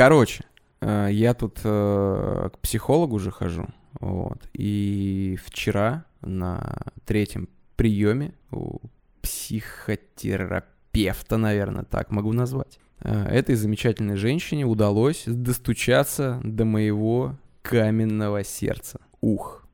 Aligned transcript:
Короче, 0.00 0.44
э, 0.80 1.08
я 1.12 1.34
тут 1.34 1.60
э, 1.62 2.48
к 2.54 2.58
психологу 2.60 3.16
уже 3.16 3.30
хожу. 3.30 3.66
Вот. 4.00 4.38
И 4.54 5.38
вчера 5.44 6.06
на 6.22 6.78
третьем 7.04 7.50
приеме 7.76 8.32
у 8.50 8.78
психотерапевта, 9.20 11.36
наверное, 11.36 11.84
так 11.84 12.10
могу 12.12 12.32
назвать, 12.32 12.80
э, 13.02 13.26
этой 13.26 13.56
замечательной 13.56 14.16
женщине 14.16 14.64
удалось 14.64 15.24
достучаться 15.26 16.40
до 16.44 16.64
моего 16.64 17.36
каменного 17.60 18.42
сердца. 18.42 19.00
Ух. 19.20 19.66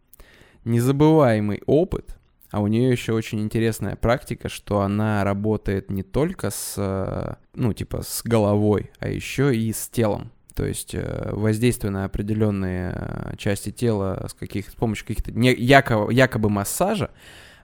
Незабываемый 0.64 1.62
опыт, 1.66 2.18
а 2.57 2.61
у 2.61 2.68
нее 2.68 2.91
еще 2.91 3.12
очень 3.12 3.43
интересная 3.43 3.96
практика, 3.96 4.48
что 4.48 4.80
она 4.80 5.23
работает 5.25 5.91
не 5.91 6.02
только 6.02 6.48
с, 6.48 6.73
э, 6.79 7.34
ну, 7.52 7.75
типа, 7.75 8.00
с 8.02 8.23
головой, 8.25 8.91
а 8.98 9.11
еще 9.11 9.55
и 9.55 9.70
с 9.75 9.91
телом. 9.91 10.32
То 10.55 10.64
есть 10.64 10.95
э, 10.95 11.32
воздействуя 11.32 11.91
на 11.91 12.06
определенные 12.06 12.95
э, 12.95 13.37
части 13.37 13.70
тела 13.73 14.27
с, 14.27 14.33
каких, 14.33 14.70
с 14.70 14.74
помощью 14.74 15.06
каких-то 15.06 15.33
не, 15.33 15.52
якобы, 15.52 16.14
якобы 16.14 16.48
массажа, 16.48 17.11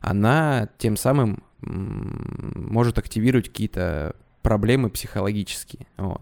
она 0.03 0.69
тем 0.77 0.99
самым 0.99 1.43
может 1.63 2.99
активировать 2.99 3.49
какие-то 3.49 4.15
проблемы 4.43 4.91
психологические. 4.91 5.87
Вот. 5.97 6.21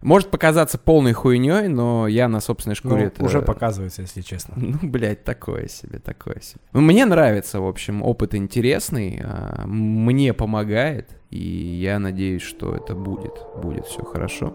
Может 0.00 0.30
показаться 0.30 0.78
полной 0.78 1.12
хуйней, 1.12 1.68
но 1.68 2.06
я 2.06 2.28
на 2.28 2.40
собственной 2.40 2.74
шкуре 2.76 2.96
Ну, 2.96 3.06
это... 3.06 3.24
уже 3.24 3.42
показывается, 3.42 4.02
если 4.02 4.20
честно. 4.20 4.54
Ну, 4.66 4.78
блядь, 4.82 5.24
такое 5.24 5.68
себе, 5.68 5.98
такое 5.98 6.40
себе. 6.40 6.60
Ну, 6.72 6.80
Мне 6.80 7.04
нравится, 7.04 7.60
в 7.60 7.66
общем, 7.66 8.02
опыт 8.02 8.34
интересный, 8.34 9.22
а, 9.22 9.64
мне 9.66 10.32
помогает, 10.32 11.10
и 11.30 11.38
я 11.38 11.98
надеюсь, 11.98 12.42
что 12.42 12.74
это 12.74 12.94
будет, 12.94 13.32
будет 13.62 13.86
все 13.86 14.04
хорошо. 14.04 14.54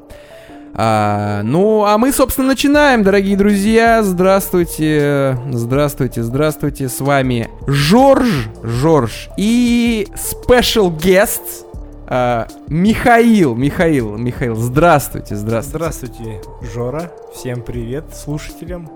А, 0.73 1.41
ну, 1.43 1.83
а 1.85 1.97
мы, 1.97 2.11
собственно, 2.13 2.47
начинаем, 2.47 3.03
дорогие 3.03 3.35
друзья. 3.35 4.03
Здравствуйте, 4.03 5.37
здравствуйте, 5.51 6.23
здравствуйте. 6.23 6.87
С 6.87 7.01
вами 7.01 7.49
Жорж, 7.67 8.47
Жорж 8.63 9.29
и 9.37 10.07
special 10.15 10.95
guest 10.97 11.65
а, 12.13 12.47
Михаил, 12.67 13.55
Михаил, 13.55 14.17
Михаил. 14.17 14.55
Здравствуйте, 14.55 15.37
здравствуйте. 15.37 15.77
Здравствуйте, 15.77 16.41
Жора. 16.61 17.09
Всем 17.33 17.61
привет 17.61 18.13
слушателям 18.13 18.91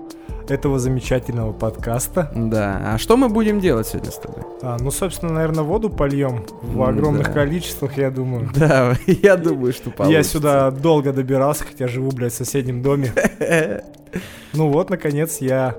этого 0.50 0.78
замечательного 0.78 1.54
подкаста. 1.54 2.30
Да, 2.34 2.92
а 2.92 2.98
что 2.98 3.16
мы 3.16 3.30
будем 3.30 3.58
делать 3.58 3.86
сегодня 3.86 4.10
с 4.10 4.18
тобой? 4.18 4.42
А, 4.60 4.76
ну, 4.78 4.90
собственно, 4.90 5.32
наверное, 5.32 5.64
воду 5.64 5.88
польем 5.88 6.44
в 6.60 6.82
огромных 6.82 7.28
да. 7.28 7.32
количествах, 7.32 7.96
я 7.96 8.10
думаю. 8.10 8.50
Да, 8.54 8.94
я 9.06 9.38
думаю, 9.38 9.72
что 9.72 9.90
получится. 9.90 10.12
Я 10.12 10.22
сюда 10.22 10.70
долго 10.70 11.14
добирался, 11.14 11.64
хотя 11.64 11.88
живу, 11.88 12.10
блядь, 12.10 12.34
в 12.34 12.36
соседнем 12.36 12.82
доме. 12.82 13.12
Ну 14.52 14.70
вот, 14.70 14.88
наконец, 14.88 15.38
я 15.40 15.74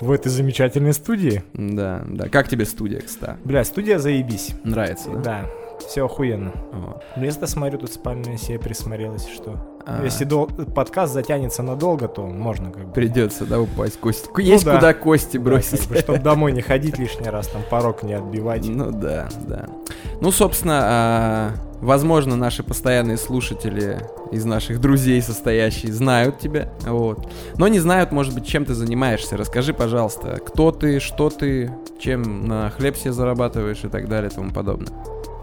в 0.00 0.10
этой 0.10 0.30
замечательной 0.30 0.94
студии. 0.94 1.42
Да, 1.52 2.02
да. 2.06 2.28
Как 2.28 2.48
тебе 2.48 2.64
студия, 2.64 3.00
кстати? 3.00 3.36
Бля, 3.44 3.64
студия 3.64 3.98
заебись. 3.98 4.52
Нравится, 4.64 5.10
да? 5.10 5.20
Да, 5.20 5.50
все 5.92 6.06
охуенно. 6.06 6.52
Вот. 6.72 7.02
Ну, 7.16 7.24
если 7.24 7.44
смотрю, 7.44 7.78
тут 7.78 7.92
спальня 7.92 8.38
себе 8.38 8.58
присмотрелась, 8.58 9.28
что... 9.28 9.58
А, 9.84 10.02
Если 10.02 10.24
дол- 10.24 10.46
подкаст 10.46 11.12
затянется 11.12 11.62
надолго, 11.62 12.08
то 12.08 12.22
можно 12.22 12.70
как 12.70 12.86
бы... 12.86 12.92
Придется, 12.94 13.44
да, 13.44 13.60
упасть 13.60 14.00
кости. 14.00 14.26
Есть 14.40 14.64
да. 14.64 14.76
куда 14.76 14.94
кости 14.94 15.36
бросить. 15.36 15.82
чтобы 15.82 16.18
домой 16.18 16.52
не 16.52 16.62
ходить 16.62 16.98
лишний 16.98 17.28
раз, 17.28 17.48
там 17.48 17.60
порог 17.68 18.02
не 18.04 18.14
отбивать. 18.14 18.66
Ну 18.66 18.90
да, 18.90 19.28
да. 19.46 19.66
Ну, 20.22 20.30
собственно, 20.30 20.80
а, 20.82 21.50
возможно, 21.82 22.36
наши 22.36 22.62
постоянные 22.62 23.18
слушатели 23.18 23.98
из 24.30 24.46
наших 24.46 24.80
друзей 24.80 25.20
состоящие 25.20 25.92
знают 25.92 26.38
тебя, 26.38 26.72
вот. 26.86 27.28
Но 27.58 27.68
не 27.68 27.80
знают, 27.80 28.12
может 28.12 28.32
быть, 28.32 28.46
чем 28.46 28.64
ты 28.64 28.72
занимаешься. 28.72 29.36
Расскажи, 29.36 29.74
пожалуйста, 29.74 30.38
кто 30.38 30.72
ты, 30.72 31.00
что 31.00 31.28
ты, 31.28 31.70
чем 31.98 32.46
на 32.46 32.70
хлеб 32.70 32.96
себе 32.96 33.12
зарабатываешь 33.12 33.84
и 33.84 33.88
так 33.88 34.08
далее 34.08 34.30
и 34.30 34.34
тому 34.34 34.52
подобное. 34.52 34.90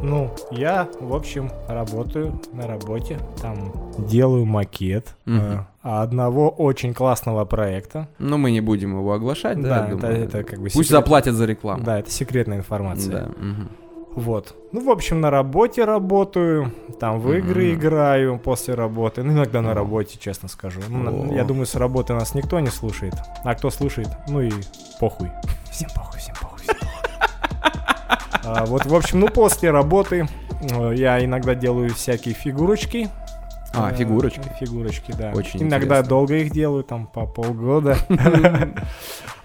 Ну, 0.02 0.32
я, 0.52 0.88
в 1.00 1.14
общем, 1.14 1.52
работаю 1.68 2.40
на 2.54 2.68
работе, 2.68 3.20
там 3.42 3.72
делаю 3.98 4.46
макет 4.46 5.16
Мгм. 5.26 5.42
э, 5.42 5.60
одного 5.82 6.50
очень 6.50 6.94
классного 6.94 7.44
проекта. 7.46 8.08
Но 8.18 8.38
мы 8.38 8.52
не 8.52 8.62
будем 8.62 8.98
его 8.98 9.12
оглашать, 9.14 9.62
да, 9.62 9.88
Да, 9.88 9.90
это, 9.90 10.08
это 10.08 10.44
как 10.44 10.60
бы 10.60 10.66
Пусть 10.66 10.76
секрет- 10.76 10.90
заплатят 10.90 11.36
за 11.36 11.46
рекламу. 11.46 11.84
Да, 11.84 12.00
это 12.00 12.10
секретная 12.12 12.58
информация. 12.58 13.12
Да, 13.12 13.28
мгм. 13.38 13.70
Вот. 14.16 14.56
Ну, 14.72 14.84
в 14.84 14.90
общем, 14.90 15.22
на 15.22 15.30
работе 15.30 15.86
работаю, 15.86 16.72
там 17.00 17.20
в 17.20 17.32
игры 17.34 17.72
Мгм. 17.72 17.80
играю 17.80 18.40
после 18.40 18.74
работы. 18.74 19.22
Ну, 19.24 19.34
иногда 19.34 19.62
на 19.62 19.74
работе, 19.74 20.18
честно 20.20 20.48
скажу. 20.50 20.80
Ну, 20.90 21.34
я 21.34 21.44
думаю, 21.44 21.66
с 21.66 21.76
работы 21.76 22.14
нас 22.14 22.34
никто 22.36 22.60
не 22.60 22.68
слушает. 22.70 23.14
А 23.44 23.54
кто 23.54 23.70
слушает, 23.70 24.10
ну 24.28 24.42
и 24.42 24.52
похуй. 25.00 25.30
Всем 25.72 25.90
похуй, 25.96 26.20
всем 26.20 26.36
вот, 28.66 28.86
в 28.86 28.96
общем, 28.96 29.20
ну, 29.20 29.28
после 29.28 29.72
работы 29.72 30.28
э, 30.62 30.94
я 30.96 31.24
иногда 31.24 31.56
делаю 31.56 31.94
всякие 31.94 32.34
фигурочки. 32.34 33.10
А, 33.74 33.92
Э, 33.92 33.96
фигурочки. 33.96 34.42
Фигурочки, 34.60 35.14
да. 35.18 35.32
Очень 35.34 35.62
Иногда 35.62 35.86
интересно. 35.98 36.10
долго 36.10 36.36
их 36.38 36.52
делаю, 36.52 36.84
там 36.84 37.08
по 37.08 37.26
полгода. 37.26 37.98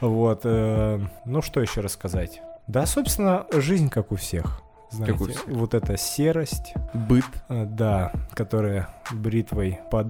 Вот. 0.00 0.40
э, 0.44 1.00
Ну, 1.24 1.42
что 1.42 1.60
еще 1.60 1.80
рассказать? 1.80 2.40
Да, 2.66 2.86
собственно, 2.86 3.46
жизнь 3.52 3.90
как 3.90 4.12
у 4.12 4.16
всех. 4.16 4.62
Знаете, 4.94 5.24
всех. 5.24 5.46
вот 5.48 5.74
эта 5.74 5.96
серость, 5.96 6.74
Быт 6.92 7.24
э, 7.48 7.66
да, 7.66 8.12
которая 8.34 8.88
бритвой 9.12 9.80
по, 9.90 10.04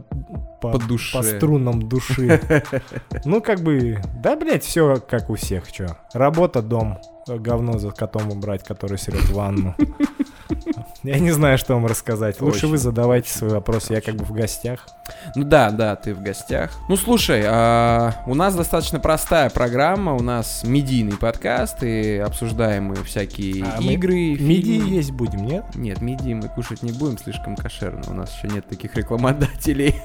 по, 0.61 0.73
по 0.73 0.79
душе. 0.79 1.17
по 1.17 1.23
струнам 1.23 1.89
души. 1.89 2.41
Ну, 3.25 3.41
как 3.41 3.61
бы, 3.61 4.01
да, 4.23 4.37
блядь, 4.37 4.65
все 4.65 5.01
как 5.01 5.31
у 5.31 5.37
всех, 5.37 5.71
чё. 5.73 5.97
Работа, 6.13 6.63
дом, 6.63 6.99
э, 7.29 7.39
говно 7.39 7.79
за 7.79 7.91
котом 7.91 8.31
убрать, 8.31 8.65
который 8.65 8.99
срет 8.99 9.31
ванну. 9.31 9.75
Я 11.03 11.19
не 11.19 11.31
знаю, 11.31 11.59
что 11.59 11.75
вам 11.75 11.87
рассказать. 11.87 12.41
Лучше 12.41 12.59
Очень, 12.59 12.69
вы 12.71 12.79
задавайте 12.79 13.31
свои 13.31 13.51
вопросы, 13.51 13.93
я 13.93 14.01
как 14.01 14.17
бы 14.17 14.25
в 14.25 14.33
гостях. 14.33 14.87
Ну 15.37 15.45
да, 15.45 15.71
да, 15.71 15.97
ты 15.97 16.15
в 16.15 16.23
гостях. 16.23 16.71
Ну 16.89 16.97
слушай, 16.97 17.43
а, 17.47 18.23
у 18.27 18.35
нас 18.35 18.55
достаточно 18.55 18.99
простая 19.01 19.51
программа, 19.51 20.15
у 20.15 20.23
нас 20.23 20.63
медийный 20.65 21.17
подкаст, 21.17 21.83
и 21.83 22.17
обсуждаем 22.17 22.85
мы 22.85 22.97
всякие 22.97 23.65
А 23.65 23.81
мы 23.81 23.95
игры, 23.95 24.15
Мидии 24.15 24.79
фильмы. 24.79 24.97
есть 24.97 25.11
будем, 25.13 25.45
нет? 25.45 25.65
Нет, 25.75 26.01
мидии 26.01 26.33
мы 26.33 26.49
кушать 26.49 26.83
не 26.83 26.93
будем, 26.93 27.19
слишком 27.19 27.55
кошерно, 27.57 28.03
у 28.09 28.15
нас 28.15 28.35
еще 28.37 28.49
нет 28.49 28.67
таких 28.69 28.95
рекламодателей. 28.97 29.95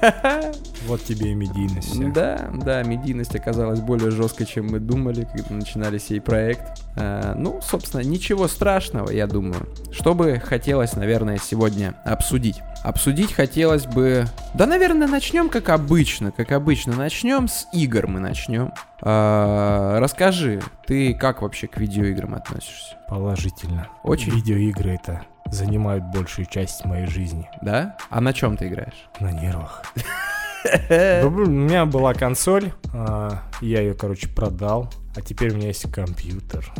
Вот 0.86 1.04
тебе 1.04 1.32
и 1.32 1.34
медийность 1.34 1.90
вся. 1.92 2.08
Да, 2.08 2.50
да, 2.54 2.82
медийность 2.82 3.34
оказалась 3.34 3.80
более 3.80 4.10
жесткой, 4.10 4.46
чем 4.46 4.68
мы 4.68 4.80
думали, 4.80 5.28
когда 5.30 5.54
начинали 5.54 5.98
сей 5.98 6.20
проект. 6.20 6.80
А, 6.96 7.34
ну, 7.34 7.60
собственно, 7.62 8.00
ничего 8.00 8.48
страшного, 8.48 9.10
я 9.10 9.26
думаю. 9.26 9.68
Что 9.92 10.14
бы 10.30 10.40
хотелось, 10.40 10.94
наверное, 10.94 11.38
сегодня 11.38 11.94
обсудить? 12.04 12.62
Обсудить 12.82 13.32
хотелось 13.32 13.86
бы... 13.86 14.24
Да, 14.54 14.66
наверное, 14.66 15.06
начнем 15.06 15.48
как 15.48 15.68
обычно, 15.68 16.32
как 16.32 16.52
обычно. 16.52 16.94
Начнем 16.96 17.48
с 17.48 17.66
игр 17.72 18.06
мы 18.06 18.20
начнем. 18.20 18.72
А, 19.02 19.98
расскажи, 20.00 20.62
ты 20.86 21.14
как 21.14 21.42
вообще 21.42 21.66
к 21.66 21.76
видеоиграм 21.78 22.34
относишься? 22.34 22.96
Положительно. 23.08 23.88
Очень? 24.02 24.32
Видеоигры 24.32 24.94
это 24.94 25.22
занимают 25.46 26.04
большую 26.04 26.46
часть 26.46 26.84
моей 26.84 27.06
жизни. 27.06 27.50
Да? 27.60 27.96
А 28.08 28.20
на 28.20 28.32
чем 28.32 28.56
ты 28.56 28.68
играешь? 28.68 29.08
На 29.18 29.32
нервах. 29.32 29.82
У 31.24 31.30
меня 31.30 31.86
была 31.86 32.14
консоль, 32.14 32.72
а, 32.92 33.42
я 33.60 33.80
ее, 33.80 33.94
короче, 33.94 34.28
продал. 34.28 34.90
А 35.16 35.22
теперь 35.22 35.52
у 35.52 35.56
меня 35.56 35.68
есть 35.68 35.90
компьютер 35.90 36.72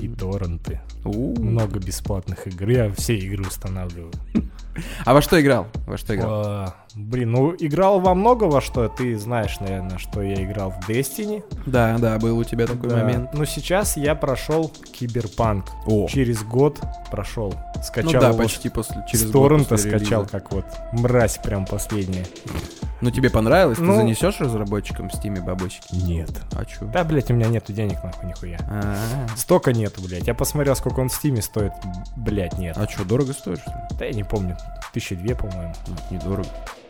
и 0.00 0.08
торренты. 0.08 0.80
Много 1.38 1.78
бесплатных 1.78 2.46
игр. 2.48 2.68
Я 2.68 2.92
все 2.92 3.16
игры 3.16 3.44
устанавливаю. 3.46 4.10
А 5.04 5.12
во 5.14 5.22
что 5.22 5.40
играл? 5.40 5.68
Во 5.86 5.96
что 5.96 6.16
играл? 6.16 6.74
Блин, 6.94 7.30
ну 7.32 7.54
играл 7.58 8.00
во 8.00 8.14
много 8.14 8.44
во 8.44 8.60
что. 8.60 8.86
Ты 8.88 9.18
знаешь, 9.18 9.58
наверное, 9.60 9.98
что 9.98 10.20
я 10.22 10.42
играл 10.44 10.70
в 10.70 10.88
Destiny. 10.88 11.42
Да, 11.66 11.96
да, 11.98 12.18
был 12.18 12.36
у 12.38 12.44
тебя 12.44 12.66
такой 12.66 12.90
Да. 12.90 12.96
момент. 12.98 13.32
Но 13.32 13.44
сейчас 13.46 13.96
я 13.96 14.14
прошел 14.14 14.70
Киберпанк. 14.92 15.66
О. 15.86 16.06
Через 16.08 16.42
год 16.42 16.80
прошел. 17.10 17.54
Скачал 17.82 18.12
Ну 18.12 18.20
да, 18.20 18.32
почти 18.34 18.68
после 18.68 19.04
через 19.10 19.26
с 19.28 19.30
торрента 19.32 19.76
скачал, 19.76 20.26
как 20.26 20.52
вот 20.52 20.66
мразь 20.92 21.38
прям 21.38 21.66
последняя. 21.66 22.26
Ну 23.00 23.10
тебе 23.10 23.30
понравилось? 23.30 23.78
Ну- 23.78 23.92
Ты 23.94 23.96
занесешь 23.96 24.38
разработчикам 24.40 25.08
в 25.08 25.14
Steam 25.14 25.36
е 25.36 25.40
бабочки? 25.40 25.92
Нет. 25.92 26.30
А 26.52 26.64
чё? 26.64 26.84
Да, 26.86 27.02
блядь, 27.02 27.30
у 27.30 27.34
меня 27.34 27.48
нету 27.48 27.72
денег, 27.72 28.04
нахуй, 28.04 28.28
нихуя. 28.28 28.58
А, 28.70 28.94
Столько 29.34 29.72
нету, 29.72 30.00
блядь. 30.02 30.28
Я 30.28 30.34
посмотрел, 30.34 30.76
сколько 30.76 31.00
он 31.00 31.08
в 31.08 31.14
Steam 31.14 31.37
е 31.37 31.42
стоит. 31.42 31.72
Блядь, 32.16 32.58
нет. 32.58 32.76
а 32.78 32.86
чё, 32.86 33.04
дорого 33.04 33.32
стоит, 33.32 33.58
что 33.60 33.70
ли? 33.70 33.76
Да 33.98 34.04
я 34.04 34.12
не 34.12 34.22
помню. 34.22 34.56
Тысячи 34.92 35.16
две, 35.16 35.34
по-моему. 35.34 35.72
Ну, 35.88 35.94
Недорого. 36.16 36.48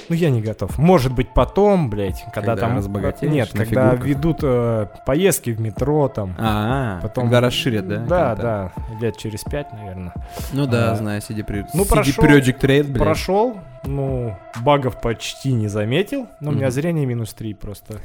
Ну, 0.09 0.15
я 0.17 0.31
не 0.31 0.43
готов. 0.43 0.79
Может 0.79 1.13
быть, 1.13 1.33
потом, 1.35 1.89
блядь, 1.91 2.23
когда, 2.33 2.55
Когда 2.55 2.57
там... 2.57 2.77
разбогатеешь 2.79 3.33
Нет, 3.33 3.51
когда 3.53 3.65
фигурках. 3.91 4.05
введут 4.07 4.39
э, 4.43 4.87
поездки 5.07 5.51
в 5.51 5.61
метро, 5.61 6.09
там. 6.09 6.35
А, 6.39 7.01
Потом- 7.03 7.25
когда 7.25 7.41
расширят, 7.41 7.87
да? 7.89 7.97
Да, 7.99 8.35
да. 8.37 8.73
Лет 9.01 9.17
через 9.17 9.43
пять, 9.45 9.73
наверное. 9.73 10.13
Ну 10.53 10.67
да, 10.67 10.93
А, 10.93 10.97
знаю, 10.97 11.21
CD, 11.21 11.45
Pro- 11.47 11.67
ну, 11.75 11.85
CD 11.85 11.89
прошел- 11.89 12.25
Projekt 12.25 12.61
Red, 12.61 12.85
блядь. 12.85 12.99
Прошел, 13.03 13.57
Ну, 13.85 14.37
багов 14.63 15.01
почти 15.01 15.53
не 15.53 15.69
заметил, 15.69 16.27
но 16.41 16.51
у 16.51 16.55
меня 16.55 16.71
зрение 16.71 17.05
минус 17.07 17.35
3 17.35 17.55
просто. 17.55 17.97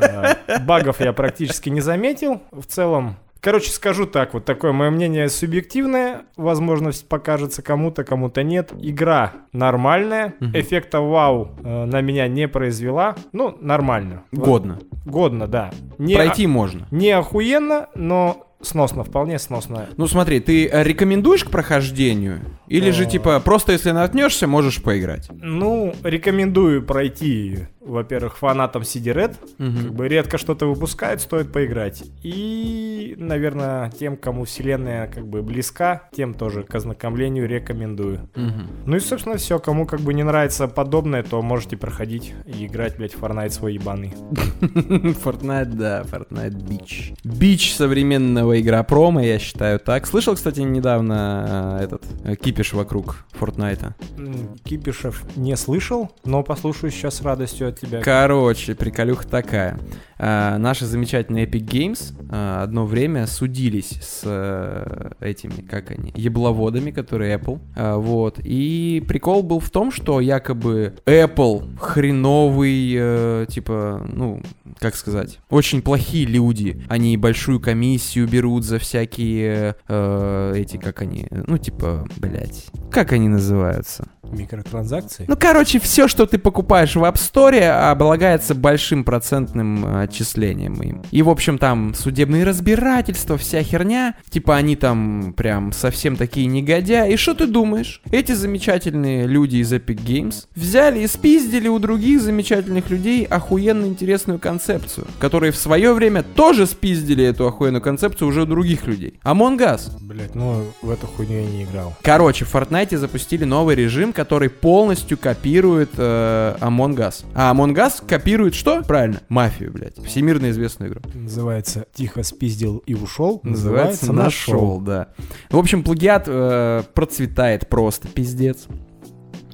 Э, 0.00 0.34
Багов 0.60 1.00
я 1.00 1.12
практически 1.12 1.70
не 1.70 1.80
заметил. 1.80 2.42
В 2.52 2.64
целом, 2.66 3.16
короче, 3.40 3.70
скажу 3.70 4.06
так, 4.06 4.34
вот 4.34 4.44
такое 4.44 4.72
мое 4.72 4.90
мнение 4.90 5.28
субъективное. 5.28 6.22
Возможно, 6.36 6.90
покажется 7.08 7.62
кому-то, 7.62 8.04
кому-то 8.04 8.42
нет. 8.42 8.72
Игра 8.80 9.32
нормальная. 9.52 10.34
Мгм. 10.40 10.52
Эффекта 10.58 11.00
вау 11.00 11.50
э, 11.62 11.84
на 11.84 12.00
меня 12.00 12.28
не 12.28 12.48
произвела. 12.48 13.16
Ну, 13.32 13.56
нормально. 13.60 14.24
Годно. 14.32 14.78
Годно, 15.04 15.46
да. 15.46 15.70
Не, 15.98 16.14
Пройти 16.14 16.46
можно. 16.46 16.86
а- 16.90 16.94
не 16.94 17.10
охуенно, 17.10 17.88
но 17.94 18.45
сносно, 18.60 19.04
вполне 19.04 19.38
сносно. 19.38 19.86
Ну 19.96 20.06
смотри, 20.06 20.40
ты 20.40 20.66
э, 20.66 20.82
рекомендуешь 20.82 21.44
к 21.44 21.50
прохождению? 21.50 22.40
Или 22.68 22.90
же 22.90 23.04
А. 23.04 23.06
типа 23.06 23.40
просто 23.40 23.72
если 23.72 23.90
наткнешься, 23.92 24.46
можешь 24.46 24.82
поиграть? 24.82 25.28
Ну, 25.30 25.94
рекомендую 26.02 26.82
пройти, 26.84 27.66
во-первых, 27.80 28.36
фанатам 28.38 28.82
CD 28.82 29.14
Red. 29.14 29.36
Как 29.58 29.94
бы 29.94 30.08
редко 30.08 30.36
что-то 30.38 30.66
выпускают, 30.66 31.20
стоит 31.20 31.52
поиграть. 31.52 32.02
И, 32.24 33.14
наверное, 33.18 33.90
тем, 33.90 34.16
кому 34.16 34.44
вселенная 34.44 35.06
как 35.06 35.28
бы 35.28 35.42
близка, 35.42 36.08
тем 36.16 36.34
тоже 36.34 36.64
к 36.64 36.74
ознакомлению 36.74 37.46
рекомендую. 37.48 38.28
Мгм. 38.34 38.66
Ну 38.86 38.96
и, 38.96 39.00
собственно, 39.00 39.36
все. 39.36 39.58
Кому 39.60 39.86
как 39.86 40.00
бы 40.00 40.12
не 40.12 40.24
нравится 40.24 40.66
подобное, 40.66 41.22
то 41.22 41.40
можете 41.42 41.76
проходить 41.76 42.34
и 42.46 42.66
играть, 42.66 42.96
блядь, 42.96 43.14
в 43.14 43.22
Fortnite 43.22 43.50
свой 43.50 43.74
ебаный. 43.74 44.14
Fortnite, 44.60 45.72
да, 45.74 46.02
Fortnite 46.02 46.56
Beach. 46.66 47.16
Бич 47.24 47.74
современного 47.74 48.45
игропрома, 48.54 49.24
я 49.24 49.38
считаю 49.38 49.78
так. 49.78 50.06
Слышал, 50.06 50.34
кстати, 50.34 50.60
недавно 50.60 51.78
э, 51.80 51.84
этот 51.84 52.02
э, 52.24 52.36
кипиш 52.36 52.72
вокруг 52.72 53.24
Fortnite. 53.38 53.92
М, 54.18 54.56
Кипишев 54.64 55.24
не 55.36 55.56
слышал, 55.56 56.10
но 56.24 56.42
послушаю 56.42 56.90
сейчас 56.90 57.16
с 57.16 57.22
радостью 57.22 57.68
от 57.68 57.80
тебя. 57.80 58.00
Короче, 58.00 58.74
приколюха 58.74 59.26
такая. 59.26 59.78
А, 60.18 60.56
наши 60.58 60.86
замечательные 60.86 61.46
Epic 61.46 61.64
Games 61.64 62.14
а, 62.30 62.62
одно 62.62 62.86
время 62.86 63.26
судились 63.26 63.98
с 64.00 64.22
э, 64.24 65.10
этими, 65.20 65.60
как 65.60 65.90
они, 65.90 66.12
ебловодами, 66.14 66.90
которые 66.90 67.36
Apple. 67.36 67.60
А, 67.74 67.96
вот. 67.98 68.38
И 68.42 69.04
прикол 69.06 69.42
был 69.42 69.60
в 69.60 69.70
том, 69.70 69.92
что 69.92 70.20
якобы 70.20 70.94
Apple 71.04 71.76
хреновый, 71.78 72.94
э, 72.96 73.46
типа, 73.48 74.06
ну, 74.10 74.40
как 74.78 74.96
сказать, 74.96 75.38
очень 75.50 75.82
плохие 75.82 76.24
люди. 76.26 76.82
Они 76.88 77.16
большую 77.16 77.60
комиссию 77.60 78.26
берут 78.36 78.64
за 78.64 78.78
всякие 78.78 79.76
э, 79.88 80.52
эти, 80.56 80.76
как 80.76 81.00
они, 81.00 81.26
ну, 81.30 81.56
типа, 81.56 82.06
блядь, 82.18 82.66
как 82.90 83.12
они 83.12 83.28
называются? 83.28 84.08
Микротранзакции? 84.30 85.24
Ну, 85.28 85.36
короче, 85.38 85.78
все, 85.78 86.08
что 86.08 86.26
ты 86.26 86.38
покупаешь 86.38 86.96
в 86.96 87.02
App 87.04 87.14
Store, 87.14 87.90
облагается 87.90 88.54
большим 88.54 89.04
процентным 89.04 89.98
отчислением 89.98 90.74
им. 90.82 91.02
И, 91.10 91.22
в 91.22 91.28
общем, 91.28 91.58
там 91.58 91.94
судебные 91.94 92.44
разбирательства, 92.44 93.38
вся 93.38 93.62
херня. 93.62 94.16
Типа 94.28 94.56
они 94.56 94.76
там 94.76 95.32
прям 95.36 95.72
совсем 95.72 96.16
такие 96.16 96.46
негодяи. 96.46 97.12
И 97.12 97.16
что 97.16 97.34
ты 97.34 97.46
думаешь? 97.46 98.02
Эти 98.10 98.32
замечательные 98.32 99.26
люди 99.26 99.56
из 99.56 99.72
Epic 99.72 100.04
Games 100.04 100.46
взяли 100.54 101.00
и 101.00 101.06
спиздили 101.06 101.68
у 101.68 101.78
других 101.78 102.20
замечательных 102.20 102.90
людей 102.90 103.24
охуенно 103.24 103.86
интересную 103.86 104.38
концепцию, 104.38 105.06
которые 105.20 105.52
в 105.52 105.56
свое 105.56 105.92
время 105.92 106.22
тоже 106.22 106.66
спиздили 106.66 107.24
эту 107.24 107.46
охуенную 107.46 107.82
концепцию 107.82 108.25
уже 108.26 108.42
у 108.42 108.46
других 108.46 108.86
людей. 108.86 109.20
Among 109.24 109.58
Us. 109.58 109.90
Блять, 110.00 110.34
ну 110.34 110.64
в 110.82 110.90
эту 110.90 111.06
хуйню 111.06 111.40
я 111.40 111.46
не 111.46 111.64
играл. 111.64 111.94
Короче, 112.02 112.44
в 112.44 112.54
Fortnite 112.54 112.96
запустили 112.96 113.44
новый 113.44 113.74
режим, 113.76 114.12
который 114.12 114.50
полностью 114.50 115.18
копирует 115.18 115.90
э, 115.96 116.56
Among 116.60 116.96
Us. 116.96 117.24
А 117.34 117.54
Among 117.54 117.74
Us 117.74 118.04
копирует 118.06 118.54
что? 118.54 118.82
Правильно, 118.82 119.20
мафию, 119.28 119.72
блядь. 119.72 119.96
Всемирно 120.04 120.50
известную 120.50 120.92
игру. 120.92 121.00
Называется 121.14 121.86
«Тихо 121.94 122.22
спиздил 122.22 122.78
и 122.86 122.94
ушел». 122.94 123.40
Называется 123.42 124.12
«Нашел», 124.12 124.80
да. 124.80 125.08
В 125.50 125.58
общем, 125.58 125.82
плагиат 125.82 126.24
э, 126.26 126.82
процветает 126.94 127.68
просто, 127.68 128.08
пиздец. 128.08 128.66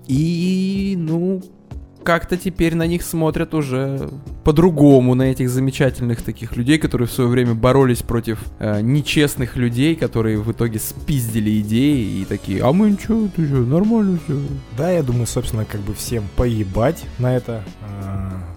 И, 0.06 0.94
ну, 0.98 1.42
как-то 2.02 2.36
теперь 2.36 2.74
на 2.74 2.86
них 2.86 3.02
смотрят 3.02 3.54
уже 3.54 4.10
по-другому, 4.44 5.14
на 5.14 5.22
этих 5.22 5.48
замечательных 5.48 6.22
таких 6.22 6.56
людей, 6.56 6.78
которые 6.78 7.08
в 7.08 7.12
свое 7.12 7.30
время 7.30 7.54
боролись 7.54 8.02
против 8.02 8.38
э, 8.58 8.80
нечестных 8.80 9.56
людей, 9.56 9.94
которые 9.94 10.38
в 10.38 10.50
итоге 10.52 10.78
спиздили 10.78 11.60
идеи 11.60 12.20
и 12.20 12.24
такие, 12.24 12.62
а 12.62 12.72
мы 12.72 12.90
ничего, 12.90 13.28
ты 13.34 13.46
что, 13.46 13.56
нормально 13.56 14.18
все. 14.24 14.38
Да, 14.76 14.90
я 14.90 15.02
думаю, 15.02 15.26
собственно, 15.26 15.64
как 15.64 15.80
бы 15.80 15.94
всем 15.94 16.24
поебать 16.36 17.04
на 17.18 17.36
это. 17.36 17.64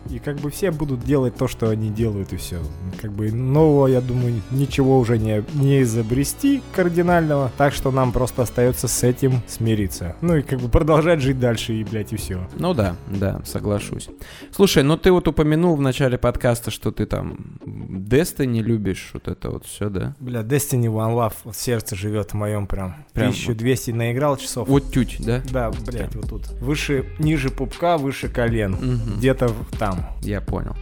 И 0.09 0.19
как 0.19 0.37
бы 0.37 0.49
все 0.51 0.71
будут 0.71 1.03
делать 1.03 1.35
то, 1.35 1.47
что 1.47 1.69
они 1.69 1.89
делают, 1.89 2.31
и 2.33 2.37
все. 2.37 2.59
Как 3.01 3.11
бы 3.11 3.31
нового, 3.31 3.87
я 3.87 4.01
думаю, 4.01 4.41
ничего 4.51 4.99
уже 4.99 5.17
не, 5.17 5.43
не 5.55 5.81
изобрести 5.81 6.61
кардинального. 6.75 7.51
Так 7.57 7.73
что 7.73 7.91
нам 7.91 8.11
просто 8.11 8.43
остается 8.43 8.87
с 8.87 9.03
этим 9.03 9.41
смириться. 9.47 10.15
Ну 10.21 10.37
и 10.37 10.41
как 10.41 10.59
бы 10.59 10.69
продолжать 10.69 11.21
жить 11.21 11.39
дальше, 11.39 11.73
и, 11.73 11.83
блядь, 11.83 12.13
и 12.13 12.17
все. 12.17 12.47
Ну 12.57 12.73
да, 12.73 12.95
да, 13.07 13.41
соглашусь. 13.45 14.09
Слушай, 14.51 14.83
ну 14.83 14.95
ты 14.97 15.11
вот 15.11 15.27
упомянул 15.27 15.75
в 15.75 15.81
начале 15.81 16.17
подкаста, 16.17 16.69
что 16.71 16.91
ты 16.91 17.05
там 17.05 17.57
Destiny 17.65 18.61
любишь, 18.61 19.09
вот 19.13 19.27
это 19.27 19.49
вот 19.49 19.65
все, 19.65 19.89
да? 19.89 20.15
Бля, 20.19 20.41
Destiny 20.41 20.85
One 20.85 21.15
Love 21.15 21.33
вот 21.45 21.55
сердце 21.55 21.95
живет 21.95 22.31
в 22.31 22.33
моем 22.35 22.67
прям. 22.67 23.05
Прям 23.13 23.29
1200 23.29 23.91
наиграл 23.91 24.37
часов. 24.37 24.67
Вот 24.67 24.91
тють, 24.91 25.17
да? 25.19 25.41
Да, 25.51 25.71
блядь, 25.71 26.15
вот 26.15 26.29
тут. 26.29 26.47
Выше, 26.61 27.05
ниже 27.19 27.49
пупка, 27.49 27.97
выше 27.97 28.29
колен. 28.29 28.73
Мгм. 28.73 29.17
Где-то 29.17 29.47
в- 29.47 29.77
там. 29.95 30.06
Я 30.21 30.42
понял. 30.42 30.75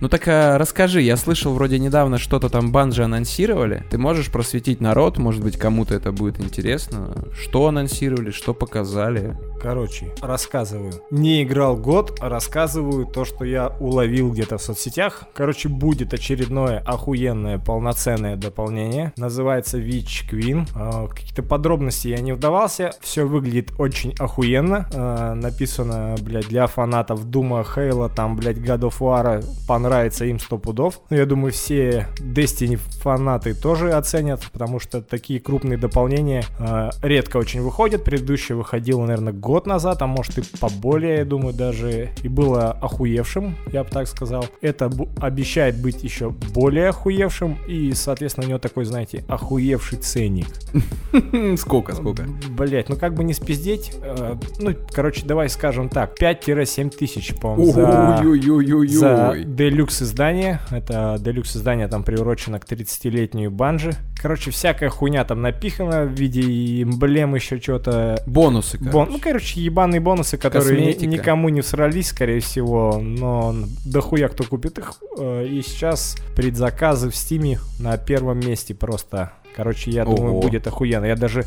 Ну 0.00 0.08
так 0.08 0.26
а, 0.28 0.58
расскажи, 0.58 1.00
я 1.02 1.16
слышал 1.16 1.52
вроде 1.54 1.78
недавно 1.78 2.18
что-то 2.18 2.48
там 2.48 2.72
банжи 2.72 3.04
анонсировали. 3.04 3.84
Ты 3.90 3.98
можешь 3.98 4.30
просветить 4.30 4.80
народ, 4.80 5.18
может 5.18 5.42
быть 5.42 5.56
кому-то 5.56 5.94
это 5.94 6.12
будет 6.12 6.40
интересно. 6.40 7.14
Что 7.34 7.68
анонсировали, 7.68 8.30
что 8.30 8.54
показали? 8.54 9.36
Короче, 9.60 10.12
рассказываю. 10.20 10.92
Не 11.10 11.42
играл 11.42 11.76
год, 11.76 12.18
а 12.20 12.28
рассказываю 12.28 13.06
то, 13.06 13.24
что 13.24 13.44
я 13.44 13.68
уловил 13.80 14.30
где-то 14.30 14.58
в 14.58 14.62
соцсетях. 14.62 15.24
Короче, 15.34 15.68
будет 15.68 16.12
очередное 16.12 16.80
охуенное 16.80 17.58
полноценное 17.58 18.36
дополнение. 18.36 19.12
Называется 19.16 19.78
Witch 19.78 20.28
Queen. 20.30 20.68
А, 20.74 21.08
Какие-то 21.08 21.42
подробности 21.42 22.08
я 22.08 22.20
не 22.20 22.32
вдавался. 22.32 22.92
Все 23.00 23.26
выглядит 23.26 23.72
очень 23.78 24.14
охуенно. 24.18 24.88
А, 24.92 25.34
Написано, 25.34 26.14
блядь, 26.20 26.48
для 26.48 26.66
фанатов 26.66 27.24
Дума, 27.30 27.64
Хейла, 27.64 28.08
там, 28.08 28.36
блядь, 28.36 28.58
God 28.58 28.80
of 28.80 28.98
War 29.00 29.44
понравится 29.84 30.24
им 30.24 30.38
сто 30.38 30.56
пудов. 30.56 31.00
Ну, 31.10 31.18
я 31.18 31.26
думаю, 31.26 31.52
все 31.52 32.08
Destiny 32.18 32.76
фанаты 33.02 33.54
тоже 33.54 33.92
оценят, 33.92 34.40
потому 34.50 34.80
что 34.80 35.02
такие 35.02 35.40
крупные 35.40 35.76
дополнения 35.76 36.42
э, 36.58 36.88
редко 37.02 37.36
очень 37.36 37.60
выходят. 37.60 38.02
Предыдущее 38.02 38.56
выходило, 38.56 39.02
наверное, 39.02 39.34
год 39.34 39.66
назад, 39.66 40.00
а 40.00 40.06
может 40.06 40.38
и 40.38 40.42
поболее, 40.58 41.18
я 41.18 41.24
думаю, 41.26 41.52
даже 41.52 42.08
и 42.22 42.28
было 42.28 42.70
охуевшим, 42.70 43.56
я 43.72 43.84
бы 43.84 43.90
так 43.90 44.08
сказал. 44.08 44.46
Это 44.62 44.90
обещает 45.20 45.78
быть 45.78 46.02
еще 46.02 46.30
более 46.30 46.88
охуевшим, 46.88 47.58
и, 47.68 47.92
соответственно, 47.92 48.46
у 48.46 48.48
него 48.48 48.58
такой, 48.58 48.86
знаете, 48.86 49.22
охуевший 49.28 49.98
ценник. 49.98 50.46
Сколько, 51.58 51.94
сколько? 51.94 52.24
Блять, 52.48 52.88
ну 52.88 52.96
как 52.96 53.12
бы 53.12 53.22
не 53.22 53.34
спиздеть. 53.34 53.92
э, 54.02 54.36
ну, 54.58 54.74
короче, 54.90 55.26
давай 55.26 55.50
скажем 55.50 55.90
так, 55.90 56.18
5-7 56.18 56.88
тысяч, 56.88 57.34
по-моему, 57.34 57.70
за... 57.70 57.82
За. 59.00 59.34
Делюкс 59.74 60.02
издание. 60.02 60.60
Это 60.70 61.16
делюкс 61.18 61.56
издание 61.56 61.88
там 61.88 62.04
приурочено 62.04 62.60
к 62.60 62.64
30-летнюю 62.64 63.50
банжи. 63.50 63.92
Короче, 64.20 64.50
всякая 64.52 64.88
хуйня 64.88 65.24
там 65.24 65.42
напихана 65.42 66.04
в 66.04 66.12
виде 66.12 66.82
эмблем, 66.82 67.34
еще 67.34 67.60
что-то. 67.60 68.22
Бонусы, 68.26 68.78
Бон... 68.78 68.90
короче. 68.92 69.10
Ну, 69.12 69.18
короче, 69.20 69.60
ебаные 69.60 70.00
бонусы, 70.00 70.38
которые 70.38 70.94
ни- 70.94 71.06
никому 71.06 71.48
не 71.48 71.60
всрались, 71.60 72.08
скорее 72.08 72.40
всего, 72.40 72.98
но 73.00 73.54
дохуя 73.84 74.28
кто 74.28 74.44
купит 74.44 74.78
их. 74.78 74.94
Э, 75.18 75.44
И 75.46 75.60
сейчас 75.62 76.16
предзаказы 76.36 77.10
в 77.10 77.16
Стиме 77.16 77.58
на 77.80 77.96
первом 77.98 78.40
месте 78.40 78.74
просто. 78.74 79.32
Короче, 79.56 79.90
я 79.90 80.04
думаю, 80.04 80.32
Ого. 80.34 80.40
будет 80.42 80.66
охуенно. 80.66 81.04
Я 81.04 81.16
даже... 81.16 81.44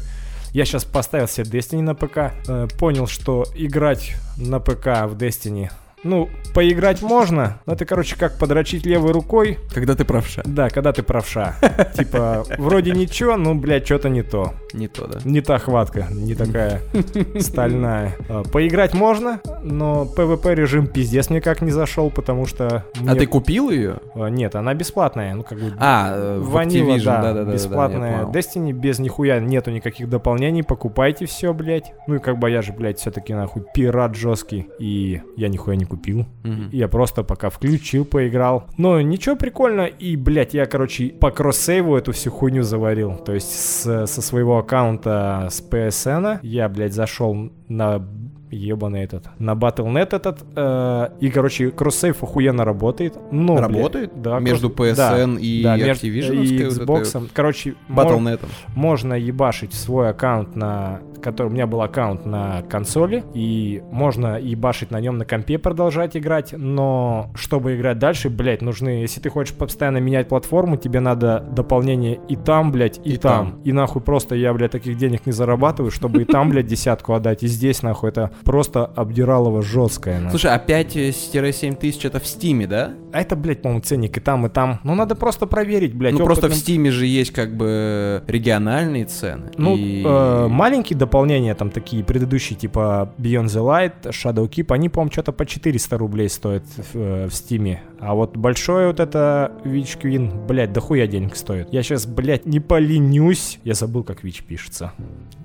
Я 0.51 0.65
сейчас 0.65 0.85
поставил 0.85 1.27
себе 1.27 1.45
Destiny 1.59 1.81
на 1.81 1.93
ПК, 1.95 2.33
э, 2.47 2.67
понял, 2.79 3.07
что 3.07 3.45
играть 3.55 4.15
на 4.37 4.59
ПК 4.59 5.05
в 5.07 5.15
Destiny 5.17 5.69
Ну, 6.03 6.29
поиграть 6.53 7.01
можно, 7.01 7.59
но 7.65 7.73
это, 7.73 7.85
короче, 7.85 8.15
как 8.15 8.37
подрочить 8.37 8.85
левой 8.85 9.11
рукой. 9.13 9.57
Когда 9.73 9.95
ты 9.95 10.05
правша. 10.05 10.43
Да, 10.45 10.69
когда 10.69 10.93
ты 10.93 11.01
правша. 11.01 11.55
Типа, 11.97 12.45
вроде 12.59 12.91
ничего, 12.91 13.35
но, 13.35 13.55
блядь, 13.55 13.85
что-то 13.85 14.07
не 14.09 14.21
то. 14.21 14.53
Не 14.73 14.87
то, 14.87 15.07
да. 15.07 15.19
Не 15.25 15.41
та 15.41 15.57
хватка, 15.57 16.07
не 16.11 16.35
такая 16.35 16.81
стальная. 17.39 18.15
А, 18.29 18.43
Поиграть 18.43 18.93
можно, 18.93 19.41
но 19.63 20.07
PvP 20.15 20.53
режим 20.53 20.85
пиздец 20.87 21.31
никак 21.31 21.61
не 21.61 21.71
зашел, 21.71 22.11
потому 22.11 22.45
что... 22.45 22.85
А 22.99 23.01
мне- 23.01 23.15
ты 23.15 23.25
купил 23.25 23.71
ее? 23.71 23.97
А, 24.13 24.27
Нет, 24.27 24.55
она 24.55 24.75
бесплатная, 24.75 25.33
ну 25.33 25.43
как 25.43 25.57
бы... 25.59 25.73
А, 25.79 26.39
Ванила, 26.39 26.95
Activision, 26.95 27.33
да, 27.45 27.51
бесплатная. 27.51 28.25
Destiny 28.25 28.71
без 28.71 28.99
нихуя 28.99 29.39
нету 29.39 29.71
никаких 29.71 30.09
дополнений, 30.09 30.61
покупайте 30.63 31.25
все, 31.25 31.53
блядь. 31.53 31.91
Ну 32.07 32.15
и 32.15 32.19
как 32.19 32.37
бы 32.37 32.51
я 32.51 32.61
же, 32.61 32.71
блядь, 32.71 32.99
все-таки 32.99 33.33
нахуй 33.33 33.63
пират 33.73 34.15
жесткий, 34.15 34.69
и 34.79 35.21
я 35.35 35.47
нихуя 35.47 35.75
не 35.75 35.86
купил. 35.87 36.25
Мгм. 36.43 36.69
Я 36.71 36.87
просто 36.87 37.23
пока 37.23 37.49
включил, 37.49 38.05
поиграл. 38.05 38.65
Но 38.77 39.01
ничего 39.01 39.35
прикольно, 39.35 39.85
и, 39.85 40.15
блядь, 40.15 40.53
я, 40.53 40.65
короче, 40.65 41.09
по 41.09 41.31
кросс-сейву 41.31 41.95
эту 41.95 42.11
всю 42.11 42.29
хуйню 42.31 42.63
заварил. 42.63 43.15
То 43.15 43.33
есть 43.33 43.49
с- 43.51 44.05
со 44.07 44.21
своего 44.21 44.57
аккаунта 44.59 45.47
с 45.49 45.61
PSN 45.61 46.39
я, 46.43 46.69
блядь, 46.69 46.93
зашел 46.93 47.49
на 47.67 48.05
ебаный 48.49 49.01
этот, 49.03 49.25
на 49.39 49.55
Battle.net 49.55 50.15
этот, 50.15 50.39
э, 50.55 51.09
и, 51.19 51.29
короче, 51.29 51.69
кросс-сейв 51.69 52.23
охуенно 52.23 52.63
работает. 52.63 53.17
Но, 53.29 53.55
блядь, 53.57 53.69
Работает? 53.71 54.21
да, 54.21 54.39
Между 54.39 54.69
PSN 54.69 55.35
да, 55.35 55.41
и 55.41 55.63
да, 55.63 55.77
Activision? 55.77 56.45
и 56.45 56.63
Xbox. 56.63 57.29
Короче, 57.33 57.75
мо- 57.89 58.03
Battle.net. 58.03 58.39
можно 58.73 59.15
ебашить 59.15 59.73
свой 59.73 60.09
аккаунт 60.11 60.55
на... 60.55 61.01
Который, 61.21 61.47
у 61.47 61.51
меня 61.51 61.67
был 61.67 61.81
аккаунт 61.81 62.25
на 62.25 62.61
консоли, 62.63 63.23
и 63.33 63.81
можно 63.91 64.39
ебашить 64.39 64.91
на 64.91 64.99
нем 64.99 65.17
на 65.17 65.25
компе 65.25 65.57
продолжать 65.57 66.15
играть, 66.15 66.53
но 66.55 67.31
чтобы 67.35 67.75
играть 67.75 67.99
дальше, 67.99 68.29
блядь, 68.29 68.61
нужны... 68.61 69.01
Если 69.01 69.19
ты 69.19 69.29
хочешь 69.29 69.53
постоянно 69.53 69.97
менять 69.97 70.27
платформу, 70.27 70.77
тебе 70.77 70.99
надо 70.99 71.45
дополнение 71.51 72.19
и 72.27 72.35
там, 72.35 72.71
блядь, 72.71 72.99
и, 73.03 73.13
И 73.13 73.17
там. 73.17 73.51
там. 73.51 73.61
И 73.63 73.71
нахуй 73.71 74.01
просто 74.01 74.35
я, 74.35 74.53
блядь, 74.53 74.71
таких 74.71 74.97
денег 74.97 75.25
не 75.25 75.31
зарабатываю, 75.31 75.91
чтобы 75.91 76.21
и 76.21 76.25
там, 76.25 76.49
блядь, 76.51 76.67
десятку 76.67 77.13
отдать, 77.13 77.43
и 77.43 77.47
здесь, 77.47 77.83
нахуй, 77.83 78.09
это 78.09 78.31
просто 78.43 78.85
обдиралово 78.85 79.61
жесткое. 79.61 80.29
Слушай, 80.29 80.51
а 80.51 80.63
5-7 80.65 81.75
тысяч 81.75 82.05
это 82.05 82.19
в 82.19 82.27
Стиме, 82.27 82.67
да? 82.67 82.93
А 83.17 83.21
это, 83.21 83.35
блядь, 83.35 83.63
по-моему, 83.63 83.81
ценник 83.81 84.15
и 84.17 84.19
там, 84.21 84.45
и 84.45 84.49
там. 84.49 84.79
Ну, 84.83 84.93
надо 84.93 85.15
просто 85.15 85.47
проверить, 85.47 85.95
блядь. 85.95 86.13
ну 86.13 86.23
просто 86.23 86.49
в 86.49 86.51
опытным- 86.51 86.59
Стиме 86.59 86.91
же 86.91 87.07
есть 87.07 87.31
как 87.31 87.57
бы 87.57 88.21
региональные 88.27 89.05
цены. 89.05 89.49
Ну, 89.57 89.75
и- 89.75 90.03
э, 90.05 90.47
маленькие 90.47 90.99
дополнения, 90.99 91.55
там 91.55 91.71
такие 91.71 92.03
предыдущие, 92.03 92.59
типа 92.59 93.11
Beyond 93.17 93.45
the 93.45 93.63
Light, 93.63 94.11
Shadow 94.11 94.47
Keep, 94.47 94.71
они, 94.71 94.89
по-моему, 94.89 95.11
что-то 95.11 95.31
по 95.31 95.47
400 95.47 95.97
рублей 95.97 96.29
стоят 96.29 96.63
в, 96.93 96.95
э, 96.95 97.27
в 97.27 97.33
Стиме. 97.33 97.81
А 97.99 98.13
вот 98.13 98.37
большое 98.37 98.85
вот 98.87 98.99
это 98.99 99.51
Witch 99.63 99.99
Queen, 99.99 100.45
блядь, 100.45 100.71
дохуя 100.71 101.07
денег 101.07 101.35
стоит. 101.35 101.69
Я 101.73 101.81
сейчас, 101.81 102.05
блядь, 102.05 102.45
не 102.45 102.59
поленюсь. 102.59 103.57
Я 103.63 103.73
забыл, 103.73 104.03
как 104.03 104.23
Вич 104.23 104.43
пишется. 104.43 104.91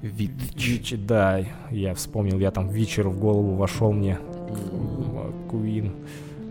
Вид. 0.03 0.33
Вич, 0.57 0.93
да, 0.99 1.41
я 1.71 1.95
вспомнил, 1.95 2.39
я 2.39 2.51
там 2.51 2.69
Вичер 2.69 3.09
в 3.09 3.19
голову 3.19 3.55
вошел 3.55 3.93
мне. 3.93 4.19
Queen. 5.51 5.93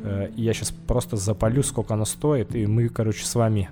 Э, 0.04 0.30
Я 0.36 0.54
сейчас 0.54 0.72
просто 0.72 1.18
запалю, 1.18 1.64
сколько 1.64 1.94
оно 1.94 2.06
стоит, 2.06 2.56
и 2.56 2.66
мы, 2.66 2.90
короче, 2.90 3.26
с 3.26 3.36
вами 3.36 3.70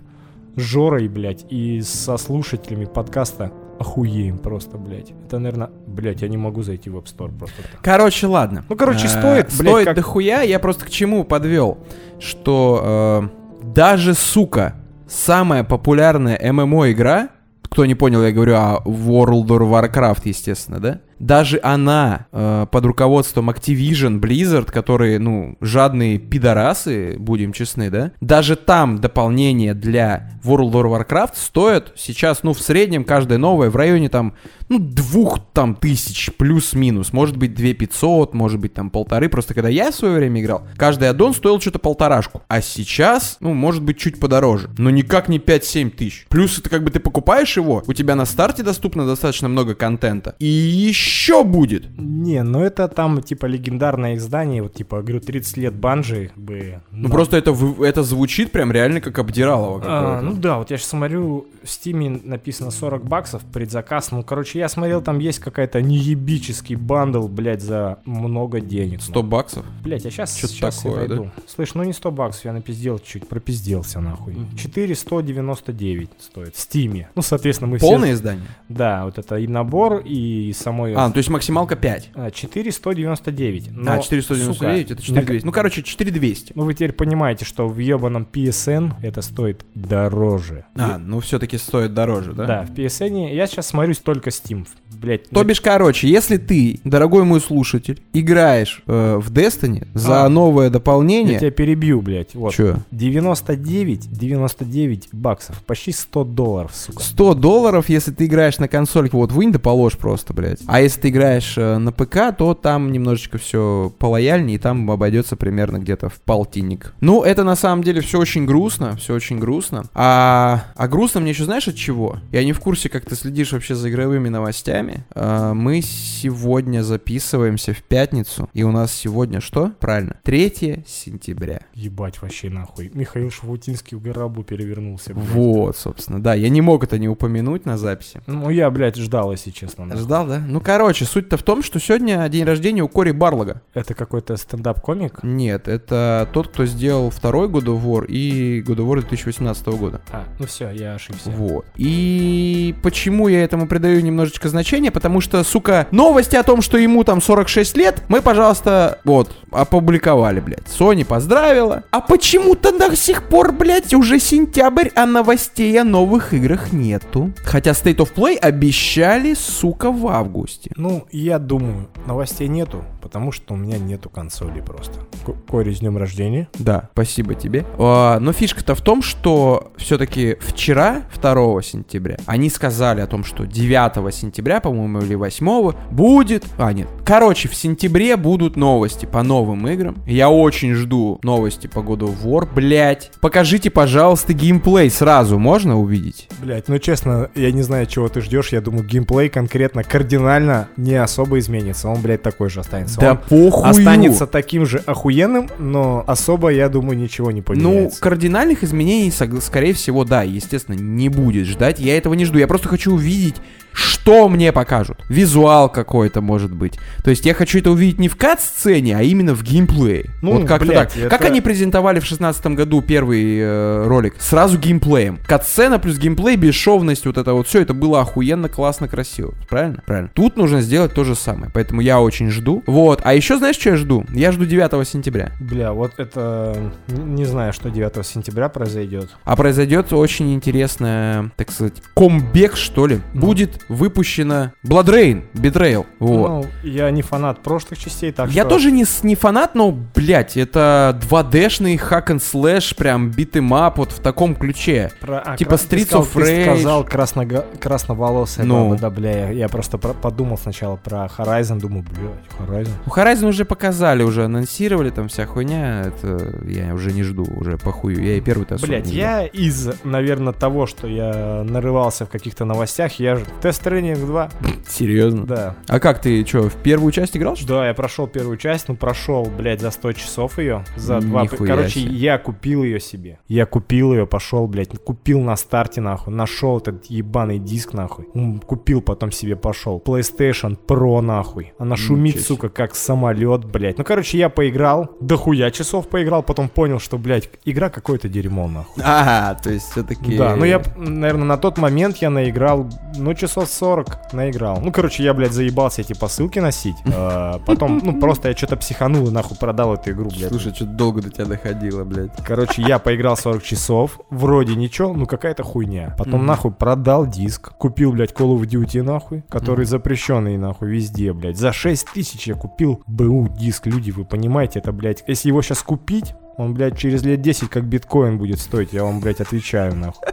Жорой, 0.55 1.07
блядь, 1.07 1.45
и 1.49 1.81
со 1.81 2.17
слушателями 2.17 2.85
подкаста 2.85 3.51
охуеем 3.79 4.37
просто, 4.39 4.77
блядь. 4.77 5.11
Это, 5.25 5.39
наверное, 5.39 5.69
блядь, 5.87 6.21
я 6.21 6.27
не 6.27 6.37
могу 6.37 6.63
зайти 6.63 6.89
в 6.89 6.97
App 6.97 7.05
Store 7.05 7.31
просто 7.37 7.61
так. 7.71 7.81
Короче, 7.81 8.27
ладно. 8.27 8.65
Ну, 8.67 8.75
короче, 8.75 9.05
Э, 9.05 9.09
стоит, 9.09 9.45
блядь, 9.57 9.71
Стоит 9.71 9.85
как- 9.85 9.95
дохуя, 9.95 10.41
я 10.41 10.59
просто 10.59 10.85
к 10.85 10.89
чему 10.89 11.23
подвел, 11.23 11.77
что 12.19 13.29
э, 13.63 13.65
даже, 13.65 14.15
сука, 14.15 14.75
самая 15.07 15.63
популярная 15.63 16.37
ММО-игра, 16.51 17.29
кто 17.63 17.85
не 17.85 17.95
понял, 17.95 18.21
я 18.23 18.31
говорю 18.31 18.55
о 18.55 18.81
World 18.85 19.47
of 19.47 19.69
Warcraft, 19.93 20.21
естественно, 20.25 20.79
да? 20.79 20.99
Даже 21.19 21.59
она 21.61 22.27
э, 22.31 22.65
под 22.71 22.85
руководством 22.85 23.49
Activision, 23.49 24.19
Blizzard, 24.19 24.71
которые, 24.71 25.19
ну, 25.19 25.57
жадные 25.59 26.17
пидорасы, 26.17 27.17
будем 27.19 27.53
честны, 27.53 27.89
да? 27.89 28.11
Даже 28.21 28.55
там 28.55 28.99
дополнение 28.99 29.73
для 29.73 30.31
World 30.43 30.71
of 30.71 31.07
Warcraft 31.07 31.33
стоит 31.35 31.91
сейчас, 31.95 32.43
ну, 32.43 32.53
в 32.53 32.61
среднем 32.61 33.03
каждое 33.03 33.37
новое 33.37 33.69
в 33.69 33.75
районе 33.75 34.09
там, 34.09 34.33
ну, 34.69 34.79
двух 34.79 35.39
там 35.53 35.75
тысяч 35.75 36.31
плюс-минус. 36.37 37.11
Может 37.11 37.37
быть, 37.37 37.53
две 37.53 37.73
пятьсот, 37.73 38.33
может 38.33 38.59
быть, 38.59 38.73
там 38.73 38.89
полторы. 38.89 39.27
Просто 39.29 39.53
когда 39.53 39.69
я 39.69 39.91
в 39.91 39.95
свое 39.95 40.15
время 40.15 40.41
играл, 40.41 40.63
каждый 40.77 41.09
аддон 41.09 41.33
стоил 41.33 41.59
что-то 41.59 41.79
полторашку. 41.79 42.43
А 42.47 42.61
сейчас, 42.61 43.37
ну, 43.41 43.53
может 43.53 43.83
быть, 43.83 43.97
чуть 43.97 44.19
подороже. 44.19 44.69
Но 44.77 44.89
никак 44.89 45.27
не 45.27 45.39
5-7 45.39 45.89
тысяч. 45.89 46.25
Плюс 46.29 46.57
это 46.57 46.69
как 46.69 46.83
бы 46.83 46.91
ты 46.91 46.99
покупаешь 46.99 47.57
его, 47.57 47.83
у 47.85 47.93
тебя 47.93 48.15
на 48.15 48.25
старте 48.25 48.63
доступно 48.63 49.05
достаточно 49.05 49.49
много 49.49 49.75
контента. 49.75 50.35
И 50.39 50.45
еще 50.45 51.08
будет. 51.43 51.87
Не, 51.97 52.43
ну 52.43 52.61
это 52.61 52.87
там, 52.87 53.21
типа, 53.21 53.45
легендарное 53.45 54.15
издание, 54.15 54.63
вот, 54.63 54.73
типа, 54.73 55.01
говорю, 55.01 55.19
30 55.19 55.57
лет 55.57 55.75
Bungie, 55.75 56.31
как 56.33 56.43
бы... 56.43 56.81
Ну, 56.91 57.09
просто 57.09 57.37
это, 57.37 57.55
это 57.81 58.03
звучит 58.03 58.51
прям 58.51 58.71
реально 58.71 59.01
как 59.01 59.19
обдиралово 59.19 59.81
А, 59.85 60.21
ну 60.21 60.33
да, 60.33 60.57
вот 60.57 60.71
я 60.71 60.77
сейчас 60.77 60.89
смотрю, 60.89 61.47
в 61.63 61.69
Steam 61.69 62.11
е 62.11 62.19
написано 62.23 62.71
40 62.71 63.05
баксов 63.05 63.41
предзаказ. 63.43 64.11
Ну, 64.11 64.23
короче, 64.23 64.59
я 64.59 64.69
смотрел, 64.69 65.01
там 65.01 65.19
есть 65.19 65.39
какая-то 65.39 65.81
неебический 65.81 66.75
bundle, 66.75 67.27
блядь, 67.27 67.61
за 67.61 67.99
много 68.05 68.59
денег. 68.61 69.01
100 69.01 69.23
баксов? 69.23 69.65
Блять, 69.83 70.05
я 70.05 70.11
сейчас, 70.11 70.35
Чё-то 70.35 70.53
сейчас 70.53 70.77
такое, 70.77 71.03
я 71.03 71.07
найду. 71.07 71.31
Слышь, 71.47 71.73
ну 71.73 71.83
не 71.83 71.93
100 71.93 72.11
баксов, 72.11 72.45
я 72.45 72.53
напиздел 72.53 72.99
чуть, 72.99 73.27
пропизделся 73.27 73.99
нахуй. 73.99 74.33
Мгм. 74.33 74.57
499 74.57 76.09
стоит 76.19 76.55
в 76.55 76.59
Steam 76.59 76.95
е. 76.95 77.09
Ну, 77.15 77.21
соответственно, 77.21 77.71
мы 77.71 77.79
Полное 77.79 78.09
все... 78.09 78.13
издание? 78.13 78.45
Да, 78.67 79.05
вот 79.05 79.17
это 79.17 79.37
и 79.37 79.47
набор, 79.47 80.01
и 80.05 80.53
самой... 80.53 80.93
А, 81.05 81.11
то 81.11 81.17
есть 81.17 81.29
максималка 81.29 81.75
5. 81.75 82.09
А, 82.15 82.31
4199. 82.31 83.69
Но, 83.71 83.93
а, 83.93 83.99
499 83.99 84.55
сука, 84.55 84.93
это 84.93 85.01
4200. 85.01 85.45
Ну, 85.45 85.51
короче, 85.51 85.83
4200. 85.83 86.53
Ну, 86.55 86.63
вы 86.63 86.73
теперь 86.73 86.93
понимаете, 86.93 87.45
что 87.45 87.67
в 87.67 87.77
ебаном 87.77 88.27
PSN 88.31 88.93
это 89.01 89.21
стоит 89.21 89.65
дороже. 89.75 90.65
А, 90.75 90.97
ну 90.97 91.19
все-таки 91.19 91.57
стоит 91.57 91.93
дороже, 91.93 92.33
да? 92.33 92.45
Да, 92.45 92.63
в 92.63 92.71
PSN 92.71 93.33
я 93.33 93.47
сейчас 93.47 93.67
смотрюсь 93.67 93.99
только 93.99 94.29
Steam. 94.29 94.67
Блять, 94.93 95.29
То 95.29 95.43
бишь, 95.43 95.61
короче, 95.61 96.09
если 96.09 96.37
ты, 96.37 96.79
дорогой 96.83 97.23
мой 97.23 97.39
слушатель, 97.39 98.01
играешь 98.11 98.81
э, 98.85 99.17
в 99.17 99.31
Destiny 99.31 99.87
за 99.93 100.25
А. 100.25 100.29
новое 100.29 100.65
я 100.65 100.69
дополнение... 100.69 101.39
тебя 101.39 101.51
перебью, 101.51 102.01
блять. 102.01 102.35
Вот. 102.35 102.53
Чё? 102.53 102.77
99, 102.91 104.11
99 104.11 105.09
баксов. 105.13 105.63
Почти 105.63 105.93
100 105.93 106.23
долларов, 106.25 106.71
сука. 106.73 107.01
100 107.01 107.33
долларов, 107.35 107.87
если 107.87 108.11
ты 108.11 108.25
играешь 108.25 108.57
на 108.57 108.67
консольке, 108.67 109.15
вот 109.15 109.31
вынь 109.31 109.51
да 109.51 109.59
положь 109.59 109.97
просто, 109.97 110.33
блядь. 110.33 110.59
А 110.67 110.81
если 110.89 111.01
ты 111.01 111.09
играешь 111.09 111.55
э, 111.55 111.77
на 111.77 111.91
ПК, 111.91 112.35
то 112.35 112.55
там 112.55 112.91
немножечко 112.91 113.37
все 113.37 113.93
полояльнее, 113.99 114.55
и 114.55 114.59
там 114.59 114.89
обойдется 114.89 115.35
примерно 115.35 115.77
где-то 115.77 116.09
в 116.09 116.19
полтинник. 116.21 116.93
Ну, 116.99 117.23
это 117.23 117.43
на 117.43 117.55
самом 117.55 117.83
деле 117.83 118.01
все 118.01 118.19
очень 118.19 118.45
грустно, 118.45 118.95
все 118.97 119.13
очень 119.13 119.37
грустно. 119.37 119.83
А, 119.93 120.65
а 120.75 120.87
грустно 120.87 121.21
мне 121.21 121.29
еще 121.29 121.45
знаешь 121.45 121.67
от 121.67 121.75
чего? 121.75 122.17
Я 122.31 122.43
не 122.43 122.53
в 122.53 122.59
курсе, 122.59 122.89
как 122.89 123.05
ты 123.05 123.15
следишь 123.15 123.51
вообще 123.51 123.75
за 123.75 123.89
игровыми 123.91 124.29
новостями. 124.29 125.05
А, 125.11 125.53
мы 125.53 125.81
сегодня 125.81 126.81
записываемся 126.81 127.73
в 127.73 127.83
пятницу, 127.83 128.49
и 128.53 128.63
у 128.63 128.71
нас 128.71 128.91
сегодня 128.91 129.41
что? 129.41 129.71
Правильно, 129.79 130.19
3 130.23 130.85
сентября. 130.87 131.61
Ебать 131.75 132.19
вообще 132.21 132.49
нахуй. 132.49 132.89
Михаил 132.95 133.29
Шавутинский 133.29 133.95
в 133.95 134.01
гробу 134.01 134.43
перевернулся, 134.43 135.13
блядь. 135.13 135.27
Вот, 135.27 135.77
собственно, 135.77 136.21
да, 136.21 136.33
я 136.33 136.49
не 136.49 136.61
мог 136.61 136.83
это 136.83 136.97
не 136.97 137.07
упомянуть 137.07 137.65
на 137.65 137.77
записи. 137.77 138.21
Ну, 138.25 138.49
я, 138.49 138.71
блядь, 138.71 138.95
ждал, 138.95 139.31
если 139.31 139.51
честно. 139.51 139.85
нахуй. 139.85 140.01
Ждал, 140.01 140.25
да? 140.25 140.39
Ну, 140.39 140.59
короче, 140.69 141.05
суть-то 141.05 141.35
в 141.35 141.41
том, 141.41 141.63
что 141.63 141.79
сегодня 141.79 142.29
день 142.29 142.43
рождения 142.43 142.83
у 142.83 142.87
Кори 142.87 143.09
Барлога. 143.09 143.63
Это 143.73 143.95
какой-то 143.95 144.37
стендап-комик? 144.37 145.23
Нет, 145.23 145.67
это 145.67 146.29
тот, 146.31 146.49
кто 146.49 146.67
сделал 146.67 147.09
второй 147.09 147.47
God 147.47 147.63
of 147.63 147.83
War 147.83 148.05
и 148.05 148.61
God 148.61 148.75
of 148.75 148.87
War 148.87 148.99
2018 148.99 149.65
года. 149.69 149.99
А, 150.11 150.25
ну 150.37 150.45
все, 150.45 150.69
я 150.69 150.93
ошибся. 150.93 151.31
Вот. 151.31 151.65
И 151.75 152.75
почему 152.83 153.29
я 153.29 153.43
этому 153.43 153.67
придаю 153.67 153.99
немножечко 154.01 154.47
значения? 154.47 154.91
Потому 154.91 155.21
что, 155.21 155.43
сука, 155.43 155.87
новости 155.89 156.35
о 156.35 156.43
том, 156.43 156.61
что 156.61 156.77
ему 156.77 157.03
там 157.03 157.19
46 157.19 157.75
лет, 157.75 158.03
мы, 158.07 158.21
пожалуйста, 158.21 158.99
вот, 159.05 159.31
опубликовали, 159.49 160.39
блядь. 160.39 160.67
Sony 160.67 161.03
поздравила. 161.03 161.83
А 161.89 161.99
почему-то 161.99 162.77
до 162.77 162.95
сих 162.95 163.23
пор, 163.23 163.53
блядь, 163.53 163.95
уже 163.95 164.19
сентябрь, 164.19 164.89
а 164.93 165.07
новостей 165.07 165.81
о 165.81 165.83
новых 165.83 166.35
играх 166.35 166.71
нету. 166.71 167.31
Хотя 167.43 167.71
State 167.71 167.97
of 167.97 168.13
Play 168.13 168.37
обещали, 168.37 169.33
сука, 169.33 169.89
в 169.89 170.07
августе. 170.07 170.58
Новости. 170.59 170.71
Ну, 170.75 171.05
я 171.11 171.39
думаю, 171.39 171.87
новостей 172.05 172.47
нету, 172.47 172.83
потому 173.01 173.31
что 173.31 173.53
у 173.53 173.57
меня 173.57 173.77
нету 173.77 174.09
консоли 174.09 174.61
просто. 174.61 174.99
К- 175.25 175.33
Корей, 175.49 175.75
с 175.75 175.79
днем 175.79 175.97
рождения. 175.97 176.47
Да, 176.57 176.89
спасибо 176.93 177.35
тебе. 177.35 177.65
А, 177.77 178.19
но 178.19 178.33
фишка-то 178.33 178.75
в 178.75 178.81
том, 178.81 179.01
что 179.01 179.71
все-таки 179.77 180.37
вчера, 180.41 181.03
2 181.21 181.61
сентября, 181.61 182.17
они 182.25 182.49
сказали 182.49 183.01
о 183.01 183.07
том, 183.07 183.23
что 183.23 183.45
9 183.45 184.13
сентября, 184.13 184.59
по-моему, 184.59 184.99
или 184.99 185.15
8 185.15 185.71
будет... 185.91 186.45
А, 186.57 186.73
нет. 186.73 186.87
Короче, 187.05 187.47
в 187.47 187.55
сентябре 187.55 188.17
будут 188.17 188.55
новости 188.55 189.05
по 189.05 189.23
новым 189.23 189.67
играм. 189.67 189.97
Я 190.05 190.29
очень 190.29 190.73
жду 190.73 191.19
новости 191.23 191.67
по 191.67 191.81
году 191.81 192.07
of 192.07 192.23
War. 192.23 192.47
Блять, 192.53 193.11
покажите, 193.21 193.69
пожалуйста, 193.69 194.33
геймплей 194.33 194.89
сразу. 194.89 195.37
Можно 195.39 195.79
увидеть? 195.79 196.29
Блять, 196.41 196.67
ну 196.67 196.77
честно, 196.79 197.29
я 197.35 197.51
не 197.51 197.61
знаю, 197.61 197.85
чего 197.85 198.07
ты 198.07 198.21
ждешь. 198.21 198.49
Я 198.49 198.61
думаю, 198.61 198.85
геймплей 198.85 199.29
конкретно 199.29 199.83
кардинально 199.83 200.48
не 200.77 200.95
особо 200.95 201.39
изменится. 201.39 201.89
Он, 201.89 202.01
блядь, 202.01 202.21
такой 202.21 202.49
же 202.49 202.59
останется. 202.59 202.99
Да 202.99 203.11
Он 203.11 203.17
похуй. 203.51 203.69
останется 203.69 204.27
таким 204.27 204.65
же 204.65 204.81
охуенным, 204.85 205.49
но 205.59 206.03
особо, 206.07 206.49
я 206.49 206.69
думаю, 206.69 206.97
ничего 206.97 207.31
не 207.31 207.39
Ну, 207.39 207.43
поменяется. 207.43 208.01
кардинальных 208.01 208.63
изменений, 208.63 209.11
скорее 209.41 209.73
всего, 209.73 210.03
да, 210.03 210.23
естественно, 210.23 210.75
не 210.75 211.09
будет 211.09 211.45
ждать. 211.47 211.79
Я 211.79 211.97
этого 211.97 212.13
не 212.13 212.25
жду. 212.25 212.37
Я 212.37 212.47
просто 212.47 212.67
хочу 212.67 212.93
увидеть, 212.93 213.35
что 213.79 214.27
мне 214.29 214.51
покажут. 214.51 214.99
Визуал 215.09 215.69
какой-то, 215.69 216.21
может 216.21 216.53
быть. 216.53 216.79
То 217.03 217.09
есть 217.09 217.25
я 217.25 217.33
хочу 217.33 217.59
это 217.59 217.71
увидеть 217.71 217.99
не 217.99 218.09
в 218.09 218.15
кат-сцене, 218.15 218.97
а 218.97 219.01
именно 219.01 219.33
в 219.33 219.43
геймплее. 219.43 220.09
Ну, 220.21 220.33
вот 220.39 220.47
как-то 220.47 220.67
блядь, 220.67 220.89
так. 220.93 220.97
это- 220.97 221.09
Как 221.09 221.25
они 221.25 221.41
презентовали 221.41 221.99
в 221.99 222.05
шестнадцатом 222.05 222.55
году 222.55 222.81
первый 222.81 223.39
э, 223.39 223.87
ролик? 223.87 224.15
Сразу 224.19 224.57
геймплеем. 224.57 225.19
Кат-сцена 225.27 225.79
плюс 225.79 225.97
геймплей, 225.97 226.35
бесшовность, 226.35 227.05
вот 227.05 227.17
это 227.17 227.33
вот 227.33 227.47
все, 227.47 227.61
это 227.61 227.73
было 227.73 228.01
охуенно, 228.01 228.49
классно, 228.49 228.87
красиво. 228.87 229.33
Правильно? 229.49 229.81
Правильно. 229.85 230.09
Тут 230.13 230.37
нужно 230.37 230.61
сделать 230.61 230.93
то 230.93 231.03
же 231.03 231.15
самое. 231.15 231.51
Поэтому 231.53 231.81
я 231.81 231.99
очень 232.01 232.29
жду. 232.29 232.63
Вот. 232.67 233.01
А 233.03 233.13
еще 233.13 233.37
знаешь, 233.37 233.57
что 233.57 233.69
я 233.69 233.75
жду? 233.75 234.05
Я 234.09 234.31
жду 234.31 234.45
9 234.45 234.87
сентября. 234.87 235.31
Бля, 235.39 235.71
вот 235.71 235.93
это... 235.97 236.57
Не 236.87 237.25
знаю, 237.25 237.53
что 237.53 237.69
9 237.69 238.05
сентября 238.05 238.49
произойдет. 238.49 239.09
А 239.23 239.35
произойдет 239.35 239.93
очень 239.93 240.33
интересное, 240.33 241.31
так 241.37 241.51
сказать, 241.51 241.73
камбэк, 241.95 242.55
что 242.57 242.87
ли. 242.87 242.99
Ну. 243.13 243.21
Будет 243.21 243.61
выпущена 243.69 244.53
BloodRayne: 244.65 245.23
Betrayal. 245.33 245.85
Вот. 245.99 246.29
Ну, 246.29 246.45
я 246.63 246.89
не 246.91 247.01
фанат 247.01 247.41
прошлых 247.41 247.79
частей, 247.79 248.11
так 248.11 248.29
Я 248.31 248.41
что... 248.43 248.49
тоже 248.51 248.71
не, 248.71 248.85
не 249.03 249.15
фанат, 249.15 249.55
но, 249.55 249.71
блядь, 249.71 250.35
это 250.37 250.99
2D-шный 251.09 251.77
hack 251.77 252.11
and 252.11 252.19
slash, 252.19 252.75
прям 252.75 253.11
beat 253.11 253.40
'em 253.40 253.62
up 253.62 253.77
вот 253.77 253.91
в 253.91 253.99
таком 253.99 254.35
ключе. 254.35 254.91
Про- 254.99 255.19
а, 255.25 255.37
Типа 255.37 255.57
ты 255.57 255.77
Streets 255.77 255.85
сказал- 255.85 256.03
of 256.03 256.13
ты 256.13 256.19
Rage. 256.19 256.43
сказал 256.55 256.83
красного... 256.83 257.45
красноволосая 257.59 258.45
Ну. 258.45 258.69
баба, 258.69 258.79
да, 258.81 258.89
бля, 258.89 259.11
я, 259.11 259.29
я 259.31 259.47
просто 259.49 259.77
про- 259.77 259.93
подумал 259.93 260.37
сначала 260.37 260.75
про 260.75 261.05
Horizon, 261.17 261.59
думаю, 261.59 261.83
блядь, 261.83 262.65
Horizon. 262.65 262.71
У 262.85 262.89
Horizon 262.89 263.27
уже 263.27 263.45
показали, 263.45 264.03
уже 264.03 264.25
анонсировали, 264.25 264.89
там 264.89 265.07
вся 265.07 265.25
хуйня, 265.25 265.81
это 265.81 266.41
я 266.47 266.73
уже 266.73 266.91
не 266.91 267.03
жду, 267.03 267.23
уже 267.35 267.57
похую. 267.57 268.03
Я 268.03 268.15
и 268.17 268.21
первый-то 268.21 268.57
жду. 268.57 268.71
я 268.71 269.25
из, 269.25 269.69
наверное, 269.83 270.33
того, 270.33 270.65
что 270.65 270.87
я 270.87 271.43
нарывался 271.47 272.05
в 272.05 272.09
каких-то 272.09 272.45
новостях, 272.45 272.93
я 272.99 273.15
же... 273.15 273.25
Тренинг 273.57 273.99
2, 273.99 274.29
Серьезно? 274.67 275.25
да. 275.25 275.55
А 275.67 275.79
как 275.79 276.01
ты, 276.01 276.25
что, 276.25 276.49
в 276.49 276.55
первую 276.55 276.91
часть 276.91 277.17
играл, 277.17 277.35
что? 277.35 277.47
Да, 277.47 277.67
я 277.67 277.73
прошел 277.73 278.07
первую 278.07 278.37
часть, 278.37 278.67
ну 278.67 278.75
прошел, 278.75 279.25
блядь, 279.25 279.61
за 279.61 279.71
100 279.71 279.93
часов 279.93 280.37
ее. 280.37 280.63
За 280.75 280.99
два... 280.99 281.25
Короче, 281.27 281.81
себе. 281.81 281.95
я 281.95 282.17
купил 282.17 282.63
ее 282.63 282.79
себе. 282.79 283.19
Я 283.27 283.45
купил 283.45 283.93
ее, 283.93 284.05
пошел, 284.05 284.47
блядь, 284.47 284.69
купил 284.83 285.21
на 285.21 285.35
старте, 285.35 285.81
нахуй. 285.81 286.13
Нашел 286.13 286.57
этот 286.57 286.85
ебаный 286.85 287.39
диск, 287.39 287.73
нахуй. 287.73 288.05
Купил, 288.45 288.81
потом 288.81 289.11
себе 289.11 289.35
пошел. 289.35 289.81
PlayStation 289.83 290.57
Pro, 290.67 291.01
нахуй. 291.01 291.53
Она 291.57 291.75
шумит, 291.75 292.15
Ничего 292.15 292.35
сука, 292.35 292.49
как 292.49 292.75
самолет, 292.75 293.45
блядь. 293.45 293.77
Ну, 293.77 293.83
короче, 293.83 294.17
я 294.17 294.29
поиграл, 294.29 294.89
дохуя 294.99 295.51
часов 295.51 295.87
поиграл, 295.87 296.23
потом 296.23 296.49
понял, 296.49 296.79
что, 296.79 296.97
блядь, 296.97 297.29
игра 297.45 297.69
какое-то 297.69 298.09
дерьмо, 298.09 298.47
нахуй. 298.47 298.83
Ага, 298.85 299.39
то 299.41 299.49
есть 299.49 299.71
все-таки... 299.71 300.17
Да, 300.17 300.35
ну 300.35 300.45
я, 300.45 300.61
наверное, 300.75 301.25
на 301.25 301.37
тот 301.37 301.57
момент 301.57 301.97
я 301.97 302.09
наиграл, 302.09 302.67
ну, 302.97 303.13
часов 303.13 303.38
40 303.45 304.13
наиграл. 304.13 304.59
Ну, 304.61 304.71
короче, 304.71 305.03
я, 305.03 305.13
блядь, 305.13 305.31
заебался 305.33 305.81
эти 305.81 305.93
посылки 305.93 306.39
носить. 306.39 306.75
А, 306.93 307.39
Потом, 307.45 307.79
ну, 307.83 307.99
просто 307.99 308.29
я 308.29 308.35
что-то 308.35 308.57
психанул 308.57 309.07
и 309.07 309.11
нахуй 309.11 309.37
продал 309.37 309.73
эту 309.73 309.91
игру, 309.91 310.09
блядь. 310.09 310.29
Слушай, 310.29 310.53
что-то 310.53 310.71
долго 310.71 311.01
до 311.01 311.09
тебя 311.09 311.25
доходило, 311.25 311.83
блядь. 311.83 312.11
Короче, 312.25 312.61
я 312.61 312.79
поиграл 312.79 313.17
40 313.17 313.43
часов, 313.43 313.99
вроде 314.09 314.55
ничего, 314.55 314.93
ну 314.93 315.05
какая-то 315.05 315.43
хуйня. 315.43 315.95
Потом 315.97 316.25
нахуй 316.25 316.51
продал 316.51 317.05
диск, 317.07 317.53
купил, 317.57 317.91
блядь, 317.93 318.11
Call 318.11 318.37
of 318.37 318.41
Duty 318.41 318.81
нахуй, 318.83 319.23
который 319.29 319.65
запрещенный 319.65 320.37
нахуй 320.37 320.69
везде, 320.69 321.13
блядь. 321.13 321.37
За 321.37 321.51
6 321.53 321.87
тысяч 321.93 322.27
я 322.27 322.35
купил 322.35 322.81
БУ 322.87 323.29
диск, 323.29 323.67
люди, 323.67 323.91
вы 323.91 324.05
понимаете, 324.05 324.59
это, 324.59 324.71
блядь, 324.71 325.03
если 325.07 325.29
его 325.29 325.41
сейчас 325.41 325.63
купить, 325.63 326.13
он, 326.37 326.53
блядь, 326.53 326.77
через 326.77 327.03
лет 327.03 327.21
10 327.21 327.49
как 327.49 327.65
биткоин 327.65 328.17
будет 328.17 328.39
стоить, 328.39 328.73
я 328.73 328.83
вам, 328.83 329.01
блядь, 329.01 329.19
отвечаю, 329.19 329.75
нахуй. 329.75 330.07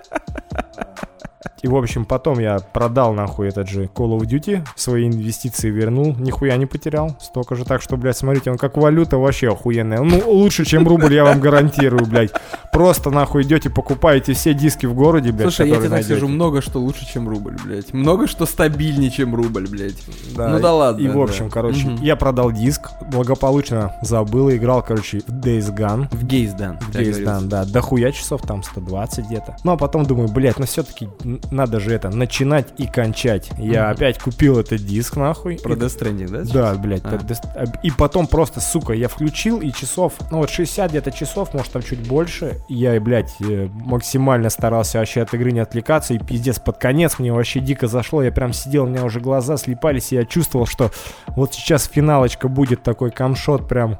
И, 1.62 1.68
в 1.68 1.76
общем, 1.76 2.04
потом 2.04 2.38
я 2.38 2.58
продал, 2.58 3.12
нахуй, 3.14 3.48
этот 3.48 3.68
же 3.68 3.84
Call 3.84 4.18
of 4.18 4.22
Duty, 4.26 4.66
свои 4.76 5.06
инвестиции 5.06 5.70
вернул, 5.70 6.14
нихуя 6.18 6.56
не 6.56 6.66
потерял. 6.66 7.16
Столько 7.20 7.54
же 7.56 7.64
так, 7.64 7.80
что, 7.82 7.96
блядь, 7.96 8.16
смотрите, 8.16 8.50
он 8.50 8.58
как 8.58 8.76
валюта 8.76 9.16
вообще 9.18 9.50
охуенная. 9.50 10.00
Ну, 10.02 10.22
лучше, 10.30 10.64
чем 10.64 10.86
рубль, 10.86 11.12
я 11.14 11.24
вам 11.24 11.40
гарантирую, 11.40 12.06
блядь. 12.06 12.30
Просто, 12.72 13.10
нахуй, 13.10 13.42
идете, 13.42 13.70
покупаете 13.70 14.34
все 14.34 14.52
диски 14.54 14.86
в 14.86 14.94
городе, 14.94 15.32
блядь, 15.32 15.42
Слушай, 15.54 15.70
я 15.70 15.76
тебе 15.76 15.88
так 15.88 16.04
скажу, 16.04 16.28
много 16.28 16.60
что 16.60 16.78
лучше, 16.78 17.06
чем 17.10 17.28
рубль, 17.28 17.56
блядь. 17.64 17.92
Много 17.94 18.26
что 18.26 18.44
стабильнее, 18.46 19.10
чем 19.10 19.34
рубль, 19.34 19.66
блядь. 19.66 19.96
Да, 20.36 20.48
Ну 20.50 20.60
да 20.60 20.74
ладно, 20.74 21.00
И, 21.02 21.08
в 21.08 21.14
да. 21.14 21.22
общем, 21.22 21.50
короче, 21.50 21.86
Мгм. 21.88 22.02
я 22.02 22.16
продал 22.16 22.52
диск, 22.52 22.90
благополучно 23.10 23.94
забыл, 24.02 24.50
и 24.50 24.56
играл, 24.56 24.82
короче, 24.82 25.20
в 25.26 25.30
Days 25.30 25.74
Gone. 25.74 26.08
В 26.14 26.24
Гейздан. 26.24 26.78
В 26.80 26.90
Days 26.90 27.24
Gone, 27.24 27.46
да, 27.46 27.64
дохуя 27.64 28.12
часов, 28.12 28.42
там 28.42 28.62
120 28.62 29.26
где-то. 29.26 29.56
Ну, 29.64 29.72
а 29.72 29.76
потом 29.76 30.04
думаю, 30.04 30.28
блядь, 30.28 30.58
ну 30.58 30.66
все-таки 30.66 31.08
надо 31.50 31.80
же 31.80 31.92
это, 31.94 32.08
начинать 32.10 32.68
и 32.78 32.86
кончать. 32.86 33.50
Я 33.58 33.84
Мгм. 33.84 33.92
опять 33.92 34.18
купил 34.18 34.58
этот 34.58 34.84
диск, 34.84 35.16
нахуй. 35.16 35.58
Про 35.62 35.74
Death 35.74 35.98
Stranding, 35.98 36.28
да? 36.30 36.42
Да, 36.72 36.74
блядь. 36.78 37.04
А. 37.04 37.18
а, 37.54 37.64
И 37.82 37.90
потом 37.90 38.26
просто, 38.26 38.60
сука, 38.60 38.92
я 38.92 39.08
включил, 39.08 39.60
и 39.60 39.72
часов, 39.72 40.14
ну 40.30 40.38
вот 40.38 40.50
60 40.50 40.90
где-то 40.90 41.10
часов, 41.12 41.52
может 41.54 41.72
там 41.72 41.82
чуть 41.82 42.06
больше. 42.06 42.58
Я, 42.68 43.00
блядь, 43.00 43.34
э, 43.40 43.68
максимально 43.72 44.50
старался 44.50 44.98
вообще 44.98 45.22
от 45.22 45.32
игры 45.34 45.52
не 45.52 45.60
отвлекаться, 45.60 46.14
и 46.14 46.18
пиздец, 46.18 46.58
под 46.58 46.78
конец 46.78 47.18
мне 47.18 47.32
вообще 47.32 47.60
дико 47.60 47.86
зашло. 47.86 48.22
Я 48.22 48.32
прям 48.32 48.52
сидел, 48.52 48.84
у 48.84 48.88
меня 48.88 49.04
уже 49.04 49.20
глаза 49.20 49.56
слепались, 49.56 50.12
и 50.12 50.16
я 50.16 50.24
чувствовал, 50.24 50.66
что 50.66 50.90
вот 51.28 51.54
сейчас 51.54 51.84
финалочка 51.92 52.48
будет 52.48 52.82
такой 52.82 53.10
камшот 53.10 53.68
прям. 53.68 53.98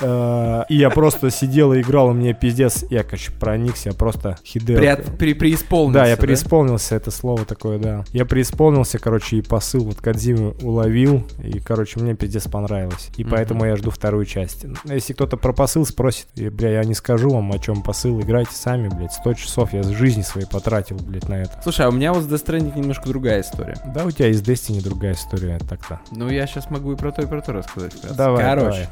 Э, 0.00 0.62
И 0.68 0.76
я 0.76 0.90
просто 0.90 1.30
сидел 1.30 1.72
и 1.72 1.80
играл, 1.80 2.10
и 2.10 2.14
мне 2.14 2.32
пиздец, 2.34 2.84
я, 2.90 3.02
короче, 3.02 3.32
проникся, 3.32 3.90
я 3.90 3.94
просто 3.94 4.36
хидел. 4.44 4.78
Преисполнился, 5.18 6.00
Да, 6.00 6.06
я 6.06 6.16
преисполнился, 6.16 6.83
это 6.92 7.10
слово 7.10 7.44
такое, 7.44 7.78
да. 7.78 8.04
Я 8.12 8.24
преисполнился, 8.24 8.98
короче, 8.98 9.36
и 9.36 9.42
посыл 9.42 9.84
вот 9.84 9.96
Кадзимы 10.00 10.52
уловил, 10.62 11.24
и, 11.42 11.58
короче, 11.60 12.00
мне 12.00 12.14
пиздец 12.14 12.44
понравилось. 12.48 13.10
И 13.16 13.22
Мгм. 13.24 13.30
поэтому 13.32 13.64
я 13.64 13.76
жду 13.76 13.90
вторую 13.90 14.24
часть. 14.24 14.66
Если 14.84 15.12
кто-то 15.12 15.36
про 15.36 15.52
посыл 15.52 15.86
спросит, 15.86 16.26
и, 16.34 16.48
бля, 16.48 16.70
я 16.70 16.84
не 16.84 16.94
скажу 16.94 17.30
вам, 17.30 17.52
о 17.52 17.58
чем 17.58 17.82
посыл, 17.82 18.20
играйте 18.20 18.52
сами, 18.54 18.88
блядь. 18.88 19.12
100 19.12 19.34
часов 19.34 19.72
я 19.72 19.82
с 19.82 19.88
жизни 19.88 20.22
своей 20.22 20.46
потратил, 20.46 20.96
блядь, 20.96 21.28
на 21.28 21.34
это. 21.42 21.60
Слушай, 21.62 21.86
а 21.86 21.88
у 21.88 21.92
меня 21.92 22.12
вот 22.12 22.24
с 22.24 22.26
Death 22.26 22.44
Stranding 22.46 22.76
немножко 22.78 23.08
другая 23.08 23.40
история. 23.42 23.76
Да, 23.94 24.04
у 24.04 24.10
тебя 24.10 24.28
из 24.28 24.42
Destiny 24.42 24.82
другая 24.82 25.14
история 25.14 25.58
так-то. 25.58 26.00
Ну, 26.10 26.28
я 26.28 26.46
сейчас 26.46 26.70
могу 26.70 26.92
и 26.92 26.96
про 26.96 27.12
то, 27.12 27.22
и 27.22 27.26
про 27.26 27.40
то 27.40 27.52
рассказать. 27.52 27.94
Давай, 28.16 28.44
Короче, 28.44 28.88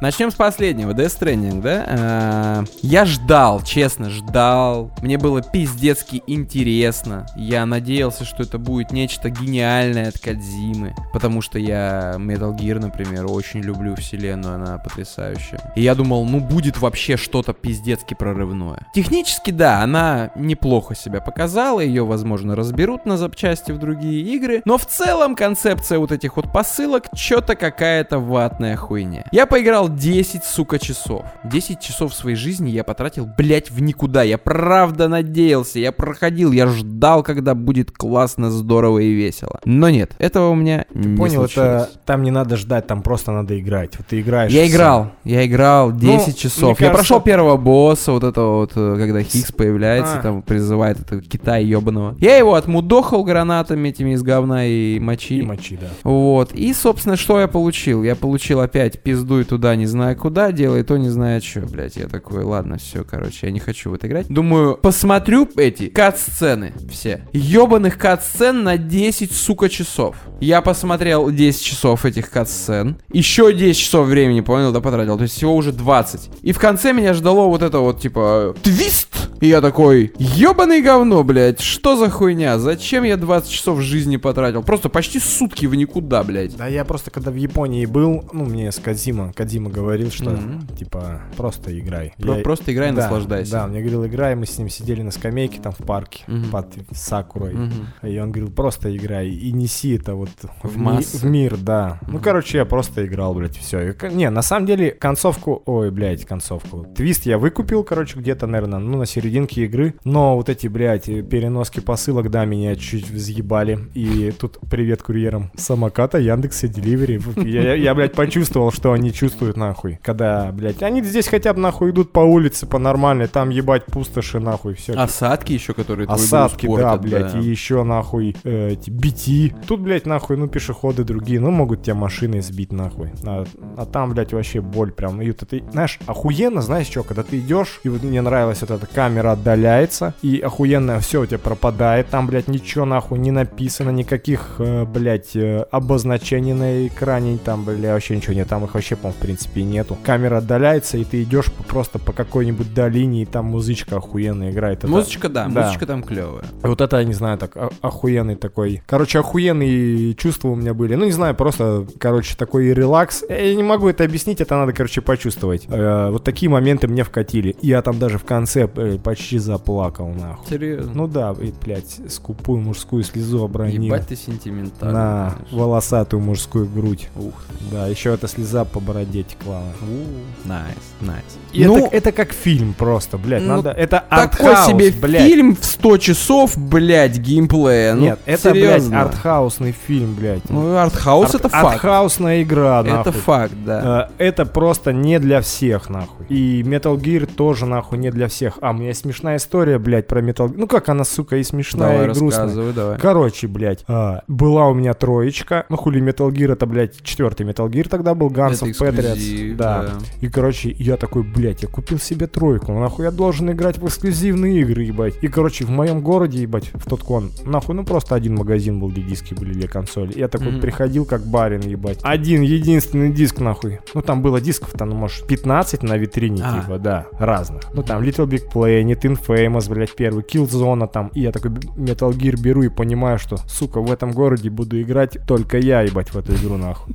начнем 0.00 0.30
с 0.30 0.34
последнего, 0.34 0.92
Death 0.92 1.20
Stranding, 1.20 1.60
да? 1.60 1.84
А, 1.88 2.64
Я 2.82 3.04
ждал, 3.04 3.62
честно, 3.62 4.10
ждал. 4.10 4.90
Мне 5.02 5.18
было 5.18 5.42
пиздецки 5.42 6.22
интересно. 6.26 7.26
Я 7.36 7.66
надеялся, 7.66 8.24
что 8.24 8.42
это 8.42 8.58
будет 8.58 8.90
нечто 8.92 9.30
гениальное 9.30 10.08
от 10.08 10.18
Кадзимы. 10.18 10.94
Потому 11.12 11.42
что 11.42 11.58
я 11.58 12.14
Metal 12.18 12.56
Gear, 12.56 12.78
например, 12.78 13.26
очень 13.26 13.60
люблю 13.60 13.94
вселенную, 13.96 14.54
она 14.56 14.78
потрясающая. 14.78 15.60
И 15.76 15.82
я 15.82 15.94
думал, 15.94 16.24
ну 16.24 16.40
будет 16.40 16.78
вообще 16.78 17.16
что-то 17.16 17.52
пиздецки 17.52 18.14
прорывное. 18.14 18.86
Технически, 18.94 19.50
да, 19.50 19.82
она 19.82 20.30
неплохо 20.34 20.94
себя 20.94 21.20
показала, 21.20 21.80
ее, 21.80 22.04
возможно, 22.04 22.54
разберут 22.56 23.06
на 23.06 23.16
запчасти 23.16 23.72
в 23.72 23.78
другие 23.78 24.22
игры, 24.34 24.62
но 24.64 24.78
в 24.78 24.86
целом 24.86 25.34
концепция 25.34 25.98
вот 25.98 26.12
этих 26.12 26.36
вот 26.36 26.52
посылок 26.52 27.06
что-то 27.14 27.54
какая-то 27.56 28.18
ватная 28.18 28.76
хуйня. 28.76 29.24
Я 29.32 29.46
поиграл 29.46 29.83
поиграл 29.84 29.88
10, 29.98 30.44
сука, 30.44 30.78
часов. 30.78 31.22
10 31.44 31.80
часов 31.80 32.14
своей 32.14 32.36
жизни 32.36 32.70
я 32.70 32.84
потратил, 32.84 33.26
блять, 33.38 33.70
в 33.70 33.80
никуда. 33.82 34.22
Я 34.22 34.38
правда 34.38 35.08
надеялся, 35.08 35.78
я 35.78 35.92
проходил, 35.92 36.52
я 36.52 36.66
ждал, 36.66 37.22
когда 37.22 37.54
будет 37.54 37.90
классно, 37.90 38.50
здорово 38.50 39.00
и 39.00 39.12
весело. 39.12 39.60
Но 39.64 39.90
нет, 39.90 40.12
этого 40.18 40.50
у 40.50 40.54
меня 40.54 40.86
не 40.94 41.16
Понял, 41.16 41.40
случилось. 41.40 41.82
это 41.84 41.90
там 42.04 42.22
не 42.22 42.30
надо 42.30 42.56
ждать, 42.56 42.86
там 42.86 43.02
просто 43.02 43.32
надо 43.32 43.58
играть. 43.58 43.96
Вот 43.98 44.06
ты 44.06 44.20
играешь. 44.20 44.52
Я 44.52 44.66
играл, 44.66 45.12
я 45.24 45.46
играл 45.46 45.92
10 45.92 46.26
Ну, 46.28 46.32
часов. 46.34 46.62
мне 46.62 46.68
я 46.70 46.74
кажется- 46.76 46.94
прошел 46.94 47.20
первого 47.20 47.56
босса, 47.56 48.12
вот 48.12 48.24
этого 48.24 48.56
вот, 48.60 48.72
э, 48.74 48.96
когда 48.98 49.22
Хикс 49.22 49.52
появляется, 49.52 50.18
А. 50.18 50.22
там 50.22 50.42
призывает 50.42 51.00
этого 51.00 51.20
Китай 51.22 51.64
ебаного. 51.64 52.16
Я 52.20 52.36
его 52.36 52.54
отмудохал 52.54 53.24
гранатами 53.24 53.88
этими 53.88 54.12
из 54.14 54.22
говна 54.22 54.66
и 54.66 54.98
мочи. 54.98 55.38
И 55.38 55.42
мочи, 55.42 55.78
да. 55.80 55.88
Вот. 56.04 56.52
И, 56.52 56.72
собственно, 56.72 57.16
что 57.16 57.40
я 57.40 57.48
получил? 57.48 58.02
Я 58.02 58.16
получил 58.16 58.60
опять 58.60 59.02
пиздуй 59.02 59.44
туда, 59.44 59.73
не 59.76 59.86
знаю 59.86 60.16
куда, 60.16 60.52
делай 60.52 60.82
то, 60.82 60.96
не 60.96 61.08
знаю 61.08 61.40
что, 61.42 61.60
блядь. 61.60 61.96
Я 61.96 62.08
такой, 62.08 62.44
ладно, 62.44 62.78
все, 62.78 63.04
короче, 63.04 63.46
я 63.46 63.52
не 63.52 63.60
хочу 63.60 63.90
в 63.90 63.94
это 63.94 64.06
играть. 64.06 64.28
Думаю, 64.28 64.76
посмотрю 64.76 65.48
эти 65.56 65.88
кат-сцены 65.88 66.72
все. 66.90 67.26
Ебаных 67.32 67.98
кат-сцен 67.98 68.62
на 68.62 68.76
10, 68.78 69.32
сука, 69.32 69.68
часов. 69.68 70.16
Я 70.40 70.62
посмотрел 70.62 71.30
10 71.30 71.62
часов 71.62 72.04
этих 72.04 72.30
кат-сцен. 72.30 72.96
Еще 73.12 73.52
10 73.52 73.80
часов 73.80 74.08
времени, 74.08 74.40
понял, 74.40 74.72
да, 74.72 74.80
потратил. 74.80 75.16
То 75.16 75.24
есть 75.24 75.34
всего 75.34 75.54
уже 75.54 75.72
20. 75.72 76.30
И 76.42 76.52
в 76.52 76.58
конце 76.58 76.92
меня 76.92 77.14
ждало 77.14 77.48
вот 77.48 77.62
это 77.62 77.78
вот, 77.78 78.00
типа, 78.00 78.54
твист! 78.62 79.08
И 79.40 79.48
я 79.48 79.60
такой, 79.60 80.12
ебаный 80.18 80.80
говно, 80.80 81.22
блядь, 81.22 81.60
что 81.60 81.96
за 81.96 82.08
хуйня? 82.08 82.58
Зачем 82.58 83.04
я 83.04 83.16
20 83.16 83.50
часов 83.50 83.80
жизни 83.80 84.16
потратил? 84.16 84.62
Просто 84.62 84.88
почти 84.88 85.18
сутки 85.18 85.66
в 85.66 85.74
никуда, 85.74 86.22
блядь. 86.22 86.56
Да 86.56 86.66
я 86.66 86.84
просто 86.84 87.10
когда 87.10 87.30
в 87.30 87.34
Японии 87.34 87.84
был, 87.84 88.24
ну 88.32 88.44
мне 88.44 88.72
с 88.72 88.76
Кадзима, 88.76 89.32
Кадзима 89.34 89.63
говорил, 89.68 90.10
что 90.10 90.30
Мгм. 90.30 90.66
типа 90.78 91.22
просто 91.36 91.76
играй. 91.78 92.12
Про- 92.18 92.36
Я- 92.38 92.42
Просто 92.44 92.72
играй 92.72 92.90
и 92.90 92.94
да, 92.94 93.02
наслаждайся. 93.02 93.52
Да, 93.52 93.66
мне 93.66 93.80
говорил, 93.80 94.06
играй, 94.06 94.34
мы 94.34 94.46
с 94.46 94.58
ним 94.58 94.68
сидели 94.68 95.02
на 95.02 95.10
скамейке 95.10 95.60
там 95.60 95.72
в 95.72 95.78
парке 95.78 96.24
Мгм. 96.26 96.50
под 96.50 96.66
Сакурой. 96.92 97.54
Мгм. 97.54 97.86
И 98.02 98.18
он 98.18 98.30
говорил, 98.32 98.50
просто 98.52 98.94
играй 98.96 99.28
и 99.28 99.52
неси 99.52 99.96
это 99.96 100.14
вот 100.14 100.30
В 100.62 100.76
массы. 100.76 101.18
в 101.18 101.24
мир, 101.24 101.56
да. 101.56 101.98
Ну, 102.06 102.14
Мгм. 102.14 102.22
короче, 102.22 102.58
я 102.58 102.64
просто 102.64 103.04
играл, 103.06 103.34
блядь, 103.34 103.56
все. 103.56 103.94
Не, 104.12 104.30
на 104.30 104.42
самом 104.42 104.66
деле, 104.66 104.90
концовку, 104.90 105.62
ой, 105.66 105.90
блядь, 105.90 106.24
концовку. 106.24 106.86
Твист 106.96 107.26
я 107.26 107.38
выкупил, 107.38 107.84
короче, 107.84 108.18
где-то, 108.18 108.46
наверное, 108.46 108.78
ну, 108.78 108.98
на 108.98 109.06
серединке 109.06 109.64
игры. 109.64 109.94
Но 110.04 110.36
вот 110.36 110.48
эти, 110.48 110.66
блядь, 110.66 111.04
переноски 111.06 111.80
посылок, 111.80 112.30
да, 112.30 112.44
меня 112.44 112.74
чуть 112.76 113.10
взъебали. 113.10 113.78
И 113.94 114.32
тут 114.38 114.58
привет 114.70 115.02
курьерам 115.02 115.50
самоката, 115.56 116.18
Яндекса, 116.18 116.68
Деливери. 116.68 117.20
Я, 117.44 117.62
я, 117.62 117.74
я, 117.74 117.94
блядь, 117.94 118.12
почувствовал, 118.14 118.70
что 118.72 118.92
они 118.92 119.12
чувствуют, 119.12 119.53
нахуй. 119.56 119.98
Когда, 120.02 120.50
блядь, 120.52 120.82
они 120.82 121.02
здесь 121.02 121.28
хотя 121.28 121.52
бы, 121.52 121.60
нахуй, 121.60 121.90
идут 121.90 122.12
по 122.12 122.20
улице, 122.20 122.66
по 122.66 122.78
нормальной, 122.78 123.26
там, 123.26 123.50
ебать, 123.50 123.86
пустоши, 123.86 124.40
нахуй, 124.40 124.74
все. 124.74 124.94
Осадки 124.94 125.52
еще, 125.52 125.74
которые 125.74 126.06
Осадки, 126.08 126.66
да, 126.66 126.72
спортят, 126.72 127.00
блядь, 127.00 127.32
да. 127.32 127.38
и 127.38 127.44
еще 127.44 127.82
нахуй 127.82 128.36
э, 128.44 128.70
эти 128.72 128.90
BT. 128.90 129.66
Тут, 129.66 129.80
блядь, 129.80 130.06
нахуй, 130.06 130.36
ну, 130.36 130.48
пешеходы 130.48 131.04
другие, 131.04 131.40
ну, 131.40 131.50
могут 131.50 131.82
тебя 131.82 131.94
машиной 131.94 132.40
сбить, 132.40 132.72
нахуй. 132.72 133.10
А, 133.24 133.44
а 133.76 133.86
там, 133.86 134.12
блядь, 134.12 134.32
вообще 134.32 134.60
боль 134.60 134.92
прям. 134.92 135.20
И 135.22 135.30
вот 135.30 135.42
это, 135.42 135.58
знаешь, 135.70 135.98
охуенно, 136.06 136.62
знаешь 136.62 136.86
что, 136.86 137.02
когда 137.02 137.22
ты 137.22 137.38
идешь, 137.38 137.80
и 137.84 137.88
вот 137.88 138.02
мне 138.02 138.20
нравилась 138.20 138.60
вот 138.60 138.70
эта 138.70 138.86
камера 138.86 139.32
отдаляется, 139.32 140.14
и 140.22 140.38
охуенно 140.38 141.00
все 141.00 141.22
у 141.22 141.26
тебя 141.26 141.38
пропадает, 141.38 142.08
там, 142.08 142.26
блядь, 142.26 142.48
ничего, 142.48 142.84
нахуй, 142.84 143.18
не 143.18 143.30
написано, 143.30 143.90
никаких, 143.90 144.56
э, 144.58 144.84
блядь, 144.84 145.34
э, 145.36 145.66
обозначений 145.70 146.52
на 146.52 146.86
экране, 146.86 147.38
там, 147.42 147.64
блядь, 147.64 147.92
вообще 147.92 148.16
ничего 148.16 148.34
нет, 148.34 148.48
там 148.48 148.64
их 148.64 148.74
вообще, 148.74 148.96
по 148.96 149.10
в 149.10 149.16
принципе, 149.16 149.43
и 149.54 149.62
нету. 149.62 149.96
Камера 150.02 150.38
отдаляется, 150.38 150.96
и 150.98 151.04
ты 151.04 151.22
идешь 151.22 151.46
просто 151.68 151.98
по 151.98 152.12
какой-нибудь 152.12 152.72
долине, 152.74 153.22
и 153.22 153.26
там 153.26 153.46
музычка 153.46 153.96
охуенно 153.96 154.50
играет. 154.50 154.78
Это- 154.78 154.88
Музычка, 154.88 155.28
да, 155.28 155.46
Да. 155.48 155.62
музычка 155.62 155.86
там 155.86 156.02
клевая. 156.02 156.44
вот 156.62 156.80
это, 156.80 156.98
я 156.98 157.04
не 157.04 157.12
знаю, 157.14 157.38
так 157.38 157.56
о- 157.56 157.70
охуенный 157.80 158.36
такой. 158.36 158.82
Короче, 158.86 159.18
охуенные 159.20 160.14
чувства 160.14 160.48
у 160.48 160.54
меня 160.56 160.74
были. 160.74 160.94
Ну, 160.94 161.04
не 161.04 161.12
знаю, 161.12 161.34
просто, 161.34 161.86
короче, 161.98 162.36
такой 162.36 162.72
релакс. 162.72 163.22
Я 163.28 163.54
не 163.54 163.62
могу 163.62 163.88
это 163.88 164.04
объяснить, 164.04 164.40
это 164.40 164.56
надо, 164.56 164.72
короче, 164.72 165.00
почувствовать. 165.00 165.66
Э, 165.68 166.10
вот 166.10 166.24
такие 166.24 166.48
моменты 166.50 166.88
мне 166.88 167.04
вкатили. 167.04 167.56
Я 167.62 167.82
там 167.82 167.98
даже 167.98 168.18
в 168.18 168.24
конце 168.24 168.68
э, 168.76 168.98
почти 169.02 169.38
заплакал, 169.38 170.08
нахуй. 170.10 170.46
Серьезно. 170.48 170.92
Ну 170.94 171.06
да, 171.08 171.34
и, 171.40 171.52
блядь, 171.64 172.00
скупую 172.10 172.60
мужскую 172.60 173.02
слезу 173.02 173.44
обронил. 173.44 173.82
Ебать 173.82 174.08
ты 174.08 174.16
сентиментальный. 174.16 174.94
на 174.94 175.34
конечно. 175.36 175.58
волосатую 175.58 176.20
мужскую 176.20 176.66
грудь. 176.66 177.08
Ух. 177.16 177.34
Да, 177.70 177.86
еще 177.86 178.14
эта 178.14 178.28
слеза 178.28 178.64
по 178.64 178.80
бороде 178.80 179.22
текла. 179.38 179.62
У, 179.82 180.46
Nice, 180.48 180.74
nice. 181.00 181.22
И 181.52 181.64
Ну, 181.64 181.86
это, 181.86 181.96
это 181.96 182.12
как 182.12 182.32
фильм 182.32 182.74
просто, 182.74 183.16
блядь. 183.18 183.42
ну, 183.42 183.56
надо, 183.56 183.70
это 183.70 184.02
такой 184.10 184.50
артхаус, 184.52 184.66
себе 184.66 184.90
блядь. 184.92 185.22
фильм 185.22 185.56
в 185.56 185.64
100 185.64 185.96
часов, 185.98 186.56
блядь, 186.58 187.18
геймплея. 187.18 187.94
Ну, 187.94 188.00
Нет, 188.02 188.18
это, 188.26 188.50
блядь, 188.50 188.64
серьезно. 188.82 189.02
артхаусный 189.02 189.72
фильм, 189.86 190.14
блядь. 190.14 190.48
Ну, 190.50 190.76
артхаус 190.76 191.30
Арт- 191.30 191.34
это 191.40 191.48
факт. 191.48 191.74
Артхаусная 191.74 192.42
игра, 192.42 192.80
Это 192.80 192.92
нахуй. 192.96 193.12
факт, 193.12 193.54
да. 193.64 194.08
Э, 194.18 194.24
Это 194.24 194.44
просто 194.46 194.92
не 194.92 195.18
для 195.18 195.40
всех, 195.40 195.88
нахуй. 195.90 196.26
И 196.28 196.62
Metal 196.62 196.96
Gear 196.96 197.26
тоже, 197.26 197.66
нахуй, 197.66 197.98
не 197.98 198.10
для 198.10 198.28
всех. 198.28 198.58
А, 198.60 198.70
у 198.70 198.74
меня 198.74 198.92
смешная 198.94 199.36
история, 199.36 199.78
блядь, 199.78 200.06
про 200.08 200.20
Metal 200.20 200.48
Gear. 200.48 200.54
Ну 200.56 200.66
как 200.66 200.88
она, 200.88 201.04
сука, 201.04 201.36
и 201.36 201.42
смешная, 201.44 201.90
Давай 201.92 202.04
и 202.04 202.08
грустная. 202.08 202.30
рассказывай, 202.44 202.72
давай. 202.72 202.98
Короче, 202.98 203.46
блядь, 203.46 203.84
а, 203.88 204.22
была 204.28 204.66
у 204.68 204.74
меня 204.74 204.94
троечка. 204.94 205.66
Ну, 205.68 205.76
хули 205.76 206.02
Metal 206.02 206.30
Gear, 206.30 206.52
это, 206.52 206.66
блядь, 206.66 207.02
четвертый 207.02 207.46
Metal 207.46 207.68
Gear 207.68 207.88
тогда 207.88 208.14
был, 208.14 208.28
Guns 208.28 208.54
Это 208.62 208.66
of 208.66 208.78
Patriots. 208.78 209.14
Да. 209.56 209.82
да. 209.82 209.92
И, 210.20 210.28
короче, 210.28 210.74
я 210.78 210.96
такой, 210.96 211.22
блядь, 211.22 211.62
я 211.62 211.68
купил 211.68 211.98
себе 211.98 212.26
тройку. 212.26 212.72
Нахуй 212.72 213.04
я 213.04 213.10
должен 213.10 213.50
играть 213.50 213.78
в 213.78 213.86
эксклюзивные 213.86 214.60
игры, 214.60 214.82
ебать. 214.82 215.14
И, 215.22 215.28
короче, 215.28 215.64
в 215.64 215.70
моем 215.70 216.00
городе, 216.00 216.42
ебать, 216.42 216.70
в 216.74 216.86
тот 216.88 217.02
кон, 217.02 217.30
нахуй, 217.44 217.74
ну 217.74 217.84
просто 217.84 218.14
один 218.14 218.34
магазин 218.36 218.80
был, 218.80 218.88
где 218.88 219.02
диски 219.02 219.34
были 219.34 219.52
для 219.52 219.68
консоли. 219.68 220.12
Я 220.18 220.28
такой 220.28 220.52
Мгм. 220.52 220.60
приходил 220.60 221.04
как 221.04 221.26
барин, 221.26 221.60
ебать. 221.60 221.98
Один 222.02 222.42
единственный 222.42 223.12
диск, 223.12 223.40
нахуй. 223.40 223.78
Ну, 223.94 224.02
там 224.02 224.22
было 224.22 224.40
дисков-то, 224.40 224.84
ну, 224.84 224.94
может, 224.94 225.26
15 225.26 225.82
на 225.82 225.96
витрине, 225.96 226.42
А. 226.44 226.60
типа, 226.60 226.78
да, 226.78 227.06
разных. 227.18 227.62
Ну, 227.74 227.82
там 227.82 228.02
Little 228.02 228.26
Big 228.26 228.42
Planet, 228.52 229.00
Infamous, 229.02 229.68
блядь, 229.70 229.94
первый, 229.94 230.22
Killzone 230.24 230.86
там. 230.88 231.08
И 231.14 231.20
я 231.20 231.32
такой 231.32 231.50
Metal 231.50 232.10
Gear 232.10 232.40
беру 232.40 232.62
и 232.62 232.68
понимаю, 232.68 233.18
что, 233.18 233.36
сука, 233.48 233.80
в 233.80 233.90
этом 233.92 234.12
городе 234.12 234.50
буду 234.50 234.80
играть 234.80 235.18
только 235.26 235.58
я, 235.58 235.82
ебать, 235.82 236.10
в 236.12 236.16
эту 236.18 236.34
игру, 236.34 236.56
нахуй. 236.56 236.94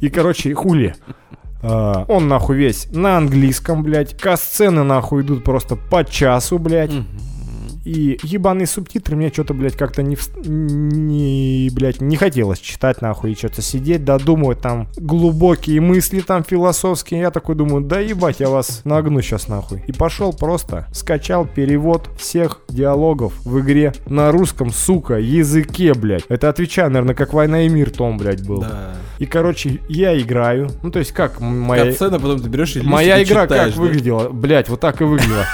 И, 0.00 0.08
короче, 0.08 0.54
хули. 0.54 0.94
А, 1.62 2.04
он 2.08 2.28
нахуй 2.28 2.56
весь 2.56 2.88
на 2.92 3.16
английском, 3.16 3.82
блядь. 3.82 4.16
Касцены 4.16 4.82
нахуй 4.82 5.22
идут 5.22 5.44
просто 5.44 5.76
по 5.76 6.04
часу, 6.04 6.58
блядь. 6.58 6.92
Мгм. 6.92 7.06
И 7.86 8.18
ебаные 8.24 8.66
субтитры 8.66 9.14
мне 9.14 9.30
что-то, 9.32 9.54
блядь, 9.54 9.76
как-то 9.76 10.02
не, 10.02 10.16
вс- 10.16 10.44
не, 10.44 11.70
блядь, 11.72 12.00
не 12.00 12.16
хотелось 12.16 12.58
читать, 12.58 13.00
нахуй, 13.00 13.30
и 13.30 13.36
что-то 13.36 13.62
сидеть, 13.62 14.04
додумывать 14.04 14.60
там 14.60 14.88
глубокие 14.96 15.80
мысли 15.80 16.18
там 16.18 16.42
философские. 16.42 17.20
Я 17.20 17.30
такой 17.30 17.54
думаю, 17.54 17.84
да 17.84 18.00
ебать, 18.00 18.40
я 18.40 18.48
вас 18.48 18.80
нагну 18.82 19.22
сейчас, 19.22 19.46
нахуй. 19.46 19.84
И 19.86 19.92
пошел 19.92 20.32
просто, 20.32 20.88
скачал 20.92 21.46
перевод 21.46 22.10
всех 22.18 22.60
диалогов 22.68 23.32
в 23.44 23.60
игре 23.60 23.94
на 24.06 24.32
русском, 24.32 24.72
сука, 24.72 25.14
языке, 25.20 25.94
блядь. 25.94 26.24
Это 26.28 26.48
отвечаю, 26.48 26.90
наверное, 26.90 27.14
как 27.14 27.32
«Война 27.32 27.62
и 27.62 27.68
мир» 27.68 27.90
том, 27.90 28.18
блядь, 28.18 28.44
был. 28.44 28.62
Да. 28.62 28.94
И, 29.20 29.26
короче, 29.26 29.80
я 29.88 30.18
играю. 30.18 30.70
Ну, 30.82 30.90
то 30.90 30.98
есть, 30.98 31.12
как 31.12 31.40
моя... 31.40 31.84
Катсцена, 31.84 32.18
потом 32.18 32.40
ты 32.40 32.48
берешь 32.48 32.74
и 32.74 32.82
Моя 32.82 33.22
игра 33.22 33.44
читаешь, 33.44 33.74
как 33.74 33.76
да? 33.76 33.80
выглядела? 33.80 34.28
Блять, 34.28 34.68
вот 34.68 34.80
так 34.80 35.00
и 35.00 35.04
выглядела. 35.04 35.46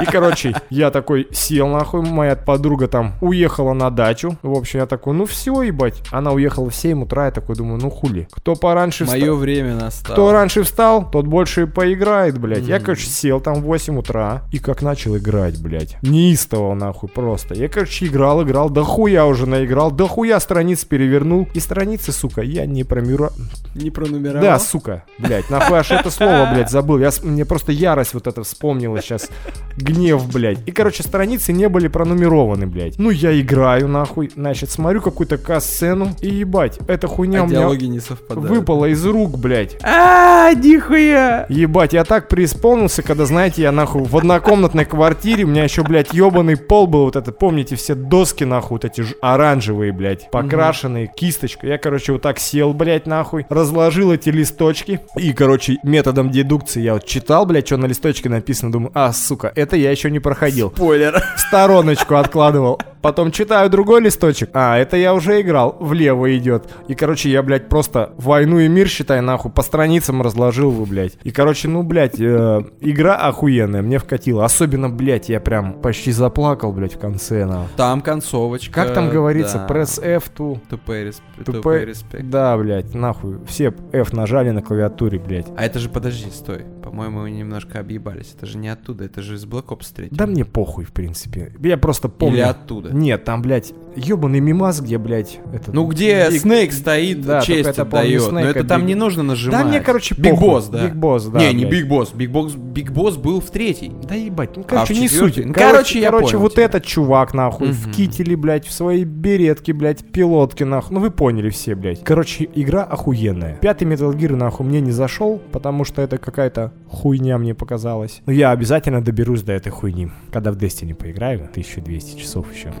И, 0.00 0.04
короче, 0.04 0.54
я 0.68 0.90
такой 0.90 1.28
сел 1.32 1.61
нахуй, 1.68 2.02
моя 2.02 2.36
подруга 2.36 2.88
там 2.88 3.14
уехала 3.20 3.72
на 3.72 3.90
дачу. 3.90 4.36
В 4.42 4.52
общем, 4.56 4.80
я 4.80 4.86
такой, 4.86 5.14
ну 5.14 5.24
все, 5.26 5.62
ебать. 5.62 6.02
Она 6.10 6.32
уехала 6.32 6.70
в 6.70 6.74
7 6.74 7.02
утра, 7.02 7.26
я 7.26 7.30
такой 7.30 7.56
думаю, 7.56 7.80
ну 7.80 7.90
хули. 7.90 8.28
Кто 8.32 8.54
пораньше 8.54 9.04
Мое 9.04 9.20
встал? 9.20 9.36
время 9.36 9.74
настало. 9.76 10.14
Кто 10.14 10.32
раньше 10.32 10.62
встал, 10.62 11.10
тот 11.10 11.26
больше 11.26 11.62
и 11.62 11.66
поиграет, 11.66 12.38
блядь. 12.38 12.64
Я, 12.64 12.76
Мгм. 12.76 12.84
короче, 12.84 13.06
сел 13.08 13.40
там 13.40 13.54
в 13.56 13.62
8 13.62 13.98
утра 13.98 14.42
и 14.52 14.58
как 14.58 14.82
начал 14.82 15.16
играть, 15.16 15.60
блядь. 15.60 15.96
Неистово, 16.02 16.74
нахуй, 16.74 17.08
просто. 17.08 17.54
Я, 17.54 17.68
короче, 17.68 18.06
играл, 18.06 18.42
играл, 18.42 18.70
да 18.70 18.82
хуя 18.82 19.26
уже 19.26 19.46
наиграл, 19.46 19.90
да 19.90 20.06
хуя 20.06 20.38
страниц 20.40 20.84
перевернул. 20.84 21.48
И 21.54 21.60
страницы, 21.60 22.12
сука, 22.12 22.42
я 22.42 22.66
не 22.66 22.84
промира... 22.84 23.30
Не 23.74 23.90
пронумеровал? 23.90 24.42
Да, 24.42 24.58
сука, 24.58 25.04
блядь, 25.18 25.48
нахуй 25.50 25.78
аж 25.78 25.90
это 25.90 26.10
слово, 26.10 26.48
блядь, 26.52 26.70
забыл. 26.70 26.98
Я, 26.98 27.10
мне 27.22 27.44
просто 27.44 27.72
ярость 27.72 28.14
вот 28.14 28.26
это 28.26 28.42
вспомнила 28.42 29.00
сейчас. 29.00 29.28
гнев, 29.76 30.26
блядь. 30.32 30.58
И, 30.66 30.72
короче, 30.72 31.02
страницы 31.02 31.51
не 31.52 31.68
были 31.68 31.88
пронумерованы, 31.88 32.66
блядь. 32.66 32.98
Ну, 32.98 33.10
я 33.10 33.38
играю, 33.40 33.88
нахуй. 33.88 34.30
Значит, 34.34 34.70
смотрю 34.70 35.00
какую-то 35.00 35.38
касцену. 35.38 36.10
И 36.20 36.28
ебать, 36.28 36.78
эта 36.88 37.06
хуйня 37.06 37.40
А 37.40 37.44
у 37.44 37.46
меня 37.46 37.68
не 37.88 38.00
совпадают. 38.00 38.48
выпала 38.50 38.86
из 38.86 39.04
рук, 39.06 39.38
блядь. 39.38 39.76
А, 39.82 40.52
нихуя! 40.54 41.46
Ебать, 41.48 41.92
я 41.92 42.04
так 42.04 42.28
преисполнился, 42.28 43.02
когда, 43.02 43.26
знаете, 43.26 43.62
я 43.62 43.72
нахуй 43.72 44.02
в 44.02 44.16
однокомнатной 44.16 44.84
квартире, 44.84 45.44
у 45.44 45.48
меня 45.48 45.64
еще, 45.64 45.82
блядь, 45.82 46.12
ебаный 46.12 46.56
пол 46.56 46.86
был, 46.86 47.04
вот 47.04 47.16
это, 47.16 47.32
помните, 47.32 47.76
все 47.76 47.94
доски, 47.94 48.44
нахуй, 48.44 48.76
вот 48.76 48.84
эти 48.84 49.02
ж- 49.02 49.14
оранжевые, 49.20 49.92
блядь, 49.92 50.30
покрашенные, 50.30 51.10
кисточка. 51.14 51.66
Я, 51.66 51.78
короче, 51.78 52.12
вот 52.12 52.22
так 52.22 52.38
сел, 52.38 52.72
блядь, 52.72 53.06
нахуй, 53.06 53.46
разложил 53.48 54.12
эти 54.12 54.28
листочки, 54.30 55.00
и, 55.16 55.32
короче, 55.32 55.78
методом 55.82 56.30
дедукции 56.30 56.80
я 56.82 56.94
вот 56.94 57.04
читал, 57.06 57.46
блядь, 57.46 57.66
что 57.66 57.76
на 57.76 57.86
листочке 57.86 58.28
написано, 58.28 58.72
думаю, 58.72 58.90
а, 58.94 59.12
сука, 59.12 59.52
это 59.54 59.76
я 59.76 59.90
еще 59.90 60.10
не 60.10 60.18
проходил. 60.18 60.70
Спойлер. 60.74 61.22
Стороночку 61.48 62.14
откладывал. 62.14 62.80
Потом 63.02 63.32
читаю 63.32 63.68
другой 63.68 64.00
листочек. 64.00 64.50
А, 64.54 64.78
это 64.78 64.96
я 64.96 65.12
уже 65.12 65.40
играл. 65.40 65.76
Влево 65.80 66.36
идет. 66.36 66.68
И, 66.88 66.94
короче, 66.94 67.30
я, 67.30 67.42
блядь, 67.42 67.68
просто 67.68 68.12
войну 68.16 68.60
и 68.60 68.68
мир, 68.68 68.88
считай, 68.88 69.20
нахуй, 69.20 69.50
по 69.50 69.62
страницам 69.62 70.22
разложил 70.22 70.70
его, 70.70 70.86
блядь. 70.86 71.18
И, 71.24 71.32
короче, 71.32 71.68
ну, 71.68 71.82
блядь, 71.82 72.20
э, 72.20 72.64
игра 72.80 73.16
охуенная, 73.16 73.82
мне 73.82 73.98
вкатила. 73.98 74.44
Особенно, 74.44 74.88
блядь, 74.88 75.28
я 75.28 75.40
прям 75.40 75.74
почти 75.74 76.12
заплакал, 76.12 76.72
блядь, 76.72 76.94
в 76.94 76.98
конце, 76.98 77.44
нахуй. 77.44 77.68
Там 77.76 78.00
концовочка. 78.00 78.72
Как 78.72 78.94
там 78.94 79.10
говорится, 79.10 79.64
да. 79.68 79.74
press 79.74 80.00
F 80.02 80.30
to... 80.36 80.60
To 80.70 80.78
pay 80.86 81.08
resp- 81.08 81.22
to 81.38 81.44
to 81.44 81.62
pay- 81.62 81.84
pay 81.84 81.90
respect. 81.90 82.22
Да, 82.22 82.56
блядь, 82.56 82.94
нахуй. 82.94 83.38
Все 83.46 83.74
F 83.92 84.12
нажали 84.12 84.50
на 84.50 84.62
клавиатуре, 84.62 85.18
блядь. 85.18 85.46
А 85.56 85.64
это 85.64 85.78
же, 85.80 85.88
подожди, 85.88 86.30
стой. 86.30 86.64
По-моему, 86.82 87.22
мы 87.22 87.30
немножко 87.30 87.80
объебались. 87.80 88.34
Это 88.36 88.46
же 88.46 88.58
не 88.58 88.68
оттуда, 88.68 89.04
это 89.04 89.22
же 89.22 89.34
из 89.34 89.44
Black 89.44 89.66
Ops 89.66 89.92
3. 89.94 90.08
Да 90.10 90.26
мне 90.26 90.44
похуй, 90.44 90.84
в 90.84 90.92
принципе. 90.92 91.52
Я 91.60 91.76
просто 91.78 92.08
помню... 92.08 92.36
Или 92.36 92.42
оттуда. 92.42 92.91
Нет, 92.92 93.24
там, 93.24 93.42
блядь, 93.42 93.72
ебаный 93.94 94.40
мемас, 94.40 94.80
где, 94.80 94.96
блядь, 94.98 95.38
это... 95.52 95.70
Ну 95.72 95.86
где 95.86 96.28
Big- 96.30 96.38
Snake 96.40 96.72
стоит, 96.72 97.20
Да, 97.26 97.40
честь 97.42 97.68
это, 97.68 97.82
отдает. 97.82 98.30
Но 98.32 98.40
это 98.40 98.64
там 98.64 98.82
Big- 98.82 98.86
не 98.86 98.94
нужно 98.94 99.22
нажимать. 99.22 99.60
Да 99.60 99.64
мне, 99.66 99.80
короче, 99.80 100.14
Big. 100.16 100.38
Boss, 100.38 100.68
да. 100.68 100.84
Big 100.86 100.94
Boss, 100.94 101.26
да, 101.26 101.38
Не, 101.40 101.52
не. 101.52 101.64
Big 101.66 101.88
Boss. 101.88 102.10
Big 102.12 102.30
Boss, 102.30 102.54
Big 102.54 102.90
Boss 102.92 103.16
был 103.16 103.40
в 103.40 103.50
третий. 103.50 103.92
Да 104.08 104.14
ебать, 104.14 104.56
ну 104.56 104.62
А 104.62 104.66
короче, 104.66 104.94
в 104.94 104.98
не 104.98 105.08
суть. 105.08 105.34
Короче, 105.34 105.52
короче, 105.52 106.00
я 106.00 106.06
короче, 106.10 106.26
понял 106.32 106.38
вот 106.40 106.52
тебя. 106.54 106.64
этот 106.64 106.84
чувак, 106.84 107.34
нахуй, 107.34 107.72
в 107.72 107.82
Мгм. 107.86 107.92
кителе, 107.92 108.36
блядь, 108.36 108.66
в 108.66 108.72
своей 108.72 109.04
беретке, 109.04 109.72
блядь, 109.74 110.04
пилотке, 110.10 110.64
нахуй. 110.64 110.94
Ну 110.94 111.00
вы 111.00 111.10
поняли 111.10 111.50
все, 111.50 111.74
блядь. 111.74 112.02
Короче, 112.02 112.48
игра 112.54 112.84
охуенная. 112.84 113.56
Пятый 113.60 113.86
Metal 113.86 114.12
Gear, 114.16 114.36
нахуй, 114.36 114.64
мне 114.66 114.80
не 114.80 114.90
зашел, 114.92 115.40
потому 115.52 115.84
что 115.84 116.00
это 116.00 116.16
какая-то 116.16 116.72
хуйня 116.88 117.36
мне 117.36 117.54
показалась. 117.54 118.22
Но 118.24 118.32
я 118.32 118.52
обязательно 118.52 119.02
доберусь 119.02 119.42
до 119.42 119.52
этой 119.52 119.68
хуйни, 119.70 120.08
когда 120.32 120.50
в 120.50 120.56
Destiny 120.56 120.94
поиграю. 120.94 121.48
1200 121.50 122.18
часов 122.18 122.46
еще. 122.54 122.72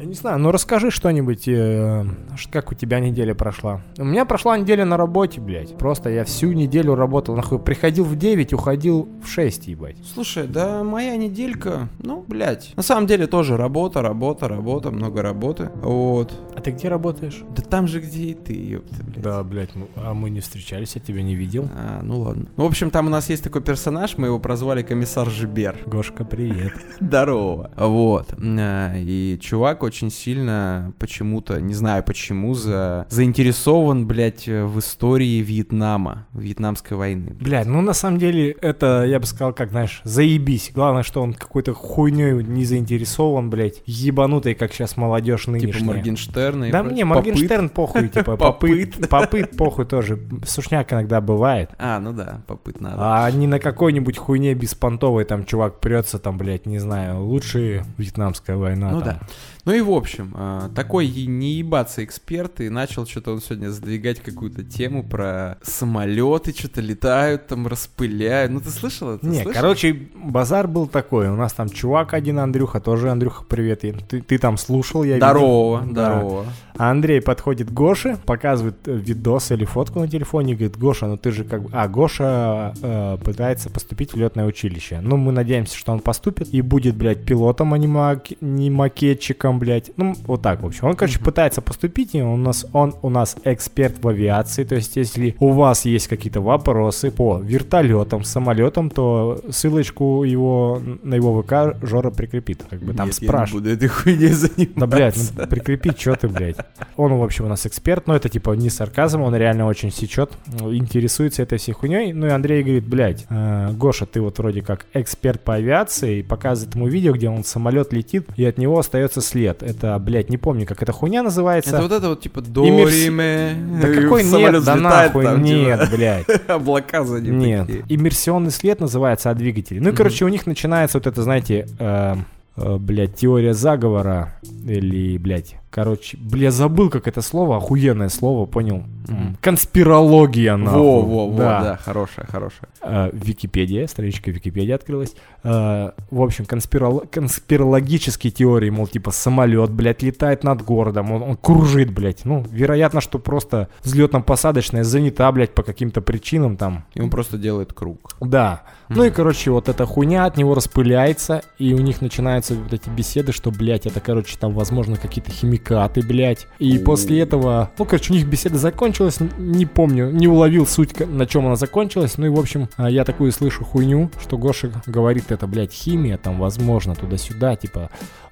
Я 0.00 0.06
не 0.06 0.14
знаю, 0.14 0.38
ну 0.38 0.50
расскажи 0.50 0.90
что-нибудь, 0.90 1.46
э, 1.46 2.06
как 2.50 2.72
у 2.72 2.74
тебя 2.74 3.00
неделя 3.00 3.34
прошла. 3.34 3.82
У 3.98 4.04
меня 4.04 4.24
прошла 4.24 4.56
неделя 4.56 4.86
на 4.86 4.96
работе, 4.96 5.42
блядь. 5.42 5.76
Просто 5.76 6.08
я 6.08 6.24
всю 6.24 6.52
неделю 6.52 6.94
работал, 6.94 7.36
нахуй. 7.36 7.58
Приходил 7.58 8.04
в 8.04 8.16
9, 8.16 8.54
уходил 8.54 9.10
в 9.22 9.28
6, 9.28 9.68
ебать. 9.68 9.96
Слушай, 10.14 10.46
да 10.46 10.82
моя 10.84 11.18
неделька, 11.18 11.90
ну, 11.98 12.24
блядь. 12.26 12.72
На 12.76 12.82
самом 12.82 13.06
деле 13.08 13.26
тоже 13.26 13.58
работа, 13.58 14.00
работа, 14.00 14.48
работа, 14.48 14.90
много 14.90 15.20
работы. 15.20 15.70
Вот. 15.82 16.32
А 16.56 16.62
ты 16.62 16.70
где 16.70 16.88
работаешь? 16.88 17.42
Да 17.54 17.60
там 17.60 17.86
же, 17.86 18.00
где 18.00 18.28
и 18.28 18.34
ты, 18.34 18.54
ёпта, 18.54 19.04
блядь. 19.04 19.22
Да, 19.22 19.44
блядь, 19.44 19.76
ну, 19.76 19.86
а 19.96 20.14
мы 20.14 20.30
не 20.30 20.40
встречались, 20.40 20.94
я 20.94 21.02
тебя 21.02 21.22
не 21.22 21.34
видел. 21.34 21.68
А, 21.76 22.00
ну 22.02 22.20
ладно. 22.20 22.46
Ну, 22.56 22.64
в 22.64 22.66
общем, 22.66 22.90
там 22.90 23.08
у 23.08 23.10
нас 23.10 23.28
есть 23.28 23.44
такой 23.44 23.60
персонаж, 23.60 24.16
мы 24.16 24.28
его 24.28 24.38
прозвали 24.38 24.82
комиссар 24.82 25.28
Жибер. 25.28 25.76
Гошка, 25.84 26.24
привет. 26.24 26.72
Здорово. 27.00 27.70
Вот. 27.76 28.28
А, 28.38 28.94
И 28.96 29.38
чувак 29.42 29.89
очень 29.90 30.10
сильно 30.12 30.92
почему-то, 31.00 31.60
не 31.60 31.74
знаю 31.74 32.04
почему, 32.04 32.54
за... 32.54 33.06
заинтересован, 33.10 34.06
блядь, 34.06 34.46
в 34.46 34.78
истории 34.78 35.40
Вьетнама, 35.42 36.28
Вьетнамской 36.32 36.96
войны. 36.96 37.36
Блядь, 37.40 37.66
ну 37.66 37.80
на 37.80 37.92
самом 37.92 38.20
деле 38.20 38.52
это, 38.52 39.04
я 39.04 39.18
бы 39.18 39.26
сказал, 39.26 39.52
как, 39.52 39.70
знаешь, 39.70 40.00
заебись. 40.04 40.70
Главное, 40.72 41.02
что 41.02 41.22
он 41.22 41.34
какой-то 41.34 41.74
хуйней 41.74 42.32
не 42.44 42.64
заинтересован, 42.64 43.50
блядь. 43.50 43.82
Ебанутый, 43.84 44.54
как 44.54 44.72
сейчас 44.72 44.96
молодежь 44.96 45.48
нынешняя. 45.48 45.72
Типа 45.72 45.84
Моргенштерна 45.86 46.64
и 46.66 46.70
Да 46.70 46.84
мне 46.84 47.04
Моргенштерн 47.04 47.68
похуй, 47.68 48.08
типа, 48.14 48.36
попыт, 48.36 48.92
Попыт. 48.94 49.08
попыт 49.08 49.56
похуй 49.56 49.86
тоже. 49.86 50.20
Сушняк 50.46 50.92
иногда 50.92 51.20
бывает. 51.20 51.70
А, 51.78 51.98
ну 51.98 52.12
да, 52.12 52.42
попыт 52.46 52.80
надо. 52.80 52.96
А 52.98 53.30
не 53.32 53.48
на 53.48 53.58
какой-нибудь 53.58 54.18
хуйне 54.18 54.54
беспонтовой 54.54 55.24
там 55.24 55.44
чувак 55.44 55.80
прется, 55.80 56.20
там, 56.20 56.38
блядь, 56.38 56.66
не 56.66 56.78
знаю, 56.78 57.24
лучше 57.24 57.84
вьетнамская 57.98 58.56
война. 58.56 58.90
Ну 58.92 59.00
там. 59.00 59.08
да. 59.08 59.20
Ну 59.64 59.72
и 59.72 59.80
в 59.80 59.90
общем, 59.90 60.32
а, 60.34 60.68
такой 60.74 61.08
не 61.08 61.52
ебаться 61.54 62.02
эксперт, 62.04 62.60
и 62.60 62.68
начал 62.68 63.06
что-то 63.06 63.32
он 63.32 63.40
сегодня 63.40 63.68
задвигать 63.70 64.20
какую-то 64.20 64.62
тему 64.64 65.02
про 65.04 65.58
самолеты, 65.62 66.52
что-то 66.56 66.80
летают, 66.80 67.46
там 67.48 67.66
распыляют. 67.66 68.52
Ну 68.52 68.60
ты 68.60 68.70
слышал 68.70 69.10
это? 69.10 69.26
Не, 69.26 69.42
Слышал? 69.42 69.52
короче, 69.60 70.08
базар 70.14 70.68
был 70.68 70.86
такой. 70.86 71.28
У 71.28 71.36
нас 71.36 71.52
там 71.52 71.68
чувак 71.68 72.14
один, 72.14 72.38
Андрюха, 72.38 72.80
тоже 72.80 73.10
Андрюха, 73.10 73.44
привет. 73.44 73.80
Ты, 73.80 74.20
ты 74.22 74.38
там 74.38 74.56
слушал, 74.58 75.04
я 75.04 75.14
видел. 75.14 75.26
Здорово, 75.28 75.80
Да. 75.90 76.20
здорово. 76.20 76.44
А 76.76 76.90
Андрей 76.90 77.20
подходит 77.20 77.68
к 77.68 77.72
Гоше, 77.72 78.16
показывает 78.24 78.76
э, 78.88 78.92
видос 78.96 79.50
или 79.50 79.64
фотку 79.66 80.00
на 80.00 80.08
телефоне 80.08 80.54
говорит, 80.54 80.78
Гоша, 80.78 81.06
ну 81.06 81.16
ты 81.18 81.30
же 81.30 81.44
как 81.44 81.62
бы... 81.64 81.70
А, 81.72 81.88
Гоша 81.88 82.72
э, 82.80 83.18
пытается 83.22 83.68
поступить 83.68 84.14
в 84.14 84.16
летное 84.16 84.46
училище. 84.46 85.00
Ну, 85.02 85.16
мы 85.18 85.32
надеемся, 85.32 85.76
что 85.76 85.92
он 85.92 86.00
поступит 86.00 86.48
и 86.54 86.62
будет, 86.62 86.94
блядь, 86.96 87.24
пилотом, 87.26 87.74
а 87.74 87.78
не, 87.78 87.86
мак- 87.86 88.36
не 88.40 88.70
макетчиком, 88.70 89.49
блядь. 89.58 89.90
Ну, 89.96 90.14
вот 90.26 90.42
так, 90.42 90.62
в 90.62 90.66
общем. 90.66 90.88
Он, 90.88 90.94
короче, 90.94 91.18
пытается 91.18 91.60
поступить, 91.60 92.14
и 92.14 92.22
он 92.22 92.40
у 92.40 92.44
нас, 92.44 92.66
он 92.72 92.94
у 93.02 93.10
нас 93.10 93.36
эксперт 93.44 94.02
в 94.02 94.08
авиации. 94.08 94.64
То 94.64 94.76
есть, 94.76 94.96
если 94.96 95.36
у 95.40 95.50
вас 95.50 95.84
есть 95.84 96.08
какие-то 96.08 96.40
вопросы 96.40 97.10
по 97.10 97.38
вертолетам, 97.38 98.24
самолетам, 98.24 98.90
то 98.90 99.40
ссылочку 99.50 100.24
его 100.24 100.80
на 101.02 101.14
его 101.14 101.42
ВК 101.42 101.76
Жора 101.82 102.10
прикрепит. 102.10 102.64
Как 102.68 102.80
бы 102.80 102.94
там 102.94 103.08
Нет, 103.08 103.16
я 103.20 103.26
не 103.26 103.28
спрашивает. 103.28 103.64
буду 103.64 103.74
этой 103.74 103.88
хуйней 103.88 104.28
заниматься. 104.28 104.74
Да, 104.76 104.86
блядь, 104.86 105.32
ну 105.36 105.46
прикрепи, 105.46 105.92
что 105.96 106.14
ты, 106.14 106.28
блядь. 106.28 106.56
Он, 106.96 107.14
в 107.14 107.22
общем, 107.22 107.46
у 107.46 107.48
нас 107.48 107.66
эксперт, 107.66 108.06
но 108.06 108.16
это 108.16 108.28
типа 108.28 108.52
не 108.52 108.70
сарказм, 108.70 109.22
он 109.22 109.34
реально 109.34 109.66
очень 109.66 109.90
сечет, 109.90 110.32
интересуется 110.60 111.42
этой 111.42 111.58
всей 111.58 111.72
хуйней. 111.72 112.12
Ну 112.12 112.26
и 112.26 112.30
Андрей 112.30 112.62
говорит, 112.62 112.86
блядь, 112.86 113.26
э, 113.28 113.70
Гоша, 113.72 114.06
ты 114.06 114.20
вот 114.20 114.38
вроде 114.38 114.62
как 114.62 114.86
эксперт 114.94 115.42
по 115.42 115.54
авиации, 115.54 116.18
и 116.18 116.22
показывает 116.22 116.74
ему 116.74 116.88
видео, 116.88 117.12
где 117.12 117.28
он 117.28 117.44
самолет 117.44 117.92
летит, 117.92 118.26
и 118.36 118.44
от 118.44 118.58
него 118.58 118.78
остается 118.78 119.20
след. 119.20 119.39
Это, 119.44 119.98
блядь, 119.98 120.30
не 120.30 120.36
помню, 120.36 120.66
как 120.66 120.82
эта 120.82 120.92
хуйня 120.92 121.22
называется. 121.22 121.70
Это 121.70 121.82
вот 121.82 121.92
это 121.92 122.08
вот 122.10 122.20
типа 122.20 122.40
Дориме. 122.40 123.56
Да 123.80 123.88
какой 123.88 124.24
нет, 124.24 124.64
да 124.64 124.76
нахуй, 124.76 125.38
нет, 125.38 125.88
блядь. 125.90 126.26
Облака 126.48 127.04
за 127.04 127.20
ним 127.20 127.38
Нет, 127.38 127.66
такие. 127.66 127.84
иммерсионный 127.88 128.50
след 128.50 128.80
называется 128.80 129.30
от 129.30 129.38
двигателей. 129.38 129.80
Ну 129.80 129.90
и, 129.90 129.92
короче, 129.92 130.24
у 130.24 130.28
них 130.28 130.46
начинается 130.46 130.98
вот 130.98 131.06
это, 131.06 131.22
знаете, 131.22 131.66
э, 131.78 132.16
э, 132.56 132.76
блядь, 132.78 133.16
теория 133.16 133.54
заговора 133.54 134.34
или, 134.66 135.18
блядь, 135.18 135.56
короче, 135.70 136.16
бля, 136.16 136.50
забыл, 136.50 136.90
как 136.90 137.06
это 137.08 137.22
слово, 137.22 137.56
охуенное 137.56 138.08
слово, 138.08 138.46
понял? 138.46 138.84
Мгм. 139.08 139.36
Конспирология, 139.40 140.56
нахуй. 140.56 140.80
Во, 140.80 141.02
во, 141.02 141.28
во, 141.30 141.36
да, 141.38 141.78
хорошая, 141.82 142.26
хорошая. 142.26 142.68
Э, 142.82 143.10
Википедия, 143.12 143.86
страничка 143.86 144.30
Википедии 144.30 144.72
открылась. 144.72 145.14
Э, 145.42 145.92
в 146.10 146.22
общем, 146.22 146.44
конспирол- 146.44 147.06
конспирологические 147.08 148.30
теории, 148.30 148.70
мол, 148.70 148.86
типа 148.86 149.10
самолет, 149.10 149.70
блядь, 149.70 150.02
летает 150.02 150.44
над 150.44 150.62
городом, 150.62 151.12
он, 151.12 151.22
он 151.22 151.36
кружит, 151.36 151.92
блядь. 151.92 152.24
Ну, 152.24 152.44
вероятно, 152.50 153.00
что 153.00 153.18
просто 153.18 153.68
взлетно-посадочная 153.82 154.84
занята, 154.84 155.30
блядь, 155.32 155.54
по 155.54 155.62
каким-то 155.62 156.00
причинам 156.00 156.56
там. 156.56 156.84
И 156.94 157.00
он 157.00 157.10
просто 157.10 157.38
делает 157.38 157.72
круг. 157.72 158.16
Да. 158.20 158.62
Ну 158.88 159.04
и, 159.04 159.10
короче, 159.10 159.50
вот 159.50 159.68
эта 159.68 159.86
хуйня 159.86 160.24
от 160.24 160.36
него 160.36 160.54
распыляется, 160.54 161.42
и 161.58 161.74
у 161.74 161.78
них 161.78 162.00
начинаются 162.00 162.54
вот 162.54 162.72
эти 162.72 162.88
беседы, 162.88 163.32
что, 163.32 163.50
блядь, 163.50 163.86
это, 163.86 164.00
короче, 164.00 164.36
там, 164.36 164.52
возможно, 164.52 164.96
какие-то 164.96 165.30
химикаты, 165.60 166.02
блядь. 166.02 166.46
И 166.58 166.78
после 166.78 167.20
этого, 167.20 167.70
ну, 167.78 167.84
короче, 167.84 168.12
у 168.12 168.16
них 168.16 168.26
беседа 168.26 168.58
закончилась, 168.58 169.18
не 169.38 169.66
помню, 169.66 170.10
не 170.10 170.28
уловил 170.28 170.66
суть, 170.66 170.98
на 170.98 171.26
чем 171.26 171.46
она 171.46 171.56
закончилась. 171.56 172.18
Ну 172.18 172.26
и, 172.26 172.28
в 172.28 172.38
общем, 172.38 172.68
а, 172.76 172.90
я 172.90 173.04
такую 173.04 173.32
слышу 173.32 173.64
хуйню, 173.64 174.10
что 174.20 174.38
Гоша 174.38 174.70
говорит, 174.86 175.30
это, 175.30 175.46
блядь, 175.46 175.72
химия, 175.72 176.16
там, 176.16 176.38
возможно, 176.38 176.94
туда-сюда, 176.94 177.56
типа, 177.56 177.90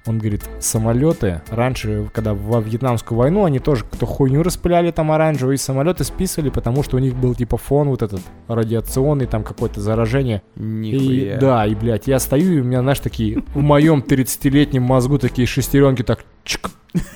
он 0.09 0.17
говорит, 0.17 0.43
самолеты, 0.59 1.41
раньше, 1.49 2.09
когда 2.13 2.33
во 2.33 2.59
Вьетнамскую 2.59 3.17
войну, 3.17 3.45
они 3.45 3.59
тоже 3.59 3.85
кто 3.89 4.05
хуйню 4.05 4.41
распыляли 4.41 4.89
там 4.91 5.11
оранжевые, 5.11 5.57
самолеты 5.57 6.03
списывали, 6.03 6.49
потому 6.49 6.83
что 6.83 6.97
у 6.97 6.99
них 6.99 7.15
был 7.15 7.35
типа 7.35 7.57
фон 7.57 7.89
вот 7.89 8.01
этот 8.01 8.21
радиационный, 8.47 9.27
там 9.27 9.43
какое-то 9.43 9.81
заражение. 9.81 10.41
И, 10.55 10.61
Нихуя. 10.61 11.37
да, 11.37 11.65
и, 11.67 11.75
блядь, 11.75 12.07
я 12.07 12.19
стою, 12.19 12.57
и 12.57 12.61
у 12.61 12.63
меня, 12.63 12.81
знаешь, 12.81 12.99
такие, 12.99 13.43
в 13.53 13.61
моем 13.61 13.99
30-летнем 13.99 14.81
мозгу 14.81 15.19
такие 15.19 15.47
шестеренки 15.47 16.01
так 16.01 16.25
чик, 16.43 16.69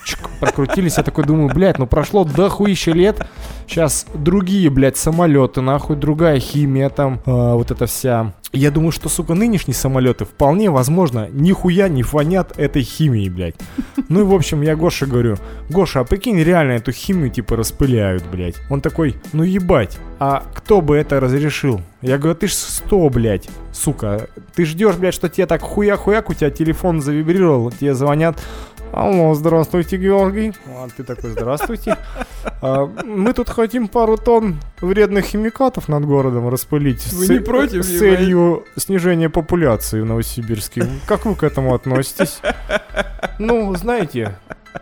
чик, 0.05 0.29
прокрутились. 0.39 0.97
Я 0.97 1.03
такой 1.03 1.25
думаю, 1.25 1.49
блядь, 1.53 1.79
ну 1.79 1.87
прошло 1.87 2.23
дохуище 2.23 2.91
лет. 2.91 3.25
Сейчас 3.73 4.05
другие, 4.13 4.69
блядь, 4.69 4.97
самолеты, 4.97 5.61
нахуй, 5.61 5.95
другая 5.95 6.39
химия 6.39 6.89
там, 6.89 7.19
а, 7.25 7.55
вот 7.55 7.71
эта 7.71 7.87
вся. 7.87 8.35
Я 8.51 8.69
думаю, 8.69 8.91
что, 8.91 9.09
сука, 9.09 9.33
нынешние 9.33 9.73
самолеты 9.73 10.25
вполне 10.25 10.69
возможно 10.69 11.27
нихуя 11.31 11.89
не 11.89 12.03
фонят 12.03 12.53
этой 12.59 12.83
химией, 12.83 13.29
блядь. 13.29 13.55
Ну 14.09 14.21
и, 14.21 14.23
в 14.23 14.31
общем, 14.35 14.61
я 14.61 14.75
Гоше 14.75 15.07
говорю, 15.07 15.37
Гоша, 15.71 16.01
а 16.01 16.03
прикинь, 16.03 16.37
реально 16.37 16.73
эту 16.73 16.91
химию, 16.91 17.31
типа, 17.31 17.55
распыляют, 17.55 18.23
блядь. 18.31 18.57
Он 18.69 18.79
такой, 18.79 19.15
ну 19.31 19.41
ебать, 19.41 19.97
а 20.19 20.43
кто 20.53 20.81
бы 20.81 20.95
это 20.95 21.19
разрешил? 21.19 21.81
Я 22.03 22.19
говорю, 22.19 22.35
ты 22.35 22.45
ж 22.45 22.53
сто, 22.53 23.09
блядь, 23.09 23.49
сука. 23.71 24.29
Ты 24.53 24.65
ждешь, 24.65 24.97
блядь, 24.97 25.15
что 25.15 25.29
тебе 25.29 25.47
так 25.47 25.63
хуя-хуяк, 25.63 26.29
у 26.29 26.35
тебя 26.35 26.51
телефон 26.51 27.01
завибрировал, 27.01 27.71
тебе 27.71 27.95
звонят, 27.95 28.39
Алло, 28.93 29.33
здравствуйте, 29.33 29.97
Георгий. 29.97 30.53
А 30.67 30.87
ты 30.95 31.03
такой, 31.03 31.31
здравствуйте. 31.31 31.97
А, 32.61 32.85
мы 33.05 33.33
тут 33.33 33.49
хотим 33.49 33.87
пару 33.87 34.17
тонн 34.17 34.59
вредных 34.81 35.25
химикатов 35.25 35.87
над 35.87 36.05
городом 36.05 36.49
распылить. 36.49 37.05
Вы 37.13 37.25
с, 37.25 37.29
не 37.29 37.39
против, 37.39 37.83
С 37.83 37.99
целью 37.99 38.65
снижения 38.77 39.29
популяции 39.29 40.01
в 40.01 40.05
Новосибирске. 40.05 40.85
Как 41.05 41.25
вы 41.25 41.35
к 41.35 41.43
этому 41.43 41.73
относитесь? 41.73 42.41
Ну, 43.39 43.73
знаете, 43.75 44.37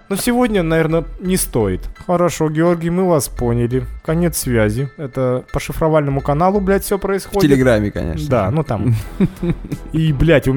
но 0.09 0.15
сегодня, 0.15 0.61
наверное, 0.63 1.05
не 1.19 1.37
стоит. 1.37 1.81
Хорошо, 2.05 2.49
Георгий, 2.49 2.89
мы 2.89 3.07
вас 3.07 3.29
поняли. 3.29 3.85
Конец 4.05 4.37
связи. 4.37 4.89
Это 4.97 5.45
по 5.53 5.59
шифровальному 5.59 6.21
каналу, 6.21 6.59
блядь, 6.59 6.83
все 6.83 6.97
В 6.97 7.01
происходит. 7.01 7.49
Телеграме, 7.49 7.91
конечно. 7.91 8.29
Да, 8.29 8.51
ну 8.51 8.63
там. 8.63 8.93
И, 9.93 10.11
блядь, 10.11 10.47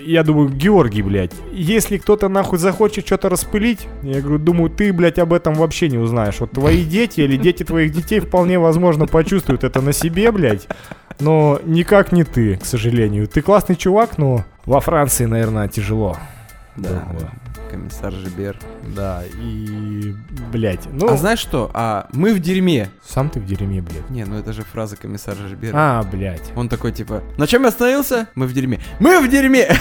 я 0.00 0.22
думаю, 0.22 0.48
Георгий, 0.48 1.02
блядь, 1.02 1.32
если 1.52 1.98
кто-то 1.98 2.28
нахуй 2.28 2.58
захочет 2.58 3.06
что-то 3.06 3.28
распылить, 3.28 3.86
я 4.02 4.20
говорю, 4.20 4.38
думаю, 4.38 4.70
ты, 4.70 4.92
блядь, 4.92 5.18
об 5.18 5.32
этом 5.32 5.54
вообще 5.54 5.88
не 5.88 5.98
узнаешь. 5.98 6.40
Вот 6.40 6.52
твои 6.52 6.84
дети 6.84 7.20
или 7.20 7.36
дети 7.36 7.64
твоих 7.64 7.92
детей 7.92 8.20
вполне 8.20 8.58
возможно 8.58 9.06
почувствуют 9.06 9.64
это 9.64 9.80
на 9.80 9.92
себе, 9.92 10.32
блядь. 10.32 10.66
Но 11.20 11.60
никак 11.64 12.12
не 12.12 12.24
ты, 12.24 12.56
к 12.56 12.64
сожалению. 12.64 13.26
Ты 13.26 13.42
классный 13.42 13.76
чувак, 13.76 14.18
но 14.18 14.44
во 14.64 14.80
Франции, 14.80 15.24
наверное, 15.24 15.68
тяжело. 15.68 16.16
Да, 16.76 17.04
Было. 17.12 17.30
Комиссар 17.70 18.12
Жибер. 18.12 18.56
Да, 18.94 19.22
и, 19.40 20.14
блядь, 20.52 20.86
ну, 20.92 21.08
А 21.08 21.16
знаешь 21.16 21.38
что? 21.38 21.70
А 21.74 22.08
мы 22.12 22.34
в 22.34 22.40
дерьме. 22.40 22.88
сам 23.06 23.30
ты 23.30 23.40
в 23.40 23.44
дерьме, 23.46 23.80
блядь. 23.82 24.08
Не, 24.10 24.24
ну 24.24 24.36
это 24.38 24.52
же 24.52 24.62
фраза 24.62 24.96
комиссара 24.96 25.36
Жибера. 25.48 25.72
А, 25.74 26.02
блядь. 26.02 26.52
Он 26.56 26.68
такой 26.68 26.92
типа, 26.92 27.22
на 27.36 27.46
чем 27.46 27.62
я 27.62 27.68
остановился? 27.68 28.28
Мы 28.34 28.46
в 28.46 28.52
дерьме. 28.52 28.80
Мы 29.00 29.20
в 29.20 29.28
дерьме! 29.30 29.68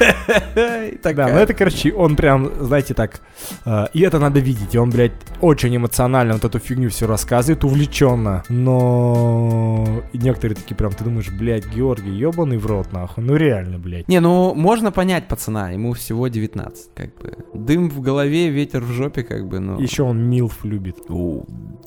И 0.00 0.98
Да, 1.02 1.28
ну 1.28 1.38
это, 1.38 1.54
короче, 1.54 1.92
он 1.92 2.16
прям, 2.16 2.50
знаете, 2.60 2.94
так, 2.94 3.20
э, 3.64 3.86
и 3.92 4.00
это 4.00 4.18
надо 4.18 4.40
видеть, 4.40 4.74
и 4.74 4.78
он, 4.78 4.90
блядь, 4.90 5.12
очень 5.40 5.76
эмоционально 5.76 6.34
вот 6.34 6.44
эту 6.44 6.58
фигню 6.58 6.90
все 6.90 7.06
рассказывает, 7.06 7.64
увлеченно, 7.64 8.42
но 8.48 10.02
некоторые 10.12 10.56
такие 10.56 10.76
прям, 10.76 10.92
ты 10.92 11.04
думаешь, 11.04 11.30
блядь, 11.30 11.66
Георгий, 11.66 12.10
ебаный 12.10 12.58
в 12.58 12.66
рот, 12.66 12.92
нахуй, 12.92 13.24
ну 13.24 13.36
реально, 13.36 13.78
блядь. 13.78 14.08
Не, 14.08 14.20
ну 14.20 14.54
можно 14.54 14.92
понять 14.92 15.28
пацана, 15.28 15.70
ему 15.70 15.92
всего 15.92 16.28
19, 16.28 16.90
как 16.94 17.14
бы. 17.18 17.36
Дым 17.54 17.90
в 17.90 18.00
голове, 18.00 18.48
ветер 18.50 18.80
в 18.82 18.92
жопе, 18.92 19.22
как 19.22 19.48
бы, 19.48 19.60
ну. 19.60 19.80
Еще 19.80 20.02
он 20.02 20.28
Милф 20.28 20.64
любит. 20.64 20.96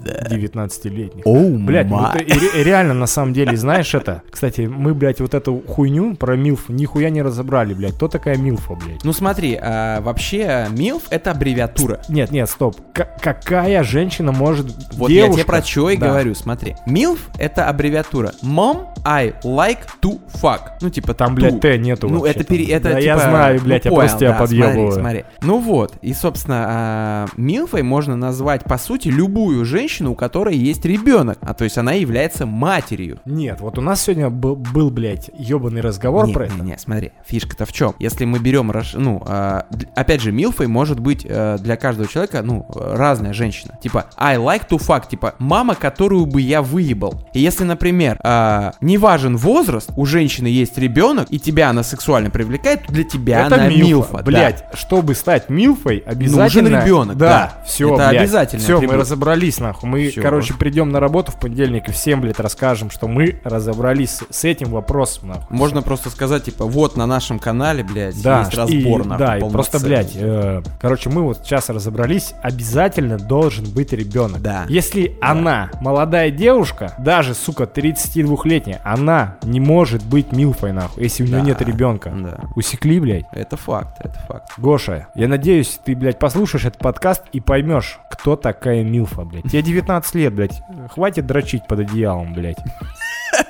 19-летних. 0.03 1.25
Оу, 1.25 1.57
Блядь, 1.57 1.89
ну 1.89 2.05
ты 2.13 2.63
реально, 2.63 2.93
на 2.93 3.07
самом 3.07 3.33
деле, 3.33 3.55
знаешь 3.57 3.93
это? 3.93 4.21
Кстати, 4.29 4.61
мы, 4.61 4.93
блядь, 4.93 5.19
вот 5.19 5.33
эту 5.33 5.61
хуйню 5.67 6.15
про 6.15 6.35
Милф 6.35 6.69
нихуя 6.69 7.09
не 7.09 7.21
разобрали, 7.21 7.73
блядь. 7.73 7.93
Кто 7.95 8.07
такая 8.07 8.37
Милфа, 8.37 8.75
блядь? 8.75 9.03
Ну 9.03 9.13
смотри, 9.13 9.57
а, 9.61 10.01
вообще 10.01 10.67
МИЛФ 10.71 11.03
это 11.09 11.31
аббревиатура. 11.31 12.01
Нет, 12.09 12.31
нет, 12.31 12.49
стоп. 12.49 12.75
К- 12.93 13.17
какая 13.21 13.83
женщина 13.83 14.31
может... 14.31 14.67
Вот 14.93 15.09
я 15.09 15.23
девушка- 15.23 15.41
тебе 15.41 15.45
про 15.47 15.61
что 15.63 15.89
и 15.89 15.97
Да. 15.97 16.07
говорю, 16.09 16.35
смотри. 16.35 16.75
MILF 16.87 17.19
это 17.37 17.67
аббревиатура. 17.69 18.33
Mom, 18.43 18.87
I 19.05 19.33
like 19.43 19.79
to 20.01 20.19
fuck. 20.41 20.59
Ну, 20.81 20.89
типа 20.89 21.13
Там, 21.13 21.35
блядь, 21.35 21.59
Т 21.59 21.77
нету 21.77 22.07
Ну, 22.09 22.25
это, 22.25 22.43
пере- 22.43 22.65
это 22.65 22.89
Да, 22.89 22.95
типа... 22.95 23.03
я 23.03 23.17
знаю, 23.17 23.61
блядь, 23.61 23.85
ну, 23.85 23.91
я 23.91 23.97
просто 23.97 24.17
понял, 24.17 24.19
тебя 24.19 24.31
да, 24.31 24.39
подъебываю. 24.39 24.91
Смотри, 24.91 25.23
смотри. 25.23 25.25
Ну 25.41 25.59
вот, 25.59 25.93
и, 26.01 26.13
собственно, 26.13 26.65
а, 26.67 27.25
милфой 27.37 27.83
можно 27.83 28.15
назвать, 28.15 28.63
по 28.63 28.77
сути, 28.77 29.09
любую 29.09 29.65
женщину, 29.65 30.11
у 30.11 30.15
которой 30.15 30.55
есть 30.55 30.85
ребенок. 30.85 31.37
А 31.41 31.53
то 31.53 31.63
есть 31.63 31.77
она 31.77 31.93
является 31.93 32.45
матерью. 32.45 33.19
Нет, 33.25 33.61
вот 33.61 33.77
у 33.77 33.81
нас 33.81 34.01
сегодня 34.01 34.29
был, 34.29 34.55
был 34.55 34.89
блядь, 34.89 35.29
ебаный 35.37 35.81
разговор 35.81 36.27
не, 36.27 36.33
про 36.33 36.47
не, 36.47 36.55
это. 36.55 36.63
не, 36.63 36.77
смотри, 36.77 37.11
фишка-то 37.25 37.65
в 37.65 37.73
чем? 37.73 37.95
Если 37.99 38.25
мы 38.25 38.39
берем, 38.39 38.71
ну, 38.93 39.21
а, 39.25 39.65
опять 39.95 40.21
же, 40.21 40.31
милфой 40.31 40.67
может 40.67 40.99
быть 40.99 41.25
э, 41.27 41.57
для 41.59 41.75
каждого 41.75 42.07
человека, 42.07 42.41
ну, 42.43 42.65
разная 42.73 43.33
женщина. 43.33 43.77
Типа, 43.81 44.05
I 44.17 44.37
like 44.37 44.67
to 44.69 44.77
fuck, 44.77 45.09
типа, 45.09 45.35
мама, 45.39 45.75
которую 45.75 46.25
бы 46.25 46.41
я 46.41 46.61
выебал. 46.61 47.15
И 47.33 47.39
если, 47.39 47.63
например, 47.63 48.19
а, 48.23 48.73
не 48.93 48.99
важен 48.99 49.37
возраст, 49.37 49.89
у 49.95 50.05
женщины 50.05 50.45
есть 50.45 50.77
ребенок, 50.77 51.25
и 51.31 51.39
тебя 51.39 51.71
она 51.71 51.81
сексуально 51.81 52.29
привлекает, 52.29 52.85
то 52.85 52.93
для 52.93 53.03
тебя 53.03 53.47
это 53.47 53.55
она 53.55 53.67
милфа, 53.67 53.87
милфа. 53.87 54.17
да. 54.17 54.23
блядь. 54.23 54.65
Чтобы 54.75 55.15
стать 55.15 55.49
милфой, 55.49 56.03
обязательно... 56.05 56.43
Нужен 56.43 56.67
ребенок, 56.67 57.17
да. 57.17 57.27
Да, 57.27 57.63
все, 57.65 57.91
Это 57.95 58.09
обязательный 58.09 58.61
Все, 58.61 58.79
мы 58.79 58.93
разобрались, 58.93 59.59
нахуй. 59.59 59.89
Мы, 59.89 60.09
Всё. 60.09 60.21
короче, 60.21 60.53
придем 60.53 60.91
на 60.91 60.99
работу 60.99 61.31
в 61.31 61.39
понедельник 61.39 61.89
и 61.89 61.91
всем, 61.91 62.21
блядь, 62.21 62.39
расскажем, 62.39 62.91
что 62.91 63.07
мы 63.07 63.41
разобрались 63.43 64.19
с, 64.29 64.43
этим 64.43 64.69
вопросом, 64.69 65.29
нахуй. 65.29 65.57
Можно 65.57 65.81
просто 65.81 66.11
сказать, 66.11 66.43
типа, 66.43 66.65
вот 66.65 66.95
на 66.95 67.07
нашем 67.07 67.39
канале, 67.39 67.83
блядь, 67.83 68.21
Да, 68.21 68.41
есть 68.41 68.53
и- 68.53 68.57
разбор, 68.57 69.05
нахуй, 69.07 69.25
да, 69.25 69.37
и 69.39 69.49
просто, 69.49 69.79
блядь, 69.79 70.11
э, 70.13 70.61
короче, 70.79 71.09
мы 71.09 71.23
вот 71.23 71.39
сейчас 71.43 71.69
разобрались, 71.69 72.33
обязательно 72.43 73.17
должен 73.17 73.65
быть 73.65 73.91
ребенок. 73.91 74.39
Да. 74.43 74.65
Если 74.69 75.17
она 75.19 75.71
молодая 75.81 76.29
девушка, 76.29 76.93
даже, 76.99 77.33
сука, 77.33 77.63
32-летняя, 77.63 78.82
она 78.83 79.37
не 79.43 79.59
может 79.59 80.05
быть 80.05 80.31
милфой, 80.31 80.73
нахуй, 80.73 81.03
если 81.03 81.23
у 81.23 81.27
нее 81.27 81.39
Да, 81.39 81.45
нет 81.45 81.61
ребенка. 81.61 82.11
Да. 82.11 82.39
Усекли, 82.55 82.99
блядь. 82.99 83.25
Это 83.31 83.57
факт, 83.57 83.97
это 83.99 84.19
факт. 84.27 84.51
Гоша, 84.57 85.07
я 85.15 85.27
надеюсь, 85.27 85.79
ты, 85.83 85.95
блядь, 85.95 86.19
послушаешь 86.19 86.65
этот 86.65 86.79
подкаст 86.79 87.23
и 87.31 87.39
поймешь, 87.39 87.99
кто 88.11 88.35
такая 88.35 88.83
Милфа, 88.83 89.23
блядь. 89.23 89.45
Тебе 89.45 89.61
19 89.61 90.15
лет, 90.15 90.33
блядь. 90.33 90.61
Хватит 90.91 91.25
дрочить 91.25 91.65
под 91.67 91.79
одеялом, 91.79 92.33
блядь. 92.33 92.57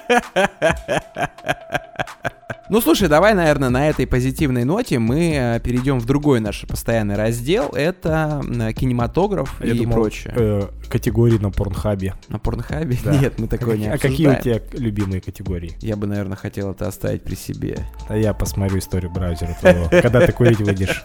Ну 2.73 2.81
слушай, 2.81 3.07
давай, 3.07 3.35
наверное, 3.35 3.69
на 3.69 3.87
этой 3.87 4.07
позитивной 4.07 4.63
ноте 4.63 4.97
мы 4.97 5.35
э, 5.35 5.59
перейдем 5.59 5.99
в 5.99 6.07
другой 6.07 6.39
наш 6.39 6.65
постоянный 6.65 7.15
раздел. 7.15 7.69
Это 7.69 8.41
э, 8.43 8.73
кинематограф 8.73 9.61
Я 9.63 9.73
и 9.73 9.77
думал, 9.77 9.93
прочее. 9.93 10.33
э, 10.35 10.67
категории 10.89 11.37
на 11.37 11.51
порнхабе. 11.51 12.15
На 12.29 12.39
порнохабе? 12.39 12.97
Да. 13.03 13.15
Нет, 13.15 13.37
мы 13.37 13.47
такое 13.47 13.77
не 13.77 13.89
а 13.89 13.99
какие 13.99 14.27
обсуждаем. 14.27 14.63
у 14.63 14.69
тебя 14.69 14.79
любимые 14.79 15.21
категории? 15.21 15.77
Я 15.81 15.95
бы, 15.95 16.07
наверное, 16.07 16.35
хотел 16.35 16.71
это 16.71 16.87
оставить 16.87 17.21
при 17.21 17.35
себе. 17.35 17.77
А 18.09 18.17
я 18.17 18.33
посмотрю 18.33 18.79
историю 18.79 19.11
браузера 19.11 19.55
твоего, 19.59 19.89
когда 19.89 20.21
ты 20.21 20.31
курить 20.31 20.59
выйдешь. 20.59 21.03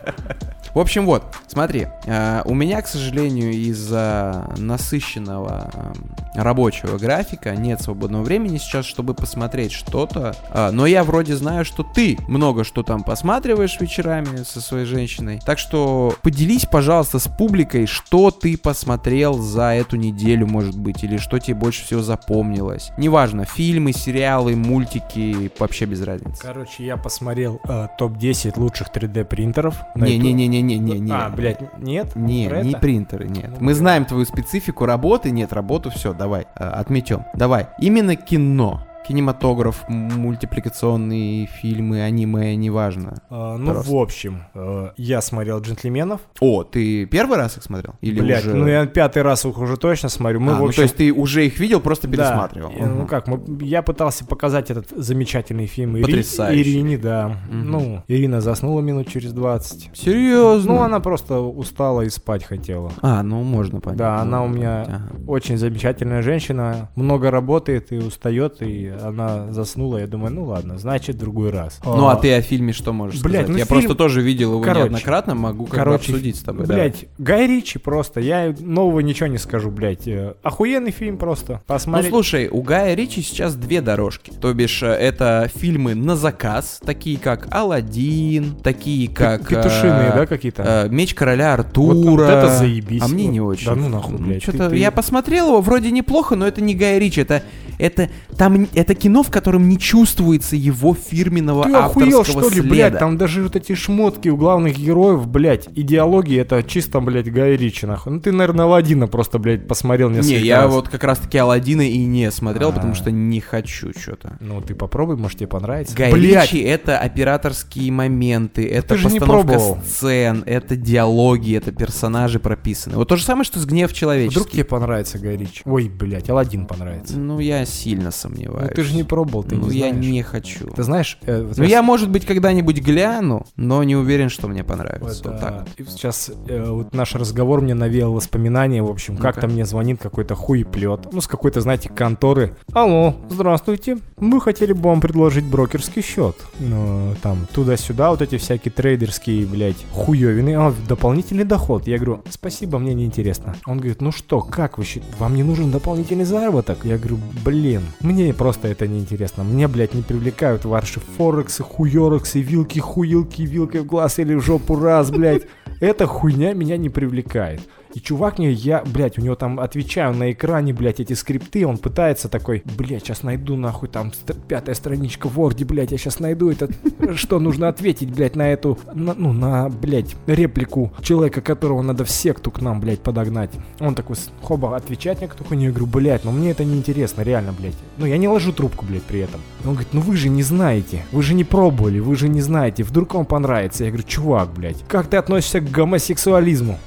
В 0.74 0.78
общем, 0.78 1.07
вот, 1.07 1.24
смотри, 1.46 1.87
э, 2.04 2.42
у 2.44 2.54
меня, 2.54 2.83
к 2.83 2.87
сожалению, 2.87 3.52
из-за 3.52 4.52
насыщенного 4.59 5.70
э, 5.72 6.40
рабочего 6.40 6.98
графика 6.98 7.57
нет 7.57 7.81
свободного 7.81 8.22
времени 8.22 8.59
сейчас, 8.59 8.85
чтобы 8.85 9.14
посмотреть 9.14 9.72
что-то. 9.72 10.37
Э, 10.52 10.70
но 10.70 10.87
я 10.87 11.04
вроде 11.04 11.35
знаю, 11.35 11.58
что 11.66 11.83
ты 11.83 12.18
много 12.29 12.64
что 12.64 12.83
там 12.83 13.03
посматриваешь 13.03 13.81
вечерами 13.81 14.44
со 14.44 14.61
своей 14.61 14.85
женщиной. 14.85 15.40
Так 15.44 15.59
что 15.59 16.14
поделись, 16.23 16.66
пожалуйста, 16.66 17.18
с 17.18 17.29
публикой, 17.29 17.87
что 17.87 18.31
ты 18.31 18.57
посмотрел 18.57 19.35
за 19.38 19.75
эту 19.75 19.97
неделю, 19.97 20.47
может 20.47 20.79
быть, 20.79 21.05
или 21.05 21.16
что 21.16 21.38
тебе 21.38 21.55
больше 21.55 21.85
всего 21.85 22.03
запомнилось. 22.03 22.90
Неважно, 22.99 23.44
фильмы, 23.44 23.92
сериалы, 23.92 24.57
мультики, 24.57 25.51
вообще 25.59 25.87
без 25.87 26.03
разницы. 26.03 26.40
Короче, 26.42 26.85
я 26.85 26.97
посмотрел 26.97 27.61
э, 27.64 27.88
топ-10 27.99 28.59
лучших 28.59 28.88
3D 28.88 29.25
принтеров. 29.25 29.77
Не-не-не-не-не-не. 29.94 31.12
А, 31.12 31.31
блядь, 31.31 31.79
нет? 31.79 32.14
Не, 32.16 32.47
не 32.62 32.75
принтеры, 32.75 33.29
нет. 33.29 33.51
Ну, 33.51 33.57
Мы 33.61 33.75
знаем 33.75 34.05
твою 34.05 34.25
специфику 34.25 34.87
работы, 34.87 35.31
нет, 35.31 35.53
работу, 35.53 35.90
все, 35.90 36.12
давай, 36.12 36.47
э, 36.57 36.64
отметем. 36.64 37.25
Давай, 37.35 37.68
именно 37.79 38.16
кино. 38.16 38.88
Кинематограф, 39.09 39.85
мультипликационные 39.88 41.47
фильмы, 41.47 42.03
аниме, 42.03 42.55
неважно. 42.57 43.23
А, 43.31 43.57
ну, 43.57 43.73
Просто. 43.73 43.90
в 43.90 43.97
общем, 43.97 44.42
э, 44.55 44.90
я 44.99 45.23
смотрел 45.23 45.61
«Джентльменов». 45.61 46.21
О, 46.40 46.62
ты 46.62 47.07
первый 47.07 47.38
раз 47.38 47.57
их 47.57 47.62
смотрел? 47.62 47.94
Или 48.03 48.21
Блядь, 48.21 48.44
уже... 48.44 48.55
ну 48.55 48.66
я 48.68 48.85
пятый 48.87 49.23
раз 49.23 49.47
их 49.47 49.57
уже 49.59 49.79
точно 49.79 50.11
смотрю. 50.11 50.40
Мы, 50.40 50.53
А, 50.53 50.55
в 50.57 50.59
ну, 50.59 50.64
общем, 50.66 50.77
то 50.77 50.83
есть 50.83 50.97
ты 50.97 51.11
уже 51.11 51.47
их 51.47 51.59
видел, 51.59 51.81
просто 51.81 52.07
Да, 52.07 52.12
пересматривал. 52.16 52.71
э, 52.77 52.87
Ну 52.87 52.94
Мгм. 52.97 53.07
как, 53.07 53.29
мы- 53.29 53.42
я 53.64 53.81
пытался 53.81 54.27
показать 54.27 54.71
этот 54.71 54.90
замечательный 54.90 55.66
фильм 55.66 55.97
Ири-. 55.97 56.21
Ирине, 56.21 56.99
да. 56.99 57.38
Мгм. 57.49 57.71
Ну, 57.71 58.03
Ирина 58.09 58.42
заснула 58.42 58.83
минут 58.83 59.09
через 59.09 59.33
20. 59.33 59.90
Серьезно? 59.94 60.75
Ну, 60.75 60.83
она 60.83 61.01
просто 61.01 61.38
устала 61.40 62.03
и 62.03 62.11
спать 62.11 62.44
хотела. 62.44 62.92
А, 63.01 63.23
ну 63.23 63.42
можно 63.42 63.81
понять. 63.81 63.99
Да, 63.99 64.21
она 64.21 64.42
у 64.42 64.49
меня 64.49 64.83
ага. 64.83 65.03
очень 65.27 65.57
замечательная 65.57 66.21
женщина, 66.21 66.90
много 66.94 67.31
работает 67.31 67.90
и 67.92 67.97
устает, 67.97 68.61
и 68.61 68.92
она 69.03 69.53
заснула, 69.53 69.99
я 69.99 70.07
думаю, 70.07 70.33
ну 70.35 70.45
ладно, 70.45 70.79
значит, 70.79 71.17
другой 71.19 71.51
раз. 71.51 71.81
Ну 71.85 72.09
а 72.09 72.17
ты 72.17 72.35
о 72.35 72.41
фильме 72.43 72.73
что 72.73 72.93
можешь 72.93 73.21
Блядь, 73.23 73.35
сказать? 73.47 73.49
ну 73.49 73.57
Я 73.59 73.65
фильм- 73.65 73.81
просто 73.81 73.95
тоже 73.95 74.23
видел 74.23 74.53
его 74.53 74.61
Короче. 74.63 74.81
неоднократно, 74.83 75.35
могу 75.35 75.65
как 75.65 75.73
бы 75.73 75.77
Короче, 75.79 76.13
обсудить 76.13 76.37
с 76.37 76.41
тобой. 76.41 76.67
да. 76.67 76.75
Блять, 76.75 77.07
Гай 77.19 77.47
Ричи 77.47 77.79
просто, 77.79 78.21
я 78.21 78.55
нового 78.59 79.01
ничего 79.01 79.27
не 79.29 79.39
скажу, 79.39 79.71
блять. 79.71 80.09
Охуенный 80.43 80.91
фильм 80.91 81.19
просто. 81.19 81.53
Ну 81.55 81.61
Посмотреть. 81.67 82.11
слушай, 82.11 82.49
у 82.49 82.63
Гая 82.63 82.95
Ричи 82.95 83.23
сейчас 83.23 83.55
две 83.55 83.81
дорожки. 83.81 84.31
То 84.41 84.53
бишь, 84.55 84.83
э, 84.83 84.87
это 84.89 85.51
фильмы 85.55 85.95
на 85.95 86.17
заказ, 86.17 86.81
такие 86.85 87.19
как 87.19 87.49
Алладин, 87.55 88.57
такие 88.57 89.09
как... 89.09 89.49
Петушиные, 89.49 90.09
э, 90.11 90.15
да, 90.15 90.27
какие-то? 90.27 90.63
э, 90.87 90.89
Меч 90.89 91.15
короля 91.15 91.57
Вот- 91.57 91.67
Артура. 91.67 92.23
вот 92.25 92.31
это 92.31 92.49
заебись. 92.59 93.03
А 93.03 93.09
мне 93.09 93.25
Вот. 93.25 93.33
не 93.33 93.41
очень. 93.41 93.67
Да 93.67 93.75
ну 93.75 93.89
нахуй, 93.89 94.17
блядь, 94.19 94.45
ты- 94.45 94.51
Что-то 94.53 94.71
ты- 94.71 94.77
я 94.77 94.91
посмотрел 94.91 95.49
его, 95.49 95.61
вроде 95.61 95.91
неплохо, 95.91 96.37
но 96.37 96.47
это 96.47 96.61
не 96.61 96.75
Гай 96.75 96.99
Ричи, 96.99 97.21
это 97.21 97.43
это 97.79 98.09
там 98.37 98.67
это 98.75 98.88
кино, 98.94 99.22
в 99.22 99.31
котором 99.31 99.68
не 99.68 99.79
чувствуется 99.79 100.57
его 100.57 100.94
фирменного 100.94 101.64
Ты 101.64 101.72
авторского 101.72 102.20
охуел, 102.20 102.24
что 102.24 102.40
ли, 102.48 102.61
следа. 102.61 102.68
блядь? 102.68 102.98
Там 102.98 103.16
даже 103.18 103.42
вот 103.42 103.57
эти 103.57 103.74
шмотки 103.74 104.29
у 104.29 104.37
главных 104.37 104.77
героев, 104.79 105.27
блядь, 105.27 105.68
идеологии, 105.74 106.38
это 106.38 106.62
чисто, 106.62 107.01
блядь, 107.01 107.31
Гай 107.33 107.57
Ричи, 107.57 107.87
нахуй. 107.87 108.12
Ну 108.14 108.20
ты, 108.20 108.33
наверное, 108.33 108.64
Аладдина 108.66 109.07
просто, 109.09 109.38
блядь, 109.38 109.66
посмотрел 109.66 110.11
несколько 110.11 110.38
Не, 110.40 110.46
я 110.46 110.62
раз. 110.64 110.72
вот 110.72 110.88
как 110.88 111.05
раз-таки 111.05 111.38
Алладина 111.38 111.83
и 111.83 111.98
не 112.05 112.31
смотрел, 112.31 112.72
потому 112.72 112.92
А. 112.92 112.94
что 112.94 113.11
не 113.11 113.40
хочу 113.40 113.92
что-то. 113.98 114.37
Ну 114.40 114.61
ты 114.61 114.74
попробуй, 114.74 115.16
может 115.16 115.38
тебе 115.38 115.48
понравится. 115.48 115.94
Гай 115.96 116.12
Блядь, 116.12 116.53
Ричи 116.53 116.62
это 116.62 116.98
операторские 116.98 117.92
моменты, 117.92 118.66
это 118.68 118.96
ты 118.96 119.03
постановка 119.03 119.59
сцен, 119.85 120.42
это 120.46 120.77
диалоги, 120.77 121.57
это 121.57 121.72
персонажи 121.72 122.38
прописаны. 122.40 122.96
Вот 122.96 123.09
то 123.09 123.16
же 123.16 123.24
самое, 123.24 123.44
что 123.44 123.59
с 123.59 123.66
гнев 123.66 123.92
человеческий. 123.92 124.38
вдруг 124.40 124.53
тебе 124.53 124.64
понравится 124.64 125.18
Гай 125.18 125.37
Ричи. 125.37 125.62
Ой, 125.64 125.88
блядь, 125.88 126.29
Аладдин 126.31 126.66
понравится. 126.66 127.18
Ну, 127.18 127.38
я 127.40 127.64
сильно 127.66 128.11
сомневаюсь. 128.11 128.67
Ну 128.70 128.74
ты 128.74 128.83
же 128.83 128.94
не 128.94 129.02
пробовал, 129.04 129.42
ты 129.44 129.57
Ну, 129.57 129.68
не 129.68 129.78
я 129.78 129.88
знаешь. 129.90 130.07
не 130.07 130.22
хочу. 130.22 130.68
Ты 130.70 130.83
знаешь, 130.83 131.18
э, 131.22 131.42
вот 131.42 131.57
Ну, 131.57 131.64
я 131.64 131.78
я, 131.78 131.83
может 131.83 132.11
быть, 132.11 132.26
когда-нибудь 132.26 132.81
гляну, 132.81 133.46
но 133.57 133.83
не 133.85 133.94
уверен, 133.96 134.28
что 134.28 134.48
мне 134.48 134.64
понравится. 134.64 135.22
Вот, 135.22 135.33
Вот 135.33 135.35
а, 135.35 135.38
так. 135.38 135.61
вот. 135.78 135.87
и 135.87 135.90
Сейчас 135.90 136.31
э, 136.48 136.71
вот 136.71 136.92
наш 136.92 137.14
разговор 137.14 137.60
мне 137.60 137.75
навеял 137.75 138.12
воспоминания, 138.12 138.83
в 138.83 138.90
общем, 138.90 139.14
Ну-ка. 139.14 139.33
как-то 139.33 139.46
мне 139.46 139.64
звонит 139.64 140.00
какой-то 140.02 140.35
хуй 140.35 140.64
плет, 140.64 141.06
ну, 141.12 141.21
с 141.21 141.29
какой-то, 141.29 141.60
знаете, 141.60 141.88
конторы. 141.88 142.56
Алло, 142.73 143.14
здравствуйте, 143.31 143.98
мы 144.19 144.40
хотели 144.40 144.73
бы 144.73 144.88
вам 144.88 145.00
предложить 145.00 145.44
брокерский 145.44 146.02
счет. 146.02 146.35
Ну, 146.58 147.14
там, 147.23 147.46
туда-сюда, 147.54 148.10
вот 148.10 148.23
эти 148.23 148.38
всякие 148.38 148.73
трейдерские, 148.73 149.46
блядь, 149.46 149.87
хуевины, 149.92 150.54
а, 150.56 150.75
дополнительный 150.88 151.44
доход. 151.44 151.87
Я 151.87 151.96
говорю, 151.98 152.23
спасибо, 152.29 152.79
мне 152.81 152.94
не 152.94 153.04
интересно. 153.04 153.54
Он 153.66 153.79
говорит, 153.79 154.00
ну 154.02 154.10
что, 154.10 154.40
как 154.40 154.79
вы 154.79 154.85
считаете, 154.85 155.14
вам 155.21 155.37
не 155.37 155.44
нужен 155.44 155.71
дополнительный 155.71 156.25
заработок? 156.25 156.79
Я 156.83 156.98
говорю, 156.98 157.19
блин, 157.44 157.83
мне 158.00 158.35
просто 158.35 158.58
это 158.67 158.88
не 158.88 158.98
интересно. 158.98 159.44
Мне, 159.44 159.69
блядь, 159.69 159.94
не 159.94 160.02
привлекают 160.02 160.65
ваши 160.65 160.98
форексы, 161.00 161.63
хуёрексы, 161.63 162.40
вилки, 162.40 162.79
хуилки, 162.79 163.42
вилкой 163.42 163.83
в 163.83 163.87
глаз 163.87 164.19
или 164.19 164.35
в 164.35 164.40
жопу 164.40 164.75
раз, 164.75 165.11
блядь. 165.11 165.42
Эта 165.81 166.06
хуйня 166.06 166.54
меня 166.54 166.77
не 166.77 166.88
привлекает. 166.88 167.61
И 167.95 168.01
чувак 168.01 168.39
мне, 168.39 168.51
я, 168.53 168.83
блядь, 168.85 169.19
у 169.19 169.23
него 169.23 169.35
там 169.35 169.59
отвечаю 169.59 170.15
на 170.15 170.31
экране, 170.33 170.73
блядь, 170.75 171.01
эти 171.01 171.15
скрипты, 171.15 171.67
он 171.67 171.79
пытается 171.79 172.29
такой, 172.29 172.63
блядь, 172.77 173.03
сейчас 173.05 173.23
найду 173.23 173.57
нахуй 173.57 173.89
там 173.89 174.13
ст- 174.13 174.37
пятая 174.47 174.75
страничка 174.75 175.29
в 175.29 175.39
Word, 175.39 175.65
блядь, 175.65 175.93
я 175.93 175.99
сейчас 175.99 176.21
найду 176.21 176.51
это, 176.51 176.69
что 177.17 177.39
нужно 177.41 177.69
ответить, 177.69 178.11
блядь, 178.15 178.37
на 178.37 178.51
эту, 178.53 178.79
на- 178.95 179.15
ну, 179.15 179.33
на, 179.33 179.69
блядь, 179.71 180.15
реплику 180.27 180.93
человека, 181.03 181.41
которого 181.41 181.81
надо 181.83 182.05
в 182.05 182.11
секту 182.11 182.51
к 182.51 182.61
нам, 182.61 182.81
блядь, 182.81 183.01
подогнать. 183.01 183.51
Он 183.81 183.95
такой, 183.95 184.17
хоба, 184.43 184.77
отвечать 184.77 185.19
мне 185.21 185.29
кто-то, 185.29 185.55
я 185.55 185.71
говорю, 185.71 185.87
блядь, 185.87 186.25
ну 186.25 186.31
мне 186.31 186.51
это 186.51 186.65
не 186.65 186.77
интересно, 186.77 187.23
реально, 187.23 187.53
блядь. 187.59 187.77
Ну, 187.97 188.07
я 188.07 188.19
не 188.19 188.29
ложу 188.29 188.53
трубку, 188.53 188.85
блядь, 188.85 189.03
при 189.05 189.21
этом. 189.21 189.41
Он 189.65 189.73
говорит, 189.73 189.93
ну 189.93 190.01
вы 190.03 190.15
же 190.17 190.29
не 190.29 190.43
знаете, 190.43 191.05
вы 191.11 191.23
же 191.23 191.35
не 191.35 191.45
пробовали, 191.45 191.99
вы 192.01 192.17
же 192.17 192.29
не 192.29 192.41
знаете, 192.43 192.83
вдруг 192.85 193.15
вам 193.15 193.25
понравится. 193.25 193.85
Я 193.85 193.91
говорю, 193.91 194.07
чувак, 194.07 194.53
блядь, 194.53 194.85
как 194.89 195.07
ты 195.09 195.17
относишься 195.17 195.61
к 195.61 195.71
гомосексуализму? 195.71 196.79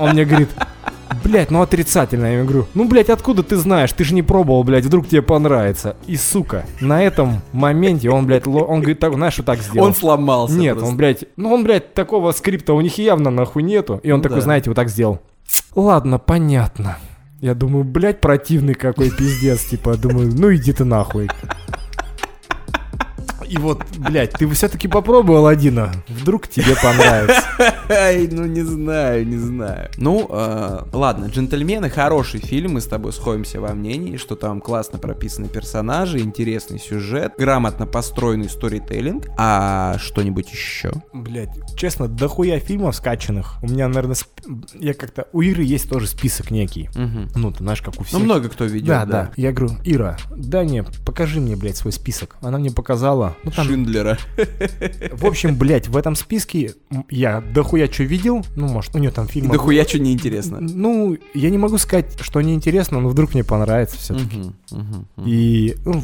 Он 0.00 0.10
мне 0.12 0.24
говорит, 0.24 0.48
блядь, 1.24 1.50
ну 1.50 1.62
отрицательно. 1.62 2.26
Я 2.26 2.42
говорю, 2.44 2.66
ну, 2.74 2.88
блядь, 2.88 3.10
откуда 3.10 3.42
ты 3.42 3.56
знаешь? 3.56 3.92
Ты 3.92 4.04
же 4.04 4.14
не 4.14 4.22
пробовал, 4.22 4.64
блядь, 4.64 4.84
вдруг 4.84 5.06
тебе 5.08 5.22
понравится. 5.22 5.96
И, 6.06 6.16
сука, 6.16 6.64
на 6.80 7.02
этом 7.02 7.42
моменте 7.52 8.10
он, 8.10 8.26
блядь, 8.26 8.46
ло- 8.46 8.64
он 8.64 8.80
говорит, 8.80 8.98
так, 9.00 9.12
знаешь, 9.14 9.34
что 9.34 9.42
так 9.42 9.60
сделал. 9.60 9.86
Он 9.88 9.94
сломался. 9.94 10.54
Нет, 10.54 10.74
просто. 10.74 10.90
он, 10.90 10.96
блядь, 10.96 11.24
ну 11.36 11.52
он, 11.52 11.62
блядь, 11.64 11.94
такого 11.94 12.32
скрипта 12.32 12.72
у 12.74 12.80
них 12.80 12.98
явно 12.98 13.30
нахуй 13.30 13.62
нету. 13.62 14.00
И 14.02 14.10
он 14.10 14.18
Ну 14.18 14.22
такой, 14.22 14.36
да. 14.38 14.42
знаете, 14.42 14.70
вот 14.70 14.76
так 14.76 14.88
сделал. 14.88 15.20
Ладно, 15.74 16.18
понятно. 16.18 16.96
Я 17.40 17.54
думаю, 17.54 17.84
блядь, 17.84 18.20
противный 18.20 18.74
какой 18.74 19.10
пиздец, 19.10 19.64
типа, 19.64 19.96
думаю, 19.96 20.30
ну 20.34 20.54
иди 20.54 20.72
ты 20.72 20.84
нахуй. 20.84 21.28
И 23.50 23.58
вот, 23.58 23.82
блядь, 23.98 24.30
ты 24.32 24.48
все-таки 24.50 24.86
попробовал 24.86 25.38
Алладина. 25.40 25.92
Вдруг 26.06 26.46
тебе 26.46 26.76
понравится. 26.80 27.42
Ну 28.30 28.46
не 28.46 28.62
знаю, 28.62 29.26
не 29.26 29.36
знаю. 29.36 29.90
Ну, 29.96 30.26
э, 30.30 30.84
ладно, 30.92 31.26
«Джентльмены» 31.26 31.90
хороший 31.90 32.38
фильм, 32.40 32.74
мы 32.74 32.80
с 32.80 32.86
тобой 32.86 33.12
сходимся 33.12 33.60
во 33.60 33.74
мнении, 33.74 34.16
что 34.16 34.36
там 34.36 34.60
классно 34.60 34.98
прописаны 34.98 35.48
персонажи, 35.48 36.20
интересный 36.20 36.78
сюжет, 36.78 37.34
грамотно 37.36 37.86
построенный 37.86 38.48
сторителлинг. 38.48 39.26
А 39.36 39.98
что-нибудь 39.98 40.50
еще? 40.52 40.92
Блядь, 41.12 41.50
честно, 41.76 42.06
дохуя 42.06 42.60
фильмов 42.60 42.94
скачанных. 42.94 43.56
У 43.62 43.68
меня, 43.68 43.88
наверное, 43.88 44.16
я 44.74 44.94
как-то... 44.94 45.26
У 45.32 45.42
Иры 45.42 45.64
есть 45.64 45.88
тоже 45.90 46.06
список 46.06 46.50
некий. 46.50 46.88
Мгм. 46.94 47.28
Ну, 47.34 47.50
ты 47.50 47.58
знаешь, 47.58 47.82
как 47.82 48.00
у 48.00 48.04
всех. 48.04 48.18
Ну, 48.18 48.24
много 48.24 48.48
кто 48.48 48.64
видел, 48.64 48.86
Да, 48.88 49.04
да, 49.04 49.32
Я 49.36 49.52
говорю, 49.52 49.76
Ира, 49.84 50.16
да 50.30 50.64
не, 50.64 50.84
покажи 51.04 51.40
мне, 51.40 51.56
блядь, 51.56 51.76
свой 51.76 51.92
список. 51.92 52.36
Она 52.40 52.58
мне 52.58 52.70
показала. 52.70 53.36
Ну, 53.42 53.50
там, 53.50 53.66
Шиндлера. 53.66 54.18
в 55.12 55.26
общем, 55.26 55.56
блядь, 55.56 55.88
в 55.88 55.96
этом 55.96 56.14
списке 56.14 56.74
я 57.08 57.40
дохуя 57.40 57.90
что 57.90 58.04
видел. 58.04 58.44
Ну, 58.56 58.68
может, 58.68 58.94
у 58.94 58.98
нее 58.98 59.10
там 59.10 59.28
фильм... 59.28 59.50
дохуя 59.50 59.84
что 59.84 59.98
неинтересно. 59.98 60.60
Ну, 60.60 61.16
я 61.34 61.50
не 61.50 61.58
могу 61.58 61.78
сказать, 61.78 62.18
что 62.20 62.40
неинтересно, 62.40 63.00
но 63.00 63.08
вдруг 63.08 63.34
мне 63.34 63.44
понравится 63.44 63.96
все-таки. 63.96 64.36
Мгм, 64.36 64.54
мгм, 64.70 65.06
мгм. 65.16 65.28
И 65.28 65.74
ну, 65.84 66.02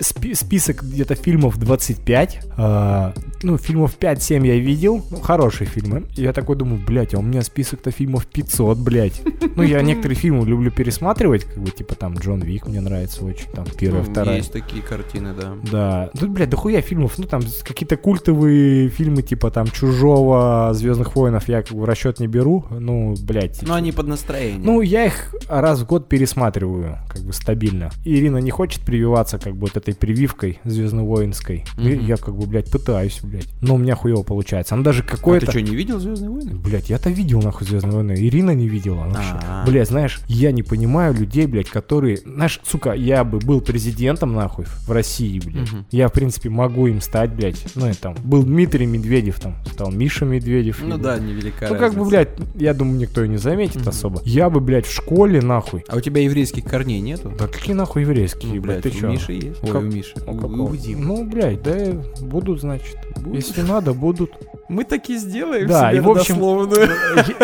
спи- 0.00 0.34
список 0.34 0.82
где-то 0.82 1.14
фильмов 1.14 1.58
25. 1.58 2.40
а, 2.56 3.14
ну, 3.42 3.58
фильмов 3.58 3.96
5-7 3.98 4.46
я 4.46 4.58
видел. 4.58 5.04
Ну, 5.10 5.18
хорошие 5.20 5.66
фильмы. 5.66 6.04
И 6.16 6.22
я 6.22 6.32
такой 6.32 6.56
думаю, 6.56 6.80
блядь, 6.84 7.14
а 7.14 7.18
у 7.18 7.22
меня 7.22 7.42
список-то 7.42 7.90
фильмов 7.90 8.26
500, 8.26 8.78
блядь. 8.78 9.20
Ну, 9.56 9.62
я 9.62 9.82
некоторые 9.82 10.16
фильмы 10.16 10.46
люблю 10.46 10.70
пересматривать, 10.70 11.44
как 11.44 11.58
бы, 11.58 11.70
типа, 11.70 11.94
там, 11.94 12.14
Джон 12.14 12.40
Вик 12.40 12.66
мне 12.66 12.80
нравится 12.80 13.24
очень, 13.24 13.50
там, 13.52 13.66
первая, 13.78 14.04
Ну, 14.04 14.10
вторая. 14.10 14.36
Есть 14.38 14.52
такие 14.52 14.82
картины, 14.82 15.34
да. 15.34 15.54
Да. 15.70 16.10
Тут, 16.18 16.30
блядь, 16.30 16.50
дохуя 16.50 16.77
фильмов. 16.80 17.18
Ну, 17.18 17.24
там 17.24 17.42
какие-то 17.64 17.96
культовые 17.96 18.88
фильмы, 18.88 19.22
типа 19.22 19.50
там 19.50 19.66
Чужого, 19.66 20.70
Звездных 20.72 21.16
воинов 21.16 21.48
я 21.48 21.62
как 21.62 21.72
бы 21.72 21.82
в 21.82 21.84
расчет 21.84 22.20
не 22.20 22.26
беру. 22.26 22.64
Ну, 22.70 23.14
блядь. 23.22 23.62
Но 23.62 23.74
они 23.74 23.92
под 23.92 24.08
настроение. 24.08 24.60
Ну, 24.62 24.80
я 24.80 25.06
их 25.06 25.34
раз 25.48 25.80
в 25.80 25.86
год 25.86 26.08
пересматриваю, 26.08 26.98
как 27.08 27.22
бы 27.22 27.32
стабильно. 27.32 27.90
Ирина 28.04 28.38
не 28.38 28.50
хочет 28.50 28.82
прививаться, 28.82 29.38
как 29.38 29.54
бы, 29.54 29.66
вот 29.66 29.76
этой 29.76 29.94
прививкой 29.94 30.60
звездно-воинской. 30.64 31.64
Мгм. 31.76 32.06
Я, 32.06 32.16
как 32.16 32.36
бы, 32.36 32.46
блядь, 32.46 32.70
пытаюсь, 32.70 33.20
блядь. 33.22 33.48
Но 33.60 33.74
у 33.74 33.78
меня 33.78 33.94
хуево 33.94 34.22
получается. 34.22 34.74
Она 34.74 34.84
даже 34.84 35.02
а 35.02 35.06
какое-то... 35.06 35.46
ты 35.46 35.52
что, 35.52 35.62
не 35.62 35.74
видел 35.74 35.98
«Звездные 35.98 36.30
войны»? 36.30 36.54
Блять, 36.54 36.90
я-то 36.90 37.10
видел 37.10 37.42
нахуй 37.42 37.66
Звездные 37.66 37.96
войны. 37.96 38.14
Ирина 38.16 38.52
не 38.52 38.68
видела 38.68 39.04
вообще. 39.06 39.40
А. 39.46 39.64
Блять, 39.66 39.88
знаешь, 39.88 40.20
я 40.28 40.52
не 40.52 40.62
понимаю 40.62 41.14
людей, 41.14 41.46
блядь, 41.46 41.68
которые. 41.68 42.18
Знаешь, 42.18 42.60
сука, 42.64 42.92
я 42.92 43.24
бы 43.24 43.38
был 43.38 43.60
президентом, 43.60 44.34
нахуй, 44.34 44.64
в 44.64 44.90
России, 44.90 45.40
блядь. 45.40 45.72
Мгм. 45.72 45.86
Я, 45.90 46.08
в 46.08 46.12
принципе, 46.12 46.50
могу 46.50 46.67
им 46.76 47.00
стать, 47.00 47.32
блядь. 47.32 47.64
Ну, 47.74 47.88
и 47.88 47.92
там. 47.94 48.14
Был 48.24 48.42
Дмитрий 48.42 48.86
Медведев, 48.86 49.40
там, 49.40 49.56
стал 49.72 49.90
Миша 49.90 50.24
Медведев. 50.24 50.82
Ну 50.82 50.96
и- 50.98 51.00
да, 51.00 51.18
невелика 51.18 51.66
Ну, 51.70 51.76
как 51.76 51.94
бы, 51.94 52.00
разница. 52.04 52.08
блядь, 52.08 52.28
я 52.56 52.74
думаю, 52.74 52.98
никто 52.98 53.24
и 53.24 53.28
не 53.28 53.36
заметит 53.38 53.80
Мгм. 53.80 53.88
особо. 53.88 54.22
Я 54.24 54.50
бы, 54.50 54.60
блядь, 54.60 54.86
в 54.86 54.92
школе, 54.92 55.40
нахуй. 55.40 55.84
А 55.88 55.96
у 55.96 56.00
тебя 56.00 56.22
еврейских 56.22 56.64
корней 56.64 57.00
нету? 57.00 57.32
Да 57.38 57.46
какие 57.46 57.74
нахуй 57.74 58.02
еврейские, 58.02 58.54
Ну, 58.54 58.60
блядь, 58.62 58.82
блядь, 58.82 58.92
ты 58.94 58.98
у 58.98 59.00
чё? 59.00 59.10
Миши 59.10 59.32
есть. 59.32 59.62
Ой, 59.62 59.70
Как- 59.70 59.82
у 59.82 59.84
Миши. 59.84 60.14
Ну, 60.26 60.32
У- 60.32 60.64
у. 60.66 60.76
Ну, 60.98 61.24
блядь, 61.28 61.62
да 61.62 62.02
будут, 62.20 62.60
значит. 62.60 62.96
Будут. 63.16 63.34
Если 63.34 63.62
надо, 63.62 63.92
будут. 63.94 64.30
Мы 64.68 64.84
таки 64.84 65.16
сделаем 65.16 65.66
Да, 65.66 65.88
себе 65.90 65.98
и 65.98 66.00
в 66.00 66.10
общем-. 66.10 66.38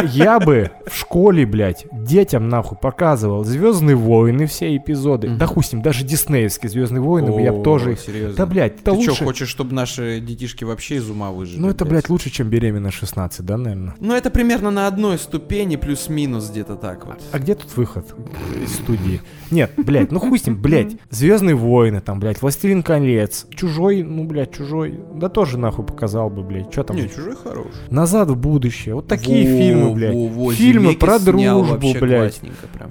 Я, 0.05 0.35
я 0.35 0.41
бы 0.41 0.71
в 0.87 0.95
школе, 0.95 1.47
блядь, 1.47 1.87
детям 1.91 2.49
нахуй 2.49 2.77
показывал 2.77 3.45
Звездные 3.45 3.97
войны, 3.97 4.47
все 4.47 4.77
эпизоды. 4.77 5.29
Да 5.31 5.47
хуй 5.47 5.65
с 5.65 5.73
ним, 5.73 5.81
даже 5.83 6.05
диснеевские 6.05 6.69
Звездные 6.71 7.01
войны, 7.01 7.43
я 7.43 7.53
бы 7.53 7.63
тоже. 7.63 7.97
Серьезно. 7.97 8.37
Да, 8.37 8.47
блядь, 8.47 8.75
это 8.75 8.85
Ты 8.85 8.93
лучше. 8.93 9.15
что, 9.15 9.25
хочешь, 9.25 9.49
чтобы 9.49 9.75
наши 9.75 10.21
детишки 10.21 10.65
вообще 10.65 10.97
из 10.97 11.09
ума 11.09 11.31
выжили? 11.31 11.61
Ну, 11.61 11.69
это, 11.71 11.85
блядь, 11.85 12.09
лучше, 12.11 12.31
чем 12.31 12.49
беременна 12.49 12.91
16, 12.91 13.45
да, 13.45 13.57
наверное? 13.57 13.95
Ну, 14.01 14.15
это 14.15 14.31
примерно 14.31 14.71
на 14.71 14.87
одной 14.87 15.19
ступени, 15.19 15.77
плюс-минус 15.77 16.51
где-то 16.51 16.77
так 16.77 17.07
вот. 17.07 17.23
А 17.33 17.39
где 17.39 17.55
тут 17.55 17.75
выход 17.77 18.15
из 18.63 18.75
студии? 18.75 19.23
Нет, 19.51 19.73
блядь, 19.77 20.13
ну 20.13 20.21
хуй 20.21 20.39
с 20.39 20.47
ним, 20.47 20.61
блядь. 20.61 20.97
Звездные 21.11 21.55
войны, 21.55 22.01
там, 22.01 22.21
блядь, 22.21 22.43
Властелин 22.43 22.83
колец. 22.83 23.47
Чужой, 23.55 24.03
ну, 24.03 24.25
блядь, 24.25 24.55
чужой. 24.55 25.01
Да 25.15 25.29
тоже 25.29 25.59
нахуй 25.59 25.87
показал 25.87 26.29
бы, 26.29 26.43
блядь. 26.43 26.71
Что 26.71 26.83
там? 26.83 26.97
Не, 26.97 27.05
еще? 27.05 27.14
Чужой 27.15 27.35
хорош. 27.37 27.67
Назад 27.91 28.31
в 28.31 28.37
будущее. 28.37 28.95
Вот 28.95 29.07
такие 29.07 29.51
Во, 29.51 29.59
фильмы, 29.59 29.95
блядь. 29.95 30.15
во, 30.15 30.27
во, 30.29 30.53
фильмы 30.53 30.95
про 30.95 31.19
дружбу, 31.19 31.95
блядь. 32.01 32.41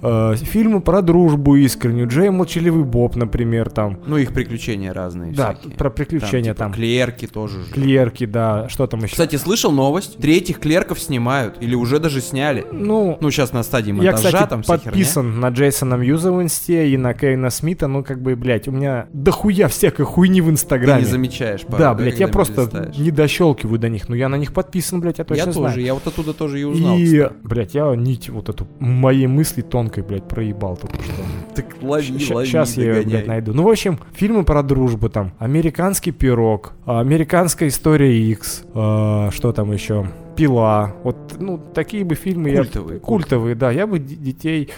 Э, 0.02 0.36
фильмы 0.36 0.82
про 0.82 1.02
дружбу 1.02 1.56
искреннюю. 1.56 2.08
Джей 2.08 2.30
Молчаливый 2.30 2.84
Боб, 2.84 3.16
например, 3.16 3.70
там. 3.70 4.00
Ну, 4.06 4.18
их 4.18 4.34
приключения 4.34 4.94
разные 4.94 5.34
Да, 5.34 5.54
всякие. 5.54 5.78
про 5.78 5.90
приключения 5.90 6.54
там. 6.54 6.72
типа, 6.72 6.78
Клерки 6.78 7.28
тоже 7.28 7.64
же. 7.64 7.72
Клерки, 7.72 8.26
да. 8.26 8.68
Что 8.70 8.88
там 8.88 9.02
еще? 9.02 9.12
Кстати, 9.12 9.36
слышал 9.36 9.72
новость? 9.72 10.18
Третьих 10.18 10.60
клерков 10.60 11.00
снимают. 11.00 11.56
Или 11.62 11.76
уже 11.76 12.00
даже 12.00 12.22
сняли. 12.22 12.66
ну, 12.72 13.18
Ну, 13.20 13.32
сейчас 13.32 13.54
на 13.54 13.64
стадии 13.64 13.90
я, 13.90 14.12
монтажа 14.12 14.28
кстати, 14.28 14.50
там 14.50 14.64
подписан 14.64 15.40
на 15.40 15.50
Джейсона 15.50 15.96
Мьюза 15.96 16.32
в 16.32 16.42
инсте 16.42 16.90
и 16.90 16.98
на 16.98 17.14
Кевина 17.14 17.50
Смита. 17.50 17.88
Ну, 17.88 18.04
как 18.04 18.22
бы, 18.22 18.36
блядь, 18.36 18.68
у 18.68 18.72
меня 18.72 19.08
дохуя 19.14 19.68
всякой 19.68 20.06
хуйни 20.06 20.42
в 20.42 20.46
херня. 20.46 20.54
Ты 20.54 20.54
инстаграме. 20.54 21.02
не 21.02 21.08
замечаешь 21.08 21.62
да, 21.68 21.94
блядь, 21.94 22.20
я 22.20 22.28
просто 22.28 22.92
не 22.98 23.12
дощелкиваю 23.12 23.80
до 23.80 23.90
них. 23.90 24.10
Но 24.14 24.18
я 24.18 24.30
на 24.30 24.36
них 24.36 24.53
подписан, 24.53 25.01
блядь, 25.01 25.18
я 25.18 25.24
точно 25.24 25.45
Я 25.45 25.51
знаю. 25.51 25.70
тоже, 25.70 25.82
я 25.82 25.95
вот 25.95 26.05
оттуда 26.05 26.34
тоже 26.34 26.61
и 26.61 26.64
узнал. 26.66 26.99
И, 26.99 27.05
кстати. 27.05 27.34
блядь, 27.41 27.74
я 27.74 27.95
нить 27.95 28.30
вот 28.30 28.47
эту 28.47 28.68
моей 28.78 29.26
мысли 29.26 29.61
тонкой, 29.61 30.03
блядь, 30.03 30.28
проебал 30.28 30.78
только 30.78 30.97
что. 31.01 31.14
Так 31.55 31.66
лови, 31.82 32.14
лови, 32.32 32.45
Сейчас 32.45 32.78
я 32.78 32.97
ее, 32.97 33.01
блядь, 33.01 33.26
найду. 33.26 33.53
Ну, 33.55 33.64
в 33.64 33.70
общем, 33.70 33.97
фильмы 34.14 34.43
про 34.43 34.61
дружбу 34.61 35.09
там. 35.09 35.34
Американский 35.39 36.11
пирог, 36.11 36.74
а, 36.86 36.99
американская 36.99 37.70
история 37.70 38.16
X, 38.30 38.66
а, 38.76 39.32
что 39.32 39.51
там 39.51 39.72
еще? 39.72 40.07
Пила. 40.36 40.93
Вот, 41.03 41.18
ну, 41.39 41.57
такие 41.57 42.03
бы 42.03 42.14
фильмы 42.14 42.51
я... 42.51 42.57
Культовые, 42.57 42.99
Культовые, 42.99 43.55
да. 43.55 43.72
Я 43.72 43.88
бы 43.88 43.97
детей... 43.97 44.70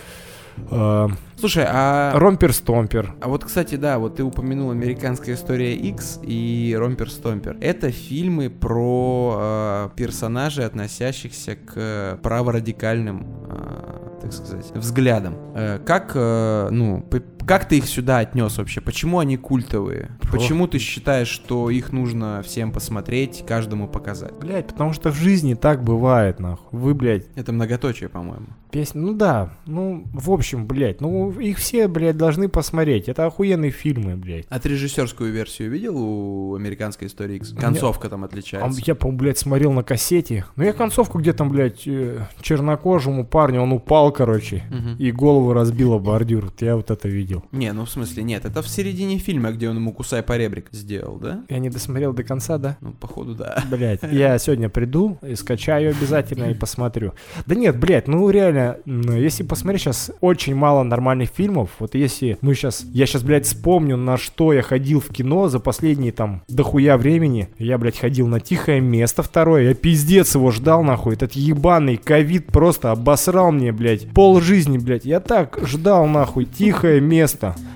а, 0.72 1.10
Слушай, 1.38 1.66
а... 1.68 2.14
Ромпер-стомпер. 2.18 3.16
А 3.22 3.28
вот, 3.28 3.44
кстати, 3.44 3.76
да, 3.76 4.00
вот 4.00 4.16
ты 4.16 4.24
упомянул 4.24 4.72
«Американская 4.72 5.36
история 5.36 5.76
X» 5.76 6.20
и 6.24 6.76
«Ромпер 6.78 7.12
Стомпер». 7.12 7.58
Это 7.62 7.92
фильмы 7.92 8.50
про 8.50 9.38
э, 9.38 9.90
персонажей, 9.96 10.66
относящихся 10.66 11.56
к 11.56 11.74
э, 11.76 12.18
праворадикальным, 12.24 13.28
э, 13.50 14.20
так 14.22 14.34
сказать, 14.34 14.72
взглядам. 14.76 15.36
Э, 15.56 15.80
как, 15.86 16.14
э, 16.16 16.70
ну, 16.72 17.02
как 17.48 17.68
ты 17.68 17.78
их 17.78 17.86
сюда 17.86 18.20
отнес 18.20 18.58
вообще? 18.58 18.82
Почему 18.82 19.20
они 19.20 19.38
культовые? 19.38 20.12
Про- 20.22 20.32
Почему 20.34 20.68
ты 20.68 20.80
считаешь, 20.80 21.28
что 21.28 21.70
их 21.70 21.92
нужно 21.92 22.42
всем 22.44 22.72
посмотреть, 22.72 23.44
каждому 23.48 23.88
показать? 23.88 24.34
Блядь, 24.40 24.68
потому 24.68 24.94
что 24.94 25.12
в 25.12 25.16
жизни 25.16 25.54
так 25.54 25.84
бывает, 25.84 26.40
нахуй. 26.40 26.80
Вы, 26.80 26.94
блядь, 26.94 27.26
Это 27.36 27.52
многоточие, 27.54 28.10
по-моему. 28.10 28.48
песни... 28.72 29.00
Ну 29.00 29.14
да, 29.14 29.54
ну, 29.66 30.04
в 30.14 30.32
общем, 30.32 30.66
блядь, 30.68 31.00
ну, 31.02 31.32
их 31.40 31.58
все, 31.60 31.88
блядь, 31.88 32.18
должны 32.18 32.50
посмотреть. 32.50 33.08
Это 33.08 33.26
охуенные 33.26 33.72
фильмы, 33.72 34.16
блядь. 34.18 34.46
А 34.50 34.60
ты 34.60 34.70
режиссерскую 34.70 35.32
версию 35.32 35.72
видел 35.72 35.96
у 35.98 36.56
«Американской 36.56 37.08
истории 37.08 37.38
X»? 37.38 37.54
Концовка 37.54 38.10
там 38.10 38.24
А 38.24 38.26
отличается. 38.28 38.82
Я, 38.86 38.96
по-моему, 38.96 39.20
блядь, 39.20 39.38
смотрел 39.38 39.72
на 39.72 39.84
кассете. 39.84 40.46
Ну, 40.56 40.64
я 40.64 40.74
концовку, 40.74 41.20
где 41.20 41.32
там, 41.34 41.50
блядь, 41.52 41.84
э, 41.88 42.26
чернокожему 42.42 43.26
парню, 43.26 43.62
он 43.62 43.72
упал, 43.72 44.12
короче, 44.12 44.64
Мгм. 44.70 44.96
и 44.98 45.12
голову 45.12 45.54
разбило 45.54 45.98
бордюр. 46.00 46.46
Вот 46.46 46.62
Я 46.62 46.76
вот 46.76 46.92
это 46.92 47.08
видел. 47.08 47.35
Не, 47.52 47.72
ну 47.74 47.86
в 47.86 47.90
смысле 47.90 48.24
нет, 48.24 48.46
это 48.46 48.62
в 48.62 48.68
середине 48.68 49.18
фильма, 49.18 49.52
где 49.52 49.70
он 49.70 49.78
ему 49.78 49.94
кусай 49.94 50.24
по 50.24 50.38
ребрик 50.38 50.68
сделал, 50.72 51.18
да? 51.18 51.44
Я 51.50 51.60
не 51.60 51.70
досмотрел 51.70 52.14
до 52.14 52.24
конца, 52.24 52.58
да? 52.58 52.78
Ну, 52.82 52.94
походу, 52.94 53.36
да. 53.36 53.64
Блять, 53.72 54.00
я 54.12 54.38
сегодня 54.38 54.70
приду 54.70 55.18
и 55.22 55.36
скачаю 55.36 55.92
обязательно 55.92 56.46
и 56.46 56.54
посмотрю. 56.54 57.14
Да 57.46 57.56
нет, 57.56 57.80
блядь, 57.80 58.08
ну 58.08 58.30
реально, 58.30 58.78
если 58.86 59.44
посмотреть 59.44 59.82
сейчас 59.84 60.12
очень 60.22 60.56
мало 60.56 60.84
нормальных 60.84 61.30
фильмов, 61.30 61.72
вот 61.80 61.96
если 61.96 62.38
мы 62.42 62.56
сейчас, 62.56 62.86
я 62.94 63.06
сейчас, 63.06 63.24
блядь, 63.24 63.46
вспомню, 63.46 63.98
на 63.98 64.18
что 64.18 64.54
я 64.54 64.62
ходил 64.62 65.00
в 65.00 65.10
кино 65.10 65.48
за 65.48 65.60
последние 65.60 66.12
там 66.12 66.44
дохуя 66.48 66.98
времени. 66.98 67.50
Я, 67.58 67.78
блядь, 67.78 67.98
ходил 67.98 68.28
на 68.28 68.40
тихое 68.40 68.82
место 68.82 69.24
второе, 69.24 69.70
я 69.70 69.74
пиздец 69.74 70.36
его 70.36 70.52
ждал, 70.52 70.84
нахуй. 70.84 71.14
Этот 71.16 71.34
ебаный 71.34 71.98
ковид 71.98 72.48
просто 72.48 72.92
обосрал 72.92 73.52
мне, 73.52 73.72
блядь, 73.72 74.10
пол 74.10 74.42
жизни, 74.42 74.78
блядь. 74.78 75.06
Я 75.06 75.20
так 75.20 75.60
ждал, 75.66 76.08
нахуй, 76.08 76.46
тихое 76.46 77.02
место. 77.02 77.25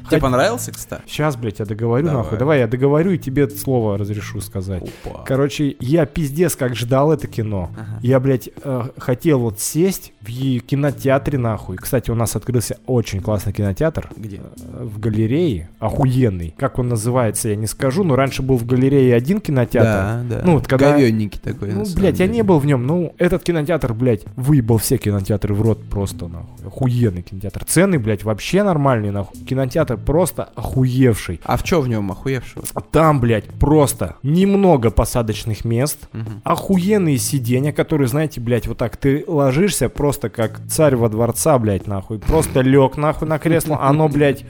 Тебе 0.10 0.20
понравился, 0.20 0.72
кстати? 0.72 1.04
Сейчас, 1.08 1.36
блядь, 1.36 1.60
я 1.60 1.66
договорю, 1.66 2.06
Давай. 2.06 2.24
нахуй. 2.24 2.38
Давай 2.38 2.60
я 2.60 2.68
договорю 2.68 3.12
и 3.12 3.18
тебе 3.18 3.50
слово 3.50 3.98
разрешу 3.98 4.42
сказать. 4.42 4.84
Опа. 5.06 5.24
Короче, 5.26 5.76
я 5.80 6.06
пиздец 6.06 6.56
как 6.56 6.76
ждал 6.76 7.12
это 7.12 7.28
кино. 7.28 7.72
Ага. 7.74 8.00
Я, 8.02 8.20
блядь, 8.20 8.50
э, 8.64 8.84
хотел 8.98 9.40
вот 9.40 9.60
сесть 9.60 10.14
в 10.22 10.60
кинотеатре 10.62 11.38
нахуй. 11.38 11.78
Кстати, 11.78 12.12
у 12.12 12.16
нас 12.16 12.36
открылся 12.36 12.78
очень 12.86 13.22
классный 13.22 13.54
кинотеатр 13.54 14.10
Где? 14.18 14.38
э, 14.38 14.84
в 14.84 15.00
галерее, 15.00 15.70
охуенный. 15.80 16.54
Как 16.58 16.78
он 16.78 16.90
называется, 16.90 17.50
я 17.50 17.56
не 17.56 17.68
скажу, 17.68 18.04
но 18.04 18.16
раньше 18.16 18.42
был 18.44 18.58
в 18.58 18.66
галерее 18.66 19.16
один 19.16 19.40
кинотеатр. 19.40 20.28
да. 20.30 20.42
Ну, 20.44 20.54
вот 20.56 20.68
когда- 20.68 20.92
Говённики 20.94 21.38
такой, 21.38 21.72
Ну, 21.72 21.86
блядь, 21.96 22.20
я 22.20 22.28
не 22.28 22.42
был 22.44 22.60
в 22.60 22.66
нем. 22.66 22.86
Ну, 22.86 23.14
этот 23.18 23.44
кинотеатр, 23.44 23.94
блядь, 23.94 24.24
выебал 24.36 24.78
все 24.78 24.98
кинотеатры 24.98 25.54
в 25.54 25.62
рот 25.62 25.84
просто, 25.90 26.28
нахуй. 26.28 26.66
Охуенный 26.68 27.22
кинотеатр. 27.22 27.64
Цены, 27.66 27.98
блядь, 27.98 28.24
вообще 28.24 28.64
нормальные, 28.64 29.12
нахуй. 29.12 29.40
Кинотеатр 29.46 29.98
просто 29.98 30.50
охуевший. 30.56 31.40
А 31.46 31.56
в 31.58 31.64
чё 31.64 31.80
в 31.82 31.88
нем 31.88 32.12
охуевшего? 32.12 32.66
Там, 32.92 33.20
блядь, 33.22 33.46
просто 33.46 34.16
немного 34.24 34.92
посадочных 34.92 35.64
мест, 35.66 36.10
Мгм. 36.12 36.42
охуенные 36.44 37.18
сиденья, 37.18 37.72
которые, 37.72 38.08
знаете, 38.08 38.42
блядь, 38.42 38.68
вот 38.68 38.78
так 38.78 38.98
ты 38.98 39.24
ложишься 39.28 39.88
просто 39.90 40.09
как 40.18 40.60
царь 40.68 40.96
во 40.96 41.10
дворца, 41.10 41.58
блядь, 41.60 41.88
нахуй. 41.88 42.20
Просто 42.20 42.62
лег 42.62 42.98
нахуй 42.98 43.28
на 43.28 43.38
кресло, 43.38 43.80
оно, 43.82 44.08
блядь, 44.08 44.46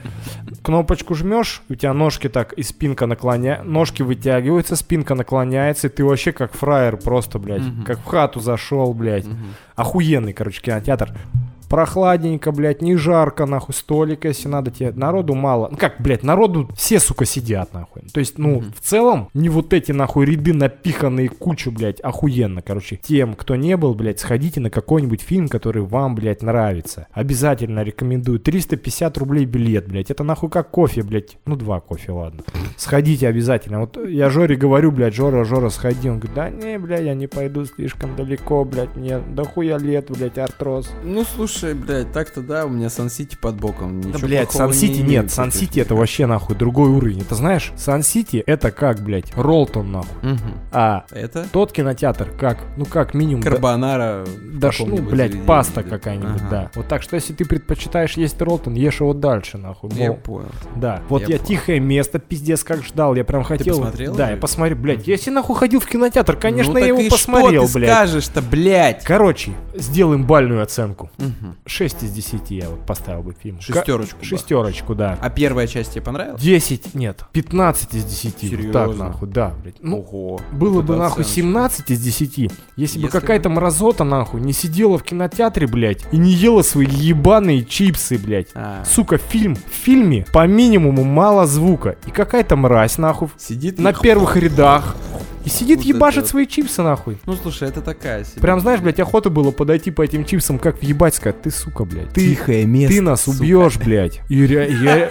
кнопочку 0.62 1.14
жмешь, 1.14 1.62
у 1.68 1.74
тебя 1.74 1.92
ножки 1.92 2.28
так 2.28 2.52
и 2.54 2.62
спинка 2.62 3.06
наклоня... 3.06 3.60
ножки 3.64 4.02
вытягиваются, 4.02 4.76
спинка 4.76 5.14
наклоняется, 5.14 5.86
и 5.88 5.90
ты 5.90 6.04
вообще 6.04 6.32
как 6.32 6.52
фраер 6.54 6.96
просто, 6.96 7.38
блядь, 7.38 7.62
как 7.86 7.98
в 7.98 8.04
хату 8.04 8.40
зашел, 8.40 8.94
блядь. 8.94 9.26
Охуенный, 9.76 10.32
короче, 10.32 10.62
кинотеатр. 10.62 11.14
Прохладненько, 11.70 12.50
блядь, 12.50 12.82
не 12.82 12.96
жарко, 12.96 13.46
нахуй, 13.46 13.72
столик, 13.76 14.24
если 14.24 14.48
надо 14.48 14.72
тебе. 14.72 14.90
Народу 14.90 15.34
мало. 15.34 15.68
Ну 15.70 15.76
как, 15.76 15.94
блядь, 16.00 16.24
народу 16.24 16.68
все, 16.76 16.98
сука, 16.98 17.24
сидят, 17.24 17.72
нахуй. 17.72 18.02
То 18.12 18.18
есть, 18.18 18.38
ну, 18.38 18.56
Мгм. 18.56 18.72
в 18.72 18.80
целом, 18.80 19.28
не 19.34 19.48
вот 19.48 19.72
эти, 19.72 19.92
нахуй, 19.92 20.26
ряды 20.26 20.52
напиханные 20.52 21.28
кучу, 21.28 21.70
блядь, 21.70 22.00
охуенно, 22.00 22.60
короче. 22.60 22.96
Тем, 22.96 23.34
кто 23.34 23.54
не 23.54 23.76
был, 23.76 23.94
блядь, 23.94 24.18
сходите 24.18 24.58
на 24.58 24.68
какой-нибудь 24.68 25.20
фильм, 25.20 25.46
который 25.46 25.82
вам, 25.82 26.16
блядь, 26.16 26.42
нравится. 26.42 27.06
Обязательно 27.12 27.84
рекомендую. 27.84 28.40
350 28.40 29.16
рублей 29.18 29.44
билет, 29.44 29.86
блядь. 29.86 30.10
Это 30.10 30.24
нахуй 30.24 30.50
как 30.50 30.70
кофе, 30.70 31.04
блядь. 31.04 31.38
Ну, 31.46 31.54
два 31.54 31.78
кофе, 31.78 32.10
ладно. 32.10 32.42
Сходите 32.76 33.28
обязательно. 33.28 33.80
Вот 33.82 33.96
я 34.08 34.28
Жоре 34.28 34.56
говорю, 34.56 34.90
блядь, 34.90 35.14
Жора, 35.14 35.44
Жора, 35.44 35.68
сходи. 35.68 36.10
Он 36.10 36.18
говорит, 36.18 36.34
да 36.34 36.50
не, 36.50 36.80
блядь, 36.80 37.04
я 37.04 37.14
не 37.14 37.28
пойду 37.28 37.64
слишком 37.64 38.16
далеко, 38.16 38.64
блядь, 38.64 38.96
мне 38.96 39.18
дохуя 39.20 39.78
лет, 39.78 40.10
блядь, 40.10 40.36
артроз. 40.38 40.90
Ну, 41.04 41.22
слушай, 41.24 41.59
блядь, 41.74 42.12
так-то 42.12 42.40
да, 42.42 42.66
у 42.66 42.68
меня 42.68 42.90
Сан-Сити 42.90 43.36
под 43.40 43.56
боком. 43.56 44.00
Да, 44.00 44.08
Ничего 44.08 44.26
блядь, 44.28 44.48
плохого 44.50 44.72
Сан-Сити 44.72 45.00
не 45.00 45.08
нет, 45.10 45.30
Сан-Сити 45.30 45.80
это 45.80 45.94
вообще 45.94 46.26
нахуй 46.26 46.56
другой 46.56 46.88
уровень. 46.90 47.20
Это 47.20 47.34
знаешь, 47.34 47.72
Сан-Сити 47.76 48.42
это 48.46 48.70
как, 48.70 49.00
блядь, 49.02 49.32
Ролтон 49.36 49.92
нахуй. 49.92 50.16
Мгм. 50.22 50.54
А 50.72 51.04
Это? 51.10 51.46
тот 51.52 51.72
кинотеатр 51.72 52.30
как, 52.38 52.58
ну 52.76 52.84
как 52.84 53.14
минимум... 53.14 53.42
да- 53.42 53.50
Карбонара. 53.50 54.24
Да, 54.52 54.70
ну, 54.80 54.96
блядь, 55.02 55.44
паста 55.44 55.82
да. 55.82 55.90
какая-нибудь, 55.90 56.40
Ага. 56.42 56.50
да. 56.50 56.70
Вот 56.74 56.88
так 56.88 57.02
что, 57.02 57.16
если 57.16 57.32
ты 57.32 57.44
предпочитаешь 57.44 58.14
есть 58.14 58.40
Ролтон, 58.40 58.74
ешь 58.74 59.00
его 59.00 59.14
дальше, 59.14 59.58
нахуй. 59.58 59.90
Я 59.94 60.08
Мол, 60.08 60.16
понял. 60.16 60.48
Да, 60.76 61.02
вот 61.08 61.22
Я 61.22 61.36
я, 61.36 61.38
тихое 61.38 61.80
место, 61.80 62.18
пиздец, 62.18 62.64
как 62.64 62.82
ждал. 62.84 63.14
Я 63.14 63.24
прям 63.24 63.42
хотел. 63.44 63.76
посмотрел 63.78 64.14
Да, 64.14 64.30
я 64.30 64.36
посмотрел, 64.36 64.78
блядь. 64.78 65.06
Я 65.06 65.14
если 65.14 65.30
нахуй 65.30 65.56
ходил 65.56 65.80
в 65.80 65.86
кинотеатр, 65.86 66.36
конечно, 66.36 66.72
Ну, 66.72 66.78
я 66.78 66.86
его 66.86 67.00
посмотрел, 67.10 67.66
ты 67.66 67.74
блядь. 67.74 67.90
скажешь-то, 67.90 68.42
блядь? 68.42 69.04
Короче, 69.04 69.52
сделаем 69.74 70.24
бальную 70.26 70.62
оценку. 70.62 71.10
Мгм. 71.50 71.58
6 71.66 72.02
из 72.02 72.10
10 72.12 72.50
я 72.50 72.68
вот 72.68 72.84
поставил 72.86 73.22
бы 73.22 73.34
фильм. 73.40 73.60
Шестерочку. 73.60 74.18
Ка- 74.20 74.24
Шестерочку, 74.24 74.94
да. 74.94 75.18
А 75.20 75.30
первая 75.30 75.66
часть 75.66 75.92
тебе 75.92 76.02
понравилась? 76.02 76.40
10, 76.40 76.94
нет, 76.94 77.24
15 77.32 77.94
из 77.94 78.04
10. 78.04 78.32
Вот 78.34 78.40
Серьезно? 78.50 78.72
Так, 78.72 78.96
нахуй, 78.96 79.28
да, 79.28 79.54
блядь. 79.62 79.76
Ну, 79.82 79.98
Ого. 80.00 80.40
было 80.52 80.82
бы 80.82 80.96
нахуй 80.96 81.22
оценочка. 81.22 81.34
17 81.34 81.90
из 81.90 82.00
10, 82.00 82.38
если, 82.38 82.50
бы 82.98 83.04
Если 83.04 83.08
какая-то 83.08 83.48
мразота 83.48 84.04
нахуй 84.04 84.40
не 84.40 84.52
сидела 84.52 84.98
в 84.98 85.02
кинотеатре, 85.02 85.66
блядь, 85.66 86.04
и 86.12 86.16
не 86.16 86.32
ела 86.32 86.62
свои 86.62 86.86
ебаные 86.86 87.64
чипсы, 87.64 88.18
блядь. 88.18 88.48
А, 88.54 88.84
Сука, 88.84 89.18
фильм, 89.18 89.56
в 89.56 89.60
фильме 89.84 90.26
по 90.32 90.46
минимуму 90.46 91.04
мало 91.04 91.46
звука. 91.46 91.96
И 92.06 92.10
какая-то 92.10 92.56
мразь, 92.56 92.98
нахуй, 92.98 93.28
сидит 93.38 93.78
на 93.78 93.92
первых 93.92 94.36
рядах. 94.36 94.96
И 95.44 95.48
сидит 95.48 95.78
Вот 95.78 95.86
ебашит 95.86 96.20
это- 96.24 96.28
свои 96.30 96.46
чипсы, 96.46 96.82
нахуй. 96.82 97.18
Ну, 97.24 97.34
слушай, 97.34 97.66
это 97.68 97.80
такая 97.80 98.24
себе. 98.24 98.40
Прям, 98.42 98.60
знаешь, 98.60 98.80
блядь, 98.80 99.00
охота 99.00 99.30
было 99.30 99.50
подойти 99.52 99.90
по 99.90 100.02
этим 100.02 100.24
чипсам, 100.24 100.58
как 100.58 100.80
въебать, 100.82 101.14
сказать, 101.14 101.40
ты, 101.42 101.50
сука, 101.50 101.84
блядь, 101.84 102.10
ты, 102.12 102.20
Тихое 102.20 102.66
место, 102.66 102.96
ты 102.96 103.00
нас 103.02 103.22
сука. 103.22 103.36
убьешь, 103.38 103.76
блядь. 103.78 104.20
И 104.28 104.46
ре- 104.46 104.70
я, 104.82 105.10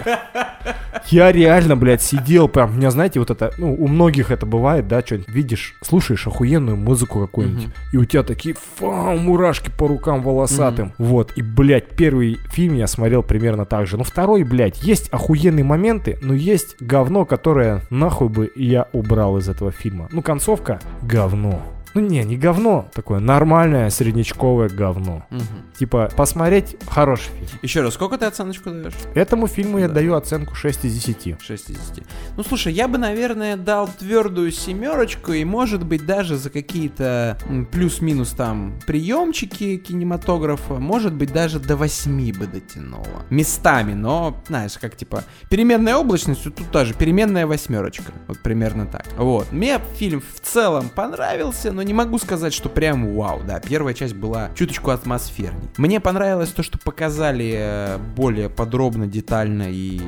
я 1.08 1.32
реально, 1.32 1.76
блядь, 1.76 2.02
сидел 2.02 2.48
прям, 2.48 2.70
у 2.70 2.74
меня, 2.74 2.90
знаете, 2.90 3.18
вот 3.20 3.30
это, 3.30 3.52
ну, 3.58 3.74
у 3.74 3.88
многих 3.88 4.30
это 4.30 4.46
бывает, 4.46 4.88
да, 4.88 5.00
что 5.00 5.16
видишь, 5.28 5.74
слушаешь 5.82 6.26
охуенную 6.26 6.76
музыку 6.76 7.20
какую-нибудь, 7.20 7.64
Мгм. 7.64 7.72
и 7.92 7.96
у 7.96 8.04
тебя 8.04 8.22
такие, 8.22 8.54
фа, 8.76 9.14
мурашки 9.16 9.70
по 9.76 9.86
рукам 9.88 10.22
волосатым. 10.22 10.92
Вот, 10.98 11.32
и, 11.36 11.42
блядь, 11.42 11.88
первый 11.96 12.38
фильм 12.50 12.74
я 12.74 12.86
смотрел 12.86 13.22
примерно 13.22 13.64
так 13.66 13.86
же. 13.86 13.96
Но 13.96 14.04
второй, 14.04 14.42
блядь, 14.44 14.82
есть 14.82 15.08
охуенные 15.10 15.64
моменты, 15.64 16.18
но 16.22 16.34
есть 16.34 16.76
говно, 16.80 17.24
которое 17.24 17.82
нахуй 17.90 18.28
бы 18.28 18.50
я 18.54 18.86
убрал 18.92 19.38
из 19.38 19.48
этого 19.48 19.70
фильма. 19.72 20.08
Ну, 20.12 20.22
концовка— 20.22 20.80
говно. 21.02 21.62
Ну 21.94 22.00
не, 22.00 22.22
не 22.24 22.36
говно, 22.36 22.88
такое 22.94 23.18
нормальное 23.20 23.90
среднячковое 23.90 24.68
говно. 24.68 25.24
Мгм. 25.30 25.42
Типа, 25.78 26.08
посмотреть 26.16 26.76
хороший 26.88 27.30
фильм. 27.34 27.48
Еще 27.62 27.82
раз, 27.82 27.94
сколько 27.94 28.16
ты 28.18 28.26
оценочку 28.26 28.70
даешь? 28.70 28.94
Этому 29.14 29.46
фильму 29.48 29.78
я 29.78 29.88
Да. 29.88 29.94
даю 29.94 30.14
оценку 30.14 30.54
6 30.54 30.84
из 30.84 30.94
10. 30.94 31.36
6 31.40 31.70
из 31.70 31.78
10. 31.90 32.04
Ну 32.36 32.42
слушай, 32.44 32.72
я 32.72 32.86
бы, 32.86 32.98
наверное, 32.98 33.56
дал 33.56 33.88
твердую 33.88 34.52
семерочку 34.52 35.32
и, 35.32 35.44
может 35.44 35.84
быть, 35.84 36.06
даже 36.06 36.36
за 36.36 36.50
какие-то 36.50 37.38
плюс-минус 37.72 38.30
там 38.30 38.78
приемчики 38.86 39.76
кинематографа, 39.76 40.74
может 40.74 41.14
быть, 41.14 41.32
даже 41.32 41.58
до 41.58 41.76
8 41.76 42.32
бы 42.32 42.46
дотянуло. 42.46 43.24
Местами, 43.30 43.94
но, 43.94 44.36
знаешь, 44.46 44.78
как 44.80 44.96
типа 44.96 45.24
переменная 45.48 45.96
облачность, 45.96 46.44
вот 46.44 46.54
тут 46.54 46.70
тоже 46.70 46.94
переменная 46.94 47.46
восьмерочка. 47.46 48.12
Вот 48.28 48.38
примерно 48.40 48.86
так. 48.86 49.06
Вот. 49.16 49.50
Мне 49.52 49.80
фильм 49.96 50.20
в 50.34 50.40
целом 50.40 50.88
понравился, 50.88 51.72
но 51.72 51.79
не 51.82 51.94
могу 51.94 52.18
сказать, 52.18 52.52
что 52.52 52.68
прям 52.68 53.14
вау, 53.14 53.40
да. 53.46 53.60
Первая 53.60 53.94
часть 53.94 54.14
была 54.14 54.50
чуточку 54.56 54.90
атмосферней. 54.90 55.68
Мне 55.76 56.00
понравилось 56.00 56.50
то, 56.50 56.62
что 56.62 56.78
показали 56.78 57.54
э, 57.56 57.98
более 58.16 58.48
подробно, 58.48 59.06
детально 59.06 59.66
и 59.68 60.00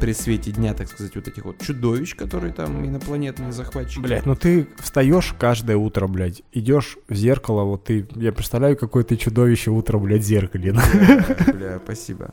при 0.00 0.12
свете 0.12 0.52
дня, 0.52 0.74
так 0.74 0.88
сказать, 0.88 1.14
вот 1.14 1.28
этих 1.28 1.44
вот 1.44 1.58
чудовищ, 1.60 2.14
которые 2.14 2.52
там 2.52 2.86
инопланетные 2.86 3.52
захватчики. 3.52 4.00
Блять, 4.00 4.26
ну 4.26 4.34
ты 4.34 4.66
встаешь 4.78 5.34
каждое 5.38 5.76
утро, 5.76 6.06
блядь, 6.06 6.42
идешь 6.52 6.98
в 7.08 7.14
зеркало, 7.14 7.64
вот 7.64 7.84
ты, 7.84 8.08
я 8.16 8.32
представляю, 8.32 8.76
какое 8.76 9.04
ты 9.04 9.16
чудовище 9.16 9.70
утро, 9.70 9.98
блядь, 9.98 10.22
зеркале. 10.24 10.72
Бля, 11.52 11.80
спасибо. 11.84 12.30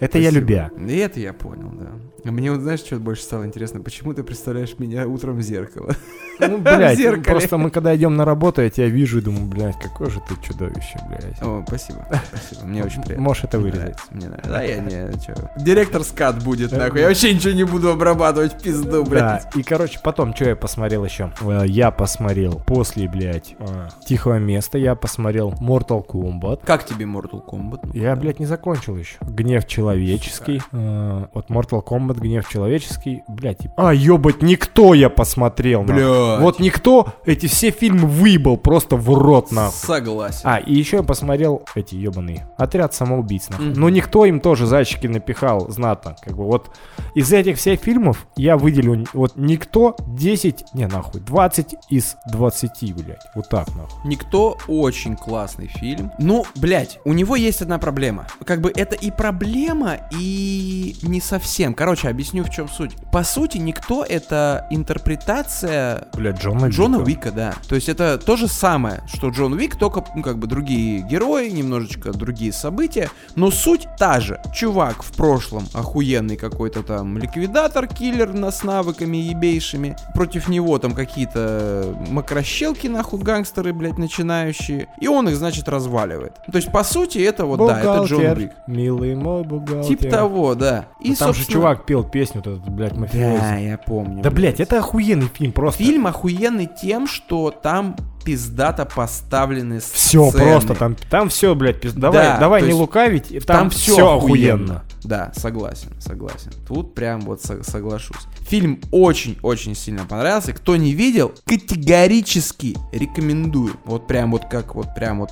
Это 0.00 0.18
я 0.18 0.30
Спасибо. 0.30 0.40
любя. 0.40 0.70
И 0.88 0.96
это 0.96 1.20
я 1.20 1.32
понял, 1.32 1.70
да. 1.72 1.92
А 2.26 2.30
Мне 2.32 2.50
вот 2.50 2.60
знаешь, 2.60 2.80
что 2.80 2.96
больше 2.96 3.22
стало 3.22 3.46
интересно? 3.46 3.80
Почему 3.80 4.12
ты 4.12 4.22
представляешь 4.24 4.76
меня 4.78 5.06
утром 5.06 5.36
в 5.36 5.42
зеркало? 5.42 5.94
Ну, 6.40 6.58
блядь, 6.58 6.98
просто 7.24 7.56
мы 7.56 7.70
когда 7.70 7.94
идем 7.96 8.16
на 8.16 8.24
работу, 8.24 8.60
я 8.62 8.68
тебя 8.68 8.88
вижу 8.88 9.18
и 9.18 9.20
думаю, 9.22 9.46
блядь, 9.46 9.78
какое 9.80 10.10
же 10.10 10.20
ты 10.28 10.34
чудовище, 10.46 10.98
блядь. 11.08 11.40
О, 11.40 11.64
спасибо, 11.66 12.04
спасибо. 12.28 12.66
Мне 12.66 12.84
очень 12.84 13.00
приятно. 13.02 13.22
Можешь 13.22 13.44
это 13.44 13.58
вырезать. 13.58 13.96
Мне 14.10 14.26
нравится. 14.26 14.50
Да, 14.50 14.62
я 14.62 14.78
не, 14.80 15.12
чё. 15.24 15.34
Директор 15.56 16.02
скат 16.02 16.42
будет, 16.42 16.72
нахуй. 16.72 17.00
Я 17.00 17.08
вообще 17.08 17.32
ничего 17.32 17.52
не 17.54 17.64
буду 17.64 17.90
обрабатывать 17.90 18.60
пизду, 18.62 19.04
Да, 19.04 19.08
блядь. 19.10 19.56
и, 19.56 19.62
короче, 19.62 19.98
потом, 20.02 20.34
что 20.34 20.46
я 20.46 20.56
посмотрел 20.56 21.04
еще? 21.04 21.32
Э, 21.42 21.62
Я 21.66 21.90
посмотрел 21.90 22.60
после, 22.66 23.08
блядь, 23.08 23.54
э, 23.58 23.88
Тихого 24.06 24.38
места, 24.38 24.78
я 24.78 24.94
посмотрел 24.94 25.52
Mortal 25.60 26.04
Kombat. 26.06 26.60
Как 26.66 26.84
тебе 26.84 27.06
Mortal 27.06 27.42
Kombat? 27.46 27.80
Ну, 27.84 27.92
Я, 27.94 28.14
блядь, 28.16 28.40
не 28.40 28.46
закончил 28.46 28.96
еще. 28.96 29.16
Гнев 29.22 29.66
человеческий. 29.66 30.60
Э, 30.72 31.26
Вот 31.32 31.48
Mortal 31.50 31.82
Kombat, 31.84 32.15
гнев 32.20 32.48
человеческий. 32.48 33.22
Блядь, 33.28 33.64
и- 33.64 33.70
а, 33.76 33.92
ёбать, 33.94 34.42
никто 34.42 34.94
я 34.94 35.08
посмотрел. 35.10 35.82
нахуй. 35.82 35.94
Блядь. 35.94 36.40
Вот 36.40 36.58
никто 36.60 37.14
эти 37.24 37.46
все 37.46 37.70
фильмы 37.70 38.06
выебал 38.06 38.56
просто 38.56 38.96
в 38.96 39.08
рот, 39.16 39.52
нахуй. 39.52 39.74
Согласен. 39.74 40.40
А, 40.44 40.58
и 40.58 40.74
еще 40.74 40.98
я 40.98 41.02
посмотрел 41.02 41.62
эти 41.74 41.94
ебаные 41.94 42.48
отряд 42.58 42.94
самоубийц. 42.94 43.48
нахуй. 43.50 43.66
Мгм. 43.66 43.80
Но 43.80 43.88
никто 43.88 44.24
им 44.24 44.40
тоже 44.40 44.66
зайчики 44.66 45.06
напихал 45.06 45.70
знатно. 45.70 46.16
Как 46.22 46.36
бы 46.36 46.44
вот 46.44 46.70
из 47.14 47.32
этих 47.32 47.56
всех 47.58 47.80
фильмов 47.80 48.26
я 48.36 48.56
выделю 48.56 49.04
вот 49.12 49.32
никто 49.36 49.96
10, 50.06 50.64
не 50.74 50.86
нахуй, 50.86 51.20
20 51.20 51.74
из 51.88 52.16
20, 52.30 52.92
блядь. 52.92 53.22
Вот 53.34 53.48
так 53.48 53.68
нахуй. 53.74 54.00
Никто 54.08 54.58
очень 54.68 55.16
классный 55.16 55.66
фильм. 55.68 56.10
Ну, 56.18 56.44
блядь, 56.56 56.98
у 57.04 57.12
него 57.12 57.36
есть 57.36 57.62
одна 57.62 57.78
проблема. 57.78 58.26
Как 58.44 58.60
бы 58.60 58.72
это 58.74 58.94
и 58.94 59.10
проблема, 59.10 59.96
и 60.10 60.96
не 61.02 61.20
совсем. 61.20 61.74
Короче, 61.74 61.95
объясню 62.04 62.44
в 62.44 62.50
чем 62.50 62.68
суть. 62.68 62.92
По 63.12 63.22
сути, 63.24 63.58
никто 63.58 64.04
это 64.04 64.66
интерпретация 64.70 66.08
Блядь, 66.14 66.40
Джона 66.42 66.66
Джона 66.66 66.96
Вика. 66.96 67.06
Уика, 67.28 67.32
да. 67.32 67.54
То 67.68 67.74
есть 67.74 67.88
это 67.88 68.18
то 68.18 68.36
же 68.36 68.48
самое, 68.48 69.02
что 69.06 69.28
Джон 69.30 69.52
Уик, 69.54 69.76
только, 69.76 70.04
ну, 70.14 70.22
как 70.22 70.38
бы 70.38 70.46
другие 70.46 71.00
герои, 71.00 71.48
немножечко 71.48 72.12
другие 72.12 72.52
события, 72.52 73.10
но 73.34 73.50
суть 73.50 73.86
та 73.98 74.20
же. 74.20 74.40
Чувак 74.54 75.02
в 75.02 75.12
прошлом 75.16 75.66
охуенный 75.72 76.36
какой-то 76.36 76.82
там 76.82 77.18
ликвидатор, 77.18 77.86
киллер 77.86 78.32
на- 78.34 78.50
с 78.50 78.62
навыками 78.62 79.16
ебейшими. 79.16 79.96
Против 80.14 80.48
него 80.48 80.78
там 80.78 80.92
какие-то 80.92 81.94
макрощелки, 82.10 82.86
нахуй, 82.88 83.20
гангстеры, 83.20 83.72
блядь, 83.72 83.98
начинающие. 83.98 84.88
И 85.00 85.08
он 85.08 85.28
их, 85.28 85.36
значит, 85.36 85.68
разваливает. 85.68 86.34
То 86.50 86.56
есть, 86.58 86.70
по 86.70 86.84
сути, 86.84 87.18
это 87.18 87.44
вот, 87.46 87.58
да, 87.66 87.78
это 87.80 88.04
Джон 88.04 88.18
Бухгалтер, 88.18 88.38
Уик. 88.38 88.52
Милый 88.66 89.14
мой 89.14 89.42
бухгалтер. 89.44 89.84
Тип 89.84 90.10
того, 90.10 90.54
да. 90.54 90.86
И, 91.00 91.10
Ну, 91.10 91.14
там 91.16 91.28
же 91.32 91.40
собственно- 91.40 91.52
чувак 91.60 91.85
пел 91.86 92.04
песню, 92.04 92.42
вот 92.44 92.58
этот, 92.58 92.68
блядь, 92.68 92.96
мафиози. 92.96 93.38
Да, 93.38 93.56
я 93.56 93.78
помню. 93.78 94.22
Да, 94.22 94.30
блядь, 94.30 94.60
это 94.60 94.78
охуенный 94.78 95.28
фильм 95.28 95.52
просто. 95.52 95.82
Фильм 95.82 96.06
охуенный 96.06 96.66
тем, 96.66 97.06
что 97.06 97.50
там 97.50 97.96
пиздато 98.26 98.84
поставлены 98.84 99.78
Все 99.78 100.28
сцены. 100.28 100.44
просто, 100.44 100.74
там, 100.74 100.96
там 101.08 101.28
все, 101.28 101.54
блядь, 101.54 101.76
пиз- 101.82 101.92
Давай, 101.96 102.26
Да, 102.26 102.38
давай 102.38 102.60
не 102.62 102.68
есть 102.68 102.78
лукавить, 102.80 103.28
Там, 103.46 103.56
там, 103.56 103.70
все 103.70 103.92
все 103.92 104.16
охуенно. 104.16 104.54
охуенно. 104.64 104.82
Да, 105.04 105.32
согласен, 105.36 105.90
согласен. 106.00 106.50
Тут 106.66 106.94
прям 106.94 107.20
вот 107.20 107.40
со- 107.40 107.62
соглашусь. 107.62 108.16
Фильм 108.48 108.80
очень-очень 108.90 109.76
сильно 109.76 110.04
понравился. 110.04 110.52
Кто 110.52 110.74
не 110.76 110.92
видел, 110.92 111.32
категорически 111.44 112.76
рекомендую. 112.92 113.74
Вот 113.84 114.06
прям 114.08 114.32
вот 114.32 114.46
как 114.50 114.74
вот 114.74 114.88
прям 114.96 115.20
вот 115.20 115.30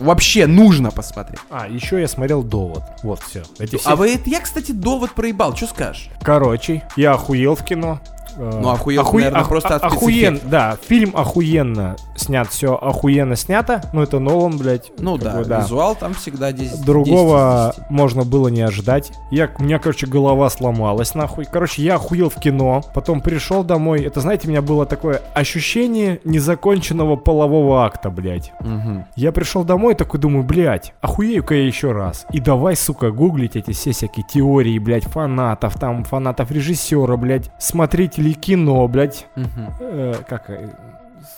вообще 0.00 0.46
нужно 0.48 0.90
посмотреть. 0.90 1.38
А, 1.50 1.68
еще 1.68 2.00
я 2.00 2.08
смотрел 2.08 2.42
«Довод». 2.42 2.82
Вот, 3.04 3.20
все. 3.22 3.44
Эти 3.60 3.76
все 3.76 3.88
А 3.88 3.96
вы, 3.96 4.18
я, 4.26 4.40
кстати, 4.40 4.72
довод 4.72 5.12
проебал, 5.12 5.54
что 5.56 5.68
скажешь? 5.68 6.10
Короче, 6.22 6.82
я 6.96 7.12
охуел 7.12 7.54
в 7.54 7.64
кино. 7.64 8.00
Э, 8.36 8.58
Ну, 8.62 8.70
охуел 8.70 9.04
ты, 9.04 9.16
наверное, 9.16 9.44
просто 9.44 9.76
от 9.76 9.84
охуен, 9.84 10.36
спецэффектов. 10.36 10.50
Да, 10.50 10.76
фильм 10.86 11.12
охуенно 11.14 11.96
снят, 12.16 12.48
все 12.48 12.74
охуенно 12.74 13.36
снято. 13.36 13.82
Ну, 13.92 14.02
это 14.02 14.18
Нолан, 14.18 14.56
блядь. 14.58 14.90
Ну 14.98 15.18
да, 15.18 15.42
бы, 15.42 15.44
визуал 15.62 15.94
там 15.94 16.14
всегда 16.14 16.52
10 16.52 16.84
Другого 16.84 17.66
10 17.68 17.78
из 17.78 17.82
10. 17.82 17.90
можно 17.90 18.24
было 18.24 18.48
не 18.48 18.62
ожидать. 18.62 19.12
Я, 19.30 19.50
у 19.58 19.62
меня, 19.62 19.78
короче, 19.78 20.06
голова 20.06 20.48
сломалась 20.50 21.14
нахуй. 21.14 21.44
Короче, 21.50 21.82
я 21.82 21.96
охуел 21.96 22.30
в 22.30 22.36
кино. 22.36 22.82
Потом 22.94 23.20
пришел 23.20 23.64
домой. 23.64 24.02
Это, 24.02 24.20
знаете, 24.20 24.46
у 24.48 24.50
меня 24.50 24.62
было 24.62 24.86
такое 24.86 25.22
ощущение 25.34 26.20
незаконченного 26.24 27.16
полового 27.16 27.84
акта, 27.84 28.10
блядь. 28.10 28.52
Мгм. 28.60 29.06
Я 29.16 29.32
пришел 29.32 29.64
домой 29.64 29.94
такой 29.94 30.20
думаю, 30.20 30.44
блядь, 30.44 30.94
охуею-ка 31.00 31.54
я 31.54 31.66
еще 31.66 31.92
раз. 31.92 32.26
И 32.32 32.40
давай, 32.40 32.76
сука, 32.76 33.10
гуглить 33.10 33.56
эти 33.56 33.72
все 33.72 33.92
всякие 33.92 34.24
теории, 34.26 34.78
блядь, 34.78 35.04
фанатов, 35.04 35.78
там, 35.78 36.04
фанатов 36.04 36.50
режиссера, 36.50 37.16
блядь, 37.16 37.50
смотрителей 37.58 38.25
кино, 38.34 38.86
блядь. 38.88 39.26
Мгм. 39.36 39.72
Э, 39.80 40.14
как, 40.28 40.50
э, 40.50 40.68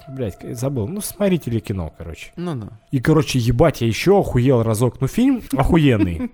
блядь, 0.08 0.38
забыл. 0.56 0.88
Ну, 0.88 1.00
смотрители 1.00 1.58
кино, 1.60 1.92
короче. 1.96 2.32
Ну 2.36 2.54
да. 2.54 2.68
И, 2.90 3.00
короче, 3.00 3.38
ебать, 3.38 3.80
я 3.80 3.86
еще 3.86 4.18
охуел 4.18 4.62
разок. 4.62 5.00
Ну, 5.00 5.06
фильм 5.06 5.42
охуенный. 5.52 6.30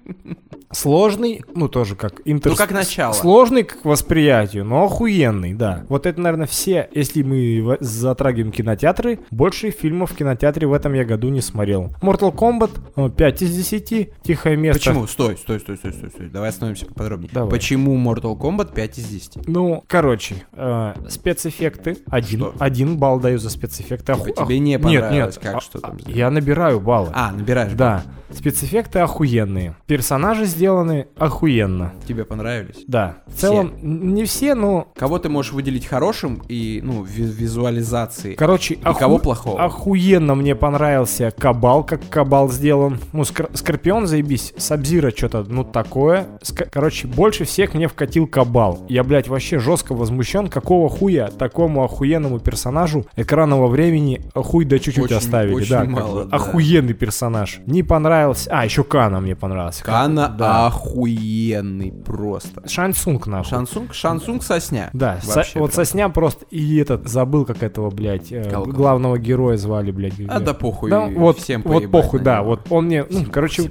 Сложный, 0.73 1.43
ну, 1.55 1.69
тоже 1.69 1.95
как 1.95 2.21
интер... 2.25 2.53
Ну, 2.53 2.59
как 2.59 2.73
начало. 2.73 3.13
Сложный 3.13 3.63
к 3.63 3.85
восприятию, 3.85 4.65
но 4.65 4.85
охуенный, 4.85 5.55
да. 5.55 5.85
Вот 5.89 6.07
это, 6.07 6.21
наверное, 6.21 6.47
все, 6.47 6.89
если 6.93 7.23
мы 7.23 7.77
затрагиваем 7.81 8.51
кинотеатры, 8.51 9.21
больше 9.31 9.71
фильмов 9.71 10.13
в 10.13 10.17
кинотеатре 10.17 10.67
в 10.67 10.73
этом 10.73 10.95
я 10.95 11.05
году 11.05 11.29
не 11.29 11.41
смотрел. 11.41 11.95
Mortal 12.03 12.35
Kombat 12.35 12.71
э, 12.97 13.09
5 13.09 13.43
из 13.43 13.57
10, 13.57 14.15
Тихое 14.23 14.57
место. 14.57 14.81
Почему? 14.81 15.07
Стой, 15.07 15.37
стой, 15.37 15.61
стой, 15.61 15.77
стой, 15.77 15.93
стой, 15.93 16.11
стой. 16.11 16.29
Давай 16.29 16.49
остановимся 16.49 16.87
поподробнее. 16.87 17.31
Давай. 17.33 17.51
Почему 17.51 17.97
Mortal 17.97 18.37
Kombat 18.37 18.75
5 18.75 18.99
из 18.99 19.07
10? 19.07 19.49
Ну, 19.49 19.85
короче, 19.87 20.45
э, 20.53 20.95
спецэффекты. 21.09 21.99
Один, 22.07 22.41
Что? 22.41 22.55
один 22.59 22.97
балл 22.97 23.21
даю 23.21 23.39
за 23.45 23.51
спецэффекты. 23.51 24.13
Оху- 24.13 24.25
Типа 24.27 24.45
тебе 24.47 24.57
оху- 24.57 24.59
не 24.61 24.71
Нет, 24.73 24.83
понравилось, 24.83 25.35
нет, 25.37 25.39
как 25.45 25.55
а- 25.57 25.61
что 25.61 25.79
там 25.81 25.99
а? 26.05 26.11
Я 26.11 26.31
набираю 26.31 26.81
баллы. 26.81 27.11
А, 27.13 27.31
набираешь. 27.31 27.73
Да, 27.75 28.03
спецэффекты 28.33 28.99
охуенные. 29.01 29.77
Персонажи 29.87 30.45
сделаны 30.47 31.07
охуенно. 31.17 31.93
Тебе 32.09 32.25
понравились? 32.25 32.83
Да. 32.89 33.19
В 33.27 33.35
целом, 33.39 33.73
н- 33.83 34.15
не 34.15 34.25
все, 34.25 34.55
но... 34.55 34.89
Кого 34.97 35.19
ты 35.19 35.29
можешь 35.29 35.53
выделить 35.53 35.87
хорошим 35.87 36.43
и, 36.49 36.81
ну, 36.83 37.03
ви- 37.03 37.23
визуализации? 37.25 38.35
Короче, 38.35 38.75
И 38.75 38.79
кого 38.99 39.19
плохого? 39.19 39.63
охуенно 39.63 40.35
мне 40.35 40.55
понравился 40.55 41.31
Кабал, 41.39 41.85
как 41.85 42.01
Кабал 42.09 42.51
сделан. 42.51 42.99
Ну, 43.13 43.25
Скор- 43.25 43.51
Скорпион, 43.55 44.07
заебись. 44.07 44.53
Сабзира 44.57 45.11
что-то, 45.11 45.45
ну, 45.47 45.65
такое. 45.65 46.27
Ск- 46.43 46.69
Короче, 46.71 47.07
больше 47.07 47.45
всех 47.45 47.75
мне 47.75 47.89
вкатил 47.89 48.27
Кабал. 48.27 48.85
Я, 48.89 49.05
блядь, 49.05 49.29
вообще 49.29 49.59
жестко 49.59 49.95
возмущен. 49.95 50.49
Какого 50.49 50.89
хуя 50.89 51.29
такому 51.29 51.85
охуенному 51.85 52.39
персонажу 52.41 53.07
экранного 53.35 53.67
времени 53.67 54.21
хуй 54.35 54.65
да 54.65 54.79
чуть-чуть 54.79 55.05
Очень- 55.05 55.17
оставили. 55.17 55.55
очень 55.55 55.71
да, 55.71 55.85
мало, 55.85 56.25
да. 56.25 56.37
Охуенный 56.37 56.95
персонаж. 56.95 57.61
Не 57.67 57.83
понравился. 57.83 58.49
А, 58.53 58.65
еще 58.65 58.85
Кана 58.85 59.21
мне 59.21 59.35
понравился. 59.35 59.83
Кана 59.85 60.29
Да. 60.29 60.67
охуенный 60.67 61.93
просто. 61.93 62.67
Шансунг, 62.69 63.27
нахуй. 63.27 63.51
Шансунг? 63.51 63.93
Шансунг 63.95 64.43
сосня. 64.43 64.91
Да, 64.93 65.19
со- 65.21 65.45
вот 65.57 65.75
сосня 65.75 66.09
просто 66.09 66.45
и 66.51 66.77
этот 66.77 67.09
забыл, 67.09 67.45
как 67.45 67.63
этого, 67.63 67.91
блядь, 67.91 68.31
э, 68.31 68.49
главного 68.67 69.19
героя 69.19 69.57
звали, 69.57 69.91
блядь. 69.91 70.15
А 70.29 70.39
да 70.41 70.55
похуй, 70.55 70.91
Да, 70.91 71.07
вот, 71.07 71.39
всем 71.39 71.63
вот 71.65 71.91
похуй, 71.91 72.21
да, 72.21 72.43
вот 72.43 72.67
он 72.71 72.87
мне, 72.87 73.05
ну, 73.11 73.25
короче, 73.31 73.69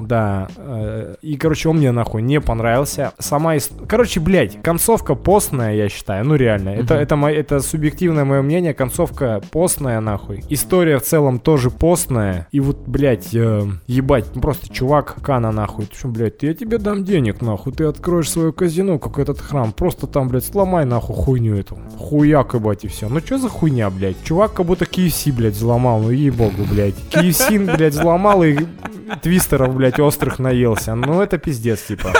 да, 0.00 0.48
э, 0.56 1.14
и, 1.22 1.36
короче, 1.36 1.68
он 1.68 1.78
мне 1.78 1.90
нахуй 1.92 2.22
не 2.22 2.40
понравился. 2.40 3.12
Сама, 3.18 3.56
ис- 3.56 3.72
короче, 3.88 4.20
блядь, 4.20 4.60
концовка 4.62 5.14
постная, 5.14 5.74
я 5.74 5.88
считаю, 5.88 6.24
ну 6.26 6.34
реально, 6.34 6.70
это, 6.70 6.94
Мгм. 6.94 7.02
это, 7.02 7.16
мо- 7.16 7.30
это 7.32 7.60
субъективное 7.60 8.24
мое 8.24 8.41
мое 8.42 8.52
мнение, 8.52 8.74
концовка 8.74 9.40
постная, 9.50 10.00
нахуй. 10.00 10.44
История 10.48 10.98
в 10.98 11.02
целом 11.02 11.38
тоже 11.38 11.70
постная. 11.70 12.48
И 12.50 12.60
вот, 12.60 12.78
блядь, 12.86 13.34
э, 13.34 13.62
ебать, 13.86 14.26
ну 14.34 14.40
просто 14.40 14.68
чувак 14.68 15.16
Кана, 15.22 15.52
нахуй. 15.52 15.86
Ты 15.86 15.96
что, 15.96 16.08
блядь, 16.08 16.42
я 16.42 16.54
тебе 16.54 16.78
дам 16.78 17.04
денег, 17.04 17.40
нахуй. 17.40 17.72
Ты 17.72 17.84
откроешь 17.84 18.30
свое 18.30 18.52
казино, 18.52 18.98
как 18.98 19.18
этот 19.18 19.40
храм. 19.40 19.72
Просто 19.72 20.06
там, 20.06 20.28
блядь, 20.28 20.44
сломай, 20.44 20.84
нахуй, 20.84 21.14
хуйню 21.16 21.56
эту. 21.56 21.78
Хуяк, 21.98 22.54
ебать, 22.54 22.84
и 22.84 22.88
все. 22.88 23.08
Ну 23.08 23.20
что 23.20 23.38
за 23.38 23.48
хуйня, 23.48 23.90
блядь? 23.90 24.22
Чувак 24.24 24.52
как 24.52 24.66
будто 24.66 24.84
KFC, 24.84 25.32
блядь, 25.32 25.54
взломал. 25.54 26.00
Ну 26.00 26.10
ей-богу, 26.10 26.64
блядь. 26.70 26.96
KFC, 27.12 27.76
блядь, 27.76 27.94
взломал 27.94 28.42
и 28.42 28.56
твистеров, 29.22 29.74
блядь, 29.74 30.00
острых 30.00 30.38
наелся. 30.38 30.94
Ну 30.94 31.20
это 31.20 31.38
пиздец, 31.38 31.82
типа. 31.82 32.12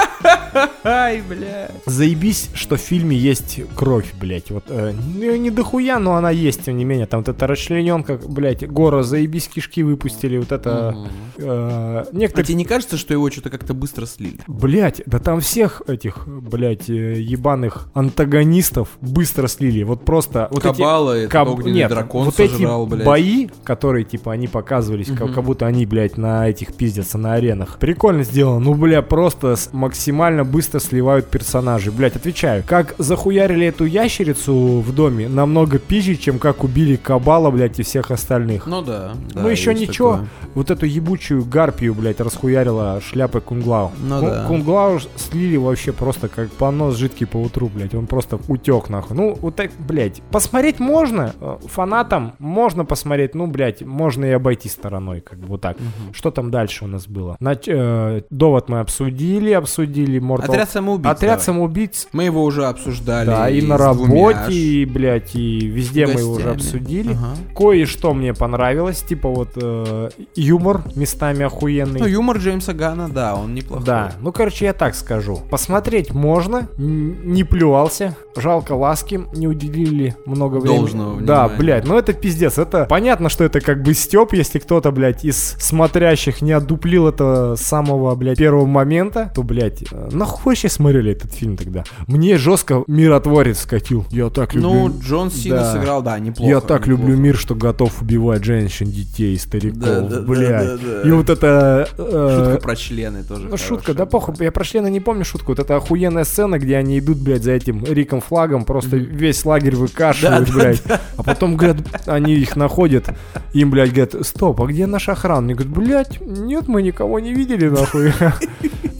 Ай, 0.84 1.22
бля. 1.22 1.70
Заебись, 1.86 2.50
что 2.54 2.76
в 2.76 2.80
фильме 2.80 3.16
есть 3.16 3.60
кровь, 3.76 4.12
блядь. 4.20 4.50
Вот, 4.50 4.64
э, 4.68 4.92
ну, 4.92 5.36
не 5.36 5.50
дохуя, 5.50 5.98
но 5.98 6.11
она 6.14 6.30
есть, 6.30 6.64
тем 6.64 6.76
не 6.76 6.84
менее. 6.84 7.06
Там 7.06 7.20
вот 7.20 7.28
эта 7.28 7.46
расчлененка, 7.46 8.18
блядь, 8.26 8.66
гора, 8.68 9.02
заебись, 9.02 9.48
кишки 9.48 9.82
выпустили. 9.82 10.38
Вот 10.38 10.52
это... 10.52 10.96
Э, 11.38 11.42
А 11.44 12.04
некоторые... 12.12 12.46
тебе 12.46 12.54
не 12.56 12.64
кажется, 12.64 12.96
что 12.96 13.12
его 13.14 13.30
что-то 13.30 13.50
как-то 13.50 13.74
быстро 13.74 14.06
слили? 14.06 14.38
Блять, 14.46 15.02
да 15.06 15.18
там 15.18 15.40
всех 15.40 15.82
этих, 15.86 16.26
блять, 16.26 16.88
э, 16.90 17.20
ебаных 17.20 17.88
антагонистов 17.94 18.88
быстро 19.00 19.48
слили. 19.48 19.82
Вот 19.82 20.04
просто... 20.04 20.48
Вот 20.50 20.64
эти- 20.64 20.72
Кабала, 20.78 21.12
этот 21.16 21.32
Каб- 21.32 21.48
огненный 21.48 21.72
Нет, 21.72 21.90
дракон 21.90 22.24
вот 22.26 22.34
сожрал, 22.36 22.86
эти 22.86 22.90
блядь. 22.94 23.06
бои, 23.06 23.48
которые, 23.64 24.04
типа, 24.04 24.32
они 24.32 24.48
показывались, 24.48 25.08
как, 25.08 25.22
Мгм. 25.28 25.34
как 25.34 25.44
будто 25.44 25.66
они, 25.66 25.86
блядь, 25.86 26.16
на 26.16 26.48
этих 26.48 26.74
пиздятся, 26.74 27.18
на 27.18 27.34
аренах. 27.34 27.78
Прикольно 27.78 28.22
сделано. 28.24 28.60
Ну, 28.60 28.74
бля, 28.74 29.02
просто 29.02 29.56
максимально 29.72 30.44
быстро 30.44 30.78
сливают 30.80 31.28
персонажей. 31.28 31.92
Блядь, 31.92 32.16
отвечаю. 32.16 32.62
Как 32.66 32.94
захуярили 32.98 33.66
эту 33.66 33.84
ящерицу 33.84 34.80
в 34.80 34.94
доме, 34.94 35.28
намного 35.28 35.78
пизже, 36.02 36.16
чем 36.16 36.38
как 36.38 36.64
убили 36.64 36.96
Кабала, 36.96 37.50
блядь, 37.50 37.78
и 37.78 37.82
всех 37.82 38.10
остальных. 38.10 38.66
Ну 38.66 38.82
да. 38.82 39.12
да, 39.34 39.42
ну, 39.42 39.48
еще 39.48 39.70
есть 39.70 39.88
ничего. 39.88 40.12
такое. 40.12 40.28
Вот 40.54 40.70
эту 40.70 40.86
ебучую 40.86 41.44
гарпию, 41.44 41.94
блядь, 41.94 42.20
расхуярила 42.20 43.00
шляпой 43.00 43.40
Кунглау. 43.40 43.92
Ну 44.02 44.20
Кун- 44.20 44.28
да. 44.30 44.44
Кунглау 44.46 44.98
слили 45.16 45.56
вообще 45.56 45.92
просто 45.92 46.28
как 46.28 46.50
понос 46.52 46.96
жидкий 46.96 47.26
по 47.26 47.36
утру, 47.36 47.70
блядь. 47.74 47.94
Он 47.94 48.06
просто 48.06 48.38
утек, 48.48 48.88
нахуй. 48.88 49.16
Ну, 49.16 49.38
вот 49.40 49.56
так, 49.56 49.70
блядь. 49.78 50.20
Посмотреть 50.30 50.80
можно. 50.80 51.34
э, 51.40 51.56
Фанатам 51.66 52.34
можно 52.38 52.84
посмотреть. 52.84 53.34
Ну, 53.34 53.46
блядь, 53.46 53.82
можно 53.82 54.24
и 54.24 54.30
обойти 54.30 54.68
стороной, 54.68 55.20
как 55.20 55.38
бы 55.38 55.46
вот 55.46 55.60
так. 55.60 55.76
Что 56.12 56.30
там 56.30 56.50
дальше 56.50 56.84
у 56.84 56.88
нас 56.88 57.06
было? 57.06 57.36
Нач- 57.40 57.68
э, 57.68 58.22
довод 58.30 58.68
мы 58.68 58.80
обсудили, 58.80 59.52
обсудили 59.52 60.20
Mortal... 60.20 60.44
Отряд 60.44 60.70
самоубийц. 60.70 61.06
Отряд 61.10 61.30
давай. 61.32 61.44
самоубийц. 61.44 62.08
Мы 62.12 62.24
его 62.24 62.44
уже 62.44 62.66
обсуждали. 62.66 63.26
Да, 63.26 63.48
и 63.48 63.62
на 63.62 63.78
с 63.78 63.96
двумя 63.96 64.32
работе, 64.32 64.52
и, 64.52 64.84
блядь, 64.84 65.34
и 65.34 65.66
везде 65.66 65.91
мы 66.00 66.20
его 66.20 66.32
уже 66.32 66.50
обсудили. 66.50 67.12
Ага. 67.12 67.36
Кое-что 67.56 68.14
мне 68.14 68.34
понравилось, 68.34 69.02
типа 69.02 69.28
вот 69.28 69.50
э, 69.56 70.10
юмор 70.34 70.82
местами 70.94 71.44
охуенный. 71.44 72.00
Ну, 72.00 72.06
юмор 72.06 72.38
Джеймса 72.38 72.72
Гана, 72.72 73.08
да, 73.08 73.34
он 73.34 73.54
неплохой. 73.54 73.84
Да, 73.86 74.12
ну 74.20 74.32
короче, 74.32 74.66
я 74.66 74.72
так 74.72 74.94
скажу. 74.94 75.40
Посмотреть 75.50 76.12
можно, 76.12 76.68
не 76.78 77.44
плювался. 77.44 78.16
Жалко 78.36 78.72
ласки, 78.72 79.20
не 79.34 79.46
уделили 79.46 80.16
много 80.26 80.56
времени. 80.56 80.78
Должного 80.78 81.20
Да, 81.20 81.42
внимания. 81.48 81.58
блядь, 81.58 81.86
ну 81.86 81.98
это 81.98 82.12
пиздец. 82.12 82.58
Это 82.58 82.86
понятно, 82.88 83.28
что 83.28 83.44
это 83.44 83.60
как 83.60 83.82
бы 83.82 83.92
степ, 83.94 84.32
если 84.32 84.58
кто-то, 84.58 84.90
блядь, 84.90 85.24
из 85.24 85.56
смотрящих 85.58 86.40
не 86.42 86.52
отдуплил 86.52 87.08
это 87.08 87.54
с 87.56 87.60
самого, 87.62 88.14
блядь, 88.14 88.38
первого 88.38 88.66
момента, 88.66 89.30
то, 89.34 89.42
блядь, 89.42 89.82
э, 89.90 90.08
нахуй 90.12 90.52
вообще 90.52 90.68
смотрели 90.68 91.12
этот 91.12 91.32
фильм 91.32 91.56
тогда? 91.56 91.84
Мне 92.06 92.38
жестко 92.38 92.84
миротворец 92.86 93.60
скатил. 93.60 94.06
Я 94.10 94.30
так 94.30 94.54
люблю. 94.54 94.70
Ну, 94.72 94.98
Джон 95.00 95.30
Сина 95.30 95.56
Да. 95.56 95.72
Сыграл, 95.82 96.02
да, 96.02 96.18
неплохо. 96.18 96.50
Я 96.50 96.60
так 96.60 96.86
неплохо. 96.86 96.90
люблю 96.90 97.16
мир, 97.16 97.36
что 97.36 97.54
готов 97.54 98.00
убивать 98.02 98.44
женщин, 98.44 98.86
детей, 98.90 99.38
стариков, 99.38 99.80
Да, 99.80 100.00
да, 100.00 100.08
да, 100.16 100.20
блядь. 100.22 100.66
да, 100.66 100.76
да. 101.02 101.08
И 101.08 101.10
вот 101.10 101.30
это... 101.30 101.88
э, 101.98 102.44
Шутка 102.44 102.60
про 102.62 102.76
члены 102.76 103.22
тоже. 103.24 103.48
ну, 103.48 103.56
шутка, 103.56 103.94
да 103.94 104.06
похуй, 104.06 104.34
я 104.40 104.52
про 104.52 104.64
члена 104.64 104.86
не 104.88 105.00
помню 105.00 105.24
шутку. 105.24 105.52
Вот 105.52 105.58
это 105.58 105.76
охуенная 105.76 106.24
сцена, 106.24 106.58
где 106.58 106.76
они 106.76 106.98
идут, 106.98 107.18
блядь, 107.18 107.42
за 107.42 107.52
этим 107.52 107.84
Риком 107.84 108.20
флагом, 108.20 108.64
просто 108.64 108.96
весь 108.96 109.44
лагерь 109.44 109.76
выкашивают, 109.76 110.46
Да, 110.48 110.52
да, 110.52 110.58
блядь. 110.58 110.82
А 111.16 111.22
потом, 111.22 111.56
говорят, 111.56 111.78
они 112.06 112.34
их 112.34 112.56
находят, 112.56 113.06
им, 113.52 113.70
блядь, 113.70 113.90
говорят, 113.90 114.14
стоп, 114.26 114.60
а 114.62 114.66
где 114.66 114.86
наш 114.86 115.08
охрана? 115.08 115.42
Мне 115.42 115.54
говорят, 115.54 115.72
блядь, 115.74 116.20
нет, 116.20 116.68
мы 116.68 116.82
никого 116.82 117.20
не 117.20 117.32
видели, 117.34 117.68
нахуй. 117.68 118.12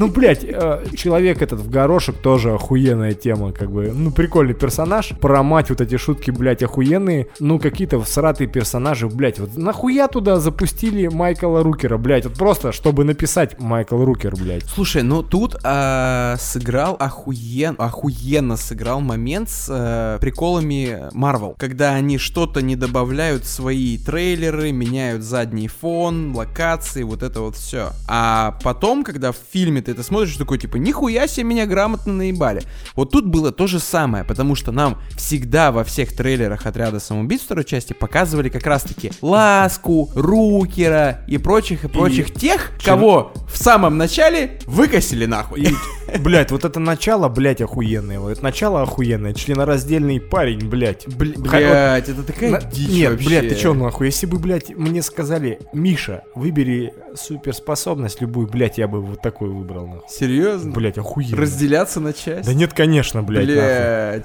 Ну, 0.03 0.09
блядь, 0.09 0.43
э, 0.43 0.85
человек 0.97 1.43
этот 1.43 1.61
в 1.61 1.71
горошек 1.71 2.17
тоже 2.17 2.55
охуенная 2.55 3.15
тема, 3.15 3.53
как 3.53 3.71
бы. 3.71 3.93
Ну, 3.95 4.11
прикольный 4.11 4.53
персонаж. 4.53 5.13
Про 5.21 5.45
мать 5.45 5.71
вот 5.71 5.81
эти 5.81 5.97
шутки, 5.97 6.33
блядь, 6.33 6.61
охуенные. 6.65 7.29
Ну, 7.39 7.61
какие-то 7.61 8.03
всратые 8.03 8.49
персонажи, 8.49 9.07
блядь. 9.07 9.39
Вот 9.39 9.57
нахуя 9.57 10.09
туда 10.09 10.41
запустили 10.41 11.07
Майкла 11.07 11.63
Рукера, 11.63 11.99
блядь? 11.99 12.25
Вот 12.25 12.35
просто, 12.35 12.73
чтобы 12.73 13.05
написать 13.05 13.61
Майкл 13.61 14.05
Рукер, 14.05 14.35
блядь. 14.35 14.65
Слушай, 14.65 15.05
ну 15.05 15.23
тут 15.23 15.55
а, 15.63 16.35
сыграл 16.41 16.97
охуен, 16.99 17.77
охуенно 17.79 18.57
сыграл 18.57 19.01
момент 19.01 19.51
с 19.51 19.69
э, 19.71 20.19
приколами 20.21 21.11
Marvel, 21.15 21.55
когда 21.57 21.93
они 21.93 22.19
что-то 22.19 22.61
не 22.61 22.75
добавляют 22.75 23.45
свои 23.45 23.99
трейлеры, 23.99 24.73
меняют 24.73 25.23
задний 25.23 25.69
фон, 25.69 26.35
локации, 26.35 27.05
вот 27.05 27.23
это 27.23 27.41
вот 27.41 27.55
все. 27.55 27.91
А 28.09 28.59
потом, 28.65 29.05
когда 29.05 29.31
в 29.31 29.37
фильме 29.53 29.81
ты 29.81 29.92
это 29.93 30.03
смотришь, 30.03 30.37
такой 30.37 30.59
типа, 30.59 30.77
нихуя 30.77 31.27
себе 31.27 31.45
меня 31.45 31.67
грамотно 31.67 32.13
наебали. 32.13 32.63
Вот 32.97 33.11
тут 33.11 33.27
было 33.27 33.53
то 33.53 33.67
же 33.67 33.79
самое, 33.79 34.25
потому 34.25 34.55
что 34.55 34.73
нам 34.73 34.99
всегда 35.17 35.73
во 35.73 35.85
всех 35.85 36.13
трейлерах 36.15 36.67
отряда 36.67 37.01
самоубийц 37.01 37.43
второй 37.43 37.65
части 37.65 37.93
показывали 37.93 38.49
как 38.49 38.67
раз-таки 38.67 39.13
Ласку, 39.23 40.11
Рукера 40.15 41.21
и 41.29 41.39
прочих 41.39 41.85
и 41.85 41.89
прочих 41.89 42.33
тех, 42.35 42.73
кого 42.85 43.33
в 43.53 43.57
самом 43.57 43.97
начале 43.99 44.59
выкосили 44.67 45.27
нахуй. 45.27 45.69
Блядь, 46.21 46.51
вот 46.51 46.65
это 46.65 46.79
начало, 46.81 47.29
блядь, 47.29 47.61
охуенное. 47.63 48.19
Вот 48.21 48.43
начало 48.43 48.83
охуенное. 48.83 49.33
Членораздельный 49.35 50.21
парень, 50.21 50.69
блядь. 50.69 51.07
Бля- 51.07 51.39
Блять, 51.39 52.09
это 52.09 52.23
такая 52.23 52.51
На- 52.51 52.61
дичь 52.61 52.89
Нет, 52.91 53.13
вообще. 53.13 53.27
блядь, 53.29 53.49
ты 53.49 53.55
чё, 53.55 53.73
нахуй? 53.73 54.07
Если 54.07 54.27
бы, 54.27 54.39
блядь, 54.39 54.71
мне 54.77 55.01
сказали, 55.03 55.59
Миша, 55.73 56.23
выбери 56.35 56.93
суперспособность 57.15 58.21
любую, 58.21 58.47
блядь, 58.47 58.77
я 58.79 58.89
бы 58.89 59.01
вот 59.01 59.23
такой 59.23 59.49
выбрал, 59.49 59.72
нахуй. 59.81 60.01
Серьезно? 60.09 60.73
Блядь, 60.73 60.99
охуенно. 60.99 61.37
Разделяться 61.37 62.01
на 62.01 62.13
части? 62.13 62.47
Да 62.47 62.55
нет, 62.55 62.73
конечно, 62.73 63.23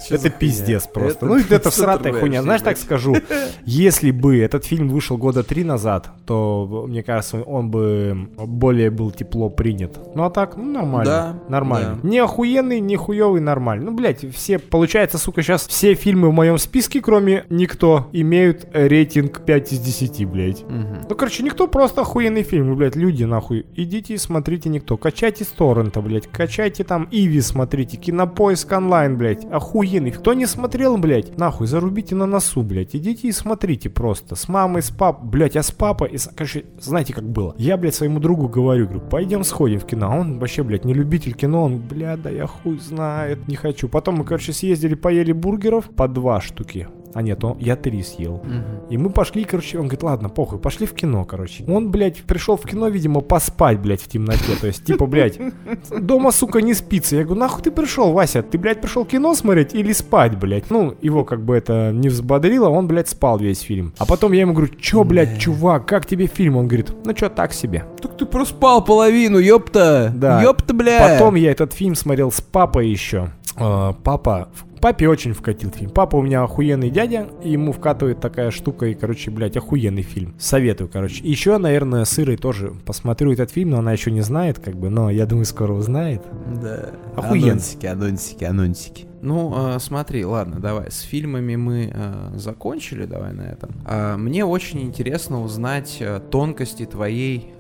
чё 0.08 0.18
за 0.18 0.28
Это 0.28 0.30
пиздец 0.38 0.84
хуйня? 0.84 0.94
просто. 0.94 1.26
ну, 1.26 1.38
это 1.38 1.70
всратая 1.72 2.14
хуйня. 2.14 2.42
Знаешь, 2.42 2.62
так 2.62 2.78
скажу, 2.78 3.16
если 3.66 4.12
бы 4.12 4.38
этот 4.40 4.66
фильм 4.66 4.90
вышел 4.90 5.18
года 5.18 5.44
три 5.44 5.64
назад, 5.64 6.10
то, 6.26 6.86
мне 6.88 7.04
кажется, 7.04 7.42
он 7.42 7.70
бы 7.72 8.30
более 8.38 8.90
был 8.90 9.12
тепло 9.12 9.50
принят. 9.50 9.98
Ну, 10.16 10.24
а 10.24 10.30
так, 10.30 10.58
ну, 10.58 10.64
нормально. 10.66 11.06
Да, 11.06 11.40
Нормально. 11.50 12.00
да. 12.02 12.08
Не 12.08 12.20
охуенный, 12.20 12.80
не 12.80 12.96
хуёвый, 12.96 13.42
нормально. 13.42 13.86
Ну, 13.92 13.98
блядь, 13.98 14.26
все, 14.36 14.60
получается, 14.60 15.18
сука, 15.18 15.42
сейчас 15.42 15.68
все 15.68 15.94
фильмы 15.94 16.30
в 16.30 16.34
моем 16.34 16.58
списке, 16.58 17.02
кроме 17.02 17.46
«Никто», 17.50 18.08
имеют 18.12 18.68
рейтинг 18.74 19.42
5 19.46 19.74
из 19.74 19.80
10, 19.80 20.26
блядь. 20.26 20.64
Мгм. 20.64 21.06
Ну, 21.10 21.16
короче, 21.16 21.44
никто 21.44 21.68
просто 21.68 22.02
охуенный 22.02 22.44
фильм, 22.44 22.76
блядь, 22.76 22.96
люди, 22.96 23.24
нахуй. 23.24 23.66
Идите 23.76 24.14
и 24.16 24.18
смотрите 24.18 24.70
никто. 24.70 24.98
Качайте 24.98 25.37
с 25.44 25.48
торрента, 25.48 26.02
блядь. 26.02 26.28
Качайте 26.28 26.84
там 26.84 27.08
Иви, 27.12 27.42
смотрите. 27.42 27.98
Кинопоиск 27.98 28.72
онлайн, 28.72 29.18
блядь. 29.18 29.46
Охуенный. 29.46 30.12
Кто 30.12 30.34
не 30.34 30.46
смотрел, 30.46 30.98
блядь, 30.98 31.38
нахуй, 31.38 31.68
зарубите 31.68 32.16
на 32.16 32.26
носу, 32.26 32.64
блядь. 32.64 32.96
Идите 32.96 33.28
и 33.28 33.32
смотрите 33.32 33.90
просто. 33.90 34.36
С 34.36 34.48
мамой, 34.48 34.82
с 34.82 34.90
папой. 34.90 35.30
Блядь, 35.30 35.56
я 35.56 35.64
с 35.64 35.72
папой. 35.72 36.10
И 36.10 36.18
Короче, 36.36 36.66
знаете, 36.80 37.14
как 37.14 37.28
было. 37.30 37.56
Я, 37.58 37.78
блядь, 37.78 37.96
своему 37.96 38.20
другу 38.20 38.48
говорю, 38.48 38.86
говорю, 38.86 39.02
пойдем 39.02 39.44
сходим 39.44 39.80
в 39.80 39.86
кино. 39.86 40.12
А 40.12 40.16
он 40.16 40.40
вообще, 40.40 40.64
блядь, 40.64 40.86
не 40.86 40.94
любитель 40.94 41.34
кино. 41.34 41.64
Он, 41.64 41.78
бля, 41.78 42.18
да 42.18 42.30
я 42.30 42.48
хуй 42.48 42.80
знает. 42.80 43.48
Не 43.48 43.56
хочу. 43.56 43.90
Потом 43.90 44.16
мы, 44.16 44.26
короче, 44.26 44.54
съездили, 44.54 44.96
поели 44.96 45.32
бургеров 45.32 45.90
по 45.90 46.08
два 46.08 46.42
штуки. 46.42 46.88
А 47.14 47.22
нет, 47.22 47.44
он, 47.44 47.58
я 47.60 47.76
три 47.76 48.04
съел. 48.04 48.42
Мгм. 48.44 48.64
И 48.90 48.98
мы 48.98 49.10
пошли, 49.10 49.44
короче, 49.44 49.78
он 49.78 49.86
говорит, 49.86 50.04
ладно, 50.04 50.30
похуй, 50.30 50.60
пошли 50.60 50.86
в 50.86 50.94
кино, 50.94 51.26
короче. 51.26 51.64
Он, 51.68 51.90
блядь, 51.90 52.22
пришел 52.24 52.58
в 52.58 52.64
кино, 52.64 52.88
видимо, 52.90 53.22
поспать, 53.22 53.80
блядь, 53.80 54.02
в 54.02 54.08
темноте. 54.08 54.56
То 54.60 54.68
есть, 54.68 54.86
типа, 54.86 55.06
блядь, 55.06 55.40
дома, 56.00 56.32
сука, 56.32 56.62
не 56.62 56.74
спится. 56.74 57.16
Я 57.16 57.24
говорю, 57.24 57.40
нахуй 57.40 57.64
ты 57.64 57.72
пришел, 57.72 58.12
Вася? 58.14 58.44
Ты, 58.44 58.58
блядь, 58.58 58.82
пришел 58.82 59.06
кино 59.06 59.34
смотреть 59.34 59.74
или 59.74 59.94
спать, 59.94 60.38
блядь? 60.38 60.70
Ну, 60.70 60.96
его 61.02 61.24
как 61.24 61.44
бы 61.44 61.56
это 61.56 61.92
не 61.94 62.10
взбодрило, 62.10 62.70
он, 62.70 62.88
блядь, 62.88 63.10
спал 63.10 63.38
весь 63.40 63.62
фильм. 63.62 63.94
А 63.98 64.06
потом 64.06 64.32
я 64.34 64.42
ему 64.42 64.54
говорю, 64.54 64.74
чё, 64.76 65.04
блядь, 65.04 65.40
чувак, 65.40 65.86
как 65.86 66.06
тебе 66.06 66.28
фильм? 66.28 66.58
Он 66.58 66.68
говорит, 66.68 66.92
ну 67.06 67.14
чё, 67.14 67.30
так 67.30 67.54
себе. 67.54 67.86
Так 68.02 68.18
ты 68.18 68.26
проспал 68.26 68.84
половину, 68.84 69.40
ёпта. 69.40 70.12
Да. 70.16 70.42
Ёпта, 70.42 70.74
бля. 70.74 71.00
Потом 71.00 71.36
я 71.36 71.52
этот 71.52 71.74
фильм 71.74 71.96
смотрел 71.96 72.32
с 72.32 72.42
папой 72.42 72.90
еще. 72.90 73.32
Э, 73.58 73.94
Папа, 74.04 74.50
папе 74.88 75.10
очень 75.10 75.34
вкатил 75.34 75.70
фильм. 75.70 75.90
Папа 75.90 76.16
у 76.16 76.22
меня 76.22 76.44
охуенный 76.44 76.90
дядя, 76.90 77.28
и 77.44 77.52
ему 77.52 77.74
вкатывает 77.74 78.22
такая 78.22 78.52
штука, 78.52 78.86
и, 78.86 78.94
короче, 78.94 79.30
блядь, 79.32 79.58
охуенный 79.58 80.02
фильм. 80.02 80.34
Советую, 80.40 80.90
короче. 80.90 81.28
Еще, 81.28 81.58
наверное, 81.58 82.06
с 82.06 82.18
Ирой 82.18 82.38
тоже 82.38 82.72
посмотрю 82.86 83.34
этот 83.34 83.52
фильм, 83.52 83.72
но 83.72 83.80
она 83.80 83.92
еще 83.92 84.12
не 84.12 84.22
знает, 84.22 84.60
как 84.60 84.78
бы, 84.78 84.90
но 84.90 85.10
я 85.10 85.26
думаю, 85.26 85.44
скоро 85.44 85.74
узнает. 85.74 86.22
Да. 86.62 86.92
Охуенно. 87.18 87.52
Анонсики, 87.52 87.86
анонсики, 87.86 88.44
анонсики. 88.46 89.06
Ну, 89.28 89.76
э, 89.76 89.80
смотри, 89.80 90.24
ладно, 90.24 90.60
давай. 90.60 90.90
С 90.90 91.02
фильмами 91.02 91.58
мы 91.58 91.92
э, 91.94 92.32
закончили, 92.36 93.06
давай 93.06 93.34
на 93.34 93.42
этом. 93.42 93.72
А, 93.86 94.16
мне 94.16 94.46
очень 94.46 94.82
интересно 94.82 95.42
узнать 95.44 95.98
э, 96.00 96.22
тонкости 96.32 96.86
твоей, 96.86 97.54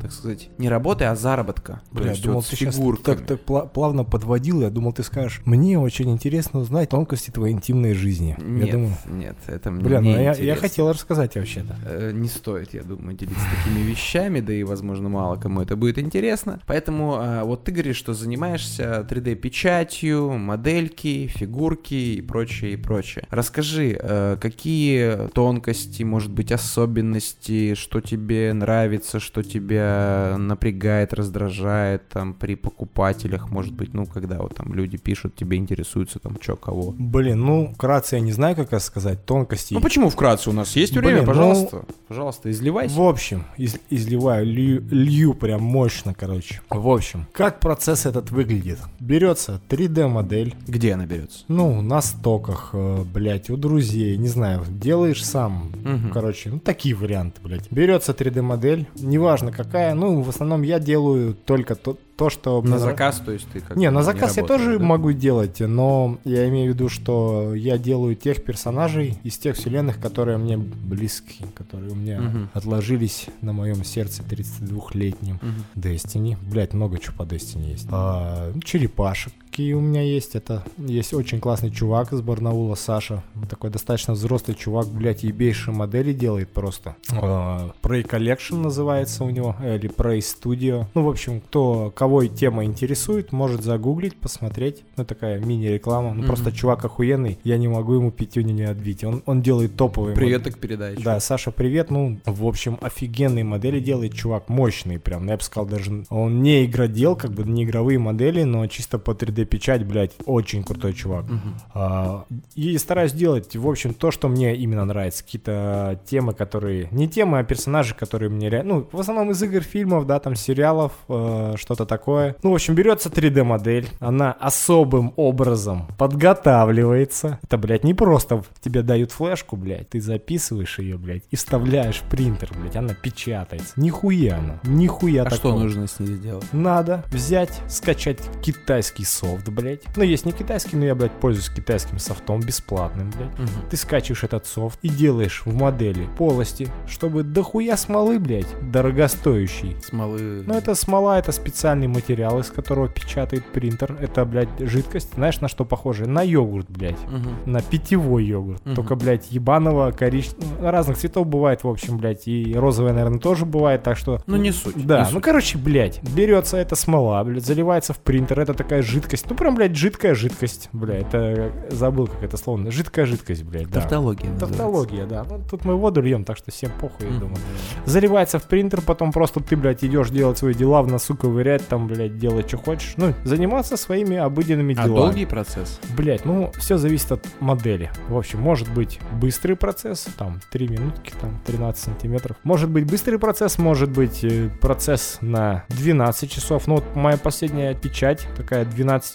так 0.00 0.10
сказать, 0.10 0.48
не 0.58 0.68
работы, 0.68 1.04
а 1.04 1.14
заработка. 1.14 1.80
То 1.92 1.98
Бля, 1.98 2.10
есть 2.10 2.22
думал, 2.22 2.36
вот 2.36 2.46
с 2.46 2.48
ты 2.48 2.56
сейчас 2.56 2.74
фигурками. 2.74 3.16
так, 3.16 3.26
так 3.26 3.40
пла- 3.46 3.68
плавно 3.68 4.02
подводил, 4.04 4.60
я 4.62 4.70
думал, 4.70 4.92
ты 4.92 5.04
скажешь, 5.04 5.40
мне 5.44 5.78
очень 5.78 6.10
интересно 6.10 6.58
узнать 6.58 6.88
тонкости 6.88 7.30
твоей 7.30 7.54
интимной 7.54 7.94
жизни. 7.94 8.36
Нет, 8.40 8.66
Я 8.66 8.72
думаю, 8.72 8.92
нет, 9.06 9.36
это 9.46 9.70
мне 9.70 9.84
бля, 9.84 10.00
ну 10.00 10.08
не 10.08 10.24
я, 10.24 10.32
я 10.32 10.56
хотел 10.56 10.90
рассказать 10.90 11.36
вообще-то. 11.36 12.12
Не 12.12 12.28
стоит, 12.28 12.74
я 12.74 12.82
думаю, 12.82 13.16
делиться 13.16 13.44
такими 13.56 13.82
вещами, 13.84 14.40
да 14.40 14.52
и, 14.52 14.64
возможно, 14.64 15.08
мало 15.08 15.36
кому 15.36 15.60
это 15.60 15.76
будет 15.76 15.98
интересно. 15.98 16.60
Поэтому 16.66 17.16
а, 17.18 17.44
вот 17.44 17.62
ты 17.62 17.70
говоришь, 17.70 17.96
что 17.96 18.14
занимаешься 18.14 19.06
3D-печатью, 19.08 20.36
модельки, 20.38 21.11
фигурки 21.28 21.94
и 21.94 22.20
прочее, 22.22 22.72
и 22.72 22.76
прочее. 22.76 23.26
Расскажи, 23.30 23.98
э, 24.00 24.36
какие 24.40 25.28
тонкости, 25.28 26.02
может 26.02 26.30
быть, 26.30 26.52
особенности, 26.52 27.74
что 27.74 28.00
тебе 28.00 28.52
нравится, 28.52 29.20
что 29.20 29.42
тебя 29.42 30.36
напрягает, 30.38 31.12
раздражает 31.12 32.08
там 32.08 32.34
при 32.34 32.54
покупателях, 32.54 33.50
может 33.50 33.72
быть, 33.74 33.94
ну, 33.94 34.06
когда 34.06 34.38
вот 34.38 34.54
там 34.56 34.74
люди 34.74 34.96
пишут, 34.96 35.34
тебе 35.34 35.56
интересуются 35.56 36.18
там 36.18 36.36
что, 36.40 36.56
кого. 36.56 36.94
Блин, 36.98 37.40
ну, 37.40 37.72
вкратце 37.74 38.16
я 38.16 38.20
не 38.20 38.32
знаю, 38.32 38.56
как 38.56 38.68
это 38.68 38.78
сказать, 38.80 39.24
тонкости. 39.24 39.74
Ну 39.74 39.80
почему 39.80 40.10
вкратце? 40.10 40.50
У 40.50 40.52
нас 40.52 40.76
есть 40.76 40.92
время, 40.92 41.06
Блин, 41.06 41.20
ну- 41.20 41.26
пожалуйста. 41.26 41.84
Пожалуйста, 42.08 42.50
изливайся. 42.50 42.94
В 42.94 43.02
общем, 43.02 43.44
из- 43.56 43.78
изливаю, 43.90 44.46
лью, 44.46 44.82
лью 44.90 45.34
прям 45.34 45.62
мощно, 45.62 46.14
короче. 46.14 46.60
В 46.70 46.88
общем, 46.88 47.26
как 47.32 47.60
процесс 47.60 48.06
этот 48.06 48.30
выглядит? 48.30 48.78
Берется 49.00 49.60
3D-модель, 49.68 50.54
Где 50.66 50.91
она 50.92 51.06
берется? 51.06 51.44
ну, 51.48 51.80
на 51.82 52.00
стоках, 52.02 52.70
э, 52.72 53.04
блядь, 53.12 53.50
у 53.50 53.56
друзей, 53.56 54.16
не 54.16 54.28
знаю, 54.28 54.64
делаешь 54.68 55.24
сам. 55.24 55.72
Мгм. 55.84 56.10
Короче, 56.12 56.50
ну, 56.50 56.58
такие 56.58 56.94
варианты, 56.94 57.40
блядь. 57.42 57.70
Берется 57.70 58.12
3D-модель, 58.12 58.86
неважно 58.96 59.52
какая, 59.52 59.94
ну, 59.94 60.20
в 60.22 60.28
основном 60.28 60.62
я 60.62 60.78
делаю 60.78 61.34
только 61.34 61.74
то, 61.74 61.96
то 62.16 62.30
что... 62.30 62.60
На 62.62 62.78
заказ, 62.78 63.20
то 63.24 63.32
есть 63.32 63.48
ты 63.52 63.60
как 63.60 63.76
Не, 63.76 63.90
на 63.90 64.02
заказ 64.02 64.36
я 64.36 64.42
работаешь, 64.42 64.60
тоже 64.66 64.78
да? 64.78 64.84
могу 64.84 65.12
делать, 65.12 65.60
но 65.60 66.18
я 66.24 66.48
имею 66.48 66.72
в 66.72 66.74
виду, 66.74 66.88
что 66.88 67.54
я 67.54 67.78
делаю 67.78 68.14
тех 68.14 68.44
персонажей 68.44 69.18
из 69.24 69.38
тех 69.38 69.56
вселенных, 69.56 69.98
которые 70.00 70.36
мне 70.38 70.56
близки, 70.56 71.44
которые 71.54 71.92
у 71.92 71.94
меня 71.96 72.20
Мгм. 72.20 72.50
отложились 72.52 73.26
на 73.40 73.52
моем 73.52 73.82
сердце 73.84 74.22
32-летнем. 74.22 75.38
Мгм. 75.42 75.64
Destiny. 75.74 76.36
Блять, 76.48 76.74
много 76.74 76.98
чего 76.98 77.14
по 77.18 77.22
Destiny 77.22 77.70
есть. 77.72 77.88
А, 77.90 78.52
черепашек 78.64 79.32
какие 79.52 79.74
у 79.74 79.80
меня 79.80 80.00
есть. 80.00 80.34
Это 80.34 80.64
есть 80.78 81.12
очень 81.12 81.38
классный 81.38 81.70
чувак 81.70 82.14
из 82.14 82.22
Барнаула, 82.22 82.74
Саша. 82.74 83.22
Такой 83.50 83.68
достаточно 83.68 84.14
взрослый 84.14 84.56
чувак, 84.56 84.86
блять, 84.88 85.24
ебейшие 85.24 85.74
модели 85.74 86.14
делает 86.14 86.48
просто. 86.48 86.96
А, 87.10 87.72
Prey 87.82 88.02
Collection 88.08 88.56
называется 88.62 89.24
у 89.24 89.30
него, 89.30 89.54
или 89.60 89.90
Prey 89.90 90.20
Studio. 90.20 90.86
Ну, 90.94 91.04
в 91.04 91.08
общем, 91.10 91.42
кто, 91.42 91.92
кого 91.94 92.22
и 92.22 92.30
тема 92.30 92.64
интересует, 92.64 93.32
может 93.32 93.62
загуглить, 93.62 94.16
посмотреть. 94.16 94.84
Ну, 94.96 95.04
такая 95.04 95.38
мини-реклама. 95.38 96.14
Ну, 96.14 96.20
Мгм. 96.20 96.26
просто 96.28 96.50
чувак 96.50 96.86
охуенный. 96.86 97.38
Я 97.44 97.58
не 97.58 97.68
могу 97.68 97.92
ему 97.92 98.10
пятюню 98.10 98.54
не 98.54 98.62
отбить. 98.62 99.04
Он, 99.04 99.22
он 99.26 99.42
делает 99.42 99.76
топовые 99.76 100.14
модели. 100.14 100.24
Привет, 100.24 100.44
так 100.44 100.56
передай. 100.58 100.96
Да, 100.96 101.20
Саша, 101.20 101.50
привет. 101.50 101.90
Ну, 101.90 102.18
в 102.24 102.46
общем, 102.46 102.78
офигенные 102.80 103.44
модели 103.44 103.80
делает 103.80 104.14
чувак, 104.14 104.48
мощный 104.48 104.98
прям. 104.98 105.28
Я 105.28 105.36
бы 105.36 105.42
сказал, 105.42 105.66
даже 105.68 106.06
он 106.08 106.42
не 106.42 106.64
игродел, 106.64 107.16
как 107.16 107.32
бы 107.32 107.44
не 107.44 107.64
игровые 107.64 107.98
модели, 107.98 108.44
но 108.44 108.66
чисто 108.66 108.98
по 108.98 109.10
3D 109.10 109.41
печать, 109.44 109.84
блядь, 109.86 110.12
очень 110.26 110.64
крутой 110.64 110.92
чувак. 110.92 111.24
Мгм. 111.26 111.54
А, 111.74 112.24
и 112.54 112.76
стараюсь 112.78 113.12
делать, 113.12 113.54
в 113.56 113.68
общем, 113.68 113.94
то, 113.94 114.10
что 114.10 114.28
мне 114.28 114.56
именно 114.56 114.84
нравится. 114.84 115.24
Какие-то 115.24 116.00
темы, 116.04 116.32
которые... 116.34 116.88
Не 116.90 117.08
темы, 117.08 117.38
а 117.38 117.44
персонажи, 117.44 117.94
которые 117.94 118.28
мне 118.30 118.48
реально... 118.50 118.74
Ну, 118.74 118.88
в 118.92 119.00
основном 119.00 119.30
из 119.30 119.42
игр, 119.42 119.60
фильмов, 119.62 120.06
да, 120.06 120.18
там, 120.20 120.34
сериалов, 120.36 120.92
э, 121.08 121.54
что-то 121.56 121.84
такое. 121.86 122.36
Ну, 122.42 122.50
в 122.50 122.54
общем, 122.54 122.74
берется 122.74 123.08
3D-модель. 123.08 123.88
Она 124.00 124.32
особым 124.32 125.12
образом 125.16 125.86
подготавливается. 125.98 127.38
Это, 127.42 127.58
блядь, 127.58 127.84
не 127.84 127.94
просто 127.94 128.42
тебе 128.60 128.82
дают 128.82 129.12
флешку, 129.12 129.56
блядь. 129.56 129.90
Ты 129.90 130.00
записываешь 130.00 130.78
ее, 130.78 130.96
блядь, 130.98 131.22
и 131.30 131.36
вставляешь 131.36 131.96
в 132.00 132.08
принтер, 132.08 132.50
блядь. 132.58 132.76
Она 132.76 132.94
печатается. 132.94 133.72
Нихуя 133.76 134.38
она. 134.38 134.60
Нихуя 134.64 135.22
А 135.24 135.30
что 135.30 135.36
такого. 135.48 135.60
нужно 135.62 135.86
с 135.86 135.98
ней 136.00 136.06
сделать? 136.14 136.46
Надо 136.52 137.04
взять, 137.10 137.60
скачать 137.68 138.18
китайский 138.42 139.04
софт, 139.04 139.31
блядь. 139.50 139.82
Ну, 139.96 140.02
есть 140.02 140.26
не 140.26 140.32
китайский, 140.32 140.76
но 140.76 140.84
я, 140.84 140.94
блядь, 140.94 141.12
пользуюсь 141.12 141.48
китайским 141.48 141.98
софтом 141.98 142.40
бесплатным, 142.40 143.10
блядь. 143.10 143.38
Мгм. 143.38 143.68
Ты 143.70 143.76
скачиваешь 143.76 144.24
этот 144.24 144.46
софт 144.46 144.78
и 144.82 144.88
делаешь 144.88 145.42
в 145.44 145.54
модели 145.54 146.08
полости, 146.16 146.68
чтобы 146.86 147.22
дохуя 147.22 147.76
смолы, 147.76 148.18
блядь, 148.18 148.46
дорогостоящий. 148.70 149.76
Смолы. 149.82 150.42
Ну, 150.46 150.54
это 150.54 150.74
смола, 150.74 151.18
это 151.18 151.32
специальный 151.32 151.86
материал, 151.86 152.38
из 152.40 152.50
которого 152.50 152.88
печатает 152.88 153.44
принтер. 153.52 153.96
Это, 154.00 154.24
блядь, 154.24 154.48
жидкость. 154.58 155.14
Знаешь, 155.14 155.40
на 155.40 155.48
что 155.48 155.64
похоже? 155.64 156.06
На 156.06 156.22
йогурт, 156.22 156.70
блядь. 156.70 157.00
Мгм. 157.08 157.36
На 157.46 157.60
питьевой 157.60 158.24
йогурт. 158.24 158.64
Мгм. 158.64 158.74
Только, 158.74 158.96
блядь, 158.96 159.30
ебаного, 159.30 159.90
коричневого. 159.92 160.70
Разных 160.70 160.98
цветов 160.98 161.26
бывает, 161.26 161.64
в 161.64 161.68
общем, 161.68 161.98
блядь. 161.98 162.26
И 162.26 162.54
розовая, 162.54 162.92
наверное, 162.92 163.18
тоже 163.18 163.46
бывает, 163.46 163.82
так 163.82 163.96
что... 163.96 164.22
Ну, 164.26 164.36
не 164.36 164.52
суть. 164.52 164.86
Да, 164.86 164.98
не 165.00 165.04
ну 165.04 165.10
суть. 165.10 165.22
короче, 165.22 165.58
блядь, 165.58 166.02
берется 166.02 166.56
эта 166.56 166.76
смола, 166.76 167.22
блядь, 167.24 167.44
заливается 167.44 167.92
в 167.92 167.98
принтер, 167.98 168.40
это 168.40 168.54
такая 168.54 168.82
жидкость, 168.82 169.21
ну 169.28 169.36
прям, 169.36 169.54
блядь, 169.54 169.76
жидкая 169.76 170.14
жидкость, 170.14 170.68
бля, 170.72 170.98
это 170.98 171.52
забыл, 171.70 172.06
как 172.06 172.22
это 172.22 172.36
слово, 172.36 172.70
жидкая 172.70 173.06
жидкость, 173.06 173.42
блядь, 173.44 173.68
да. 173.70 173.80
Тавтология. 173.80 174.30
Тавтология, 174.38 175.06
да. 175.06 175.24
Ну, 175.28 175.40
тут 175.50 175.64
мы 175.64 175.74
воду 175.76 176.00
льем, 176.02 176.24
так 176.24 176.36
что 176.36 176.50
всем 176.50 176.70
похуй, 176.80 177.06
я 177.10 177.18
думаю. 177.18 177.38
Заливается 177.84 178.38
в 178.38 178.44
принтер, 178.44 178.80
потом 178.80 179.12
просто 179.12 179.40
ты, 179.40 179.56
блядь, 179.56 179.84
идешь 179.84 180.10
делать 180.10 180.38
свои 180.38 180.54
дела, 180.54 180.82
в 180.82 180.88
носу 180.88 181.16
ковырять, 181.16 181.66
там, 181.68 181.86
блядь, 181.86 182.18
делать, 182.18 182.48
что 182.48 182.58
хочешь. 182.58 182.94
Ну, 182.96 183.14
заниматься 183.24 183.76
своими 183.76 184.16
обыденными 184.16 184.74
А 184.78 184.84
делами. 184.84 184.96
долгий 184.96 185.26
процесс? 185.26 185.80
Блять, 185.96 186.24
ну 186.24 186.50
все 186.58 186.78
зависит 186.78 187.12
от 187.12 187.26
модели. 187.40 187.90
В 188.08 188.16
общем, 188.16 188.40
может 188.40 188.72
быть 188.72 189.00
быстрый 189.20 189.54
процесс, 189.56 190.06
там 190.18 190.40
3 190.50 190.68
минутки, 190.68 191.12
там 191.20 191.40
13 191.46 191.84
сантиметров. 191.84 192.36
Может 192.44 192.70
быть 192.70 192.86
быстрый 192.86 193.18
процесс, 193.18 193.58
может 193.58 193.90
быть 193.90 194.24
э, 194.24 194.48
процесс 194.60 195.18
на 195.20 195.64
12 195.68 196.30
часов. 196.30 196.66
Ну 196.66 196.76
вот 196.76 196.84
моя 196.96 197.16
последняя 197.16 197.74
печать, 197.74 198.26
такая 198.36 198.64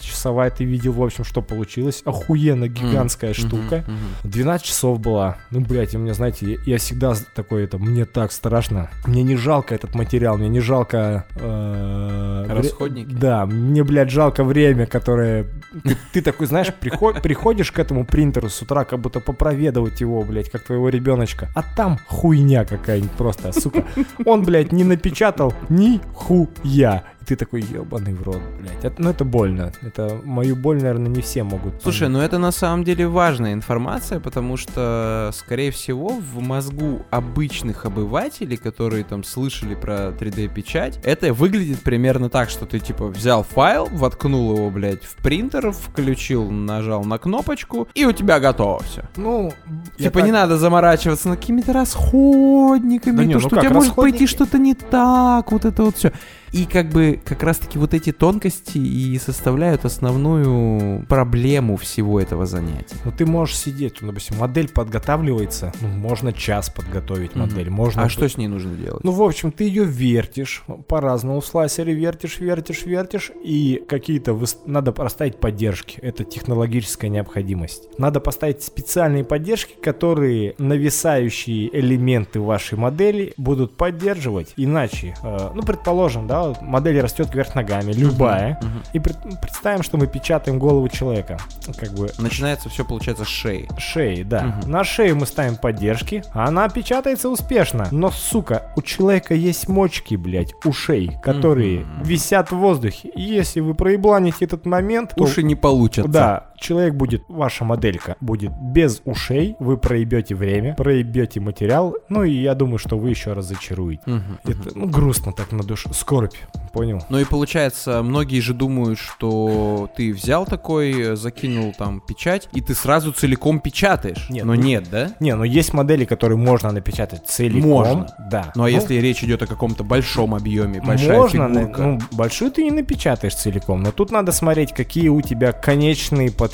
12-часовая, 0.01 0.51
ты 0.51 0.63
видел, 0.65 0.93
в 0.93 1.03
общем, 1.03 1.23
что 1.23 1.41
получилось. 1.41 2.01
Охуенно 2.05 2.67
гигантская 2.67 3.31
Мгм, 3.37 3.47
штука. 3.47 3.83
мгм. 3.87 4.31
12 4.31 4.65
часов 4.65 4.99
была. 4.99 5.37
Ну, 5.51 5.61
блядь, 5.61 5.95
у 5.95 5.99
меня, 5.99 6.13
знаете, 6.13 6.53
я, 6.53 6.57
я 6.73 6.77
всегда 6.77 7.13
такой, 7.35 7.63
это, 7.63 7.77
мне 7.77 8.05
так 8.05 8.31
страшно. 8.31 8.89
Мне 9.05 9.23
не 9.23 9.35
жалко 9.35 9.75
этот 9.75 9.95
материал, 9.95 10.37
мне 10.37 10.49
не 10.49 10.59
жалко... 10.59 11.25
э, 11.35 12.45
вре- 12.47 12.55
Расходники? 12.55 13.13
Да, 13.13 13.45
мне, 13.45 13.83
блядь, 13.83 14.09
жалко 14.11 14.43
время, 14.43 14.85
которое... 14.85 15.45
Ты, 15.83 15.97
ты 16.13 16.21
такой, 16.21 16.47
знаешь, 16.47 16.67
приход- 16.79 17.21
приходишь 17.21 17.71
к 17.71 17.79
этому 17.79 18.05
принтеру 18.05 18.49
с 18.49 18.61
утра, 18.61 18.83
как 18.85 18.99
будто 18.99 19.19
попроведывать 19.19 20.01
его, 20.01 20.21
блядь, 20.23 20.49
как 20.49 20.63
твоего 20.63 20.89
ребеночка. 20.89 21.49
А 21.55 21.63
там 21.75 21.97
хуйня 22.07 22.65
какая-нибудь 22.65 23.11
просто, 23.11 23.51
сука. 23.51 23.85
Он, 24.25 24.43
блядь, 24.43 24.71
не 24.71 24.83
напечатал 24.83 25.53
ни 25.69 25.99
хуя. 26.13 27.03
Ты 27.27 27.35
такой, 27.35 27.61
ебаный 27.61 28.13
в 28.13 28.23
рот, 28.23 28.39
блядь. 28.57 28.85
Это, 28.85 29.01
ну, 29.01 29.09
это 29.09 29.25
больно. 29.25 29.73
Это 29.81 30.21
мою 30.23 30.55
боль, 30.55 30.77
наверное, 30.77 31.09
не 31.09 31.21
все 31.21 31.43
могут. 31.43 31.81
Слушай, 31.83 32.07
ну 32.07 32.19
это 32.19 32.37
на 32.37 32.51
самом 32.51 32.85
деле 32.85 33.05
важная 33.05 33.51
информация, 33.53 34.21
потому 34.21 34.55
что, 34.55 35.31
скорее 35.33 35.71
всего, 35.71 36.07
в 36.07 36.39
мозгу 36.41 37.05
обычных 37.11 37.85
обывателей, 37.85 38.55
которые 38.55 39.03
там 39.03 39.25
слышали 39.25 39.75
про 39.75 40.11
3D-печать, 40.17 40.99
это 41.03 41.33
выглядит 41.33 41.81
примерно 41.81 42.29
так, 42.29 42.49
что 42.49 42.65
ты 42.65 42.79
типа 42.79 43.07
взял 43.07 43.43
файл, 43.43 43.89
воткнул 43.91 44.55
его, 44.55 44.69
блядь, 44.69 45.03
в 45.03 45.17
принтер, 45.17 45.71
включил, 45.73 46.49
нажал 46.49 47.03
на 47.03 47.17
кнопочку, 47.17 47.89
и 47.93 48.05
у 48.05 48.13
тебя 48.13 48.39
готово 48.39 48.81
все. 48.83 49.03
Ну, 49.17 49.51
Типа 49.97 50.19
так- 50.19 50.25
не 50.25 50.31
надо 50.31 50.57
заморачиваться 50.57 51.27
над 51.27 51.39
какими-то 51.39 51.73
расходниками, 51.73 53.17
Да 53.17 53.23
не, 53.25 53.33
то, 53.33 53.39
ну 53.39 53.41
что 53.41 53.49
как, 53.49 53.59
у 53.59 53.61
тебя 53.61 53.73
может 53.73 53.89
расходники? 53.89 54.11
пойти 54.17 54.27
что-то 54.27 54.57
не 54.57 54.73
так, 54.75 55.51
вот 55.51 55.65
это 55.65 55.83
вот 55.83 55.97
все. 55.97 56.13
И 56.51 56.65
как 56.65 56.89
бы 56.89 57.19
как 57.23 57.43
раз-таки 57.43 57.77
вот 57.77 57.93
эти 57.93 58.11
тонкости 58.11 58.77
и 58.77 59.17
составляют 59.19 59.85
основную 59.85 61.05
проблему 61.07 61.75
всего 61.77 62.19
этого 62.19 62.45
занятия. 62.45 62.95
Ну, 63.05 63.11
ты 63.11 63.25
можешь 63.25 63.57
сидеть, 63.57 63.95
ну, 64.01 64.07
допустим, 64.07 64.37
модель 64.37 64.69
подготавливается, 64.69 65.73
ну, 65.81 65.87
можно 65.89 66.31
час 66.33 66.69
подготовить 66.69 67.35
Мгм. 67.35 67.41
модель, 67.49 67.69
можно... 67.69 68.03
А 68.03 68.09
что 68.09 68.27
с 68.29 68.37
ней 68.37 68.47
нужно 68.47 68.75
делать? 68.75 69.03
Ну, 69.03 69.11
в 69.11 69.21
общем, 69.21 69.51
ты 69.51 69.65
ее 69.65 69.83
вертишь, 69.83 70.63
по-разному 70.87 71.41
в 71.41 71.45
слайсере 71.45 71.93
вертишь, 71.93 72.39
вертишь, 72.39 72.83
вертишь, 72.85 73.31
и 73.43 73.83
какие-то... 73.87 74.31
выс- 74.31 74.57
Надо 74.65 74.91
поставить 74.91 75.39
поддержки, 75.39 75.99
это 76.01 76.23
технологическая 76.23 77.09
необходимость. 77.09 77.89
Надо 77.97 78.19
поставить 78.19 78.63
специальные 78.63 79.23
поддержки, 79.23 79.73
которые 79.81 80.55
нависающие 80.57 81.69
элементы 81.77 82.39
вашей 82.39 82.77
модели 82.77 83.33
будут 83.37 83.75
поддерживать, 83.77 84.53
иначе, 84.57 85.15
э, 85.23 85.51
ну, 85.53 85.61
предположим, 85.63 86.27
да, 86.27 86.36
да, 86.37 86.53
модель 86.61 86.99
растет 87.01 87.29
кверх 87.29 87.55
ногами, 87.55 87.91
любая. 87.93 88.59
Мгм. 88.61 88.83
И 88.93 88.99
пред- 88.99 89.17
представим, 89.41 89.83
что 89.83 89.97
мы 89.97 90.07
печатаем 90.07 90.59
голову 90.59 90.87
человека. 90.89 91.37
Как 91.77 91.91
бы 91.93 92.09
Начинается 92.17 92.69
все, 92.69 92.85
получается, 92.85 93.25
с 93.25 93.27
шеи. 93.27 93.67
шеи, 93.77 94.23
да. 94.23 94.43
Мгм. 94.43 94.71
На 94.71 94.83
шею 94.83 95.15
мы 95.15 95.25
ставим 95.25 95.55
поддержки, 95.55 96.23
а 96.33 96.47
она 96.47 96.69
печатается 96.69 97.29
успешно. 97.29 97.87
Но, 97.91 98.11
сука, 98.11 98.63
у 98.75 98.81
человека 98.81 99.33
есть 99.33 99.67
мочки, 99.67 100.15
блядь, 100.15 100.53
ушей, 100.65 101.17
которые 101.21 101.81
Мгм. 101.81 102.03
висят 102.03 102.51
в 102.51 102.55
воздухе. 102.57 103.09
И 103.09 103.21
если 103.21 103.59
вы 103.59 103.73
проебланите 103.73 104.45
этот 104.45 104.65
момент, 104.65 105.13
то... 105.15 105.23
Уши 105.23 105.43
не 105.43 105.55
получатся. 105.55 106.09
Да, 106.11 106.46
человек 106.57 106.95
будет, 106.95 107.23
ваша 107.27 107.63
моделька 107.63 108.15
будет 108.21 108.51
без 108.59 109.01
ушей, 109.05 109.55
вы 109.59 109.77
проебете 109.77 110.35
время, 110.35 110.75
проебете 110.75 111.39
материал, 111.39 111.95
ну 112.09 112.23
и 112.23 112.31
я 112.31 112.55
думаю, 112.55 112.77
что 112.77 112.97
вы 112.97 113.09
еще 113.09 113.33
разочаруете. 113.33 114.01
Мгм. 114.05 114.39
Это, 114.43 114.71
ну, 114.75 114.87
грустно 114.87 115.33
так 115.33 115.51
на 115.51 115.63
душе, 115.63 115.89
скорбь, 115.93 116.35
понял? 116.73 117.03
Ну 117.09 117.19
и 117.19 117.25
получается, 117.25 118.01
многие 118.03 118.39
же 118.39 118.53
думают, 118.53 118.99
что 118.99 119.89
ты 119.95 120.13
взял 120.13 120.45
такой, 120.45 120.91
э, 120.91 121.15
закинул 121.15 121.73
там 121.77 122.01
печать, 122.01 122.49
и 122.53 122.61
ты 122.61 122.75
сразу 122.75 123.11
целиком 123.11 123.59
печатаешь. 123.59 124.29
Нет, 124.29 124.45
Но 124.45 124.53
ну- 124.53 124.61
нет, 124.61 124.85
да? 124.91 125.11
Не, 125.19 125.35
ну 125.35 125.43
есть 125.43 125.73
модели, 125.73 126.05
которые 126.05 126.37
можно 126.37 126.71
напечатать 126.71 127.27
целиком. 127.27 127.69
Можно. 127.69 128.07
Да. 128.29 128.51
Ну 128.55 128.63
а 128.63 128.69
если 128.69 128.95
речь 128.95 129.23
идет 129.23 129.41
о 129.41 129.47
каком-то 129.47 129.83
большом 129.83 130.35
объеме, 130.35 130.81
большая 130.81 131.17
Можно, 131.17 131.49
фигурка. 131.49 131.81
ну, 131.81 131.99
большую 132.11 132.51
ты 132.51 132.63
не 132.63 132.71
напечатаешь 132.71 133.35
целиком, 133.35 133.83
но 133.83 133.91
тут 133.91 134.11
надо 134.11 134.31
смотреть, 134.31 134.73
какие 134.73 135.09
у 135.09 135.21
тебя 135.21 135.51
конечные 135.51 136.31
потребности 136.31 136.46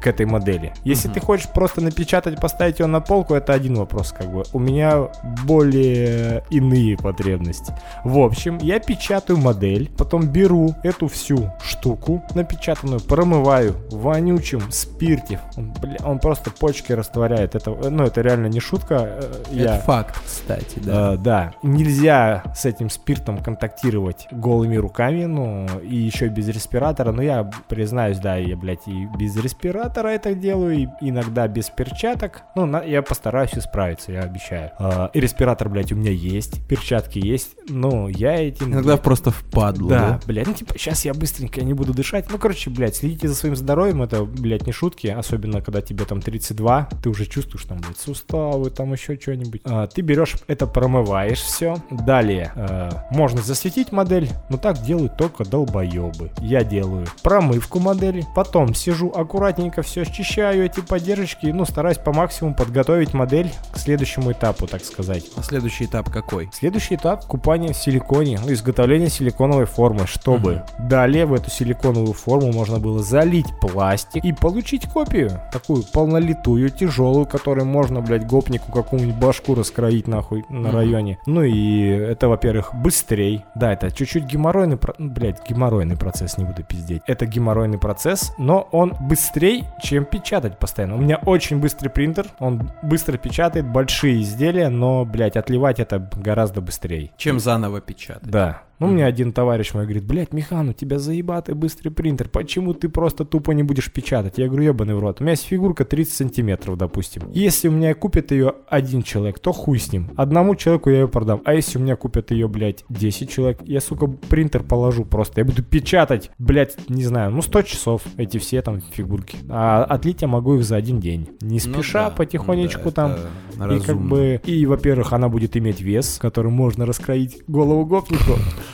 к 0.00 0.06
этой 0.06 0.26
модели. 0.26 0.72
Если 0.84 1.08
Мгм. 1.08 1.14
ты 1.14 1.20
хочешь 1.20 1.48
просто 1.48 1.80
напечатать, 1.80 2.40
поставить 2.40 2.80
ее 2.80 2.86
на 2.86 3.00
полку, 3.00 3.34
это 3.34 3.52
один 3.52 3.74
вопрос, 3.76 4.12
как 4.12 4.30
бы. 4.32 4.44
У 4.52 4.58
меня 4.58 5.08
более 5.44 6.42
иные 6.50 6.96
потребности. 6.96 7.72
В 8.04 8.18
общем, 8.18 8.58
я 8.58 8.78
печатаю 8.78 9.38
модель, 9.38 9.90
потом 9.96 10.26
беру 10.28 10.74
эту 10.82 11.08
всю 11.08 11.50
штуку 11.62 12.22
напечатанную, 12.34 13.00
промываю 13.00 13.74
в 13.90 14.02
вонючем 14.02 14.70
спирте. 14.70 15.40
Он, 15.56 15.72
бля, 15.80 15.96
он 16.04 16.18
просто 16.18 16.50
почки 16.50 16.92
растворяет. 16.92 17.54
Это, 17.54 17.70
ну, 17.70 18.04
это 18.04 18.20
реально 18.20 18.46
не 18.46 18.60
шутка. 18.60 18.94
э, 19.00 19.32
Это 19.46 19.54
Я 19.54 19.78
факт, 19.80 20.20
кстати, 20.24 20.78
да. 20.78 21.14
Э, 21.14 21.16
да, 21.16 21.52
нельзя 21.62 22.42
с 22.54 22.64
этим 22.64 22.90
спиртом 22.90 23.38
контактировать 23.38 24.26
голыми 24.30 24.76
руками, 24.76 25.24
ну, 25.24 25.66
и 25.82 25.94
еще 25.96 26.28
без 26.28 26.48
респиратора, 26.48 27.12
но 27.12 27.22
я 27.22 27.48
признаюсь, 27.68 28.18
да, 28.18 28.36
я, 28.36 28.56
блядь, 28.66 28.88
и 28.88 29.06
без 29.16 29.36
респиратора 29.36 30.08
это 30.08 30.34
делаю, 30.34 30.76
и 30.76 30.88
иногда 31.00 31.46
без 31.46 31.70
перчаток, 31.70 32.42
ну, 32.56 32.66
на- 32.66 32.82
я 32.82 33.00
постараюсь 33.00 33.54
исправиться, 33.54 34.10
я 34.10 34.22
обещаю. 34.22 34.70
Э, 34.80 35.08
и 35.14 35.20
респиратор, 35.20 35.68
блядь, 35.68 35.92
у 35.92 35.96
меня 35.96 36.10
есть, 36.10 36.66
перчатки 36.66 37.20
есть, 37.24 37.56
но 37.68 38.08
я 38.08 38.34
этим... 38.42 38.72
Иногда 38.72 38.96
просто 38.96 39.30
впадло, 39.30 39.88
Да, 39.88 40.08
да? 40.10 40.20
блядь, 40.26 40.46
ну 40.48 40.52
типа, 40.54 40.74
сейчас 40.76 41.04
я 41.04 41.14
быстренько 41.14 41.62
не 41.62 41.74
буду 41.74 41.94
дышать. 41.94 42.26
Ну, 42.28 42.38
короче, 42.38 42.70
блядь, 42.70 42.96
следите 42.96 43.28
за 43.28 43.36
своим 43.36 43.54
здоровьем, 43.54 44.02
это, 44.02 44.24
блядь, 44.24 44.66
не 44.66 44.72
шутки, 44.72 45.06
особенно 45.06 45.60
когда 45.60 45.80
тебе 45.80 46.04
там 46.04 46.20
32, 46.20 46.88
ты 47.02 47.08
уже 47.08 47.26
чувствуешь 47.26 47.64
там, 47.66 47.78
блядь, 47.78 47.98
суставы, 47.98 48.70
там 48.70 48.92
еще 48.92 49.16
что-нибудь. 49.16 49.60
А, 49.64 49.86
ты 49.86 50.00
берешь 50.02 50.34
это, 50.48 50.66
промываешь 50.66 51.38
все. 51.40 51.76
Далее, 51.90 52.50
э, 52.56 52.90
можно 53.12 53.40
засветить 53.42 53.92
модель, 53.92 54.28
но 54.50 54.56
так 54.56 54.82
делают 54.82 55.16
только 55.16 55.44
долбоебы. 55.44 56.30
Я 56.40 56.64
делаю 56.64 57.06
промывку 57.22 57.78
модели, 57.78 58.24
потом 58.34 58.55
сижу 58.74 59.10
аккуратненько 59.14 59.82
все 59.82 60.04
счищаю 60.04 60.64
эти 60.64 60.80
поддержки, 60.80 61.46
ну, 61.46 61.64
стараюсь 61.64 61.98
по 61.98 62.12
максимуму 62.12 62.54
подготовить 62.56 63.12
модель 63.14 63.50
к 63.72 63.78
следующему 63.78 64.32
этапу, 64.32 64.66
так 64.66 64.84
сказать. 64.84 65.24
А 65.36 65.42
следующий 65.42 65.84
этап 65.84 66.10
какой? 66.10 66.48
Следующий 66.52 66.94
этап 66.96 67.24
купания 67.26 67.72
в 67.72 67.76
силиконе, 67.76 68.40
ну, 68.44 68.52
изготовление 68.52 69.10
силиконовой 69.10 69.66
формы, 69.66 70.06
чтобы 70.06 70.62
далее 70.78 71.26
в 71.26 71.34
эту 71.34 71.50
силиконовую 71.50 72.12
форму 72.14 72.52
можно 72.52 72.78
было 72.78 73.02
залить 73.02 73.46
пластик 73.60 74.24
и 74.24 74.32
получить 74.32 74.86
копию, 74.88 75.40
такую 75.52 75.82
полнолитую, 75.82 76.70
тяжелую, 76.70 77.26
которую 77.26 77.66
можно, 77.66 78.00
блядь, 78.00 78.26
гопнику 78.26 78.72
какую-нибудь 78.72 79.16
башку 79.16 79.54
раскроить 79.54 80.06
нахуй 80.08 80.44
на 80.48 80.68
Мгм. 80.68 80.76
районе. 80.76 81.18
Ну 81.26 81.42
и 81.42 81.86
это, 81.88 82.28
во-первых, 82.28 82.74
быстрей. 82.74 83.44
Да, 83.54 83.72
это 83.72 83.90
чуть-чуть 83.90 84.24
геморройный, 84.24 84.76
про- 84.76 84.94
ну, 84.98 85.10
блядь, 85.10 85.46
геморройный 85.48 85.96
процесс, 85.96 86.38
не 86.38 86.44
буду 86.44 86.62
пиздеть. 86.62 87.02
Это 87.06 87.26
геморройный 87.26 87.78
процесс, 87.78 88.32
но 88.46 88.68
он 88.70 88.94
быстрей, 89.00 89.64
чем 89.82 90.04
печатать 90.04 90.56
постоянно. 90.56 90.94
У 90.94 90.98
меня 90.98 91.16
очень 91.26 91.58
быстрый 91.58 91.88
принтер, 91.88 92.26
он 92.38 92.70
быстро 92.80 93.18
печатает 93.18 93.66
большие 93.66 94.22
изделия, 94.22 94.68
но, 94.68 95.04
блядь, 95.04 95.36
отливать 95.36 95.80
это 95.80 95.98
гораздо 96.14 96.60
быстрее. 96.60 97.10
Чем 97.16 97.40
заново 97.40 97.80
печатать? 97.80 98.30
Да. 98.30 98.62
Ну, 98.78 98.88
мне 98.88 99.06
один 99.06 99.32
товарищ 99.32 99.72
мой 99.72 99.84
говорит, 99.84 100.04
блядь, 100.04 100.32
Михан, 100.32 100.68
у 100.68 100.72
тебя 100.72 100.98
заебатый 100.98 101.54
быстрый 101.54 101.90
принтер, 101.90 102.28
почему 102.28 102.74
ты 102.74 102.88
просто 102.88 103.24
тупо 103.24 103.52
не 103.52 103.62
будешь 103.62 103.90
печатать? 103.90 104.36
Я 104.36 104.48
говорю, 104.48 104.64
ебаный 104.64 104.94
в 104.94 104.98
рот, 104.98 105.20
у 105.20 105.24
меня 105.24 105.32
есть 105.32 105.46
фигурка 105.46 105.84
30 105.84 106.12
сантиметров, 106.12 106.76
допустим. 106.76 107.22
Если 107.32 107.68
у 107.68 107.72
меня 107.72 107.94
купит 107.94 108.32
ее 108.32 108.54
один 108.68 109.02
человек, 109.02 109.38
то 109.38 109.52
хуй 109.52 109.78
с 109.78 109.92
ним. 109.92 110.10
Одному 110.16 110.54
человеку 110.56 110.90
я 110.90 111.00
ее 111.00 111.08
продам. 111.08 111.40
А 111.44 111.54
если 111.54 111.78
у 111.78 111.80
меня 111.80 111.96
купят 111.96 112.30
ее, 112.30 112.48
блядь, 112.48 112.84
10 112.90 113.30
человек, 113.30 113.60
я, 113.64 113.80
сука, 113.80 114.06
принтер 114.06 114.62
положу 114.62 115.04
просто. 115.04 115.40
Я 115.40 115.44
буду 115.46 115.62
печатать, 115.62 116.30
блядь, 116.38 116.76
не 116.90 117.04
знаю, 117.04 117.30
ну 117.30 117.40
100 117.40 117.62
часов 117.62 118.02
эти 118.18 118.38
все 118.38 118.60
там 118.60 118.80
фигурки. 118.80 119.38
А 119.48 119.84
отлить 119.84 120.22
я 120.22 120.28
могу 120.28 120.56
их 120.56 120.64
за 120.64 120.76
один 120.76 121.00
день. 121.00 121.28
Не 121.40 121.60
Ну 121.64 121.74
спеша, 121.74 122.10
да, 122.10 122.16
потихонечку 122.16 122.90
да, 122.90 122.90
там. 122.90 123.12
И 123.12 123.58
как 123.58 123.88
разумно. 123.88 124.10
бы, 124.10 124.40
и, 124.44 124.66
во-первых, 124.66 125.14
она 125.14 125.28
будет 125.28 125.56
иметь 125.56 125.80
вес, 125.80 126.18
который 126.20 126.50
можно 126.50 126.84
раскроить 126.84 127.42
голову 127.46 127.86
гопнику. 127.86 128.32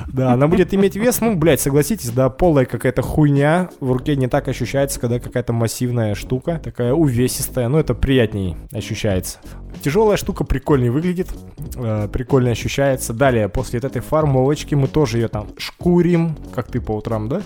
Да, 0.09 0.33
она 0.33 0.49
будет 0.49 0.75
иметь 0.75 0.97
вес, 0.97 1.21
ну, 1.21 1.37
блядь, 1.37 1.61
согласитесь, 1.61 2.11
да, 2.11 2.29
полая 2.29 2.65
какая-то 2.65 3.03
хуйня 3.03 3.71
в 3.81 3.93
руке 3.93 4.17
не 4.17 4.29
так 4.29 4.49
ощущается, 4.49 5.01
когда 5.01 5.19
какая-то 5.19 5.53
массивная 5.53 6.15
штука, 6.15 6.61
такая 6.63 6.93
увесистая, 6.93 7.69
ну, 7.69 7.79
это 7.79 7.95
приятней 7.95 8.57
ощущается. 8.73 9.39
Тяжелая 9.83 10.17
штука 10.17 10.45
прикольнее 10.45 10.91
выглядит, 10.91 11.29
э, 11.77 12.09
прикольно 12.13 12.51
ощущается. 12.51 13.13
Далее, 13.13 13.49
после 13.49 13.81
вот 13.81 13.91
этой 13.91 14.03
формовочки 14.03 14.75
мы 14.75 14.89
тоже 14.89 15.19
ее 15.19 15.29
там 15.29 15.49
шкурим, 15.57 16.37
как 16.55 16.71
ты 16.71 16.81
по 16.81 16.93
утрам, 16.93 17.29
да? 17.29 17.43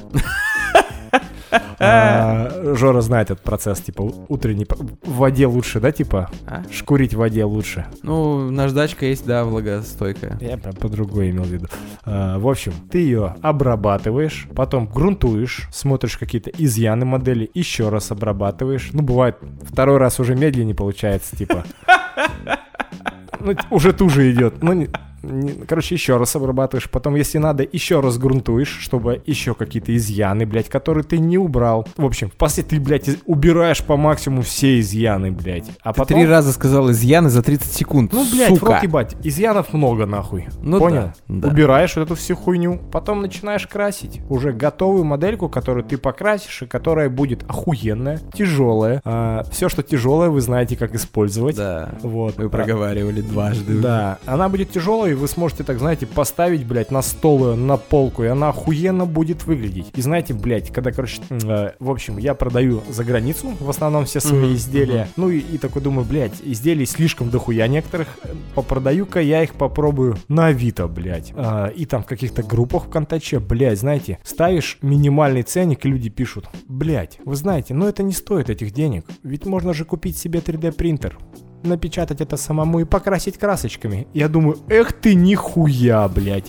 А, 1.78 2.74
Жора 2.74 3.00
знает 3.00 3.30
этот 3.30 3.44
процесс, 3.44 3.80
типа 3.80 4.02
утренний. 4.28 4.66
В 5.04 5.16
воде 5.16 5.46
лучше, 5.46 5.80
да, 5.80 5.92
типа? 5.92 6.30
А? 6.46 6.62
Шкурить 6.72 7.14
в 7.14 7.18
воде 7.18 7.44
лучше. 7.44 7.86
Ну, 8.02 8.50
наждачка 8.50 9.06
есть, 9.06 9.26
да, 9.26 9.44
влагостойкая. 9.44 10.38
Я 10.40 10.56
прям 10.56 10.74
по-другому 10.74 11.28
имел 11.28 11.44
в 11.44 11.48
виду. 11.48 11.66
А, 12.04 12.38
в 12.38 12.48
общем, 12.48 12.72
ты 12.90 12.98
ее 12.98 13.36
обрабатываешь, 13.42 14.46
потом 14.54 14.86
грунтуешь, 14.86 15.68
смотришь 15.72 16.16
какие-то 16.16 16.50
изъяны 16.50 17.04
модели, 17.04 17.50
еще 17.54 17.88
раз 17.88 18.10
обрабатываешь. 18.10 18.90
Ну, 18.92 19.02
бывает, 19.02 19.36
второй 19.62 19.98
раз 19.98 20.20
уже 20.20 20.34
медленнее 20.34 20.74
получается, 20.74 21.36
типа. 21.36 21.64
Ну, 23.38 23.54
уже 23.70 23.92
туже 23.92 24.32
идет. 24.32 24.62
Ну, 24.62 24.88
короче, 25.68 25.94
еще 25.94 26.16
раз 26.16 26.34
обрабатываешь. 26.36 26.88
Потом, 26.90 27.14
если 27.16 27.38
надо, 27.38 27.62
еще 27.70 28.00
раз 28.00 28.18
грунтуешь, 28.18 28.68
чтобы 28.80 29.22
еще 29.26 29.54
какие-то 29.54 29.94
изъяны, 29.96 30.46
блядь, 30.46 30.68
которые 30.68 31.04
ты 31.04 31.18
не 31.18 31.38
убрал. 31.38 31.86
В 31.96 32.04
общем, 32.04 32.28
впоследствии, 32.30 32.78
блядь, 32.78 33.08
из- 33.08 33.18
убираешь 33.26 33.82
по 33.82 33.96
максимуму 33.96 34.42
все 34.42 34.78
изъяны, 34.80 35.30
блядь. 35.32 35.70
А 35.82 35.92
Ты 35.92 36.00
потом... 36.00 36.18
три 36.18 36.26
раза 36.26 36.52
сказал 36.52 36.90
изъяны 36.90 37.28
за 37.30 37.42
30 37.42 37.72
секунд. 37.72 38.12
Ну, 38.12 38.24
блядь, 38.30 38.50
в 38.52 38.54
сука. 38.58 38.74
рот 38.74 38.82
ебать, 38.82 39.16
изъянов 39.24 39.72
много 39.72 40.06
нахуй. 40.06 40.48
Ну 40.60 40.78
Понял? 40.78 40.96
да, 40.96 41.14
да. 41.28 41.48
Убираешь 41.48 41.96
вот 41.96 42.02
эту 42.02 42.14
всю 42.14 42.36
хуйню, 42.36 42.80
потом 42.92 43.22
начинаешь 43.22 43.66
красить 43.66 44.20
уже 44.28 44.52
готовую 44.52 45.04
модельку, 45.04 45.48
которую 45.48 45.84
ты 45.84 45.98
покрасишь, 45.98 46.62
и 46.62 46.66
которая 46.66 47.08
будет 47.10 47.42
охуенная, 47.48 48.20
тяжелая. 48.34 49.00
все, 49.50 49.68
что 49.68 49.82
тяжелое, 49.82 50.28
вы 50.30 50.40
знаете, 50.40 50.76
как 50.76 50.94
использовать. 50.94 51.56
Да. 51.56 51.90
Вот. 52.02 52.36
Вы 52.36 52.48
проговаривали 52.50 53.20
дважды. 53.20 53.80
Да, 53.80 54.18
она 54.26 54.48
будет 54.48 54.70
тяжелой, 54.70 55.05
и 55.06 55.14
вы 55.14 55.28
сможете, 55.28 55.64
так 55.64 55.78
знаете, 55.78 56.06
поставить, 56.06 56.66
блядь, 56.66 56.90
на 56.90 57.02
стол 57.02 57.50
ее, 57.50 57.56
на 57.56 57.76
полку, 57.76 58.24
и 58.24 58.26
она 58.26 58.48
охуенно 58.50 59.06
будет 59.06 59.44
выглядеть. 59.44 59.86
И 59.94 60.00
знаете, 60.00 60.34
блядь, 60.34 60.70
когда, 60.72 60.92
короче, 60.92 61.20
э, 61.30 61.72
в 61.78 61.90
общем, 61.90 62.18
я 62.18 62.34
продаю 62.34 62.82
за 62.90 63.04
границу 63.04 63.54
в 63.58 63.70
основном 63.70 64.04
все 64.04 64.20
свои 64.20 64.40
Мгм, 64.40 64.54
изделия. 64.54 65.08
Ну 65.16 65.30
и, 65.30 65.38
и 65.38 65.58
такой 65.58 65.82
думаю, 65.82 66.06
блядь, 66.06 66.40
изделий 66.42 66.86
слишком 66.86 67.30
дохуя 67.30 67.66
некоторых. 67.68 68.08
Э, 68.22 68.34
Попродаю-ка 68.54 69.20
я 69.20 69.42
их 69.42 69.54
попробую 69.54 70.16
на 70.28 70.46
Авито, 70.46 70.88
блядь. 70.88 71.32
А, 71.34 71.66
и 71.68 71.84
там 71.86 72.02
в 72.02 72.06
каких-то 72.06 72.42
группах 72.42 72.84
ВКонтаче, 72.86 73.38
блядь, 73.38 73.78
знаете, 73.78 74.18
ставишь 74.24 74.78
минимальный 74.82 75.42
ценник, 75.42 75.84
и 75.84 75.88
люди 75.88 76.08
пишут, 76.08 76.48
блядь, 76.68 77.18
вы 77.24 77.36
знаете, 77.36 77.74
но 77.74 77.88
это 77.88 78.02
не 78.02 78.12
стоит 78.12 78.50
этих 78.50 78.72
денег. 78.72 79.04
Ведь 79.22 79.46
можно 79.46 79.72
же 79.74 79.84
купить 79.84 80.16
себе 80.18 80.40
3D 80.40 80.72
принтер 80.72 81.18
напечатать 81.66 82.20
это 82.20 82.36
самому 82.36 82.80
и 82.80 82.84
покрасить 82.84 83.38
красочками. 83.38 84.06
Я 84.14 84.28
думаю, 84.28 84.58
эх 84.68 84.92
ты 84.92 85.14
нихуя, 85.14 86.08
блядь. 86.08 86.48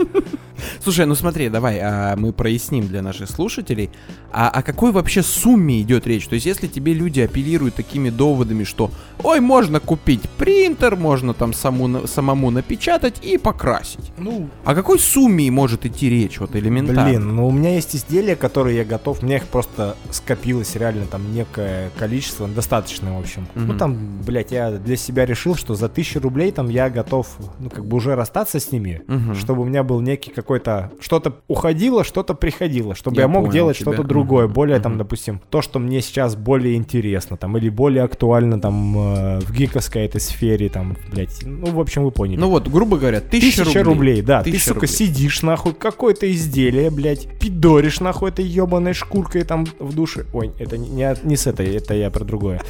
Слушай, 0.83 1.05
ну 1.05 1.15
смотри, 1.15 1.49
давай 1.49 1.79
а, 1.81 2.15
мы 2.15 2.33
проясним 2.33 2.87
для 2.87 3.01
наших 3.01 3.29
слушателей, 3.29 3.89
а 4.31 4.49
о 4.49 4.61
какой 4.61 4.91
вообще 4.91 5.23
сумме 5.23 5.81
идет 5.81 6.07
речь? 6.07 6.27
То 6.27 6.35
есть, 6.35 6.45
если 6.45 6.67
тебе 6.67 6.93
люди 6.93 7.19
апеллируют 7.21 7.75
такими 7.75 8.09
доводами, 8.09 8.63
что, 8.63 8.91
ой, 9.23 9.39
можно 9.39 9.79
купить 9.79 10.21
принтер, 10.37 10.95
можно 10.95 11.33
там 11.33 11.53
саму, 11.53 12.07
самому 12.07 12.51
напечатать 12.51 13.23
и 13.23 13.37
покрасить. 13.37 14.11
Ну, 14.17 14.49
О 14.65 14.75
какой 14.75 14.99
сумме 14.99 15.49
может 15.51 15.85
идти 15.85 16.09
речь, 16.09 16.39
вот 16.39 16.55
элементарно? 16.55 17.03
Блин, 17.05 17.35
ну 17.35 17.47
у 17.47 17.51
меня 17.51 17.75
есть 17.75 17.95
изделия, 17.95 18.35
которые 18.35 18.77
я 18.77 18.85
готов, 18.85 19.21
мне 19.23 19.37
их 19.37 19.45
просто 19.47 19.95
скопилось 20.11 20.75
реально 20.75 21.05
там 21.05 21.33
некое 21.33 21.89
количество, 21.97 22.47
достаточное, 22.47 23.13
в 23.13 23.19
общем. 23.19 23.47
Мгм. 23.55 23.67
Ну 23.67 23.77
там, 23.77 24.21
блядь, 24.25 24.51
я 24.51 24.71
для 24.71 24.95
себя 24.97 25.25
решил, 25.25 25.55
что 25.55 25.75
за 25.75 25.89
тысячу 25.89 26.19
рублей 26.19 26.51
там 26.51 26.69
я 26.69 26.89
готов, 26.89 27.27
ну 27.59 27.69
как 27.69 27.85
бы 27.85 27.97
уже 27.97 28.15
расстаться 28.15 28.59
с 28.59 28.71
ними, 28.71 29.01
Мгм. 29.07 29.35
чтобы 29.35 29.61
у 29.61 29.65
меня 29.65 29.83
был 29.83 30.01
некий 30.01 30.31
какой-то, 30.47 30.91
что-то 31.01 31.33
уходило, 31.49 32.05
что-то 32.05 32.33
приходило, 32.33 32.95
чтобы 32.95 33.17
Я 33.17 33.23
я, 33.23 33.27
мог 33.27 33.41
понял 33.43 33.51
делать 33.53 33.77
тебя. 33.77 33.91
что-то 33.91 34.07
другое, 34.07 34.45
Мгм. 34.45 34.53
более 34.53 34.79
там, 34.79 34.93
Мгм. 34.93 34.99
допустим, 34.99 35.41
то, 35.49 35.61
что 35.61 35.77
мне 35.77 35.99
сейчас 36.01 36.37
более 36.37 36.75
интересно, 36.75 37.35
там, 37.35 37.57
или 37.57 37.67
более 37.67 38.03
актуально 38.03 38.61
там 38.61 38.97
э, 38.97 39.39
в 39.41 39.51
гиковской 39.51 40.05
этой 40.05 40.21
сфере, 40.21 40.69
там, 40.69 40.95
блядь, 41.11 41.39
ну, 41.43 41.67
в 41.71 41.79
общем, 41.81 42.05
вы 42.05 42.11
поняли. 42.11 42.39
Ну 42.39 42.49
вот, 42.49 42.69
грубо 42.69 42.97
говоря, 42.97 43.19
тысяча, 43.19 43.65
Тысяча 43.65 43.83
рублей, 43.83 44.21
да. 44.21 44.41
Тысяча 44.41 44.57
ты, 44.59 44.63
сука, 44.69 44.79
рублей. 44.81 44.93
сидишь, 44.95 45.41
нахуй, 45.41 45.73
какое-то 45.73 46.31
изделие, 46.31 46.89
блядь, 46.91 47.27
пидоришь, 47.39 47.99
нахуй, 47.99 48.29
этой 48.29 48.45
ебаной 48.45 48.93
шкуркой 48.93 49.43
там 49.43 49.65
в 49.79 49.93
душе. 49.93 50.25
Ой, 50.33 50.51
это 50.59 50.77
не, 50.77 51.13
не, 51.23 51.35
с 51.35 51.45
этой, 51.45 51.75
это 51.75 51.93
я 51.93 52.09
про 52.09 52.23
другое. 52.23 52.61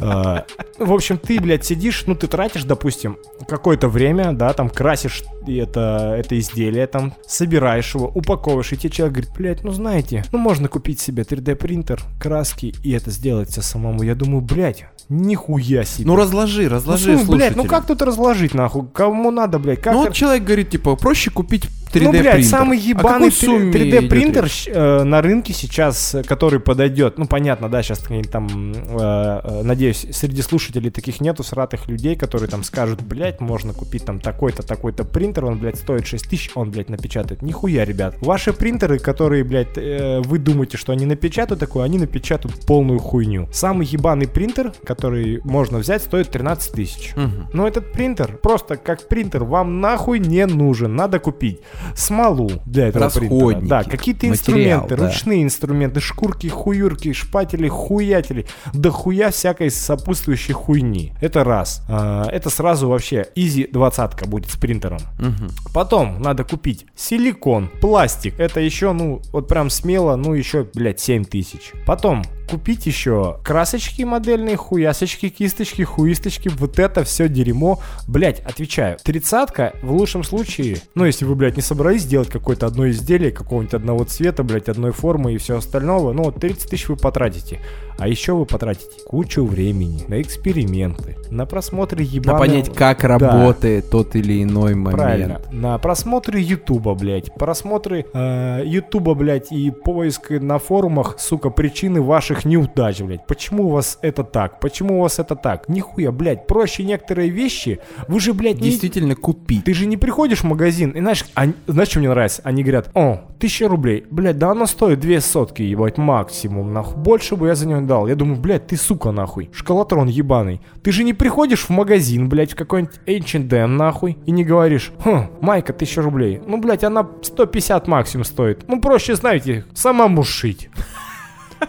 А, 0.00 0.44
В 0.78 0.92
общем, 0.92 1.18
ты, 1.18 1.38
блядь, 1.40 1.64
сидишь, 1.64 2.04
ну, 2.06 2.14
ты 2.16 2.26
тратишь, 2.26 2.64
допустим, 2.64 3.18
какое-то 3.46 3.88
время, 3.88 4.32
да, 4.32 4.52
там, 4.54 4.68
красишь 4.70 5.22
это, 5.46 6.16
это 6.18 6.38
изделие, 6.38 6.86
там, 6.86 7.12
собираешь 7.26 7.94
его, 7.94 8.08
упаковываешь, 8.08 8.72
и 8.72 8.76
тебе 8.76 8.90
человек 8.90 9.14
говорит, 9.14 9.32
блядь, 9.36 9.64
ну, 9.64 9.72
знаете, 9.72 10.24
ну, 10.32 10.38
можно 10.38 10.68
купить 10.68 11.00
себе 11.00 11.22
3D-принтер, 11.22 12.02
краски, 12.20 12.74
и 12.82 12.92
это 12.92 13.10
сделать 13.10 13.50
все 13.50 13.62
самому. 13.62 14.02
Я 14.02 14.14
думаю, 14.14 14.40
блядь, 14.40 14.86
нихуя 15.08 15.84
себе. 15.84 16.06
Ну 16.06 16.16
разложи, 16.16 16.64
Ну, 16.64 16.70
разложи, 16.70 17.16
слушай, 17.18 17.36
блядь, 17.36 17.56
ну 17.56 17.64
как 17.64 17.86
тут 17.86 18.02
разложить, 18.02 18.54
нахуй? 18.54 18.86
Кому 18.92 19.30
надо, 19.30 19.58
блядь? 19.58 19.80
Как 19.80 19.92
Ну 19.92 20.00
вот 20.02 20.14
человек 20.14 20.44
говорит, 20.44 20.70
типа, 20.70 20.96
проще 20.96 21.30
купить 21.30 21.68
3D 21.92 22.04
ну, 22.04 22.10
блядь, 22.12 22.32
принтер. 22.34 22.50
самый 22.50 22.78
О 22.78 22.80
ебаный 22.80 23.32
сумме 23.32 23.72
3D 23.72 23.88
идет 23.88 24.08
принтер 24.08 24.48
э, 24.66 25.02
на 25.02 25.22
рынке 25.22 25.52
сейчас, 25.52 26.16
который 26.26 26.60
подойдет. 26.60 27.18
Ну, 27.18 27.26
понятно, 27.26 27.68
да, 27.68 27.82
сейчас 27.82 28.00
там, 28.30 28.72
э, 28.72 29.40
э, 29.42 29.62
надеюсь, 29.62 30.06
среди 30.12 30.42
слушателей 30.42 30.90
таких 30.90 31.20
нету 31.20 31.42
сратых 31.42 31.88
людей, 31.88 32.16
которые 32.16 32.48
там 32.48 32.62
скажут, 32.62 33.02
блядь, 33.02 33.40
можно 33.40 33.72
купить 33.72 34.04
там 34.04 34.20
такой-то, 34.20 34.62
такой-то 34.62 35.04
принтер, 35.04 35.46
он, 35.46 35.58
блядь, 35.58 35.76
стоит 35.76 36.06
6 36.06 36.28
тысяч, 36.28 36.50
он, 36.54 36.70
блядь, 36.70 36.88
напечатает. 36.88 37.42
Нихуя, 37.42 37.84
ребят. 37.84 38.16
Ваши 38.20 38.52
принтеры, 38.52 38.98
которые, 38.98 39.42
блядь, 39.44 39.76
э, 39.76 40.20
вы 40.20 40.38
думаете, 40.38 40.76
что 40.76 40.92
они 40.92 41.06
напечатают 41.06 41.60
такое, 41.60 41.84
они 41.84 41.98
напечатают 41.98 42.66
полную 42.66 43.00
хуйню. 43.00 43.48
Самый 43.52 43.86
ебаный 43.86 44.28
принтер, 44.28 44.72
который 44.84 45.40
можно 45.44 45.78
взять, 45.78 46.02
стоит 46.02 46.30
13 46.30 46.72
тысяч. 46.72 47.12
Мгм. 47.16 47.48
Но 47.52 47.66
этот 47.66 47.92
принтер, 47.92 48.36
просто 48.36 48.76
как 48.76 49.08
принтер, 49.08 49.44
вам 49.44 49.80
нахуй 49.80 50.20
не 50.20 50.46
нужен. 50.46 50.94
Надо 50.94 51.18
купить 51.18 51.60
смолу 51.94 52.50
для 52.66 52.88
этого 52.88 53.08
принтера. 53.10 53.38
Расходники, 53.38 53.68
Да, 53.68 53.84
какие-то 53.84 54.28
инструменты, 54.28 54.96
да. 54.96 55.06
ручные 55.06 55.42
инструменты, 55.42 56.00
шкурки, 56.00 56.46
хуюрки, 56.48 57.12
шпатели, 57.12 57.68
хуятели, 57.68 58.46
да 58.72 58.90
хуя 58.90 59.30
всякой 59.30 59.70
сопутствующей 59.70 60.54
хуйни. 60.54 61.12
Это 61.20 61.44
раз. 61.44 61.82
А, 61.88 62.26
это 62.30 62.50
сразу 62.50 62.88
вообще 62.88 63.26
изи 63.34 63.66
двадцатка 63.70 64.26
будет 64.26 64.50
с 64.50 64.56
принтером. 64.56 65.00
Мгм. 65.18 65.50
Потом 65.74 66.20
надо 66.20 66.44
купить 66.44 66.86
силикон, 66.96 67.68
пластик. 67.80 68.38
Это 68.38 68.60
еще, 68.60 68.92
ну, 68.92 69.20
вот 69.32 69.48
прям 69.48 69.70
смело, 69.70 70.16
ну, 70.16 70.34
еще, 70.34 70.66
блядь, 70.74 71.00
7 71.00 71.24
тысяч. 71.24 71.72
Потом 71.86 72.22
купить 72.50 72.86
еще 72.86 73.38
красочки 73.44 74.02
модельные, 74.02 74.56
хуясочки, 74.56 75.28
кисточки, 75.28 75.82
хуисточки. 75.82 76.48
Вот 76.48 76.78
это 76.78 77.04
все 77.04 77.28
дерьмо. 77.28 77.80
Блядь, 78.08 78.40
отвечаю. 78.40 78.98
Тридцатка 79.02 79.72
в 79.82 79.92
лучшем 79.92 80.24
случае, 80.24 80.78
ну, 80.94 81.04
если 81.04 81.24
вы, 81.24 81.36
блядь, 81.36 81.56
не 81.56 81.62
собрались 81.62 82.02
сделать 82.02 82.28
какое-то 82.28 82.66
одно 82.66 82.90
изделие, 82.90 83.30
какого-нибудь 83.30 83.74
одного 83.74 84.04
цвета, 84.04 84.42
блядь, 84.42 84.68
одной 84.68 84.90
формы 84.90 85.34
и 85.34 85.38
все 85.38 85.58
остального, 85.58 86.12
ну, 86.12 86.24
вот 86.24 86.40
30 86.40 86.70
тысяч 86.70 86.88
вы 86.88 86.96
потратите. 86.96 87.60
А 88.00 88.08
еще 88.08 88.32
вы 88.32 88.46
потратите 88.46 89.02
кучу 89.06 89.44
времени 89.44 90.02
на 90.08 90.20
эксперименты, 90.22 91.16
на 91.30 91.46
просмотры 91.46 91.98
На 92.04 92.08
ебаного... 92.08 92.38
понять, 92.38 92.74
как 92.74 93.02
Да. 93.02 93.08
работает 93.08 93.90
тот 93.90 94.16
или 94.16 94.42
иной 94.42 94.74
момент. 94.74 94.96
Правильно. 95.02 95.40
На 95.52 95.78
просмотры 95.78 96.40
Ютуба, 96.40 96.94
блядь. 96.94 97.32
Просмотры 97.34 98.06
э, 98.12 98.62
Ютуба, 98.64 99.14
блядь, 99.14 99.52
и 99.52 99.70
поиск 99.70 100.30
на 100.30 100.58
форумах, 100.58 101.16
сука, 101.18 101.50
причины 101.50 102.00
ваших 102.00 102.44
неудач, 102.44 103.00
блядь. 103.02 103.26
Почему 103.26 103.66
у 103.66 103.68
вас 103.70 103.98
это 104.02 104.24
так? 104.24 104.60
Почему 104.60 104.98
у 104.98 105.02
вас 105.02 105.18
это 105.18 105.36
так? 105.36 105.68
Нихуя, 105.68 106.10
блядь. 106.10 106.46
Проще 106.46 106.84
некоторые 106.84 107.28
вещи. 107.28 107.80
Вы 108.08 108.18
же, 108.20 108.32
блядь, 108.34 108.56
не... 108.60 108.70
Действительно 108.70 109.14
купить. 109.14 109.64
Ты 109.64 109.74
же 109.74 109.86
не 109.86 109.96
приходишь 109.96 110.40
в 110.40 110.44
магазин, 110.44 110.90
и 110.90 111.00
знаешь, 111.00 111.24
они- 111.34 111.54
знаешь, 111.66 111.88
что 111.90 111.98
мне 111.98 112.08
нравится? 112.08 112.40
Они 112.44 112.62
говорят, 112.62 112.90
о, 112.94 113.20
тысяча 113.38 113.68
рублей. 113.68 114.04
Блядь, 114.10 114.38
да 114.38 114.50
она 114.52 114.66
стоит 114.66 115.00
две 115.00 115.20
сотки, 115.20 115.62
ебать, 115.62 115.98
максимум, 115.98 116.72
нахуй. 116.72 116.96
Больше 117.02 117.36
бы 117.36 117.48
я 117.48 117.54
за 117.54 117.66
нее 117.68 117.80
дал. 117.90 118.06
Я 118.06 118.14
думаю, 118.14 118.40
блядь, 118.40 118.68
ты 118.68 118.76
сука, 118.76 119.10
нахуй. 119.10 119.50
Шкалатрон 119.52 120.06
ебаный. 120.06 120.60
Ты 120.84 120.92
же 120.92 121.02
не 121.02 121.12
приходишь 121.12 121.64
в 121.64 121.70
магазин, 121.70 122.28
блядь, 122.28 122.52
в 122.52 122.54
какой-нибудь 122.54 123.00
H&M, 123.04 123.76
нахуй, 123.76 124.16
и 124.26 124.30
не 124.30 124.44
говоришь, 124.44 124.92
хм, 125.04 125.26
майка, 125.40 125.72
тысяча 125.72 126.00
рублей. 126.00 126.40
Ну, 126.46 126.58
блядь, 126.58 126.84
она 126.84 127.04
150 127.20 127.88
максимум 127.88 128.24
стоит. 128.24 128.68
Ну, 128.68 128.80
проще, 128.80 129.16
знаете, 129.16 129.64
самому 129.74 130.22
шить. 130.22 130.70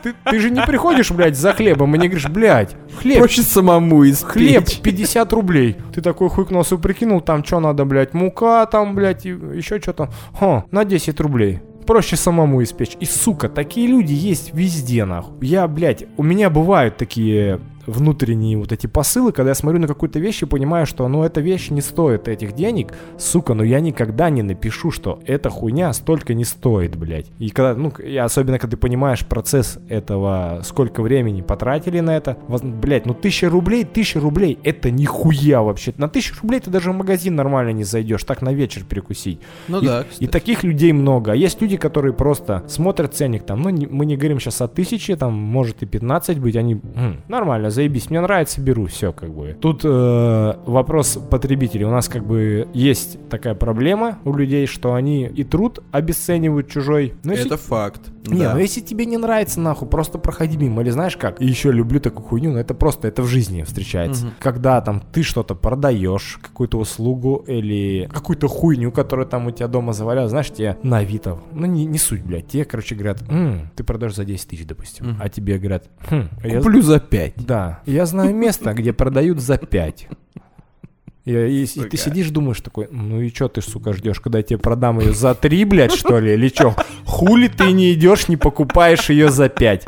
Ты, 0.04 0.14
ты 0.24 0.40
же 0.40 0.52
не 0.52 0.62
приходишь, 0.62 1.12
блядь, 1.12 1.36
за 1.36 1.54
хлебом 1.54 1.96
и 1.96 1.98
не 1.98 2.08
говоришь, 2.08 2.30
блядь, 2.30 2.76
хлеб 3.00 3.18
Проще 3.18 3.42
самому 3.42 4.04
из 4.04 4.22
Хлеб 4.24 4.66
50 4.84 5.34
рублей. 5.34 5.76
Ты 5.94 6.02
такой 6.02 6.30
хуй 6.30 6.46
к 6.46 6.52
носу 6.52 6.78
прикинул, 6.78 7.20
там 7.20 7.44
что 7.44 7.60
надо, 7.60 7.84
блядь, 7.84 8.14
мука 8.14 8.66
там, 8.68 8.94
блядь, 8.94 9.26
и 9.26 9.30
еще 9.30 9.82
что-то. 9.82 10.10
Хо, 10.34 10.66
на 10.72 10.86
10 10.86 11.20
рублей. 11.20 11.62
Проще 11.86 12.16
самому 12.16 12.64
испечь. 12.64 12.98
И, 13.00 13.06
сука, 13.06 13.50
такие 13.50 13.88
люди 13.88 14.14
есть 14.14 14.54
везде, 14.54 15.06
нахуй. 15.06 15.46
Я, 15.46 15.68
блядь, 15.68 16.06
у 16.18 16.24
меня 16.24 16.50
бывают 16.50 16.98
такие 16.98 17.60
внутренние 17.88 18.58
вот 18.58 18.72
эти 18.72 18.88
посылы, 18.88 19.32
когда 19.32 19.50
я 19.52 19.56
смотрю 19.56 19.80
на 19.80 19.88
какую-то 19.88 20.20
вещь 20.20 20.42
и 20.44 20.46
понимаю, 20.46 20.86
что, 20.86 21.08
ну, 21.08 21.24
эта 21.24 21.42
вещь 21.42 21.70
не 21.70 21.82
стоит 21.82 22.28
этих 22.28 22.54
денег, 22.54 22.94
сука, 23.18 23.54
но 23.54 23.64
я 23.64 23.80
никогда 23.80 24.30
не 24.30 24.42
напишу, 24.44 24.92
что 24.92 25.20
эта 25.26 25.50
хуйня 25.50 25.92
столько 25.94 26.34
не 26.34 26.46
стоит, 26.46 26.96
блядь. 26.96 27.28
И 27.40 27.50
когда, 27.50 27.76
ну, 27.76 27.90
и 27.90 28.16
особенно, 28.18 28.60
когда 28.60 28.72
ты 28.76 28.78
понимаешь 28.78 29.26
процесс 29.26 29.80
этого, 29.90 30.62
сколько 30.64 31.02
времени 31.02 31.42
потратили 31.42 32.00
на 32.00 32.16
это, 32.16 32.38
воз- 32.48 32.62
блядь, 32.62 33.06
ну, 33.06 33.14
тысяча 33.14 33.50
рублей, 33.50 33.84
тысяча 33.86 34.20
рублей, 34.20 34.60
это 34.64 34.92
нихуя 34.92 35.62
вообще. 35.62 35.94
На 35.98 36.08
тысячу 36.08 36.36
рублей 36.42 36.60
ты 36.60 36.70
даже 36.70 36.92
в 36.92 36.96
магазин 36.96 37.36
нормально 37.36 37.72
не 37.72 37.84
зайдешь, 37.84 38.24
так 38.24 38.42
на 38.42 38.54
вечер 38.54 38.84
перекусить. 38.84 39.40
Ну 39.68 39.82
и, 39.82 39.86
да, 39.86 40.02
и 40.02 40.04
кстати. 40.10 40.28
таких 40.30 40.64
людей 40.64 40.92
много. 40.94 41.32
А 41.32 41.36
есть 41.36 41.62
люди, 41.62 41.78
которые 41.78 42.14
просто 42.14 42.64
смотрят 42.68 43.14
ценник 43.16 43.44
там, 43.44 43.62
ну, 43.62 43.70
не- 43.70 43.88
мы 43.88 44.06
не 44.06 44.16
говорим 44.18 44.40
сейчас 44.40 44.62
о 44.62 44.68
тысяче, 44.68 45.16
там, 45.16 45.34
может 45.34 45.82
и 45.84 45.86
15 45.86 46.40
быть, 46.40 46.56
они, 46.56 46.80
«М, 46.96 47.22
нормально, 47.28 47.70
заебись, 47.72 48.10
мне 48.10 48.22
нравится, 48.22 48.62
беру, 48.62 48.86
все, 48.86 49.12
как 49.12 49.32
бы. 49.32 49.58
Тут 49.60 49.82
э, 49.84 50.54
вопрос 50.66 51.18
потребителей. 51.30 51.86
У 51.86 51.92
нас, 51.92 52.08
как 52.08 52.26
бы, 52.26 52.68
есть 52.74 53.18
такая 53.30 53.56
проблема 53.56 54.20
у 54.26 54.34
людей, 54.34 54.68
что 54.68 54.94
они 54.94 55.26
и 55.26 55.44
труд 55.44 55.80
обесценивают 55.92 56.70
чужой. 56.70 57.14
Но 57.24 57.32
если 57.32 57.48
Это 57.48 57.58
факт. 57.58 58.02
Не, 58.28 58.40
Да. 58.44 58.54
ну 58.54 58.60
если 58.60 58.82
тебе 58.82 59.06
не 59.06 59.18
нравится, 59.18 59.60
нахуй, 59.60 59.88
просто 59.88 60.18
проходи 60.18 60.58
мимо. 60.58 60.82
Или 60.82 60.90
знаешь 60.92 61.18
как? 61.18 61.42
И 61.42 61.46
еще 61.46 61.72
люблю 61.72 62.00
такую 62.00 62.26
хуйню, 62.26 62.52
но 62.52 62.60
это 62.60 62.74
просто, 62.74 63.08
это 63.08 63.22
в 63.24 63.28
жизни 63.28 63.64
встречается. 63.64 64.26
Мгм. 64.26 64.34
Когда 64.40 64.80
там 64.82 65.02
ты 65.12 65.24
что-то 65.24 65.56
продаешь, 65.56 66.40
какую-то 66.42 66.78
услугу 66.78 67.44
или 67.48 68.10
какую-то 68.14 68.48
хуйню, 68.48 68.92
которая 68.92 69.26
там 69.26 69.48
у 69.48 69.52
тебя 69.52 69.68
дома 69.68 69.94
заваляла, 69.94 70.30
знаешь, 70.30 70.52
тебе 70.52 70.78
на 70.84 70.98
Авито, 71.00 71.40
ну 71.52 71.66
не, 71.66 71.86
не 71.86 71.98
суть, 71.98 72.24
блядь, 72.24 72.48
тебе, 72.48 72.66
короче, 72.66 72.96
говорят, 72.96 73.24
«М, 73.30 73.70
ты 73.76 73.84
продаешь 73.84 74.16
за 74.16 74.26
10 74.26 74.48
тысяч, 74.50 74.66
допустим, 74.66 75.08
Мгм. 75.12 75.18
а 75.22 75.30
тебе 75.30 75.58
говорят, 75.58 75.86
«Хм, 76.10 76.30
я, 76.44 76.58
Куплю 76.62 76.82
за 76.82 77.00
5. 77.00 77.34
да, 77.46 77.80
я 77.86 78.06
знаю 78.06 78.36
место, 78.36 78.74
где 78.74 78.94
продают 78.94 79.40
за 79.40 79.58
5. 79.58 80.08
И, 81.26 81.32
и- 81.34 81.64
и 81.64 81.84
ты 81.90 81.98
сидишь, 81.98 82.30
думаешь 82.32 82.62
такой, 82.62 82.88
ну 82.92 83.22
и 83.22 83.32
чё 83.32 83.48
ты, 83.48 83.62
сука, 83.62 83.94
ждешь, 83.94 84.20
когда 84.20 84.40
я 84.40 84.44
тебе 84.44 84.58
продам 84.58 85.00
ее 85.00 85.14
за 85.14 85.36
3, 85.36 85.66
блядь, 85.66 85.94
что 85.94 86.20
ли, 86.20 86.34
или 86.34 86.50
чё? 86.50 86.76
Хули 87.06 87.48
ты 87.48 87.72
не 87.74 87.94
идешь, 87.94 88.28
не 88.28 88.38
покупаешь 88.38 89.10
ее 89.12 89.30
за 89.30 89.48
5? 89.48 89.86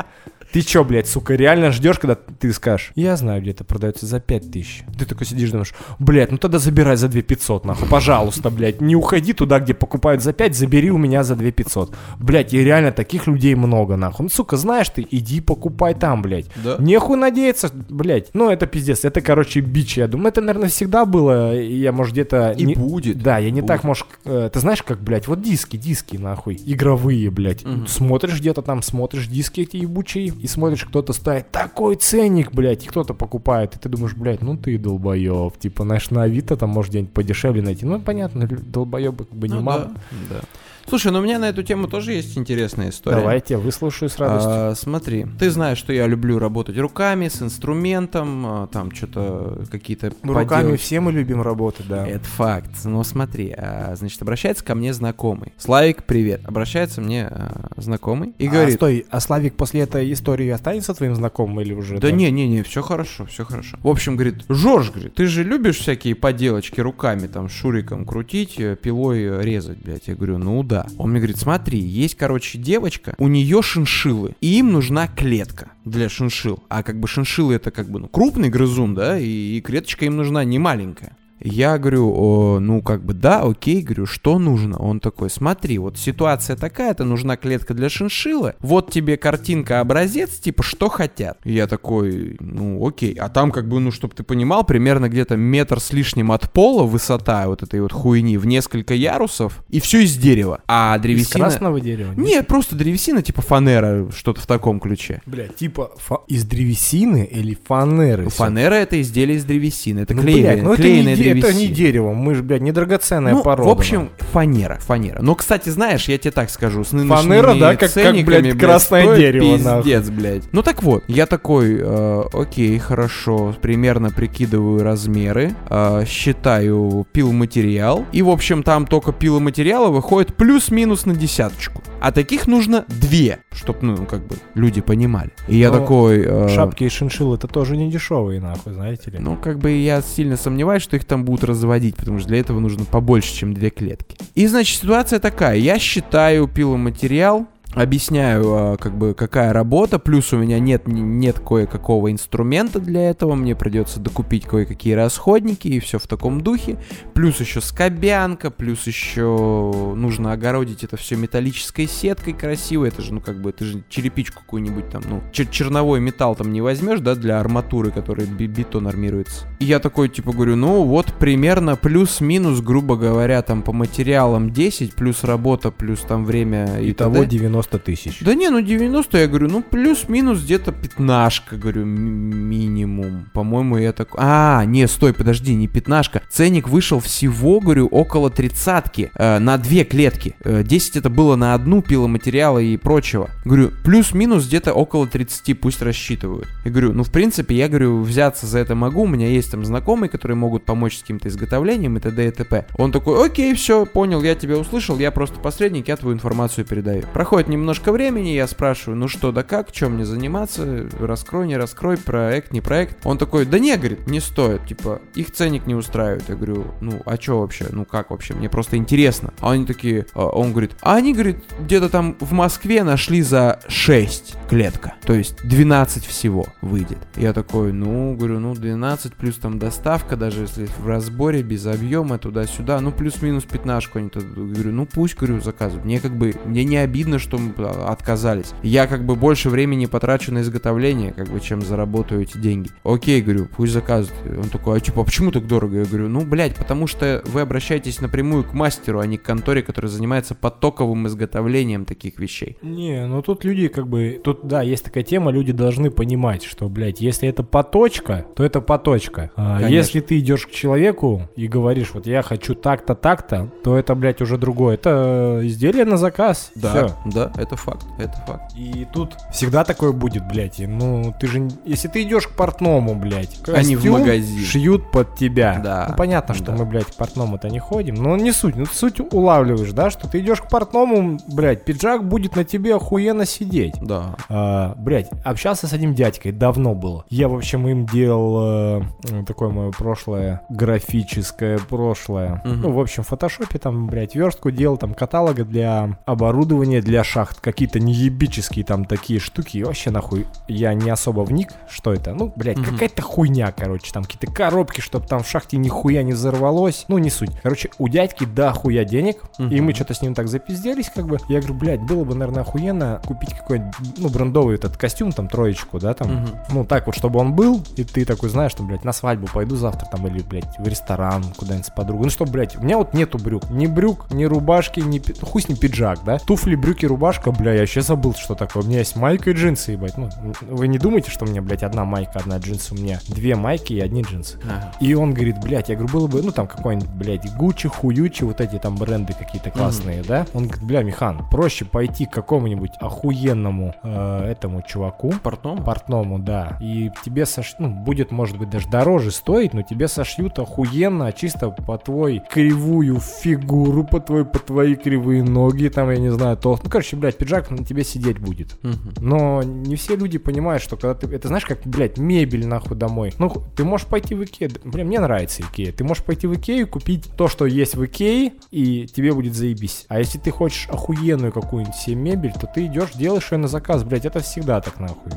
Ты 0.54 0.62
чё, 0.62 0.84
блядь, 0.84 1.08
сука, 1.08 1.34
реально 1.34 1.72
ждешь, 1.72 1.98
когда 1.98 2.14
ты 2.14 2.52
скажешь, 2.52 2.92
я 2.94 3.16
знаю, 3.16 3.42
где 3.42 3.50
это 3.50 3.64
продается 3.64 4.06
за 4.06 4.20
5 4.20 4.52
тысяч. 4.52 4.84
Ты 4.96 5.04
такой 5.04 5.26
сидишь, 5.26 5.50
думаешь, 5.50 5.74
блядь, 5.98 6.30
ну 6.30 6.38
тогда 6.38 6.60
забирай 6.60 6.96
за 6.96 7.08
2 7.08 7.22
500, 7.22 7.64
нахуй, 7.64 7.88
пожалуйста, 7.88 8.50
блядь. 8.50 8.80
Не 8.80 8.94
уходи 8.94 9.32
туда, 9.32 9.58
где 9.58 9.74
покупают 9.74 10.22
за 10.22 10.32
5, 10.32 10.54
забери 10.54 10.92
у 10.92 10.96
меня 10.96 11.24
за 11.24 11.34
2 11.34 11.50
500. 11.50 11.96
Блядь, 12.20 12.54
и 12.54 12.58
реально 12.62 12.92
таких 12.92 13.26
людей 13.26 13.56
много, 13.56 13.96
нахуй. 13.96 14.22
Ну, 14.22 14.30
сука, 14.30 14.56
знаешь 14.56 14.88
ты, 14.90 15.04
иди 15.10 15.40
покупай 15.40 15.92
там, 15.92 16.22
блядь. 16.22 16.46
Да. 16.62 16.76
Нехуй 16.78 17.16
надеяться, 17.16 17.72
блядь. 17.88 18.30
Ну, 18.32 18.48
это 18.48 18.66
пиздец, 18.66 19.04
это, 19.04 19.20
короче, 19.22 19.58
бич, 19.58 19.96
я 19.98 20.06
думаю. 20.06 20.28
Это, 20.28 20.40
наверное, 20.40 20.68
всегда 20.68 21.04
было, 21.04 21.52
я, 21.60 21.90
может, 21.90 22.12
где-то... 22.12 22.52
И 22.56 22.64
не- 22.64 22.76
будет. 22.76 23.20
Да, 23.20 23.38
я 23.38 23.50
не 23.50 23.60
Будет. 23.60 23.66
так, 23.66 23.82
может, 23.82 24.06
э, 24.24 24.50
ты 24.52 24.60
знаешь, 24.60 24.84
как, 24.84 25.02
блядь, 25.02 25.26
вот 25.26 25.42
диски, 25.42 25.76
диски, 25.76 26.16
нахуй, 26.16 26.60
игровые, 26.64 27.28
блядь. 27.32 27.64
Мгм. 27.64 27.88
Смотришь 27.88 28.38
где-то 28.38 28.62
там, 28.62 28.82
смотришь 28.82 29.26
диски 29.26 29.62
эти 29.62 29.78
ебучие, 29.78 30.32
и 30.44 30.46
смотришь, 30.46 30.84
кто-то 30.84 31.14
ставит 31.14 31.50
такой 31.50 31.96
ценник, 31.96 32.52
блядь, 32.52 32.84
и 32.84 32.86
кто-то 32.86 33.14
покупает, 33.14 33.76
и 33.76 33.78
ты 33.78 33.88
думаешь, 33.88 34.14
блядь, 34.14 34.42
ну 34.42 34.58
ты 34.58 34.76
долбоеб, 34.76 35.58
типа, 35.58 35.84
знаешь, 35.84 36.10
на 36.10 36.24
Авито 36.24 36.58
там 36.58 36.68
может 36.68 36.90
где-нибудь 36.90 37.14
подешевле 37.14 37.62
найти. 37.62 37.86
Ну, 37.86 37.98
понятно, 37.98 38.46
долбоебы 38.46 39.24
как 39.24 39.34
бы 39.38 39.48
не 39.48 39.54
Ну 39.54 39.62
мало. 39.62 39.92
да, 40.28 40.36
да. 40.36 40.40
Слушай, 40.88 41.12
ну 41.12 41.18
у 41.18 41.22
меня 41.22 41.38
на 41.38 41.48
эту 41.48 41.62
тему 41.62 41.88
тоже 41.88 42.12
есть 42.12 42.36
интересная 42.36 42.90
история. 42.90 43.16
Давай, 43.16 43.36
я 43.36 43.40
тебя 43.40 43.58
выслушаю 43.58 44.08
с 44.08 44.18
радостью. 44.18 44.50
А, 44.52 44.74
смотри, 44.76 45.26
ты 45.38 45.50
знаешь, 45.50 45.78
что 45.78 45.92
я 45.92 46.06
люблю 46.06 46.38
работать 46.38 46.76
руками, 46.78 47.28
с 47.28 47.40
инструментом, 47.42 48.46
а, 48.46 48.66
там 48.68 48.94
что-то 48.94 49.64
какие-то 49.70 50.12
Ну, 50.22 50.34
руками 50.34 50.62
поделки. 50.64 50.80
все 50.82 51.00
мы 51.00 51.12
любим 51.12 51.42
работать, 51.42 51.86
да. 51.88 52.06
Это 52.06 52.24
факт. 52.26 52.70
Но 52.84 53.02
смотри, 53.02 53.54
а, 53.56 53.94
значит, 53.96 54.20
обращается 54.22 54.64
ко 54.64 54.74
мне 54.74 54.92
знакомый. 54.92 55.52
Славик, 55.56 56.04
привет. 56.04 56.42
Обращается 56.44 57.00
мне 57.00 57.26
а, 57.30 57.70
знакомый 57.76 58.34
и 58.38 58.46
А, 58.46 58.50
говорит... 58.50 58.74
стой, 58.76 59.06
а 59.10 59.20
Славик 59.20 59.54
после 59.56 59.80
этой 59.80 60.12
истории 60.12 60.48
останется 60.50 60.94
твоим 60.94 61.14
знакомым 61.14 61.60
или 61.60 61.72
уже? 61.74 61.98
Да 61.98 62.10
не, 62.10 62.30
не, 62.30 62.46
не, 62.48 62.62
все 62.62 62.82
хорошо, 62.82 63.24
все 63.26 63.44
хорошо. 63.44 63.78
В 63.82 63.88
общем, 63.88 64.16
говорит, 64.16 64.44
Жорж, 64.48 64.90
говорит, 64.90 65.14
ты 65.14 65.26
же 65.26 65.44
любишь 65.44 65.78
всякие 65.78 66.14
поделочки 66.14 66.80
руками, 66.80 67.26
там, 67.26 67.48
шуриком 67.48 68.04
крутить, 68.04 68.60
э, 68.60 68.76
пилой 68.76 69.42
резать, 69.42 69.78
блядь. 69.78 70.08
Я 70.08 70.14
говорю, 70.14 70.38
ну 70.38 70.62
да. 70.62 70.73
Он 70.98 71.10
мне 71.10 71.20
говорит, 71.20 71.38
смотри, 71.38 71.78
есть, 71.78 72.16
короче, 72.16 72.58
девочка, 72.58 73.14
у 73.18 73.28
нее 73.28 73.62
шиншиллы, 73.62 74.34
и 74.40 74.58
им 74.58 74.72
нужна 74.72 75.08
клетка 75.08 75.70
для 75.84 76.08
шиншилл. 76.08 76.62
А 76.68 76.82
как 76.82 76.98
бы 76.98 77.08
шиншиллы 77.08 77.54
это 77.54 77.70
как 77.70 77.88
бы, 77.88 78.00
ну, 78.00 78.08
крупный 78.08 78.50
грызун, 78.50 78.94
да, 78.94 79.18
и, 79.18 79.56
и 79.56 79.60
клеточка 79.60 80.04
им 80.04 80.16
нужна 80.16 80.44
не 80.44 80.58
маленькая. 80.58 81.16
Я 81.40 81.78
говорю, 81.78 82.12
«О, 82.14 82.58
ну 82.60 82.80
как 82.80 83.04
бы 83.04 83.12
да, 83.12 83.42
окей, 83.42 83.82
говорю, 83.82 84.06
что 84.06 84.38
нужно? 84.38 84.78
Он 84.78 85.00
такой, 85.00 85.28
смотри, 85.30 85.78
вот 85.78 85.98
ситуация 85.98 86.56
такая-то, 86.56 87.04
нужна 87.04 87.36
клетка 87.36 87.74
для 87.74 87.88
шиншиллы, 87.88 88.54
вот 88.60 88.90
тебе 88.90 89.16
картинка, 89.16 89.80
образец, 89.80 90.38
типа, 90.38 90.62
что 90.62 90.88
хотят. 90.88 91.38
И 91.44 91.52
Я 91.52 91.66
такой, 91.66 92.36
ну 92.40 92.86
окей, 92.86 93.14
а 93.14 93.28
там 93.28 93.50
как 93.50 93.68
бы, 93.68 93.80
ну, 93.80 93.90
чтобы 93.90 94.14
ты 94.14 94.22
понимал, 94.22 94.64
примерно 94.64 95.08
где-то 95.08 95.36
метр 95.36 95.80
с 95.80 95.92
лишним 95.92 96.32
от 96.32 96.50
пола 96.50 96.84
высота 96.84 97.46
вот 97.48 97.62
этой 97.62 97.80
вот 97.80 97.92
хуйни 97.92 98.38
в 98.38 98.46
несколько 98.46 98.94
ярусов, 98.94 99.62
и 99.68 99.80
все 99.80 100.04
из 100.04 100.16
дерева. 100.16 100.60
А 100.66 100.96
Из 100.96 101.02
древесина... 101.02 101.44
красного 101.44 101.80
дерева? 101.80 102.12
Нет, 102.16 102.46
просто 102.46 102.76
древесина, 102.76 103.22
типа 103.22 103.42
фанера, 103.42 104.10
что-то 104.16 104.40
в 104.40 104.46
таком 104.46 104.80
ключе. 104.80 105.20
Бля, 105.26 105.48
типа 105.48 105.90
фа- 105.96 106.22
из 106.28 106.44
древесины 106.44 107.28
или 107.30 107.56
фанеры? 107.66 108.28
Фанера 108.30 108.74
это 108.74 109.00
изделие 109.00 109.36
из 109.36 109.44
древесины, 109.44 110.00
это 110.00 110.14
Ну, 110.14 110.22
клееная, 110.22 110.52
блядь, 110.54 110.64
ну 110.64 110.72
это 110.72 110.82
не, 110.82 110.88
клееная 110.88 111.16
де- 111.16 111.33
это 111.40 111.54
не 111.54 111.68
дерево, 111.68 112.12
мы 112.12 112.34
же, 112.34 112.42
блядь, 112.42 112.62
не 112.62 112.72
драгоценная 112.72 113.32
Ну, 113.34 113.42
порода. 113.42 113.68
в 113.68 113.72
общем, 113.72 114.10
фанера, 114.32 114.78
фанера. 114.80 115.20
Но, 115.22 115.34
кстати, 115.34 115.68
знаешь, 115.68 116.08
я 116.08 116.18
тебе 116.18 116.30
так 116.32 116.50
скажу, 116.50 116.84
с 116.84 116.88
Фанера, 116.88 117.54
да, 117.54 117.70
как- 117.72 117.80
как, 117.80 117.90
ценниками, 117.90 118.24
блядь, 118.52 118.58
красное 118.58 119.02
стоит 119.04 119.18
дерево, 119.18 119.82
Пиздец, 119.82 120.10
блядь. 120.10 120.42
Ну 120.52 120.62
так 120.62 120.82
вот, 120.82 121.04
я 121.08 121.26
такой, 121.26 121.76
э, 121.80 122.22
окей, 122.32 122.78
хорошо, 122.78 123.54
примерно 123.60 124.10
прикидываю 124.10 124.82
размеры, 124.82 125.52
э, 125.70 126.04
считаю 126.06 127.06
пиломатериал, 127.12 128.04
и, 128.12 128.22
в 128.22 128.30
общем, 128.30 128.62
там 128.62 128.86
только 128.86 129.12
пиломатериала 129.12 129.88
выходит 129.90 130.34
плюс-минус 130.34 131.06
на 131.06 131.14
десяточку. 131.14 131.82
А 132.00 132.12
таких 132.12 132.46
нужно 132.46 132.84
две, 132.88 133.38
чтоб, 133.52 133.80
ну, 133.82 133.96
как 134.04 134.26
бы, 134.26 134.36
люди 134.54 134.80
понимали. 134.82 135.30
И 135.48 135.56
я 135.56 135.70
Но 135.70 135.78
такой... 135.78 136.22
э, 136.22 136.48
Шапки 136.48 136.84
и 136.84 136.88
шиншиллы 136.88 137.36
это 137.36 137.48
тоже 137.48 137.76
не 137.76 137.90
дешевые, 137.90 138.40
нахуй, 138.40 138.72
знаете 138.74 139.10
ли. 139.10 139.18
ну, 139.18 139.36
как 139.36 139.58
бы 139.58 139.70
я 139.70 140.02
сильно 140.02 140.36
сомневаюсь, 140.36 140.82
что 140.82 140.96
их 140.96 141.04
там 141.14 141.24
будут 141.24 141.44
разводить, 141.44 141.94
потому 141.94 142.18
что 142.18 142.28
для 142.28 142.40
этого 142.40 142.58
нужно 142.58 142.84
побольше, 142.84 143.32
чем 143.32 143.54
две 143.54 143.70
клетки. 143.70 144.16
И, 144.34 144.48
значит, 144.48 144.80
ситуация 144.80 145.20
такая. 145.20 145.56
Я 145.56 145.78
считаю 145.78 146.48
пиломатериал, 146.48 147.46
объясняю, 147.74 148.44
а, 148.46 148.76
как 148.76 148.96
бы, 148.96 149.14
какая 149.14 149.52
работа, 149.52 149.98
плюс 149.98 150.32
у 150.32 150.38
меня 150.38 150.58
нет, 150.58 150.86
нет 150.86 151.38
кое-какого 151.38 152.10
инструмента 152.10 152.78
для 152.80 153.10
этого, 153.10 153.34
мне 153.34 153.54
придется 153.54 154.00
докупить 154.00 154.44
кое-какие 154.46 154.94
расходники 154.94 155.68
и 155.68 155.80
все 155.80 155.98
в 155.98 156.06
таком 156.06 156.40
духе, 156.40 156.78
плюс 157.14 157.40
еще 157.40 157.60
скобянка, 157.60 158.50
плюс 158.50 158.86
еще 158.86 159.92
нужно 159.96 160.32
огородить 160.32 160.84
это 160.84 160.96
все 160.96 161.16
металлической 161.16 161.86
сеткой 161.86 162.32
красивой, 162.32 162.88
это 162.88 163.02
же, 163.02 163.14
ну, 163.14 163.20
как 163.20 163.40
бы, 163.40 163.52
ты 163.52 163.64
же 163.64 163.84
черепичку 163.88 164.42
какую-нибудь 164.42 164.90
там, 164.90 165.02
ну, 165.08 165.22
чер- 165.32 165.50
черновой 165.50 166.00
металл 166.00 166.34
там 166.34 166.52
не 166.52 166.60
возьмешь, 166.60 167.00
да, 167.00 167.14
для 167.14 167.40
арматуры, 167.40 167.90
который 167.90 168.26
бетон 168.26 168.86
армируется. 168.86 169.46
И 169.58 169.64
я 169.64 169.78
такой, 169.78 170.08
типа, 170.08 170.32
говорю, 170.32 170.56
ну, 170.56 170.84
вот 170.84 171.06
примерно 171.18 171.76
плюс-минус, 171.76 172.60
грубо 172.60 172.96
говоря, 172.96 173.42
там 173.42 173.62
по 173.62 173.72
материалам 173.72 174.50
10, 174.50 174.94
плюс 174.94 175.24
работа, 175.24 175.70
плюс 175.70 176.00
там 176.00 176.24
время 176.24 176.80
и 176.80 176.92
Итого 176.92 177.16
т.д. 177.16 177.26
90 177.26 177.63
тысяч. 177.78 178.20
Да 178.20 178.34
не, 178.34 178.48
ну 178.50 178.60
90, 178.60 179.18
я 179.18 179.26
говорю, 179.26 179.48
ну 179.48 179.62
плюс-минус 179.62 180.42
где-то 180.42 180.72
пятнашка, 180.72 181.56
говорю, 181.56 181.84
минимум. 181.84 183.30
По-моему, 183.32 183.78
я 183.78 183.92
так... 183.92 184.10
А, 184.16 184.64
не, 184.64 184.86
стой, 184.88 185.12
подожди, 185.12 185.54
не 185.54 185.68
пятнашка. 185.68 186.22
Ценник 186.28 186.68
вышел 186.68 187.00
всего, 187.00 187.60
говорю, 187.60 187.86
около 187.86 188.30
тридцатки 188.30 189.10
э, 189.14 189.38
на 189.38 189.58
две 189.58 189.84
клетки. 189.84 190.36
Э, 190.44 190.62
10 190.62 190.96
это 190.96 191.10
было 191.10 191.36
на 191.36 191.54
одну 191.54 191.82
пиломатериала 191.82 192.58
и 192.58 192.76
прочего. 192.76 193.30
Говорю, 193.44 193.70
плюс-минус 193.84 194.46
где-то 194.46 194.72
около 194.72 195.06
30 195.06 195.60
пусть 195.60 195.82
рассчитывают. 195.82 196.48
Я 196.64 196.70
говорю, 196.70 196.92
ну 196.92 197.04
в 197.04 197.10
принципе, 197.10 197.54
я 197.54 197.68
говорю, 197.68 198.02
взяться 198.02 198.46
за 198.46 198.58
это 198.58 198.74
могу. 198.74 199.02
У 199.02 199.06
меня 199.06 199.28
есть 199.28 199.50
там 199.50 199.64
знакомые, 199.64 200.08
которые 200.08 200.36
могут 200.36 200.64
помочь 200.64 200.96
с 200.96 201.00
каким-то 201.00 201.28
изготовлением 201.28 201.96
и 201.96 202.00
т.д. 202.00 202.28
и 202.28 202.30
т.п. 202.30 202.66
Он 202.76 202.92
такой, 202.92 203.24
окей, 203.26 203.54
все, 203.54 203.86
понял, 203.86 204.22
я 204.22 204.34
тебя 204.34 204.56
услышал, 204.56 204.98
я 204.98 205.10
просто 205.10 205.38
посредник, 205.38 205.88
я 205.88 205.96
твою 205.96 206.14
информацию 206.14 206.64
передаю. 206.64 207.02
Проходит 207.12 207.48
немножко 207.54 207.92
времени, 207.92 208.30
я 208.30 208.46
спрашиваю, 208.46 208.98
ну 208.98 209.08
что 209.08 209.32
да 209.32 209.42
как, 209.42 209.72
чем 209.72 209.94
мне 209.94 210.04
заниматься, 210.04 210.88
раскрой, 211.00 211.46
не 211.46 211.56
раскрой, 211.56 211.96
проект, 211.96 212.52
не 212.52 212.60
проект. 212.60 212.98
Он 213.04 213.18
такой, 213.18 213.46
да 213.46 213.58
не, 213.58 213.76
говорит, 213.76 214.06
не 214.06 214.20
стоит, 214.20 214.66
типа, 214.66 215.00
их 215.14 215.32
ценник 215.32 215.66
не 215.66 215.74
устраивает. 215.74 216.28
Я 216.28 216.36
говорю, 216.36 216.66
ну 216.80 217.00
а 217.06 217.16
что 217.20 217.40
вообще, 217.40 217.66
ну 217.70 217.84
как 217.84 218.10
вообще, 218.10 218.34
мне 218.34 218.48
просто 218.48 218.76
интересно. 218.76 219.32
А 219.40 219.52
они 219.52 219.66
такие, 219.66 220.06
а, 220.14 220.26
он 220.26 220.50
говорит, 220.52 220.72
а 220.82 220.96
они, 220.96 221.12
говорит, 221.12 221.44
где-то 221.60 221.88
там 221.88 222.16
в 222.20 222.32
Москве 222.32 222.84
нашли 222.84 223.22
за 223.22 223.60
6 223.68 224.36
клетка, 224.48 224.94
то 225.04 225.12
есть 225.14 225.36
12 225.46 226.04
всего 226.04 226.46
выйдет. 226.60 226.98
Я 227.16 227.32
такой, 227.32 227.72
ну, 227.72 228.14
говорю, 228.14 228.40
ну 228.40 228.54
12 228.54 229.14
плюс 229.14 229.36
там 229.36 229.58
доставка, 229.58 230.16
даже 230.16 230.42
если 230.42 230.66
в 230.78 230.86
разборе, 230.86 231.42
без 231.42 231.66
объема, 231.66 232.18
туда-сюда, 232.18 232.80
ну 232.80 232.92
плюс-минус 232.92 233.44
пятнашку 233.44 233.98
они 233.98 234.08
тут, 234.08 234.24
говорю, 234.24 234.72
ну 234.72 234.86
пусть, 234.86 235.16
говорю, 235.16 235.40
заказывают. 235.40 235.84
Мне 235.84 236.00
как 236.00 236.16
бы, 236.16 236.34
мне 236.44 236.64
не 236.64 236.76
обидно, 236.76 237.18
что 237.18 237.38
а, 237.58 237.88
отказались. 237.90 238.52
Я 238.62 238.86
как 238.86 239.04
бы 239.04 239.16
больше 239.16 239.50
времени 239.50 239.86
потрачу 239.86 240.32
на 240.32 240.40
изготовление, 240.40 241.12
как 241.12 241.28
бы, 241.28 241.40
чем 241.40 241.60
заработаю 241.60 242.22
эти 242.22 242.38
деньги. 242.38 242.70
Окей, 242.84 243.20
говорю, 243.20 243.48
пусть 243.56 243.72
заказывают. 243.72 244.38
Он 244.38 244.48
такой, 244.50 244.78
а 244.78 244.80
типа, 244.80 245.02
а 245.02 245.04
почему 245.04 245.30
так 245.30 245.46
дорого? 245.46 245.78
Я 245.78 245.84
говорю, 245.84 246.08
ну, 246.08 246.24
блядь, 246.24 246.54
потому 246.54 246.86
что 246.86 247.22
вы 247.26 247.40
обращаетесь 247.40 248.00
напрямую 248.00 248.44
к 248.44 248.52
мастеру, 248.52 249.00
а 249.00 249.06
не 249.06 249.18
к 249.18 249.22
конторе, 249.22 249.62
которая 249.62 249.90
занимается 249.90 250.34
потоковым 250.34 251.06
изготовлением 251.06 251.84
таких 251.84 252.18
вещей. 252.18 252.56
Не, 252.62 253.06
ну 253.06 253.22
тут 253.22 253.44
люди 253.44 253.68
как 253.68 253.88
бы, 253.88 254.20
тут 254.22 254.46
да, 254.46 254.62
есть 254.62 254.84
такая 254.84 255.04
тема, 255.04 255.30
люди 255.30 255.52
должны 255.52 255.90
понимать, 255.90 256.44
что, 256.44 256.68
блядь, 256.68 257.00
если 257.00 257.28
это 257.28 257.42
поточка, 257.42 258.26
то 258.34 258.44
это 258.44 258.60
поточка. 258.60 259.30
А 259.36 259.56
Конечно. 259.56 259.74
если 259.74 260.00
ты 260.00 260.18
идешь 260.18 260.46
к 260.46 260.50
человеку 260.50 261.28
и 261.36 261.48
говоришь, 261.48 261.92
вот 261.94 262.06
я 262.06 262.22
хочу 262.22 262.54
так-то, 262.54 262.94
так-то, 262.94 263.50
то 263.62 263.76
это, 263.76 263.94
блядь, 263.94 264.20
уже 264.20 264.38
другое. 264.38 264.74
Это 264.74 265.40
изделие 265.42 265.84
на 265.84 265.96
заказ. 265.96 266.50
Да, 266.54 266.70
Всё. 266.70 266.96
да, 267.06 267.32
это 267.36 267.56
факт, 267.56 267.84
это 267.98 268.16
факт. 268.26 268.52
И 268.56 268.86
тут 268.92 269.16
всегда 269.32 269.64
такое 269.64 269.92
будет, 269.92 270.26
блядь. 270.26 270.60
и, 270.60 270.66
Ну, 270.66 271.14
ты 271.18 271.26
же... 271.26 271.48
Если 271.64 271.88
ты 271.88 272.02
идешь 272.02 272.26
к 272.28 272.32
портному, 272.36 272.94
блядь, 272.94 273.38
А 273.48 273.62
не 273.62 273.76
в 273.76 273.80
костюм 273.80 273.92
магазин. 274.00 274.44
шьют 274.44 274.90
под 274.90 275.16
тебя. 275.16 275.60
Да, 275.62 275.86
Ну, 275.90 275.96
понятно, 275.96 276.34
что 276.34 276.46
да. 276.46 276.56
мы, 276.56 276.64
блядь, 276.64 276.86
к 276.86 276.94
портному-то 276.94 277.48
не 277.48 277.58
ходим. 277.58 277.94
Но 277.94 278.16
не 278.16 278.32
суть. 278.32 278.56
Ну, 278.56 278.66
суть 278.66 279.00
улавливаешь, 279.12 279.72
да, 279.72 279.90
что 279.90 280.08
ты 280.08 280.20
идешь 280.20 280.40
к 280.40 280.48
портному, 280.48 281.18
блядь, 281.28 281.64
пиджак 281.64 282.06
будет 282.06 282.36
на 282.36 282.44
тебе 282.44 282.74
охуенно 282.76 283.26
сидеть. 283.26 283.74
Да. 283.82 284.16
А, 284.28 284.74
блядь, 284.76 285.10
общался 285.24 285.66
с 285.66 285.72
одним 285.72 285.94
дядькой, 285.94 286.32
давно 286.32 286.74
было. 286.74 287.04
Я, 287.10 287.28
в 287.28 287.34
общем, 287.34 287.66
им 287.68 287.86
делал 287.86 288.80
э, 288.80 289.24
такое 289.26 289.50
мое 289.50 289.70
прошлое, 289.70 290.42
графическое 290.50 291.58
прошлое. 291.58 292.42
Мгм. 292.44 292.60
Ну, 292.60 292.72
в 292.72 292.80
общем, 292.80 293.02
в 293.02 293.08
фотошопе 293.08 293.58
там, 293.58 293.86
блядь, 293.86 294.14
верстку 294.14 294.50
делал, 294.50 294.76
там, 294.76 294.94
каталога 294.94 295.44
для 295.44 295.98
оборудования, 296.06 296.80
для 296.80 297.04
шахт, 297.14 297.40
какие-то 297.40 297.78
неебические 297.78 298.64
там 298.64 298.84
такие 298.84 299.20
штуки. 299.20 299.58
И 299.58 299.62
вообще, 299.62 299.90
нахуй, 299.90 300.26
я 300.48 300.74
не 300.74 300.90
особо 300.90 301.20
вник, 301.20 301.50
что 301.70 301.92
это. 301.92 302.12
Ну, 302.12 302.32
блядь, 302.34 302.58
Мгм. 302.58 302.72
какая-то 302.72 303.02
хуйня, 303.02 303.52
короче. 303.52 303.92
Там 303.92 304.02
какие-то 304.02 304.26
коробки, 304.32 304.80
чтобы 304.80 305.06
там 305.06 305.22
в 305.22 305.28
шахте 305.28 305.56
нихуя 305.56 306.02
не 306.02 306.12
взорвалось. 306.12 306.86
Ну, 306.88 306.98
не 306.98 307.10
суть. 307.10 307.30
Короче, 307.42 307.70
у 307.78 307.88
дядьки 307.88 308.24
да 308.24 308.52
хуя 308.52 308.84
денег. 308.84 309.22
И 309.38 309.42
Мгм. 309.42 309.64
мы 309.66 309.74
что-то 309.74 309.94
с 309.94 310.02
ним 310.02 310.14
так 310.14 310.26
запизделись, 310.28 310.90
как 310.92 311.06
бы. 311.06 311.18
Я 311.28 311.38
говорю, 311.38 311.54
блядь, 311.54 311.82
было 311.82 312.02
бы, 312.04 312.14
наверное, 312.16 312.42
охуенно 312.42 313.00
купить 313.06 313.32
какой-нибудь, 313.34 313.74
ну, 313.98 314.08
брендовый 314.08 314.56
этот 314.56 314.76
костюм, 314.76 315.12
там, 315.12 315.28
троечку, 315.28 315.78
да, 315.78 315.94
там. 315.94 316.12
Мгм. 316.12 316.30
Ну, 316.50 316.64
так 316.64 316.86
вот, 316.86 316.96
чтобы 316.96 317.20
он 317.20 317.34
был, 317.34 317.62
и 317.76 317.84
ты 317.84 318.04
такой 318.04 318.28
знаешь, 318.28 318.50
что, 318.50 318.64
блядь, 318.64 318.84
на 318.84 318.92
свадьбу 318.92 319.28
пойду 319.32 319.54
завтра 319.54 319.86
там, 319.86 320.04
или, 320.08 320.20
блядь, 320.22 320.58
в 320.58 320.66
ресторан 320.66 321.22
куда-нибудь 321.36 321.66
с 321.66 321.70
подругой. 321.70 322.04
Ну, 322.06 322.10
что, 322.10 322.24
блядь, 322.24 322.56
у 322.56 322.60
меня 322.62 322.76
вот 322.78 322.92
нету 322.92 323.18
брюк. 323.18 323.48
Ни 323.50 323.66
брюк, 323.66 324.10
ни 324.10 324.24
рубашки, 324.24 324.80
ни... 324.80 325.00
Ну, 325.20 325.26
хуй 325.26 325.42
с 325.42 325.48
ним 325.48 325.56
пиджак, 325.58 326.00
да? 326.04 326.18
Туфли, 326.18 326.54
брюки, 326.56 326.86
рубашка, 327.04 327.32
бля, 327.32 327.52
я 327.52 327.60
вообще 327.60 327.82
забыл, 327.82 328.14
что 328.14 328.34
такое. 328.34 328.62
У 328.62 328.66
меня 328.66 328.78
есть 328.78 328.96
майка 328.96 329.30
и 329.30 329.34
джинсы, 329.34 329.72
ебать. 329.72 329.98
Ну, 329.98 330.08
вы 330.40 330.68
не 330.68 330.78
думаете, 330.78 331.10
что 331.10 331.26
у 331.26 331.28
меня, 331.28 331.42
блядь, 331.42 331.62
одна 331.62 331.84
майка, 331.84 332.18
одна 332.18 332.38
джинсы? 332.38 332.74
У 332.74 332.78
меня 332.78 332.98
две 333.08 333.36
майки 333.36 333.74
и 333.74 333.80
одни 333.80 334.00
джинсы. 334.00 334.38
Ага. 334.42 334.72
И 334.80 334.94
он 334.94 335.12
говорит, 335.12 335.36
блядь, 335.42 335.68
я 335.68 335.76
говорю, 335.76 335.92
было 335.92 336.06
бы, 336.06 336.22
ну 336.22 336.32
там 336.32 336.46
какой-нибудь, 336.46 336.88
блядь, 336.88 337.30
Гуччи, 337.36 337.68
Хуючи, 337.68 338.24
вот 338.24 338.40
эти 338.40 338.58
там 338.58 338.76
бренды 338.76 339.12
какие-то 339.12 339.50
классные, 339.50 340.02
да? 340.02 340.26
Он 340.32 340.44
говорит, 340.44 340.64
бля, 340.64 340.82
Михан, 340.82 341.28
проще 341.30 341.66
пойти 341.66 342.06
к 342.06 342.12
какому-нибудь 342.12 342.72
охуенному 342.80 343.74
э, 343.82 344.30
этому 344.30 344.62
чуваку, 344.62 345.12
Портному? 345.22 345.62
портному, 345.62 346.18
да, 346.18 346.56
и 346.60 346.90
тебе 347.04 347.26
сош... 347.26 347.56
ну, 347.58 347.68
будет, 347.68 348.12
может 348.12 348.38
быть, 348.38 348.48
даже 348.48 348.68
дороже 348.68 349.10
стоить, 349.10 349.52
но 349.52 349.60
тебе 349.60 349.88
сошьют 349.88 350.38
охуенно, 350.38 351.12
чисто 351.12 351.50
по 351.50 351.76
твой 351.76 352.22
кривую 352.30 352.98
фигуру, 352.98 353.84
по 353.84 354.00
твой, 354.00 354.24
по 354.24 354.38
твои 354.38 354.74
кривые 354.74 355.22
ноги, 355.22 355.68
там, 355.68 355.90
я 355.90 355.98
не 355.98 356.10
знаю, 356.10 356.38
то... 356.38 356.58
Ну, 356.62 356.70
короче, 356.70 356.93
блядь, 356.94 357.18
пиджак 357.18 357.50
на 357.50 357.64
тебе 357.64 357.84
сидеть 357.84 358.18
будет. 358.18 358.56
Мгм. 358.62 358.94
Но 359.00 359.42
не 359.42 359.76
все 359.76 359.96
люди 359.96 360.18
понимают, 360.18 360.62
что 360.62 360.76
когда 360.76 360.94
ты... 360.94 361.06
Это 361.14 361.28
знаешь, 361.28 361.44
как, 361.44 361.60
блядь, 361.64 361.98
мебель 361.98 362.46
нахуй 362.46 362.76
домой. 362.76 363.12
Ну, 363.18 363.32
ты 363.56 363.64
можешь 363.64 363.86
пойти 363.86 364.14
в 364.14 364.24
Икею. 364.24 364.50
Блин, 364.64 364.86
мне 364.88 365.00
нравится 365.00 365.42
Икея. 365.42 365.72
Ты 365.72 365.84
можешь 365.84 366.02
пойти 366.04 366.26
в 366.26 366.34
Икею, 366.34 366.66
купить 366.68 367.08
то, 367.16 367.28
что 367.28 367.46
есть 367.46 367.74
в 367.74 367.84
Икее, 367.84 368.32
и 368.50 368.86
тебе 368.86 369.12
будет 369.12 369.34
заебись. 369.34 369.86
А 369.88 369.98
если 369.98 370.18
ты 370.18 370.30
хочешь 370.30 370.68
охуенную 370.68 371.32
какую-нибудь 371.32 371.74
себе 371.76 371.96
мебель, 371.96 372.32
то 372.32 372.46
ты 372.52 372.66
идешь, 372.66 372.92
делаешь 372.94 373.30
ее 373.32 373.38
на 373.38 373.48
заказ, 373.48 373.84
блядь. 373.84 374.04
Это 374.04 374.20
всегда 374.20 374.60
так, 374.60 374.78
нахуй. 374.80 375.12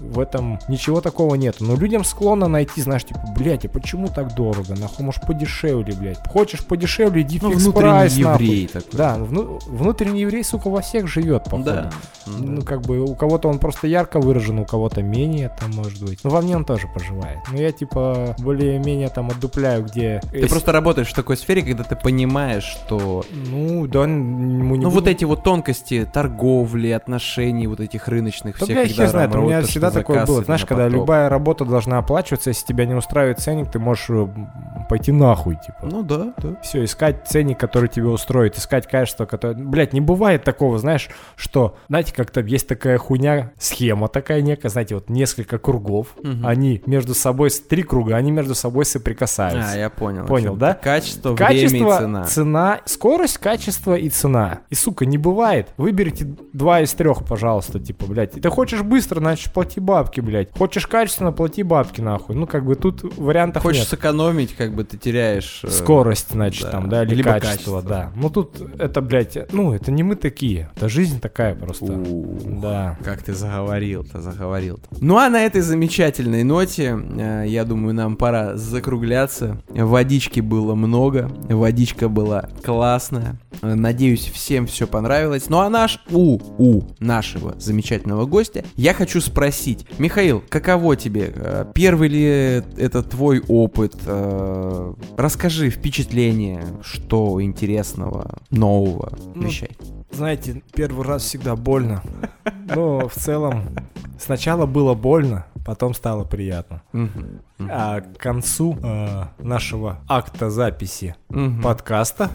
В 0.00 0.18
этом 0.20 0.58
ничего 0.68 1.00
такого 1.00 1.34
нет. 1.34 1.56
Но 1.60 1.76
людям 1.76 2.04
склонно 2.04 2.48
найти, 2.48 2.82
знаешь, 2.82 3.04
типа, 3.04 3.20
блядь, 3.36 3.64
а 3.64 3.68
почему 3.68 4.08
так 4.08 4.34
дорого? 4.34 4.74
Нахуй, 4.78 5.04
может, 5.04 5.26
подешевле, 5.26 5.94
блядь. 5.94 6.18
Хочешь 6.28 6.64
подешевле, 6.64 7.22
иди 7.22 7.38
Ну, 7.42 7.52
фикс 7.52 7.68
прайс, 7.72 8.16
нахуй. 8.18 8.44
еврей 8.46 8.66
такой. 8.66 8.90
Да, 8.92 9.16
вну- 9.16 9.58
внутренний 9.66 10.20
еврей, 10.22 10.44
сука, 10.44 10.68
во 10.70 10.80
всех 10.80 11.06
живет, 11.22 11.44
походу. 11.44 11.64
Да. 11.64 11.90
Ну, 12.26 12.62
как 12.62 12.82
бы 12.82 13.00
у 13.00 13.14
кого-то 13.14 13.48
он 13.48 13.58
просто 13.58 13.86
ярко 13.86 14.20
выражен, 14.20 14.58
у 14.58 14.64
кого-то 14.66 15.02
менее, 15.02 15.50
там, 15.58 15.70
может 15.72 16.02
быть. 16.04 16.20
Ну, 16.24 16.30
во 16.30 16.42
мне 16.42 16.56
он 16.56 16.64
тоже 16.64 16.86
поживает. 16.92 17.38
Но 17.50 17.58
я, 17.58 17.72
типа, 17.72 18.34
более-менее 18.38 19.08
там 19.08 19.30
отдупляю, 19.30 19.84
где... 19.84 20.20
Ты 20.30 20.46
просто 20.46 20.72
работаешь 20.72 21.08
в 21.08 21.14
такой 21.14 21.36
сфере, 21.38 21.62
когда 21.62 21.84
ты 21.84 21.96
понимаешь, 21.96 22.64
что 22.64 23.24
Ну, 23.30 23.86
да, 23.86 24.02
ему 24.04 24.74
не 24.76 24.84
ну 24.84 24.90
буду- 24.90 24.90
вот 24.90 25.06
эти 25.08 25.24
вот 25.24 25.42
тонкости 25.42 26.08
торговли, 26.12 26.90
отношений 26.90 27.66
вот 27.66 27.80
этих 27.80 28.08
рыночных 28.08 28.58
Да, 28.58 28.64
всех. 28.66 28.76
бля, 28.76 28.82
когда 28.86 29.02
хер 29.04 29.08
знает, 29.08 29.34
у 29.34 29.40
меня 29.42 29.60
то, 29.62 29.66
всегда 29.66 29.90
такое 29.90 30.26
было. 30.26 30.42
Знаешь, 30.44 30.60
на 30.62 30.66
когда 30.66 30.84
поток. 30.84 31.00
любая 31.00 31.28
работа 31.28 31.64
должна 31.64 31.98
оплачиваться, 31.98 32.50
если 32.50 32.66
тебя 32.66 32.84
не 32.84 32.94
устраивает 32.94 33.38
ценник, 33.38 33.70
ты 33.70 33.78
можешь 33.78 34.06
э, 34.10 34.26
пойти 34.88 35.12
нахуй, 35.12 35.56
типа. 35.56 35.78
Ну 35.82 36.02
да, 36.02 36.32
да. 36.36 36.56
Все, 36.62 36.84
искать 36.84 37.26
ценник, 37.26 37.58
который 37.58 37.88
тебе 37.88 38.06
устроит, 38.08 38.56
искать 38.58 38.86
качество, 38.86 39.24
которое... 39.24 39.54
Блять, 39.56 39.92
не 39.92 40.00
бывает 40.00 40.44
такого, 40.44 40.78
знаешь, 40.78 41.07
что, 41.36 41.76
знаете, 41.88 42.12
как-то 42.14 42.40
есть 42.40 42.66
такая 42.68 42.98
хуйня, 42.98 43.52
схема 43.58 44.08
такая 44.08 44.40
некая, 44.42 44.68
знаете, 44.68 44.94
вот 44.94 45.08
несколько 45.08 45.58
кругов, 45.58 46.08
Мгм. 46.22 46.46
они 46.46 46.82
между 46.86 47.14
собой, 47.14 47.50
три 47.50 47.82
круга, 47.82 48.16
они 48.16 48.30
между 48.30 48.54
собой 48.54 48.84
соприкасаются. 48.84 49.72
А, 49.72 49.76
я 49.76 49.90
понял. 49.90 50.26
Понял, 50.26 50.56
да? 50.56 50.74
Качество, 50.74 51.34
Качество, 51.34 51.96
время 51.98 52.24
и 52.24 52.26
цена. 52.26 52.80
скорость, 52.84 53.38
качество 53.38 53.94
и 53.94 54.08
цена. 54.08 54.60
И, 54.70 54.74
сука, 54.74 55.06
не 55.06 55.18
бывает. 55.18 55.68
Выберите 55.76 56.26
два 56.52 56.80
из 56.80 56.92
трех, 56.92 57.24
пожалуйста, 57.24 57.78
типа, 57.80 58.06
блядь. 58.06 58.32
Ты 58.32 58.48
хочешь 58.50 58.82
быстро, 58.82 59.20
значит, 59.20 59.52
плати 59.52 59.80
бабки, 59.80 60.20
блядь. 60.20 60.56
Хочешь 60.56 60.86
качественно, 60.86 61.32
плати 61.32 61.62
бабки, 61.62 62.00
нахуй. 62.00 62.34
Ну, 62.34 62.46
как 62.46 62.64
бы 62.64 62.74
тут 62.74 63.02
вариантов 63.16 63.62
Хочешь 63.62 63.80
нет. 63.80 63.88
сэкономить, 63.88 64.54
как 64.54 64.74
бы 64.74 64.84
ты 64.84 64.96
теряешь... 64.96 65.60
э, 65.64 65.68
Скорость, 65.68 66.30
значит, 66.32 66.64
да. 66.64 66.70
там, 66.70 66.88
да, 66.88 67.02
или 67.04 67.14
Либо 67.16 67.32
качество, 67.32 67.48
качество. 67.50 67.82
да. 67.82 68.12
Ну, 68.14 68.30
тут 68.30 68.60
это, 68.78 69.00
блядь, 69.00 69.52
ну, 69.52 69.72
это 69.72 69.90
не 69.90 70.02
мы 70.02 70.16
такие. 70.16 70.70
Это 70.76 70.88
жизнь 70.98 71.20
такая 71.20 71.54
просто. 71.54 71.86
Да. 72.60 72.98
Как 73.04 73.22
ты 73.22 73.32
заговорил-то, 73.32 74.20
заговорил-то. 74.20 74.88
Ну 75.00 75.16
а 75.16 75.28
на 75.28 75.40
этой 75.44 75.60
замечательной 75.60 76.42
ноте, 76.42 76.98
э, 77.18 77.44
я 77.46 77.64
думаю, 77.64 77.94
нам 77.94 78.16
пора 78.16 78.56
закругляться. 78.56 79.62
Водички 79.68 80.40
было 80.40 80.74
много, 80.74 81.30
водичка 81.48 82.08
была 82.08 82.48
классная. 82.64 83.38
Надеюсь, 83.62 84.26
всем 84.26 84.66
все 84.66 84.88
понравилось. 84.88 85.48
Ну 85.48 85.58
а 85.60 85.68
наш, 85.70 86.00
у, 86.10 86.40
у 86.58 86.82
нашего 86.98 87.54
замечательного 87.60 88.26
гостя, 88.26 88.64
я 88.74 88.92
хочу 88.92 89.20
спросить. 89.20 89.86
Михаил, 89.98 90.42
каково 90.48 90.96
тебе? 90.96 91.32
Э, 91.32 91.64
Первый 91.74 92.08
ли 92.08 92.24
это 92.76 93.04
твой 93.04 93.40
опыт? 93.46 93.94
Э, 94.04 94.94
Расскажи 95.16 95.70
впечатление, 95.70 96.64
что 96.82 97.40
интересного, 97.40 98.38
нового, 98.50 99.12
Ну, 99.36 99.42
вещай. 99.42 99.70
Знаете, 100.18 100.62
первый 100.74 101.06
раз 101.06 101.22
всегда 101.22 101.54
больно. 101.54 102.02
Но 102.74 103.08
в 103.08 103.14
целом 103.14 103.62
сначала 104.18 104.66
было 104.66 104.94
больно, 104.94 105.46
потом 105.64 105.94
стало 105.94 106.24
приятно. 106.24 106.82
А 107.60 108.00
к 108.00 108.18
концу 108.18 108.76
э, 108.82 109.26
нашего 109.38 110.00
акта 110.08 110.50
записи 110.50 111.14
подкаста 111.62 112.30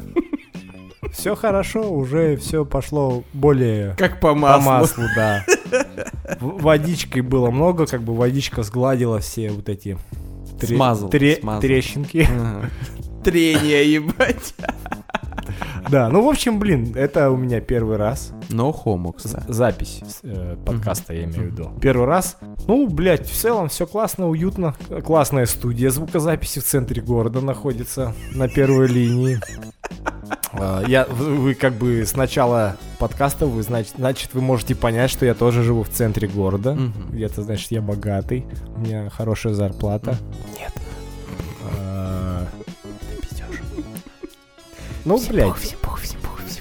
все 1.12 1.36
хорошо, 1.36 1.92
уже 1.92 2.38
все 2.38 2.64
пошло 2.66 3.26
более 3.34 3.96
Как 3.98 4.22
по 4.22 4.30
по 4.30 4.36
маслу. 4.36 4.72
маслу, 4.72 5.04
да. 5.14 5.44
Водичкой 6.40 7.22
было 7.22 7.52
много, 7.52 7.86
как 7.86 8.02
бы 8.02 8.16
водичка 8.16 8.64
сгладила 8.64 9.20
все 9.20 9.52
вот 9.52 9.68
эти 9.68 9.98
тре- 10.62 10.78
Смазал, 10.78 11.10
тре- 11.10 11.36
смазал. 11.42 11.62
трещинки. 11.62 12.28
Ага. 12.32 12.70
Трение, 13.26 13.94
ебать. 13.94 14.56
Да, 15.90 16.10
ну 16.10 16.24
в 16.26 16.30
общем, 16.30 16.60
блин, 16.60 16.94
это 16.96 17.30
у 17.30 17.38
меня 17.38 17.60
первый 17.62 17.98
раз. 17.98 18.32
No 18.50 18.74
homo, 18.74 19.14
З- 19.18 19.24
кстати. 19.24 19.52
запись 19.52 20.02
э, 20.24 20.56
подкаста, 20.66 21.14
я 21.14 21.24
имею 21.26 21.50
в 21.50 21.54
виду. 21.54 21.72
Первый 21.82 22.08
раз. 22.08 22.38
Ну, 22.68 22.88
блядь, 22.88 23.28
в 23.30 23.34
целом 23.36 23.70
все 23.70 23.86
классно, 23.86 24.28
уютно. 24.30 24.76
Классная 25.04 25.46
студия 25.46 25.90
звукозаписи 25.90 26.60
в 26.60 26.64
центре 26.64 27.02
города 27.02 27.42
находится, 27.42 28.14
на 28.34 28.48
первой 28.48 28.88
линии. 28.88 29.40
А, 30.54 30.84
Я, 30.88 31.06
вы, 31.06 31.36
вы 31.36 31.54
как 31.56 31.74
бы 31.74 32.06
с 32.06 32.16
начала 32.16 32.76
подкаста, 33.00 33.46
вы, 33.48 33.64
значит, 33.64 33.94
значит, 33.98 34.34
вы 34.34 34.42
можете 34.42 34.76
понять, 34.76 35.10
что 35.12 35.26
я 35.26 35.34
тоже 35.34 35.64
живу 35.64 35.84
в 35.84 35.90
центре 35.90 36.28
города. 36.28 36.78
Где-то, 37.12 37.42
значит, 37.44 37.72
я 37.72 37.82
богатый, 37.82 38.46
у 38.76 38.80
меня 38.80 39.10
хорошая 39.10 39.54
зарплата. 39.54 40.18
Нет. 40.60 40.72
Ну, 45.06 45.20
блядь. 45.30 45.76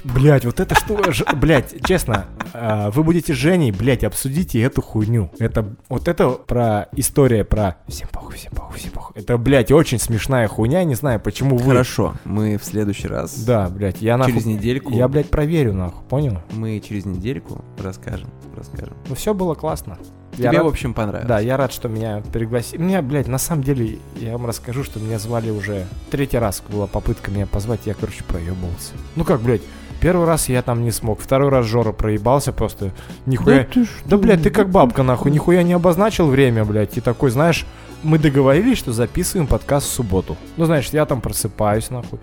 Блять, 0.03 0.43
вот 0.43 0.59
это 0.59 0.75
что, 0.75 1.11
ж- 1.13 1.23
блять, 1.33 1.75
честно, 1.85 2.25
а, 2.53 2.91
вы 2.91 3.03
будете 3.05 3.31
Женей, 3.33 3.71
блять, 3.71 4.03
обсудите 4.03 4.59
эту 4.61 4.81
хуйню. 4.81 5.31
Это, 5.39 5.65
вот 5.87 6.09
это 6.09 6.31
про 6.31 6.89
история 6.91 7.45
про 7.45 7.77
всем 7.87 8.09
похуй, 8.11 8.35
всем 8.35 8.51
похуй, 8.51 8.79
всем 8.79 8.91
похуй. 8.91 9.13
Это, 9.21 9.37
блять, 9.37 9.71
очень 9.71 9.99
смешная 9.99 10.49
хуйня, 10.49 10.83
не 10.83 10.95
знаю, 10.95 11.21
почему 11.21 11.55
вы... 11.55 11.69
Хорошо, 11.71 12.15
мы 12.25 12.57
в 12.57 12.65
следующий 12.65 13.07
раз, 13.07 13.33
Да, 13.45 13.69
блять, 13.69 14.01
я 14.01 14.17
нахуй... 14.17 14.33
через 14.33 14.45
недельку, 14.45 14.91
Я, 14.91 15.07
блядь, 15.07 15.29
проверю, 15.29 15.73
нахуй, 15.73 16.03
понял? 16.09 16.39
мы 16.51 16.81
через 16.85 17.05
недельку 17.05 17.63
расскажем, 17.81 18.29
расскажем. 18.57 18.97
Ну, 19.07 19.15
все 19.15 19.33
было 19.33 19.53
классно. 19.55 19.97
Я 20.37 20.49
Тебе, 20.49 20.57
рад- 20.59 20.65
в 20.65 20.69
общем, 20.69 20.93
понравилось. 20.93 21.27
Да, 21.27 21.39
я 21.39 21.57
рад, 21.57 21.71
что 21.71 21.89
меня 21.89 22.21
пригласили. 22.31 22.81
Меня, 22.81 23.01
блядь, 23.01 23.27
на 23.27 23.37
самом 23.37 23.63
деле, 23.63 23.99
я 24.17 24.33
вам 24.33 24.45
расскажу, 24.47 24.83
что 24.83 24.99
меня 24.99 25.19
звали 25.19 25.49
уже 25.51 25.85
третий 26.11 26.37
раз 26.37 26.63
была 26.67 26.87
попытка 26.87 27.29
меня 27.31 27.45
позвать, 27.45 27.81
я, 27.85 27.93
короче, 27.93 28.23
проебался. 28.23 28.93
Ну 29.15 29.23
как, 29.25 29.41
блядь, 29.41 29.61
первый 30.01 30.25
раз 30.25 30.49
я 30.49 30.61
там 30.61 30.83
не 30.83 30.91
смог, 30.91 31.19
второй 31.21 31.49
раз 31.49 31.65
Жора 31.65 31.91
проебался 31.91 32.51
просто, 32.51 32.91
нихуя... 33.25 33.63
ты 33.65 33.85
Да, 34.05 34.17
блядь, 34.17 34.41
ты 34.43 34.49
как 34.49 34.69
бабка, 34.69 35.03
нахуй, 35.03 35.31
нихуя 35.31 35.63
не 35.63 35.73
обозначил 35.73 36.27
время, 36.27 36.65
блядь, 36.65 36.97
и 36.97 37.01
такой, 37.01 37.29
знаешь, 37.29 37.65
мы 38.01 38.17
договорились, 38.19 38.77
что 38.79 38.91
записываем 38.91 39.47
подкаст 39.47 39.87
в 39.87 39.91
субботу. 39.91 40.35
Ну, 40.57 40.65
знаешь, 40.65 40.89
я 40.89 41.05
там 41.05 41.21
просыпаюсь, 41.21 41.89
нахуй, 41.89 42.19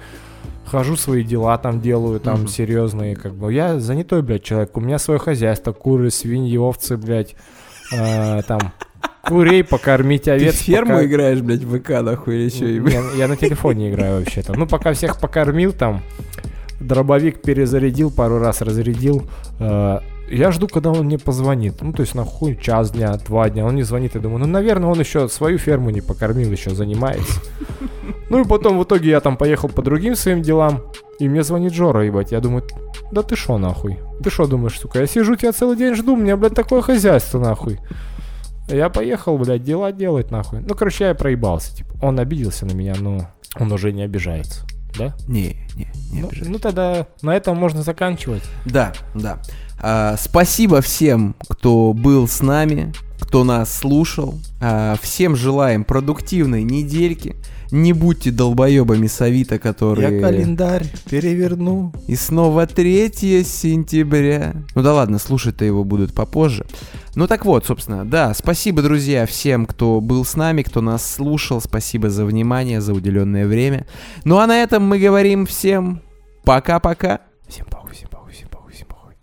хожу 0.66 0.96
свои 0.96 1.24
дела 1.24 1.56
там 1.58 1.80
делаю, 1.80 2.20
там 2.20 2.40
Мгм. 2.40 2.48
серьезные, 2.48 3.16
как 3.16 3.34
бы. 3.34 3.52
Я 3.52 3.80
занятой, 3.80 4.22
блядь, 4.22 4.42
человек, 4.44 4.76
у 4.76 4.80
меня 4.80 4.98
свое 4.98 5.18
хозяйство, 5.18 5.72
куры, 5.72 6.10
свиньи, 6.10 6.56
овцы, 6.58 6.96
блядь, 6.98 7.34
там, 7.90 8.72
курей 9.22 9.62
покормить, 9.64 10.24
Ты 10.24 10.30
овец 10.32 10.54
в 10.56 10.62
ферму 10.64 10.92
пока- 10.94 11.04
играешь, 11.04 11.40
блядь, 11.40 11.62
в 11.64 11.78
ВК, 11.78 11.90
нахуй, 12.02 12.36
или 12.36 12.74
ебать? 12.74 12.92
я, 12.92 13.02
я 13.16 13.28
на 13.28 13.36
телефоне 13.36 13.90
играю 13.90 14.20
вообще-то. 14.20 14.54
Ну, 14.56 14.66
пока 14.66 14.92
всех 14.92 15.18
покормил, 15.20 15.72
там, 15.72 16.02
дробовик 16.80 17.42
перезарядил, 17.42 18.10
пару 18.10 18.38
раз 18.38 18.60
разрядил. 18.62 19.28
э, 19.58 19.98
я 20.30 20.52
жду, 20.52 20.68
когда 20.68 20.90
он 20.90 21.06
мне 21.06 21.18
позвонит. 21.18 21.82
Ну, 21.82 21.92
то 21.92 22.02
есть, 22.02 22.14
нахуй, 22.14 22.56
час 22.56 22.92
дня, 22.92 23.12
два 23.26 23.50
дня, 23.50 23.64
он 23.66 23.74
не 23.74 23.82
звонит. 23.82 24.14
Я 24.14 24.20
думаю, 24.20 24.38
ну, 24.38 24.46
наверное, 24.46 24.88
он 24.88 24.98
еще 25.00 25.28
свою 25.28 25.58
ферму 25.58 25.90
не 25.90 26.00
покормил, 26.00 26.50
еще 26.52 26.70
занимается. 26.70 27.40
Ну, 28.30 28.40
и 28.40 28.46
потом 28.46 28.78
в 28.78 28.84
итоге 28.84 29.10
я 29.10 29.20
там 29.20 29.36
поехал 29.36 29.68
по 29.68 29.82
другим 29.82 30.14
своим 30.14 30.40
делам, 30.40 30.82
и 31.20 31.28
мне 31.28 31.42
звонит 31.42 31.72
Жора, 31.72 32.04
ебать. 32.04 32.32
Я 32.32 32.40
думаю, 32.40 32.64
да 33.12 33.22
ты 33.22 33.36
шо, 33.36 33.58
нахуй? 33.58 33.98
Ты 34.22 34.30
шо 34.30 34.46
думаешь, 34.46 34.78
сука? 34.80 35.00
Я 35.00 35.06
сижу 35.06 35.36
тебя 35.36 35.52
целый 35.52 35.76
день 35.76 35.94
жду, 35.94 36.14
у 36.14 36.16
меня, 36.16 36.36
блядь, 36.36 36.54
такое 36.54 36.80
хозяйство, 36.82 37.38
нахуй. 37.38 37.78
Я 38.68 38.88
поехал, 38.88 39.36
блядь, 39.38 39.62
дела 39.62 39.92
делать, 39.92 40.30
нахуй. 40.30 40.60
Ну, 40.60 40.74
короче, 40.74 41.04
я 41.04 41.14
проебался, 41.14 41.76
типа. 41.76 41.90
Он 42.02 42.18
обиделся 42.18 42.66
на 42.66 42.72
меня, 42.72 42.94
но 42.98 43.28
он 43.58 43.70
уже 43.72 43.92
не 43.92 44.02
обижается. 44.02 44.64
Да? 44.98 45.14
Не, 45.28 45.56
не, 45.76 45.88
не 46.10 46.20
Ну, 46.22 46.28
обижайся. 46.28 46.50
ну 46.50 46.58
тогда 46.58 47.06
на 47.22 47.36
этом 47.36 47.56
можно 47.56 47.82
заканчивать. 47.82 48.42
Да, 48.64 48.92
да. 49.14 49.40
А, 49.80 50.16
спасибо 50.18 50.80
всем, 50.80 51.36
кто 51.48 51.92
был 51.92 52.26
с 52.28 52.40
нами, 52.40 52.92
кто 53.20 53.44
нас 53.44 53.72
слушал. 53.72 54.34
А, 54.60 54.96
всем 55.00 55.36
желаем 55.36 55.84
продуктивной 55.84 56.62
недельки. 56.64 57.36
Не 57.72 57.92
будьте 57.92 58.32
долбоебами 58.32 59.06
Савита, 59.06 59.60
которые... 59.60 60.20
календарь 60.20 60.86
переверну. 61.08 61.92
И 62.08 62.16
снова 62.16 62.66
3 62.66 63.44
сентября. 63.44 64.54
Ну 64.74 64.82
да 64.82 64.92
ладно, 64.92 65.18
слушать-то 65.18 65.64
его 65.64 65.84
будут 65.84 66.12
попозже. 66.12 66.66
Ну 67.14 67.28
так 67.28 67.44
вот, 67.44 67.64
собственно, 67.66 68.04
да, 68.04 68.34
спасибо, 68.34 68.82
друзья, 68.82 69.24
всем, 69.24 69.66
кто 69.66 70.00
был 70.00 70.24
с 70.24 70.34
нами, 70.34 70.62
кто 70.62 70.80
нас 70.80 71.08
слушал. 71.08 71.60
Спасибо 71.60 72.10
за 72.10 72.24
внимание, 72.24 72.80
за 72.80 72.92
уделенное 72.92 73.46
время. 73.46 73.86
Ну 74.24 74.38
а 74.38 74.48
на 74.48 74.60
этом 74.60 74.82
мы 74.82 74.98
говорим 74.98 75.46
всем 75.46 76.02
пока-пока. 76.44 77.20
Всем 77.46 77.66
похуй, 77.66 77.92
всем 77.92 78.08
похуй, 78.08 78.32
всем 78.32 78.48
похуй, 78.48 78.72
всем 78.72 78.88
похуй. 78.88 79.14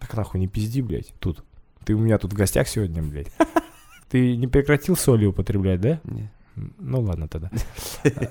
Так 0.00 0.14
нахуй 0.16 0.40
не 0.40 0.48
пизди, 0.48 0.80
блядь, 0.80 1.12
тут. 1.18 1.44
Ты 1.84 1.92
у 1.92 1.98
меня 1.98 2.16
тут 2.16 2.32
в 2.32 2.36
гостях 2.36 2.66
сегодня, 2.66 3.02
блядь. 3.02 3.28
Ты 4.10 4.36
не 4.36 4.46
прекратил 4.46 4.96
соли 4.96 5.26
употреблять, 5.26 5.80
да? 5.80 6.00
Не. 6.04 6.30
Ну 6.78 7.00
ладно 7.00 7.28
тогда. 7.28 7.50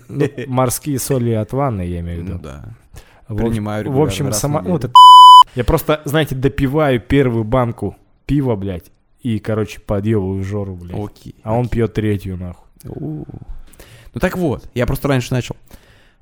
Ну, 0.10 0.27
морские 0.47 0.99
соли 0.99 1.31
от 1.31 1.53
ванны, 1.53 1.81
я 1.85 1.99
имею 1.99 2.22
в 2.22 2.23
Ну 2.23 2.30
виду. 2.35 2.43
да. 2.43 2.64
В- 3.27 3.35
принимаю 3.38 3.91
В 3.91 4.02
общем, 4.02 4.31
сама... 4.34 4.61
Вот 4.61 4.84
это... 4.85 4.93
Я 5.56 5.64
просто, 5.64 6.02
знаете, 6.06 6.35
допиваю 6.35 6.99
первую 6.99 7.43
банку 7.43 7.95
пива, 8.26 8.56
блядь, 8.56 8.91
и, 9.22 9.39
короче, 9.39 9.80
подъебываю 9.80 10.43
Жору, 10.43 10.76
блядь. 10.76 10.99
Окей. 10.99 11.35
А 11.43 11.53
он 11.53 11.69
пьет 11.69 11.93
третью, 11.93 12.38
нахуй. 12.38 12.65
Ну 12.84 13.26
так 14.19 14.38
вот, 14.38 14.69
я 14.73 14.85
просто 14.85 15.07
раньше 15.07 15.34
начал. 15.34 15.56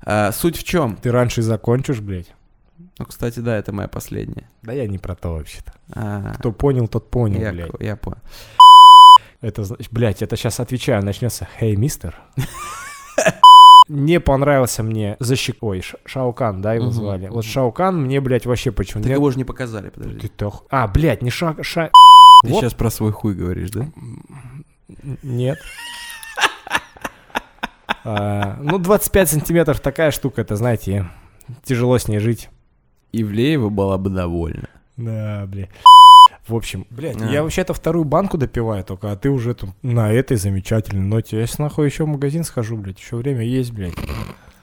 А, 0.00 0.32
суть 0.32 0.56
в 0.56 0.64
чем? 0.64 0.96
Ты 0.96 1.10
раньше 1.10 1.42
закончишь, 1.42 2.00
блядь? 2.00 2.32
Ну, 2.98 3.06
кстати, 3.06 3.40
да, 3.40 3.56
это 3.56 3.72
моя 3.72 3.88
последняя. 3.88 4.48
Да 4.62 4.72
я 4.72 4.86
не 4.86 4.98
про 4.98 5.14
то 5.14 5.32
вообще-то. 5.32 5.72
А, 5.94 6.34
Кто 6.38 6.52
понял, 6.52 6.86
тот 6.88 7.10
понял, 7.10 7.40
я, 7.40 7.52
блядь. 7.52 7.70
я 7.80 7.96
понял. 7.96 8.18
Это, 9.44 9.62
значит, 9.64 9.92
блядь, 9.92 10.22
это 10.22 10.36
сейчас 10.36 10.58
отвечаю, 10.58 11.04
начнется. 11.04 11.46
Хей, 11.60 11.76
мистер. 11.76 12.16
Не 13.88 14.18
понравился 14.18 14.82
мне 14.82 15.16
защик... 15.20 15.58
Ой, 15.60 15.82
Шаукан, 16.06 16.62
да, 16.62 16.72
его 16.72 16.90
звали. 16.90 17.28
Вот 17.28 17.44
Шаукан 17.44 18.02
мне, 18.04 18.22
блядь, 18.22 18.46
вообще 18.46 18.72
почему 18.72 19.02
Так 19.02 19.12
его 19.12 19.30
же 19.30 19.36
не 19.36 19.44
показали, 19.44 19.90
Ты 19.90 20.00
подожди. 20.00 20.28
тох- 20.28 20.64
А, 20.70 20.88
блядь, 20.88 21.20
не 21.20 21.28
Ша... 21.28 21.54
Ша... 21.62 21.90
Ты 22.42 22.48
Вот. 22.48 22.62
сейчас 22.62 22.72
про 22.72 22.88
свой 22.90 23.12
хуй 23.12 23.34
говоришь, 23.34 23.70
да? 23.72 23.88
Нет. 25.22 25.58
А, 28.04 28.56
ну, 28.60 28.78
25 28.78 29.28
сантиметров 29.28 29.80
такая 29.80 30.10
штука, 30.10 30.40
это, 30.40 30.56
знаете, 30.56 31.06
тяжело 31.64 31.98
с 31.98 32.08
ней 32.08 32.18
жить. 32.20 32.48
Ивлеева 33.12 33.68
была 33.68 33.98
бы 33.98 34.08
довольна. 34.08 34.68
Да, 34.96 35.44
бля. 35.46 35.68
В 36.46 36.54
общем, 36.54 36.86
блядь, 36.90 37.20
А. 37.22 37.26
я 37.26 37.42
вообще-то 37.42 37.72
вторую 37.72 38.04
банку 38.04 38.36
допиваю 38.36 38.84
только, 38.84 39.10
а 39.10 39.16
ты 39.16 39.30
уже 39.30 39.54
тут 39.54 39.70
на 39.82 40.12
этой 40.12 40.36
замечательной 40.36 41.02
ноте. 41.02 41.38
Я 41.38 41.46
сейчас 41.46 41.58
нахуй 41.58 41.86
еще 41.86 42.04
в 42.04 42.08
магазин 42.08 42.44
схожу, 42.44 42.76
блядь, 42.76 42.98
еще 43.00 43.16
время 43.16 43.42
есть, 43.44 43.72
блядь. 43.72 43.94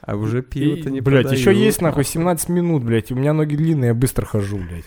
А 0.02 0.14
уже 0.16 0.42
пиво-то 0.42 0.90
не 0.90 1.00
Блядь, 1.00 1.30
еще 1.32 1.54
есть 1.54 1.80
нахуй 1.80 2.04
17 2.04 2.48
минут, 2.50 2.82
блядь, 2.84 3.10
у 3.10 3.14
меня 3.16 3.32
ноги 3.32 3.56
длинные, 3.56 3.88
я 3.88 3.94
быстро 3.94 4.26
хожу, 4.26 4.58
блядь. 4.58 4.84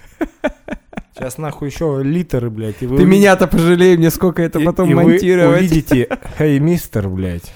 Сейчас 1.13 1.38
нахуй 1.38 1.69
еще 1.69 2.01
литры, 2.03 2.49
блядь. 2.49 2.81
И 2.81 2.88
вы 2.88 2.97
Ты 2.97 3.05
меня-то 3.05 3.47
пожалей, 3.47 3.95
мне 3.97 4.09
сколько 4.09 4.41
это 4.41 4.59
и- 4.59 4.65
потом 4.65 4.89
и 4.89 4.93
вы 4.93 5.03
монтировать. 5.03 5.59
увидите, 5.61 6.09
хей, 6.38 6.59
мистер, 6.59 7.07
блядь. 7.09 7.53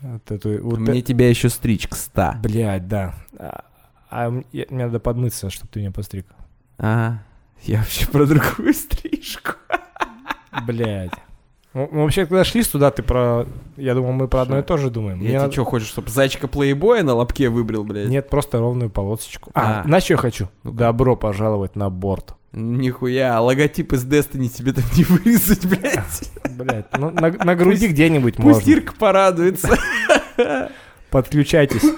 Вот 0.00 0.30
эту, 0.30 0.62
вот 0.62 0.78
Мне 0.78 1.00
тебя 1.02 1.28
еще 1.28 1.48
стричь 1.48 1.88
к 1.88 1.94
ста. 1.96 2.34
э- 2.38 2.42
Блядь, 2.46 2.86
да. 2.86 3.14
А, 3.38 3.64
а 4.10 4.30
мне 4.30 4.66
надо 4.70 5.00
подмыться, 5.00 5.50
чтобы 5.50 5.70
ты 5.72 5.80
меня 5.80 5.90
постриг. 5.90 6.26
А, 6.78 7.18
я 7.62 7.78
вообще 7.78 8.06
про 8.06 8.26
другую 8.26 8.74
стрижку. 8.74 9.52
Блядь. 10.66 11.12
Ну, 11.72 11.88
Мы 11.90 12.02
вообще, 12.02 12.24
когда 12.26 12.44
шли 12.44 12.62
туда, 12.62 12.92
ты 12.92 13.02
про... 13.02 13.46
Я 13.76 13.94
думал, 13.94 14.12
мы 14.12 14.28
про 14.28 14.42
одно 14.42 14.60
и 14.60 14.62
то 14.62 14.76
же 14.76 14.90
думаем. 14.90 15.18
Мне 15.18 15.32
Я 15.32 15.40
надо- 15.40 15.52
что, 15.52 15.64
хочешь, 15.64 15.88
чтобы 15.88 16.08
зайчика 16.08 16.46
плейбоя 16.46 17.02
на 17.02 17.14
лобке 17.14 17.48
выбрил, 17.48 17.82
блядь? 17.82 18.08
Нет, 18.08 18.30
просто 18.30 18.58
ровную 18.60 18.90
полосочку. 18.90 19.50
А, 19.54 19.80
А. 19.80 19.84
знаешь, 19.84 20.04
что 20.04 20.12
я 20.12 20.18
хочу? 20.18 20.48
Добро 20.62 21.16
пожаловать 21.16 21.74
на 21.74 21.90
борт. 21.90 22.36
Нихуя, 22.52 23.36
а 23.36 23.40
логотип 23.40 23.92
из 23.94 24.04
Destiny 24.06 24.46
тебе 24.48 24.72
там 24.72 24.84
не 24.96 25.02
вырезать, 25.02 25.66
блядь. 25.66 26.30
Блядь, 26.56 26.86
ну 26.96 27.10
на, 27.10 27.32
на 27.32 27.54
груди 27.56 27.86
Пусть- 27.86 27.92
где-нибудь 27.94 28.36
Пусть 28.36 28.46
можно. 28.58 28.70
Ирка 28.70 28.92
порадуется. 28.96 29.76
Подключайтесь. 31.10 31.82